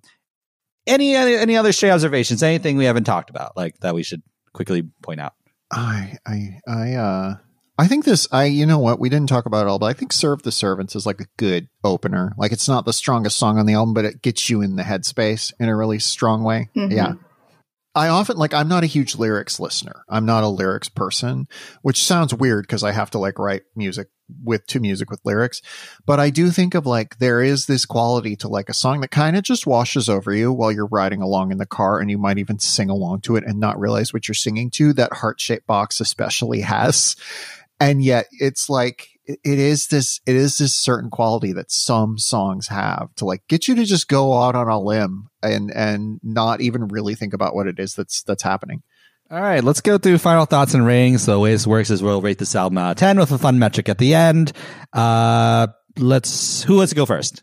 any 0.87 1.15
any 1.15 1.57
other 1.57 1.73
stray 1.73 1.91
observations, 1.91 2.43
anything 2.43 2.77
we 2.77 2.85
haven't 2.85 3.05
talked 3.05 3.31
about 3.31 3.57
like 3.57 3.79
that 3.81 3.95
we 3.95 4.03
should 4.03 4.23
quickly 4.53 4.83
point 5.03 5.21
out. 5.21 5.35
I 5.71 6.19
I 6.27 6.61
I 6.67 6.95
uh 6.95 7.37
I 7.79 7.87
think 7.87 8.05
this 8.05 8.27
I 8.33 8.47
you 8.47 8.67
know 8.67 8.81
what 8.81 8.99
we 8.99 9.09
didn't 9.09 9.29
talk 9.29 9.47
about 9.47 9.67
it 9.67 9.69
all 9.69 9.79
but 9.79 9.87
I 9.87 9.93
think 9.93 10.13
Serve 10.13 10.43
the 10.43 10.53
Servants 10.53 10.97
is 10.97 11.07
like 11.07 11.21
a 11.21 11.29
good 11.37 11.69
opener. 11.85 12.33
Like 12.37 12.53
it's 12.53 12.69
not 12.69 12.85
the 12.85 12.93
strongest 12.93 13.39
song 13.39 13.59
on 13.59 13.67
the 13.67 13.75
album 13.75 13.95
but 13.95 14.05
it 14.05 14.21
gets 14.21 14.51
you 14.51 14.61
in 14.61 14.77
the 14.77 14.83
headspace 14.83 15.53
in 15.61 15.69
a 15.69 15.77
really 15.77 16.01
strong 16.01 16.43
way. 16.43 16.69
Mhm. 16.77 16.93
Yeah. 16.93 17.13
I 17.95 18.09
often 18.09 18.37
like 18.37 18.55
I'm 18.55 18.69
not 18.69 18.85
a 18.85 18.87
huge 18.87 19.17
lyrics 19.17 19.59
listener. 19.59 20.05
I'm 20.09 20.27
not 20.27 20.45
a 20.45 20.49
lyrics 20.49 20.89
person, 20.89 21.49
which 21.83 22.05
sounds 22.05 22.35
weird 22.35 22.65
because 22.65 22.85
I 22.85 22.93
have 22.93 23.11
to 23.11 23.19
like 23.19 23.39
write 23.39 23.63
music 23.75 24.09
with 24.45 24.67
to 24.69 24.79
music 24.79 25.11
with 25.11 25.21
lyrics. 25.25 25.63
But 26.07 26.21
I 26.21 26.31
do 26.31 26.51
think 26.51 26.75
of 26.75 26.87
like 26.87 27.19
there 27.19 27.43
is 27.43 27.67
this 27.67 27.87
quality 27.87 28.37
to 28.37 28.49
like 28.49 28.69
a 28.69 28.75
song 28.75 29.01
that 29.01 29.11
kind 29.11 29.37
of 29.37 29.43
just 29.43 29.67
washes 29.67 30.09
over 30.09 30.33
you 30.33 30.53
while 30.53 30.71
you're 30.71 30.87
riding 30.87 31.23
along 31.23 31.51
in 31.51 31.59
the 31.59 31.67
car 31.67 31.99
and 31.99 32.11
you 32.11 32.19
might 32.19 32.39
even 32.39 32.59
sing 32.59 32.91
along 32.91 33.23
to 33.23 33.37
it 33.37 33.45
and 33.45 33.59
not 33.59 33.81
realize 33.81 34.13
what 34.13 34.29
you're 34.29 34.35
singing 34.35 34.71
to. 34.73 34.93
That 34.93 35.15
heart 35.15 35.41
shaped 35.41 35.67
box 35.67 36.01
especially 36.01 36.61
has. 36.61 37.17
And 37.81 38.03
yet 38.03 38.27
it's 38.33 38.69
like 38.69 39.09
it 39.27 39.39
it 39.45 39.59
is 39.59 39.89
this 39.89 40.21
it 40.27 40.35
is 40.35 40.59
this 40.59 40.75
certain 40.75 41.11
quality 41.11 41.53
that 41.53 41.71
some 41.71 42.19
songs 42.19 42.69
have 42.69 43.15
to 43.17 43.25
like 43.25 43.47
get 43.49 43.69
you 43.69 43.75
to 43.77 43.85
just 43.85 44.09
go 44.09 44.37
out 44.37 44.57
on 44.57 44.69
a 44.69 44.81
limb 44.81 45.29
and 45.43 45.71
and 45.71 46.21
not 46.23 46.61
even 46.61 46.89
really 46.89 47.15
think 47.15 47.35
about 47.35 47.55
what 47.55 47.67
it 47.67 47.79
is 47.79 47.95
that's 47.95 48.23
that's 48.23 48.43
happening. 48.43 48.83
All 49.31 49.43
right, 49.43 49.63
let's 49.63 49.83
go 49.83 49.99
through 49.99 50.17
final 50.19 50.47
thoughts 50.47 50.73
and 50.73 50.87
ratings. 50.87 51.25
So 51.25 51.33
the 51.33 51.41
way 51.41 51.53
this 51.53 51.67
works 51.67 51.91
is 51.91 52.03
we'll 52.03 52.23
rate 52.23 52.39
this 52.39 52.57
album 52.57 52.79
out 52.79 52.93
of 52.93 52.97
10 52.97 53.19
with 53.19 53.31
a 53.31 53.37
fun 53.37 53.59
metric 53.59 53.91
at 53.91 53.99
the 53.99 54.15
end. 54.15 54.53
Uh, 54.91 55.67
let's, 55.99 56.63
who 56.63 56.77
wants 56.77 56.91
to 56.93 56.97
go 56.97 57.05
first? 57.05 57.43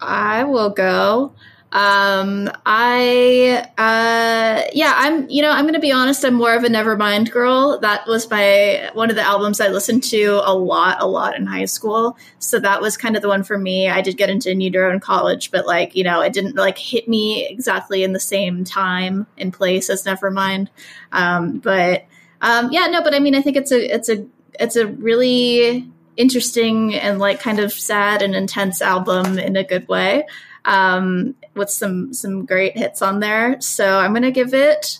I 0.00 0.44
will 0.44 0.70
go. 0.70 1.34
Um, 1.70 2.50
I, 2.64 3.66
uh, 3.76 4.68
yeah, 4.72 4.94
I'm, 4.96 5.28
you 5.28 5.42
know, 5.42 5.50
I'm 5.50 5.64
going 5.64 5.74
to 5.74 5.80
be 5.80 5.92
honest. 5.92 6.24
I'm 6.24 6.34
more 6.34 6.54
of 6.54 6.64
a 6.64 6.68
Nevermind 6.68 7.30
girl. 7.30 7.78
That 7.80 8.06
was 8.06 8.30
my, 8.30 8.90
one 8.94 9.10
of 9.10 9.16
the 9.16 9.22
albums 9.22 9.60
I 9.60 9.68
listened 9.68 10.02
to 10.04 10.40
a 10.44 10.54
lot, 10.54 10.96
a 11.00 11.06
lot 11.06 11.36
in 11.36 11.46
high 11.46 11.66
school. 11.66 12.16
So 12.38 12.58
that 12.60 12.80
was 12.80 12.96
kind 12.96 13.16
of 13.16 13.22
the 13.22 13.28
one 13.28 13.44
for 13.44 13.58
me. 13.58 13.88
I 13.88 14.00
did 14.00 14.16
get 14.16 14.30
into 14.30 14.50
In 14.50 14.62
Utero 14.62 14.90
in 14.92 15.00
college, 15.00 15.50
but 15.50 15.66
like, 15.66 15.94
you 15.94 16.04
know, 16.04 16.22
it 16.22 16.32
didn't 16.32 16.56
like 16.56 16.78
hit 16.78 17.06
me 17.06 17.46
exactly 17.46 18.02
in 18.02 18.14
the 18.14 18.20
same 18.20 18.64
time 18.64 19.26
and 19.36 19.52
place 19.52 19.90
as 19.90 20.04
Nevermind. 20.04 20.68
Um, 21.12 21.58
but, 21.58 22.06
um, 22.40 22.72
yeah, 22.72 22.86
no, 22.86 23.02
but 23.02 23.14
I 23.14 23.18
mean, 23.18 23.34
I 23.34 23.42
think 23.42 23.58
it's 23.58 23.72
a, 23.72 23.94
it's 23.94 24.08
a, 24.08 24.26
it's 24.58 24.76
a 24.76 24.86
really 24.86 25.86
interesting 26.16 26.94
and 26.94 27.18
like 27.18 27.40
kind 27.40 27.60
of 27.60 27.72
sad 27.72 28.22
and 28.22 28.34
intense 28.34 28.80
album 28.80 29.38
in 29.38 29.54
a 29.54 29.62
good 29.62 29.86
way 29.86 30.24
um, 30.64 31.34
with 31.54 31.70
some 31.70 32.12
some 32.12 32.44
great 32.44 32.76
hits 32.76 33.02
on 33.02 33.20
there. 33.20 33.60
So 33.60 33.98
I'm 33.98 34.12
gonna 34.12 34.30
give 34.30 34.54
it 34.54 34.98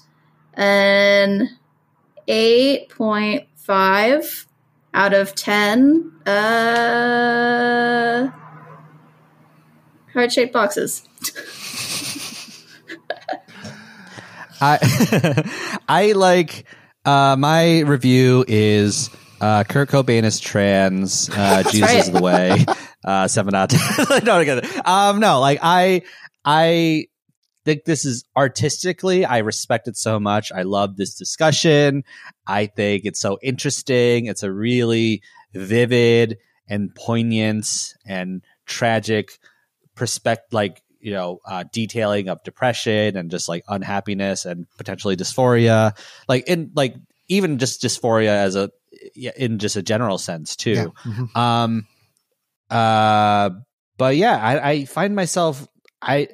an 0.55 1.57
eight 2.27 2.89
point 2.91 3.49
five 3.57 4.47
out 4.95 5.15
of 5.15 5.35
ten. 5.35 6.13
Uh, 6.27 7.49
heart 10.13 10.33
shaped 10.33 10.53
boxes. 10.53 11.03
I, 14.61 15.79
I 15.89 16.13
like, 16.13 16.65
uh, 17.05 17.37
my 17.39 17.81
review 17.81 18.45
is, 18.49 19.11
uh, 19.41 19.65
Kurt 19.65 19.89
Cobain 19.89 20.25
is 20.25 20.41
trans, 20.41 21.31
uh, 21.31 21.63
Jesus 21.71 21.81
right. 21.83 21.99
is 21.99 22.11
the 22.11 22.23
way, 22.23 22.65
uh, 23.05 23.29
seven 23.29 23.55
out 23.55 23.73
of 23.73 23.81
10. 24.09 24.25
no, 24.25 24.41
it. 24.41 24.87
Um, 24.87 25.21
no, 25.21 25.41
like 25.41 25.59
I, 25.63 26.03
I 26.45 27.07
think 27.65 27.85
this 27.85 28.05
is 28.05 28.25
artistically, 28.37 29.25
I 29.25 29.39
respect 29.39 29.89
it 29.89 29.97
so 29.97 30.19
much. 30.19 30.51
I 30.53 30.63
love 30.63 30.97
this 30.97 31.15
discussion. 31.15 32.05
I 32.47 32.67
think 32.67 33.03
it's 33.05 33.21
so 33.21 33.39
interesting. 33.43 34.27
It's 34.27 34.43
a 34.43 34.53
really 34.53 35.23
vivid 35.53 36.39
and 36.69 36.95
poignant 36.95 37.95
and 38.07 38.43
tragic 38.67 39.39
perspective, 39.95 40.53
like, 40.53 40.83
you 41.01 41.13
know, 41.13 41.41
uh, 41.47 41.65
detailing 41.73 42.29
of 42.29 42.43
depression 42.43 43.17
and 43.17 43.31
just 43.31 43.49
like 43.49 43.65
unhappiness 43.69 44.45
and 44.47 44.67
potentially 44.77 45.17
dysphoria, 45.17 45.97
like 46.29 46.49
in 46.49 46.73
like 46.75 46.97
even 47.29 47.59
just 47.59 47.83
dysphoria 47.83 48.29
as 48.29 48.57
a 48.57 48.71
in 49.37 49.59
just 49.59 49.77
a 49.77 49.83
general 49.83 50.19
sense 50.19 50.57
too. 50.57 50.71
Yeah. 50.73 50.87
Mhm. 51.05 51.37
Um, 51.37 51.87
uh, 52.71 53.51
but 53.97 54.17
yeah, 54.17 54.37
I, 54.37 54.71
I 54.71 54.85
find 54.85 55.15
myself, 55.15 55.67
I, 56.01 56.29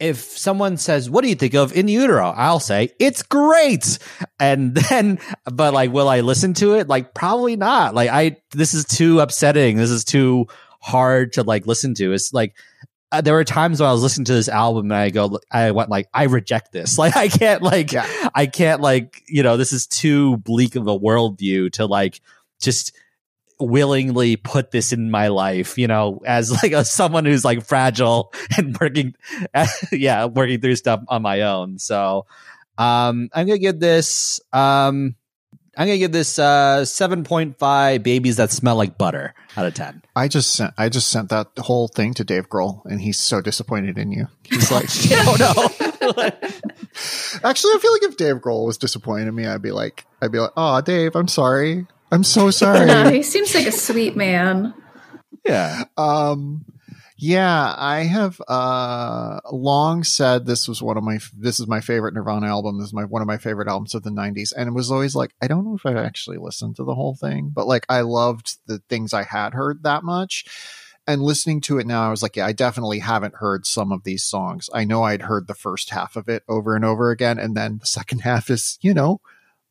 if 0.00 0.18
someone 0.18 0.76
says, 0.76 1.10
"What 1.10 1.22
do 1.22 1.28
you 1.28 1.34
think 1.34 1.54
of 1.54 1.76
In 1.76 1.88
Utero?" 1.88 2.30
I'll 2.36 2.60
say 2.60 2.90
it's 2.98 3.22
great, 3.22 3.98
and 4.38 4.74
then, 4.90 5.18
but 5.44 5.74
like, 5.74 5.92
will 5.92 6.08
I 6.08 6.20
listen 6.20 6.54
to 6.54 6.74
it? 6.74 6.88
Like, 6.88 7.14
probably 7.14 7.56
not. 7.56 7.94
Like, 7.94 8.10
I 8.10 8.36
this 8.52 8.74
is 8.74 8.84
too 8.84 9.20
upsetting. 9.20 9.76
This 9.76 9.90
is 9.90 10.04
too 10.04 10.46
hard 10.80 11.32
to 11.34 11.42
like 11.42 11.66
listen 11.66 11.94
to. 11.94 12.12
It's 12.12 12.32
like 12.32 12.54
uh, 13.10 13.20
there 13.20 13.34
were 13.34 13.44
times 13.44 13.80
when 13.80 13.88
I 13.88 13.92
was 13.92 14.02
listening 14.02 14.26
to 14.26 14.34
this 14.34 14.48
album 14.48 14.90
and 14.90 14.94
I 14.94 15.10
go, 15.10 15.38
I 15.50 15.70
went 15.70 15.88
like, 15.88 16.08
I 16.12 16.24
reject 16.24 16.72
this. 16.72 16.98
Like, 16.98 17.16
I 17.16 17.28
can't 17.28 17.62
like, 17.62 17.92
Yeah. 17.92 18.06
I 18.34 18.46
can't 18.46 18.80
like, 18.80 19.22
you 19.26 19.42
know, 19.42 19.56
this 19.56 19.72
is 19.72 19.86
too 19.86 20.36
bleak 20.38 20.76
of 20.76 20.86
a 20.86 20.98
worldview 20.98 21.72
to 21.72 21.86
like 21.86 22.20
just 22.60 22.94
willingly 23.60 24.36
put 24.36 24.70
this 24.70 24.92
in 24.92 25.10
my 25.10 25.28
life, 25.28 25.78
you 25.78 25.86
know, 25.86 26.20
as 26.26 26.50
like 26.62 26.72
a 26.72 26.84
someone 26.84 27.24
who's 27.24 27.44
like 27.44 27.64
fragile 27.64 28.32
and 28.56 28.76
working, 28.78 29.14
yeah, 29.92 30.26
working 30.26 30.60
through 30.60 30.76
stuff 30.76 31.02
on 31.08 31.22
my 31.22 31.42
own. 31.42 31.78
So, 31.78 32.26
um, 32.76 33.30
I'm 33.32 33.46
gonna 33.46 33.58
give 33.58 33.80
this, 33.80 34.40
um, 34.52 35.16
I'm 35.78 35.86
gonna 35.86 35.98
give 35.98 36.10
this 36.12 36.38
uh 36.40 36.80
7.5 36.82 38.02
babies 38.02 38.36
that 38.36 38.50
smell 38.50 38.74
like 38.76 38.98
butter 38.98 39.32
out 39.56 39.64
of 39.64 39.74
10. 39.74 40.02
I 40.16 40.26
just 40.28 40.52
sent 40.54 40.74
I 40.76 40.88
just 40.88 41.08
sent 41.08 41.28
that 41.30 41.46
whole 41.58 41.86
thing 41.88 42.14
to 42.14 42.24
Dave 42.24 42.48
Grohl, 42.48 42.84
and 42.86 43.00
he's 43.00 43.18
so 43.20 43.40
disappointed 43.40 43.96
in 43.96 44.10
you. 44.10 44.26
He's 44.42 44.70
like, 44.72 44.86
oh 45.12 45.36
no. 45.38 46.10
actually, 47.44 47.72
I 47.74 47.78
feel 47.80 47.92
like 47.92 48.02
if 48.02 48.16
Dave 48.16 48.36
Grohl 48.36 48.66
was 48.66 48.76
disappointed 48.78 49.28
in 49.28 49.34
me, 49.34 49.46
I'd 49.46 49.62
be 49.62 49.70
like, 49.72 50.04
I'd 50.20 50.32
be 50.32 50.38
like, 50.40 50.50
oh, 50.56 50.80
Dave, 50.80 51.14
I'm 51.14 51.28
sorry, 51.28 51.86
I'm 52.10 52.24
so 52.24 52.46
No, 52.46 52.50
sorry. 52.50 53.16
he 53.16 53.22
seems 53.22 53.54
like 53.54 53.66
a 53.66 53.72
sweet 53.72 54.16
man. 54.16 54.74
yeah. 55.46 55.84
um, 55.96 56.64
yeah, 57.20 57.74
I 57.76 58.04
have 58.04 58.40
uh 58.46 59.40
long 59.50 60.04
said 60.04 60.46
this 60.46 60.68
was 60.68 60.80
one 60.80 60.96
of 60.96 61.02
my 61.02 61.18
this 61.36 61.58
is 61.58 61.66
my 61.66 61.80
favorite 61.80 62.14
Nirvana 62.14 62.46
album. 62.46 62.78
This 62.78 62.88
is 62.88 62.94
my 62.94 63.04
one 63.04 63.22
of 63.22 63.26
my 63.26 63.38
favorite 63.38 63.66
albums 63.66 63.96
of 63.96 64.04
the 64.04 64.10
'90s, 64.10 64.52
and 64.56 64.68
it 64.68 64.72
was 64.72 64.92
always 64.92 65.16
like 65.16 65.34
I 65.42 65.48
don't 65.48 65.64
know 65.64 65.74
if 65.74 65.84
I 65.84 66.00
actually 66.00 66.38
listened 66.38 66.76
to 66.76 66.84
the 66.84 66.94
whole 66.94 67.16
thing, 67.16 67.50
but 67.52 67.66
like 67.66 67.84
I 67.88 68.02
loved 68.02 68.58
the 68.66 68.78
things 68.88 69.12
I 69.12 69.24
had 69.24 69.52
heard 69.52 69.82
that 69.82 70.04
much. 70.04 70.44
And 71.08 71.20
listening 71.22 71.60
to 71.62 71.78
it 71.78 71.86
now, 71.86 72.06
I 72.06 72.10
was 72.10 72.22
like, 72.22 72.36
yeah, 72.36 72.46
I 72.46 72.52
definitely 72.52 72.98
haven't 73.00 73.34
heard 73.34 73.66
some 73.66 73.90
of 73.92 74.04
these 74.04 74.22
songs. 74.22 74.68
I 74.72 74.84
know 74.84 75.02
I'd 75.02 75.22
heard 75.22 75.48
the 75.48 75.54
first 75.54 75.90
half 75.90 76.16
of 76.16 76.28
it 76.28 76.44
over 76.48 76.76
and 76.76 76.84
over 76.84 77.10
again, 77.10 77.40
and 77.40 77.56
then 77.56 77.78
the 77.78 77.86
second 77.86 78.18
half 78.20 78.48
is, 78.48 78.78
you 78.80 78.94
know, 78.94 79.20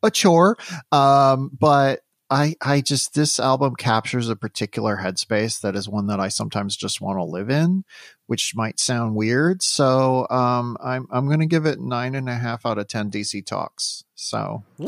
a 0.02 0.10
chore. 0.10 0.58
Um, 0.92 1.50
but 1.58 2.00
I, 2.30 2.56
I 2.60 2.80
just 2.82 3.14
this 3.14 3.40
album 3.40 3.74
captures 3.74 4.28
a 4.28 4.36
particular 4.36 4.98
headspace 4.98 5.60
that 5.62 5.74
is 5.74 5.88
one 5.88 6.08
that 6.08 6.20
I 6.20 6.28
sometimes 6.28 6.76
just 6.76 7.00
want 7.00 7.18
to 7.18 7.24
live 7.24 7.48
in, 7.50 7.84
which 8.26 8.54
might 8.54 8.78
sound 8.78 9.14
weird. 9.14 9.62
So, 9.62 10.26
um, 10.28 10.76
I'm 10.82 11.06
I'm 11.10 11.26
going 11.26 11.40
to 11.40 11.46
give 11.46 11.64
it 11.66 11.80
nine 11.80 12.14
and 12.14 12.28
a 12.28 12.34
half 12.34 12.66
out 12.66 12.78
of 12.78 12.86
ten 12.88 13.10
DC 13.10 13.46
talks. 13.46 14.04
So, 14.14 14.62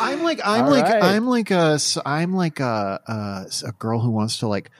I'm 0.00 0.22
like 0.22 0.40
I'm 0.44 0.64
All 0.64 0.70
like 0.70 0.84
right. 0.84 1.02
I'm 1.02 1.26
like 1.26 1.50
a 1.50 1.74
s- 1.74 1.98
I'm 2.04 2.34
like 2.34 2.60
a, 2.60 3.00
a 3.06 3.68
a 3.68 3.72
girl 3.72 4.00
who 4.00 4.10
wants 4.10 4.38
to 4.38 4.48
like 4.48 4.70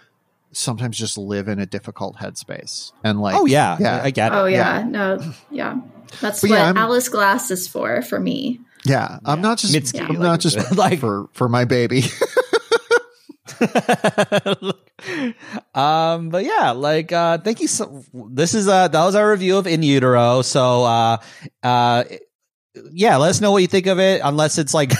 sometimes 0.52 0.96
just 0.96 1.16
live 1.18 1.48
in 1.48 1.58
a 1.58 1.66
difficult 1.66 2.16
headspace 2.16 2.92
and 3.02 3.20
like 3.20 3.36
oh 3.36 3.46
yeah, 3.46 3.76
yeah. 3.80 4.00
I 4.02 4.10
get 4.10 4.32
it. 4.32 4.36
Oh 4.36 4.46
yeah, 4.46 4.84
no, 4.86 5.20
yeah. 5.50 5.80
That's 6.20 6.42
But 6.42 6.50
what 6.50 6.56
yeah, 6.58 6.72
Alice 6.76 7.08
Glass 7.08 7.50
is 7.50 7.66
for 7.66 8.02
for 8.02 8.20
me. 8.20 8.60
Yeah 8.84 9.18
I'm 9.24 9.40
not 9.40 9.58
just 9.58 9.74
Mitski, 9.74 10.00
I'm 10.00 10.08
like- 10.08 10.18
not 10.18 10.40
just 10.40 10.76
like- 10.76 11.00
for 11.00 11.28
for 11.32 11.48
my 11.48 11.64
baby. 11.64 12.04
Um 15.74 16.28
but 16.30 16.44
yeah 16.44 16.70
like 16.70 17.12
uh 17.12 17.38
thank 17.38 17.60
you 17.60 17.68
so 17.68 18.04
this 18.30 18.54
is 18.54 18.68
uh 18.68 18.88
that 18.88 19.04
was 19.04 19.14
our 19.14 19.30
review 19.30 19.58
of 19.58 19.66
in 19.66 19.82
utero. 19.82 20.42
So 20.42 20.84
uh 20.84 21.16
uh 21.62 22.04
yeah 22.92 23.16
let 23.16 23.30
us 23.30 23.40
know 23.40 23.52
what 23.52 23.58
you 23.62 23.66
think 23.68 23.86
of 23.86 23.98
it 23.98 24.20
unless 24.24 24.56
it's 24.58 24.72
like 24.72 24.92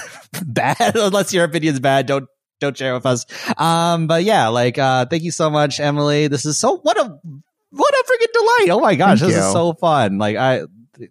bad 0.45 0.97
unless 0.97 1.33
your 1.33 1.45
opinion's 1.45 1.81
bad 1.81 2.07
don't 2.07 2.29
don't 2.61 2.77
share 2.77 2.93
with 2.95 3.07
us. 3.07 3.25
Um 3.57 4.07
but 4.07 4.25
yeah 4.25 4.49
like 4.49 4.79
uh 4.79 5.07
thank 5.07 5.23
you 5.23 5.31
so 5.31 5.49
much 5.49 5.81
emily. 5.81 6.27
This 6.29 6.45
is 6.45 6.59
so 6.59 6.79
what 6.79 6.99
a 6.99 7.05
what 7.71 7.95
a 7.95 8.05
freaking 8.05 8.33
delight. 8.33 8.69
Oh 8.71 8.81
my 8.81 8.95
gosh 8.97 9.21
Thank 9.21 9.33
this 9.33 9.45
is 9.45 9.53
so 9.53 9.73
fun. 9.75 10.19
Like 10.19 10.37
i 10.37 10.63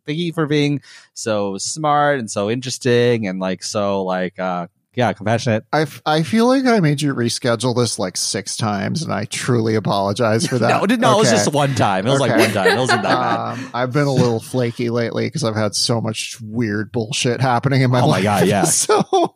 thank 0.05 0.17
you 0.17 0.33
for 0.33 0.45
being 0.45 0.81
so 1.13 1.57
smart 1.57 2.19
and 2.19 2.29
so 2.29 2.49
interesting 2.49 3.27
and 3.27 3.39
like 3.39 3.63
so 3.63 4.03
like 4.03 4.39
uh 4.39 4.67
yeah 4.95 5.11
compassionate 5.13 5.65
I, 5.73 5.81
f- 5.81 6.01
I 6.05 6.21
feel 6.23 6.47
like 6.47 6.65
I 6.65 6.79
made 6.79 7.01
you 7.01 7.15
reschedule 7.15 7.75
this 7.75 7.97
like 7.97 8.15
six 8.15 8.55
times, 8.55 9.01
and 9.01 9.11
I 9.11 9.25
truly 9.25 9.73
apologize 9.75 10.45
for 10.45 10.57
that. 10.59 10.87
no, 10.87 10.95
no, 10.95 11.15
it 11.15 11.19
was 11.21 11.31
just 11.31 11.51
one 11.51 11.73
time. 11.73 12.05
It 12.05 12.11
was 12.11 12.19
like 12.19 12.37
one 12.37 12.51
time. 12.51 12.67
It 12.67 12.79
wasn't 12.79 13.01
that 13.01 13.15
bad. 13.15 13.53
Um, 13.53 13.71
I've 13.73 13.91
been 13.91 14.05
a 14.05 14.13
little 14.13 14.39
flaky 14.39 14.91
lately 14.91 15.25
because 15.25 15.43
I've 15.43 15.55
had 15.55 15.73
so 15.73 15.99
much 15.99 16.37
weird 16.41 16.91
bullshit 16.91 17.41
happening 17.41 17.81
in 17.81 17.89
my 17.89 18.01
life. 18.01 18.19
Oh 18.19 18.29
my. 18.29 18.39
God, 18.41 18.47
yeah. 18.47 18.63
so 18.65 19.35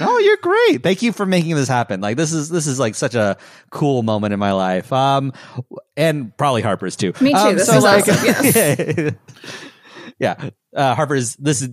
No, 0.00 0.18
you're 0.18 0.36
great. 0.38 0.82
Thank 0.82 1.02
you 1.02 1.12
for 1.12 1.26
making 1.26 1.54
this 1.56 1.68
happen. 1.68 2.00
Like 2.00 2.16
this 2.16 2.32
is 2.32 2.48
this 2.48 2.66
is 2.66 2.78
like 2.78 2.94
such 2.94 3.14
a 3.14 3.36
cool 3.70 4.02
moment 4.02 4.32
in 4.34 4.40
my 4.40 4.52
life. 4.52 4.92
Um, 4.92 5.32
and 5.96 6.36
probably 6.36 6.62
Harper's 6.62 6.96
too. 6.96 7.12
Me 7.20 7.30
too. 7.30 7.36
Um, 7.36 7.56
This 7.56 7.66
so 7.66 7.76
is 7.76 7.84
like, 7.84 8.08
awesome, 8.08 8.24
yes. 8.24 9.14
yeah. 10.18 10.50
Uh, 10.74 10.94
Harper's 10.94 11.36
this 11.36 11.62
is 11.62 11.68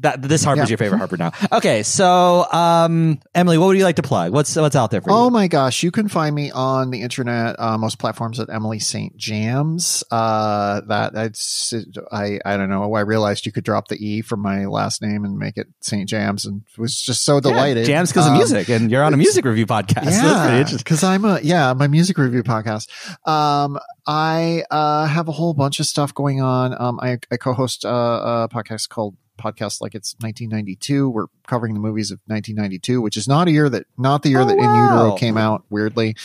that 0.00 0.22
this 0.22 0.44
Harper's 0.44 0.68
Yeah. 0.68 0.72
your 0.72 0.78
favorite 0.78 0.98
Harper 0.98 1.16
now. 1.16 1.32
Okay, 1.52 1.82
so 1.82 2.46
um, 2.52 3.20
Emily, 3.34 3.58
what 3.58 3.66
would 3.68 3.76
you 3.78 3.84
like 3.84 3.96
to 3.96 4.02
plug? 4.02 4.32
What's 4.32 4.54
what's 4.56 4.76
out 4.76 4.90
there 4.90 5.00
for 5.00 5.10
Oh 5.10 5.24
you? 5.26 5.30
my 5.30 5.48
gosh, 5.48 5.82
you 5.82 5.90
can 5.90 6.08
find 6.08 6.34
me 6.34 6.50
on 6.50 6.90
the 6.90 7.02
internet, 7.02 7.56
uh, 7.58 7.76
most 7.78 7.98
platforms 7.98 8.38
at 8.40 8.48
Emily 8.50 8.78
St. 8.78 9.16
Jams. 9.16 10.04
Uh, 10.10 10.80
that 10.88 11.12
that's, 11.12 11.72
I, 12.12 12.38
I 12.44 12.56
don't 12.56 12.68
know. 12.68 12.92
I 12.94 13.00
realized 13.00 13.46
you 13.46 13.52
could 13.52 13.64
drop 13.64 13.88
the 13.88 13.96
E 14.04 14.22
from 14.22 14.40
my 14.40 14.66
last 14.66 15.02
name 15.02 15.24
and 15.24 15.38
make 15.38 15.56
it 15.56 15.68
St. 15.80 16.08
Jams 16.08 16.44
and 16.46 16.62
was 16.76 17.00
just 17.00 17.24
so 17.24 17.40
delighted. 17.40 17.86
Jams 17.86 18.10
because 18.10 18.26
of 18.26 18.32
Um, 18.32 18.38
music, 18.38 18.68
and 18.68 18.90
you're 18.90 19.02
on 19.02 19.14
a 19.14 19.16
music 19.16 19.44
review 19.44 19.66
podcast. 19.66 20.06
Yeah, 20.28 20.64
because 20.76 21.02
I'm 21.04 21.24
a 21.24 21.40
yeah, 21.42 21.72
my 21.72 21.86
music 21.86 22.18
review 22.18 22.42
podcast. 22.42 22.88
Um, 23.26 23.78
I 24.06 24.64
uh, 24.70 25.06
have 25.06 25.28
a 25.28 25.32
whole 25.32 25.54
bunch 25.54 25.80
of 25.80 25.86
stuff 25.86 26.14
going 26.14 26.40
on. 26.40 26.74
Um, 26.80 26.98
I, 27.00 27.18
I 27.30 27.36
co-host 27.36 27.84
uh, 27.84 27.88
a 27.88 28.48
podcast 28.52 28.88
called 28.88 29.16
Podcast 29.38 29.80
Like 29.80 29.94
It's 29.94 30.14
1992. 30.20 31.08
We're 31.08 31.26
covering 31.46 31.74
the 31.74 31.80
movies 31.80 32.10
of 32.10 32.18
1992, 32.26 33.00
which 33.00 33.16
is 33.16 33.26
not 33.28 33.48
a 33.48 33.50
year 33.50 33.68
that 33.70 33.86
not 33.96 34.22
the 34.22 34.30
year 34.30 34.40
Oh, 34.40 34.44
that 34.44 34.58
In. 34.58 34.64
Utero 34.74 35.14
came 35.16 35.36
out. 35.38 35.64
Weirdly, 35.70 36.16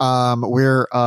um, 0.00 0.42
where 0.42 0.88
uh, 0.94 0.98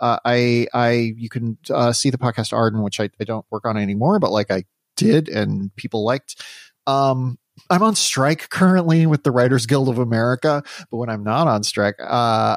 uh, 0.00 0.18
I 0.24 0.66
I 0.74 0.90
you 1.16 1.28
can 1.28 1.56
uh, 1.70 1.92
see 1.92 2.10
the 2.10 2.18
podcast 2.18 2.52
Arden, 2.52 2.82
which 2.82 3.00
I, 3.00 3.10
I 3.20 3.24
don't 3.24 3.46
work 3.50 3.64
on 3.64 3.76
anymore, 3.76 4.18
but 4.18 4.30
like 4.30 4.50
I 4.50 4.64
did 4.96 5.28
and 5.28 5.74
people 5.76 6.04
liked. 6.04 6.42
Um, 6.86 7.38
I'm 7.70 7.84
on 7.84 7.94
strike 7.94 8.48
currently 8.50 9.06
with 9.06 9.22
the 9.22 9.30
Writers 9.30 9.66
Guild 9.66 9.88
of 9.88 9.98
America, 9.98 10.62
but 10.90 10.96
when 10.96 11.08
I'm 11.08 11.22
not 11.22 11.46
on 11.46 11.62
strike, 11.62 11.94
uh, 12.00 12.04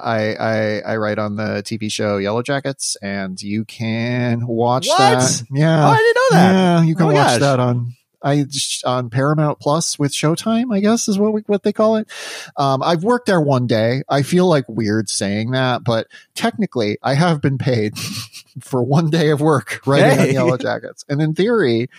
I, 0.04 0.36
I 0.40 0.80
I 0.80 0.98
write 0.98 1.20
on 1.20 1.36
the 1.36 1.62
TV 1.64 1.92
show 1.92 2.18
Yellowjackets, 2.18 2.96
and 3.02 3.40
you 3.40 3.64
can 3.64 4.48
watch 4.48 4.88
What? 4.88 4.98
that. 4.98 5.44
Yeah, 5.52 5.86
Oh, 5.86 5.90
I 5.92 5.98
didn't 5.98 6.16
know 6.16 6.28
that. 6.32 6.52
yeah, 6.52 6.82
you 6.84 6.96
can 6.96 7.06
Oh 7.06 7.14
watch 7.14 7.16
gosh. 7.16 7.40
that 7.42 7.60
on 7.60 7.94
I 8.28 8.46
on 8.86 9.10
Paramount 9.10 9.60
Plus 9.60 9.98
with 9.98 10.12
Showtime. 10.12 10.74
I 10.76 10.80
guess 10.80 11.08
is 11.08 11.18
what 11.18 11.34
we, 11.34 11.42
what 11.48 11.64
they 11.64 11.74
call 11.74 11.96
it. 11.96 12.10
Um, 12.58 12.84
I've 12.84 13.04
worked 13.04 13.26
there 13.28 13.42
one 13.42 13.68
day. 13.68 14.04
I 14.10 14.22
feel 14.24 14.48
like 14.48 14.66
weird 14.68 15.10
saying 15.10 15.52
that, 15.52 15.84
but 15.84 16.08
technically, 16.36 16.98
I 17.02 17.14
have 17.14 17.42
been 17.42 17.58
paid 17.58 17.98
for 18.60 18.84
one 18.84 19.10
day 19.10 19.30
of 19.30 19.40
work 19.42 19.80
writing 19.86 20.18
Hey. 20.20 20.36
on 20.38 20.48
Yellowjackets, 20.50 21.06
and 21.10 21.22
in 21.22 21.34
theory. 21.34 21.90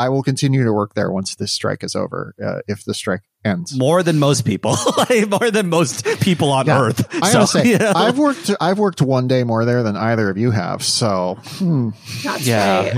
I 0.00 0.08
will 0.08 0.22
continue 0.22 0.64
to 0.64 0.72
work 0.72 0.94
there 0.94 1.10
once 1.10 1.34
this 1.34 1.52
strike 1.52 1.84
is 1.84 1.94
over, 1.94 2.34
uh, 2.42 2.60
if 2.66 2.84
the 2.84 2.94
strike 2.94 3.20
ends. 3.44 3.76
More 3.78 4.02
than 4.02 4.18
most 4.18 4.44
people, 4.44 4.76
like 4.96 5.28
more 5.30 5.50
than 5.50 5.68
most 5.70 6.04
people 6.20 6.50
on 6.52 6.66
Yeah. 6.66 6.80
Earth. 6.80 7.06
I 7.22 7.28
So, 7.30 7.38
gotta 7.40 7.46
say, 7.46 7.70
you 7.70 7.78
know. 7.78 7.92
I've 7.94 8.18
worked. 8.18 8.50
I've 8.60 8.78
worked 8.78 9.00
one 9.00 9.28
day 9.28 9.44
more 9.44 9.64
there 9.64 9.82
than 9.82 9.96
either 9.96 10.28
of 10.30 10.36
you 10.36 10.50
have. 10.50 10.82
So, 10.82 11.38
hmm. 11.42 11.90
That's 12.22 12.46
yeah, 12.46 12.90
right. 12.90 12.94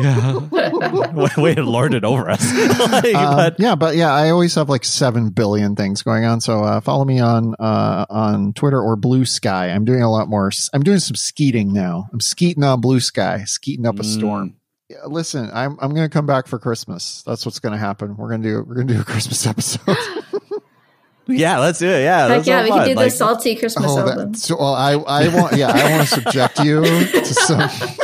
yeah. 0.53 1.11
way, 1.15 1.29
way 1.37 1.55
to 1.55 1.62
lord 1.62 1.95
it 1.95 2.05
over 2.05 2.29
us. 2.31 2.43
Like, 2.93 3.15
Um, 3.15 3.37
but 3.37 3.57
yeah, 3.61 3.74
but 3.77 3.95
yeah, 3.97 4.12
I 4.12 4.31
always 4.31 4.55
have 4.57 4.69
like 4.69 4.85
seven 4.85 5.31
billion 5.31 5.77
things 5.77 6.03
going 6.03 6.24
on. 6.24 6.41
So 6.41 6.62
uh, 6.65 6.81
follow 6.81 7.05
me 7.05 7.20
on 7.20 7.55
uh, 7.59 8.07
on 8.11 8.53
Twitter 8.55 8.81
or 8.81 8.97
Bluesky. 8.97 9.74
I'm 9.74 9.85
doing 9.85 10.03
a 10.03 10.11
lot 10.11 10.29
more. 10.29 10.51
I'm 10.73 10.83
doing 10.83 10.99
some 10.99 11.15
skeeting 11.16 11.73
now. 11.73 12.09
I'm 12.12 12.20
skeeting 12.20 12.65
on 12.65 12.81
Bluesky, 12.83 13.47
skeeting 13.49 13.87
up 13.87 13.99
a 13.99 14.03
Mm. 14.03 14.19
storm. 14.19 14.55
Yeah, 14.93 15.06
listen, 15.06 15.48
I'm 15.55 15.78
I'm 15.81 15.94
gonna 15.94 16.10
come 16.10 16.27
back 16.27 16.47
for 16.47 16.59
Christmas. 16.59 17.23
That's 17.23 17.47
what's 17.47 17.60
gonna 17.60 17.78
happen. 17.78 18.14
We're 18.16 18.28
gonna 18.28 18.43
do 18.43 18.62
we're 18.62 18.74
gonna 18.74 18.93
do 18.93 19.01
a 19.01 19.05
Christmas 19.05 19.47
episode. 19.52 19.81
yeah, 21.27 21.59
let's 21.60 21.78
do 21.78 21.89
it. 21.89 22.02
Yeah, 22.02 22.28
Heck 22.28 22.47
yeah, 22.47 22.62
we 22.62 22.69
fun. 22.69 22.78
could 22.81 22.89
do 22.90 22.94
Like, 22.97 23.06
the 23.06 23.16
Psalty 23.16 23.56
Christmas 23.56 23.86
oh, 23.89 24.01
album. 24.01 24.32
that, 24.32 24.39
so 24.39 24.59
well, 24.59 24.74
I 24.74 24.93
I 24.93 25.28
want 25.35 25.56
yeah 25.56 25.69
I 25.70 25.97
want 25.97 26.09
to 26.09 26.14
subject 26.20 26.60
you 26.60 26.82
to 26.82 27.24
some. 27.24 27.70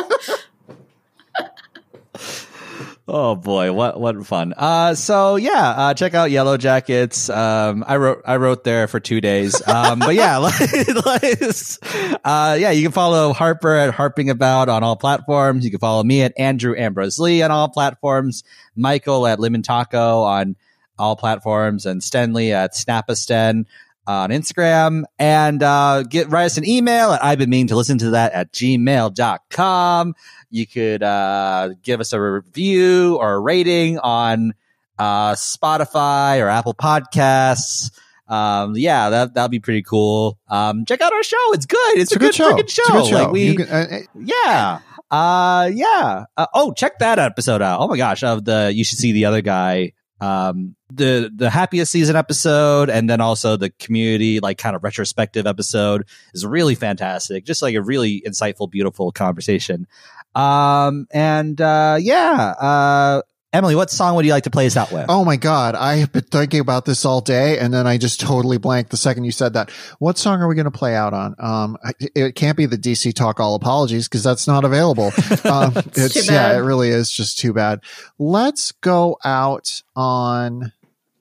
Oh 3.11 3.37
boy, 3.37 3.73
what 3.73 3.99
what 3.99 4.27
fun! 4.27 4.53
Uh, 4.55 4.95
so 4.95 5.37
yeah, 5.37 5.71
uh, 5.71 5.95
check 5.95 6.13
out 6.13 6.29
Yellowjackets. 6.29 7.35
Um, 7.35 7.83
I 7.87 7.97
wrote 7.97 8.21
I 8.27 8.37
wrote 8.37 8.65
there 8.65 8.87
for 8.87 9.01
two 9.01 9.23
days. 9.23 9.67
Um, 9.67 10.01
but 10.01 10.15
yeah, 10.15 10.39
uh, 12.25 12.57
yeah, 12.61 12.71
you 12.71 12.83
can 12.83 12.93
follow 12.93 13.33
Harper 13.33 13.75
at 13.77 13.95
Harping 13.95 14.29
About 14.29 14.69
on 14.69 14.83
all 14.83 14.97
platforms. 14.97 15.65
You 15.65 15.71
can 15.71 15.81
follow 15.81 16.05
me 16.05 16.21
at 16.21 16.35
Andrew 16.39 16.75
Ambrose 16.77 17.19
Lee 17.19 17.41
on 17.41 17.51
all 17.51 17.71
platforms. 17.71 18.45
Michael 18.77 19.27
at 19.27 19.39
Limentaco 19.39 20.25
on 20.25 20.57
all 20.99 21.17
platforms, 21.17 21.87
and 21.87 22.03
Stenley 22.03 22.53
at 22.53 22.75
Snapasten 22.75 23.65
on 24.09 24.31
Instagram 24.31 25.05
and 25.19 25.63
uh, 25.63 26.03
get 26.03 26.31
write 26.31 26.47
us 26.47 26.57
an 26.57 26.67
email 26.67 27.13
at 27.13 27.23
I've 27.23 27.39
been 27.39 27.51
meaning 27.51 27.67
to 27.69 27.77
listen 27.77 27.99
to 27.99 28.11
that 28.11 28.33
at 28.33 28.53
gmail.com. 28.53 30.15
You 30.51 30.67
could 30.67 31.03
uh, 31.03 31.71
give 31.83 32.01
us 32.01 32.13
a 32.15 32.21
review 32.21 33.17
or 33.21 33.35
a 33.35 33.39
rating 33.39 33.99
on 33.99 34.55
uh, 34.99 35.33
Spotify 35.33 36.43
or 36.43 36.49
Apple 36.49 36.75
Podcasts. 36.75 37.91
Um, 38.27 38.75
yeah, 38.77 39.11
that 39.11 39.35
that'd 39.35 39.51
be 39.51 39.61
pretty 39.61 39.83
cool. 39.83 40.39
Um, 40.49 40.85
check 40.87 41.01
out 41.01 41.13
our 41.13 41.23
show; 41.23 41.53
it's 41.53 41.67
good. 41.67 41.99
It's, 41.99 42.13
It's 42.13 42.17
a, 42.17 42.19
good, 42.19 42.35
show. 42.35 42.45
show. 42.45 42.55
A 42.55 42.57
good 42.57 42.71
show. 42.71 43.15
Like 43.15 43.31
we, 43.31 43.57
can- 43.57 43.69
uh, 43.69 43.99
yeah, 44.15 44.81
uh, 45.11 45.71
yeah. 45.73 46.25
Uh, 46.37 46.47
oh, 46.55 46.73
check 46.73 46.99
that 46.99 47.19
episode 47.19 47.63
out. 47.63 47.81
Oh 47.81 47.89
my 47.89 47.97
gosh, 47.97 48.23
of 48.23 48.45
the 48.45 48.71
you 48.75 48.85
should 48.85 48.99
see 48.99 49.13
the 49.13 49.27
other 49.27 49.41
guy. 49.43 49.93
Um, 50.21 50.75
the 50.91 51.31
the 51.35 51.51
happiest 51.51 51.93
season 51.93 52.17
episode, 52.17 52.91
and 52.91 53.09
then 53.09 53.21
also 53.21 53.57
the 53.57 53.71
community 53.71 54.41
like 54.41 54.59
kind 54.59 54.75
of 54.75 54.83
retrospective 54.83 55.47
episode 55.47 56.07
is 56.35 56.45
really 56.45 56.75
fantastic. 56.75 57.45
Just 57.45 57.63
like 57.63 57.75
a 57.75 57.83
really 57.83 58.23
insightful, 58.27 58.71
beautiful 58.71 59.13
conversation. 59.13 59.87
Um, 60.35 61.07
and 61.11 61.61
uh, 61.61 61.99
yeah, 62.01 62.55
uh, 62.61 63.23
Emily, 63.51 63.75
what 63.75 63.91
song 63.91 64.15
would 64.15 64.27
you 64.27 64.33
like 64.33 64.45
to 64.45 64.51
play 64.51 64.67
us 64.67 64.77
out 64.77 64.93
with? 64.93 65.07
Oh 65.09 65.25
my 65.25 65.37
God. 65.37 65.75
I 65.75 65.97
have 65.97 66.13
been 66.13 66.25
thinking 66.25 66.61
about 66.61 66.85
this 66.85 67.07
all 67.07 67.23
day 67.23 67.59
and 67.59 67.73
then 67.73 67.87
I 67.87 67.97
just 67.97 68.21
totally 68.21 68.59
blanked 68.59 68.91
the 68.91 68.99
second 68.99 69.25
you 69.25 69.33
said 69.33 69.55
that. 69.55 69.71
What 69.99 70.19
song 70.19 70.43
are 70.43 70.49
we 70.49 70.55
going 70.55 70.67
to 70.67 70.71
play 70.71 70.95
out 70.95 71.15
on? 71.15 71.35
Um, 71.39 71.79
it 72.15 72.35
can't 72.35 72.59
be 72.59 72.67
the 72.67 72.77
DC 72.77 73.15
Talk 73.15 73.41
All 73.41 73.55
Apologies 73.55 74.07
because 74.07 74.23
that's 74.23 74.47
not 74.47 74.65
available. 74.65 75.13
Um, 75.45 75.73
it's, 75.77 76.29
yeah, 76.29 76.53
it 76.57 76.61
really 76.61 76.91
is 76.91 77.11
just 77.11 77.39
too 77.39 77.53
bad. 77.55 77.81
Let's 78.19 78.73
go 78.73 79.19
out 79.25 79.83
on 79.97 80.73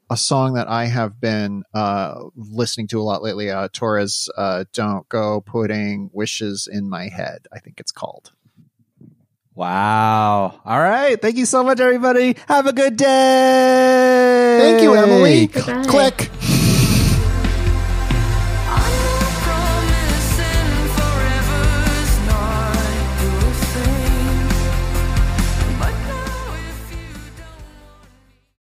a 0.10 0.18
song 0.18 0.56
that 0.56 0.68
I 0.68 0.86
have 0.86 1.22
been, 1.22 1.64
uh, 1.74 2.24
listening 2.36 2.88
to 2.88 3.00
a 3.00 3.04
lot 3.04 3.24
lately. 3.24 3.50
Uh, 3.50 3.70
Torres, 3.72 4.28
uh, 4.36 4.66
Don't 4.74 5.08
Go 5.08 5.40
Putting 5.40 6.10
Wishes 6.14 6.68
in 6.70 6.90
My 6.90 7.08
Head. 7.08 7.48
I 7.54 7.60
think 7.60 7.80
it's 7.80 7.92
called. 7.92 8.32
Wow. 9.58 10.62
All 10.64 10.80
right. 10.80 11.20
Thank 11.20 11.36
you 11.36 11.48
so 11.48 11.64
much, 11.64 11.80
everybody. 11.80 12.36
Have 12.48 12.68
a 12.68 12.74
good 12.74 12.96
day. 12.96 14.58
Thank 14.62 14.84
you, 14.84 14.94
Emily. 14.94 15.48
Goodbye. 15.48 15.84
Click. 15.86 16.30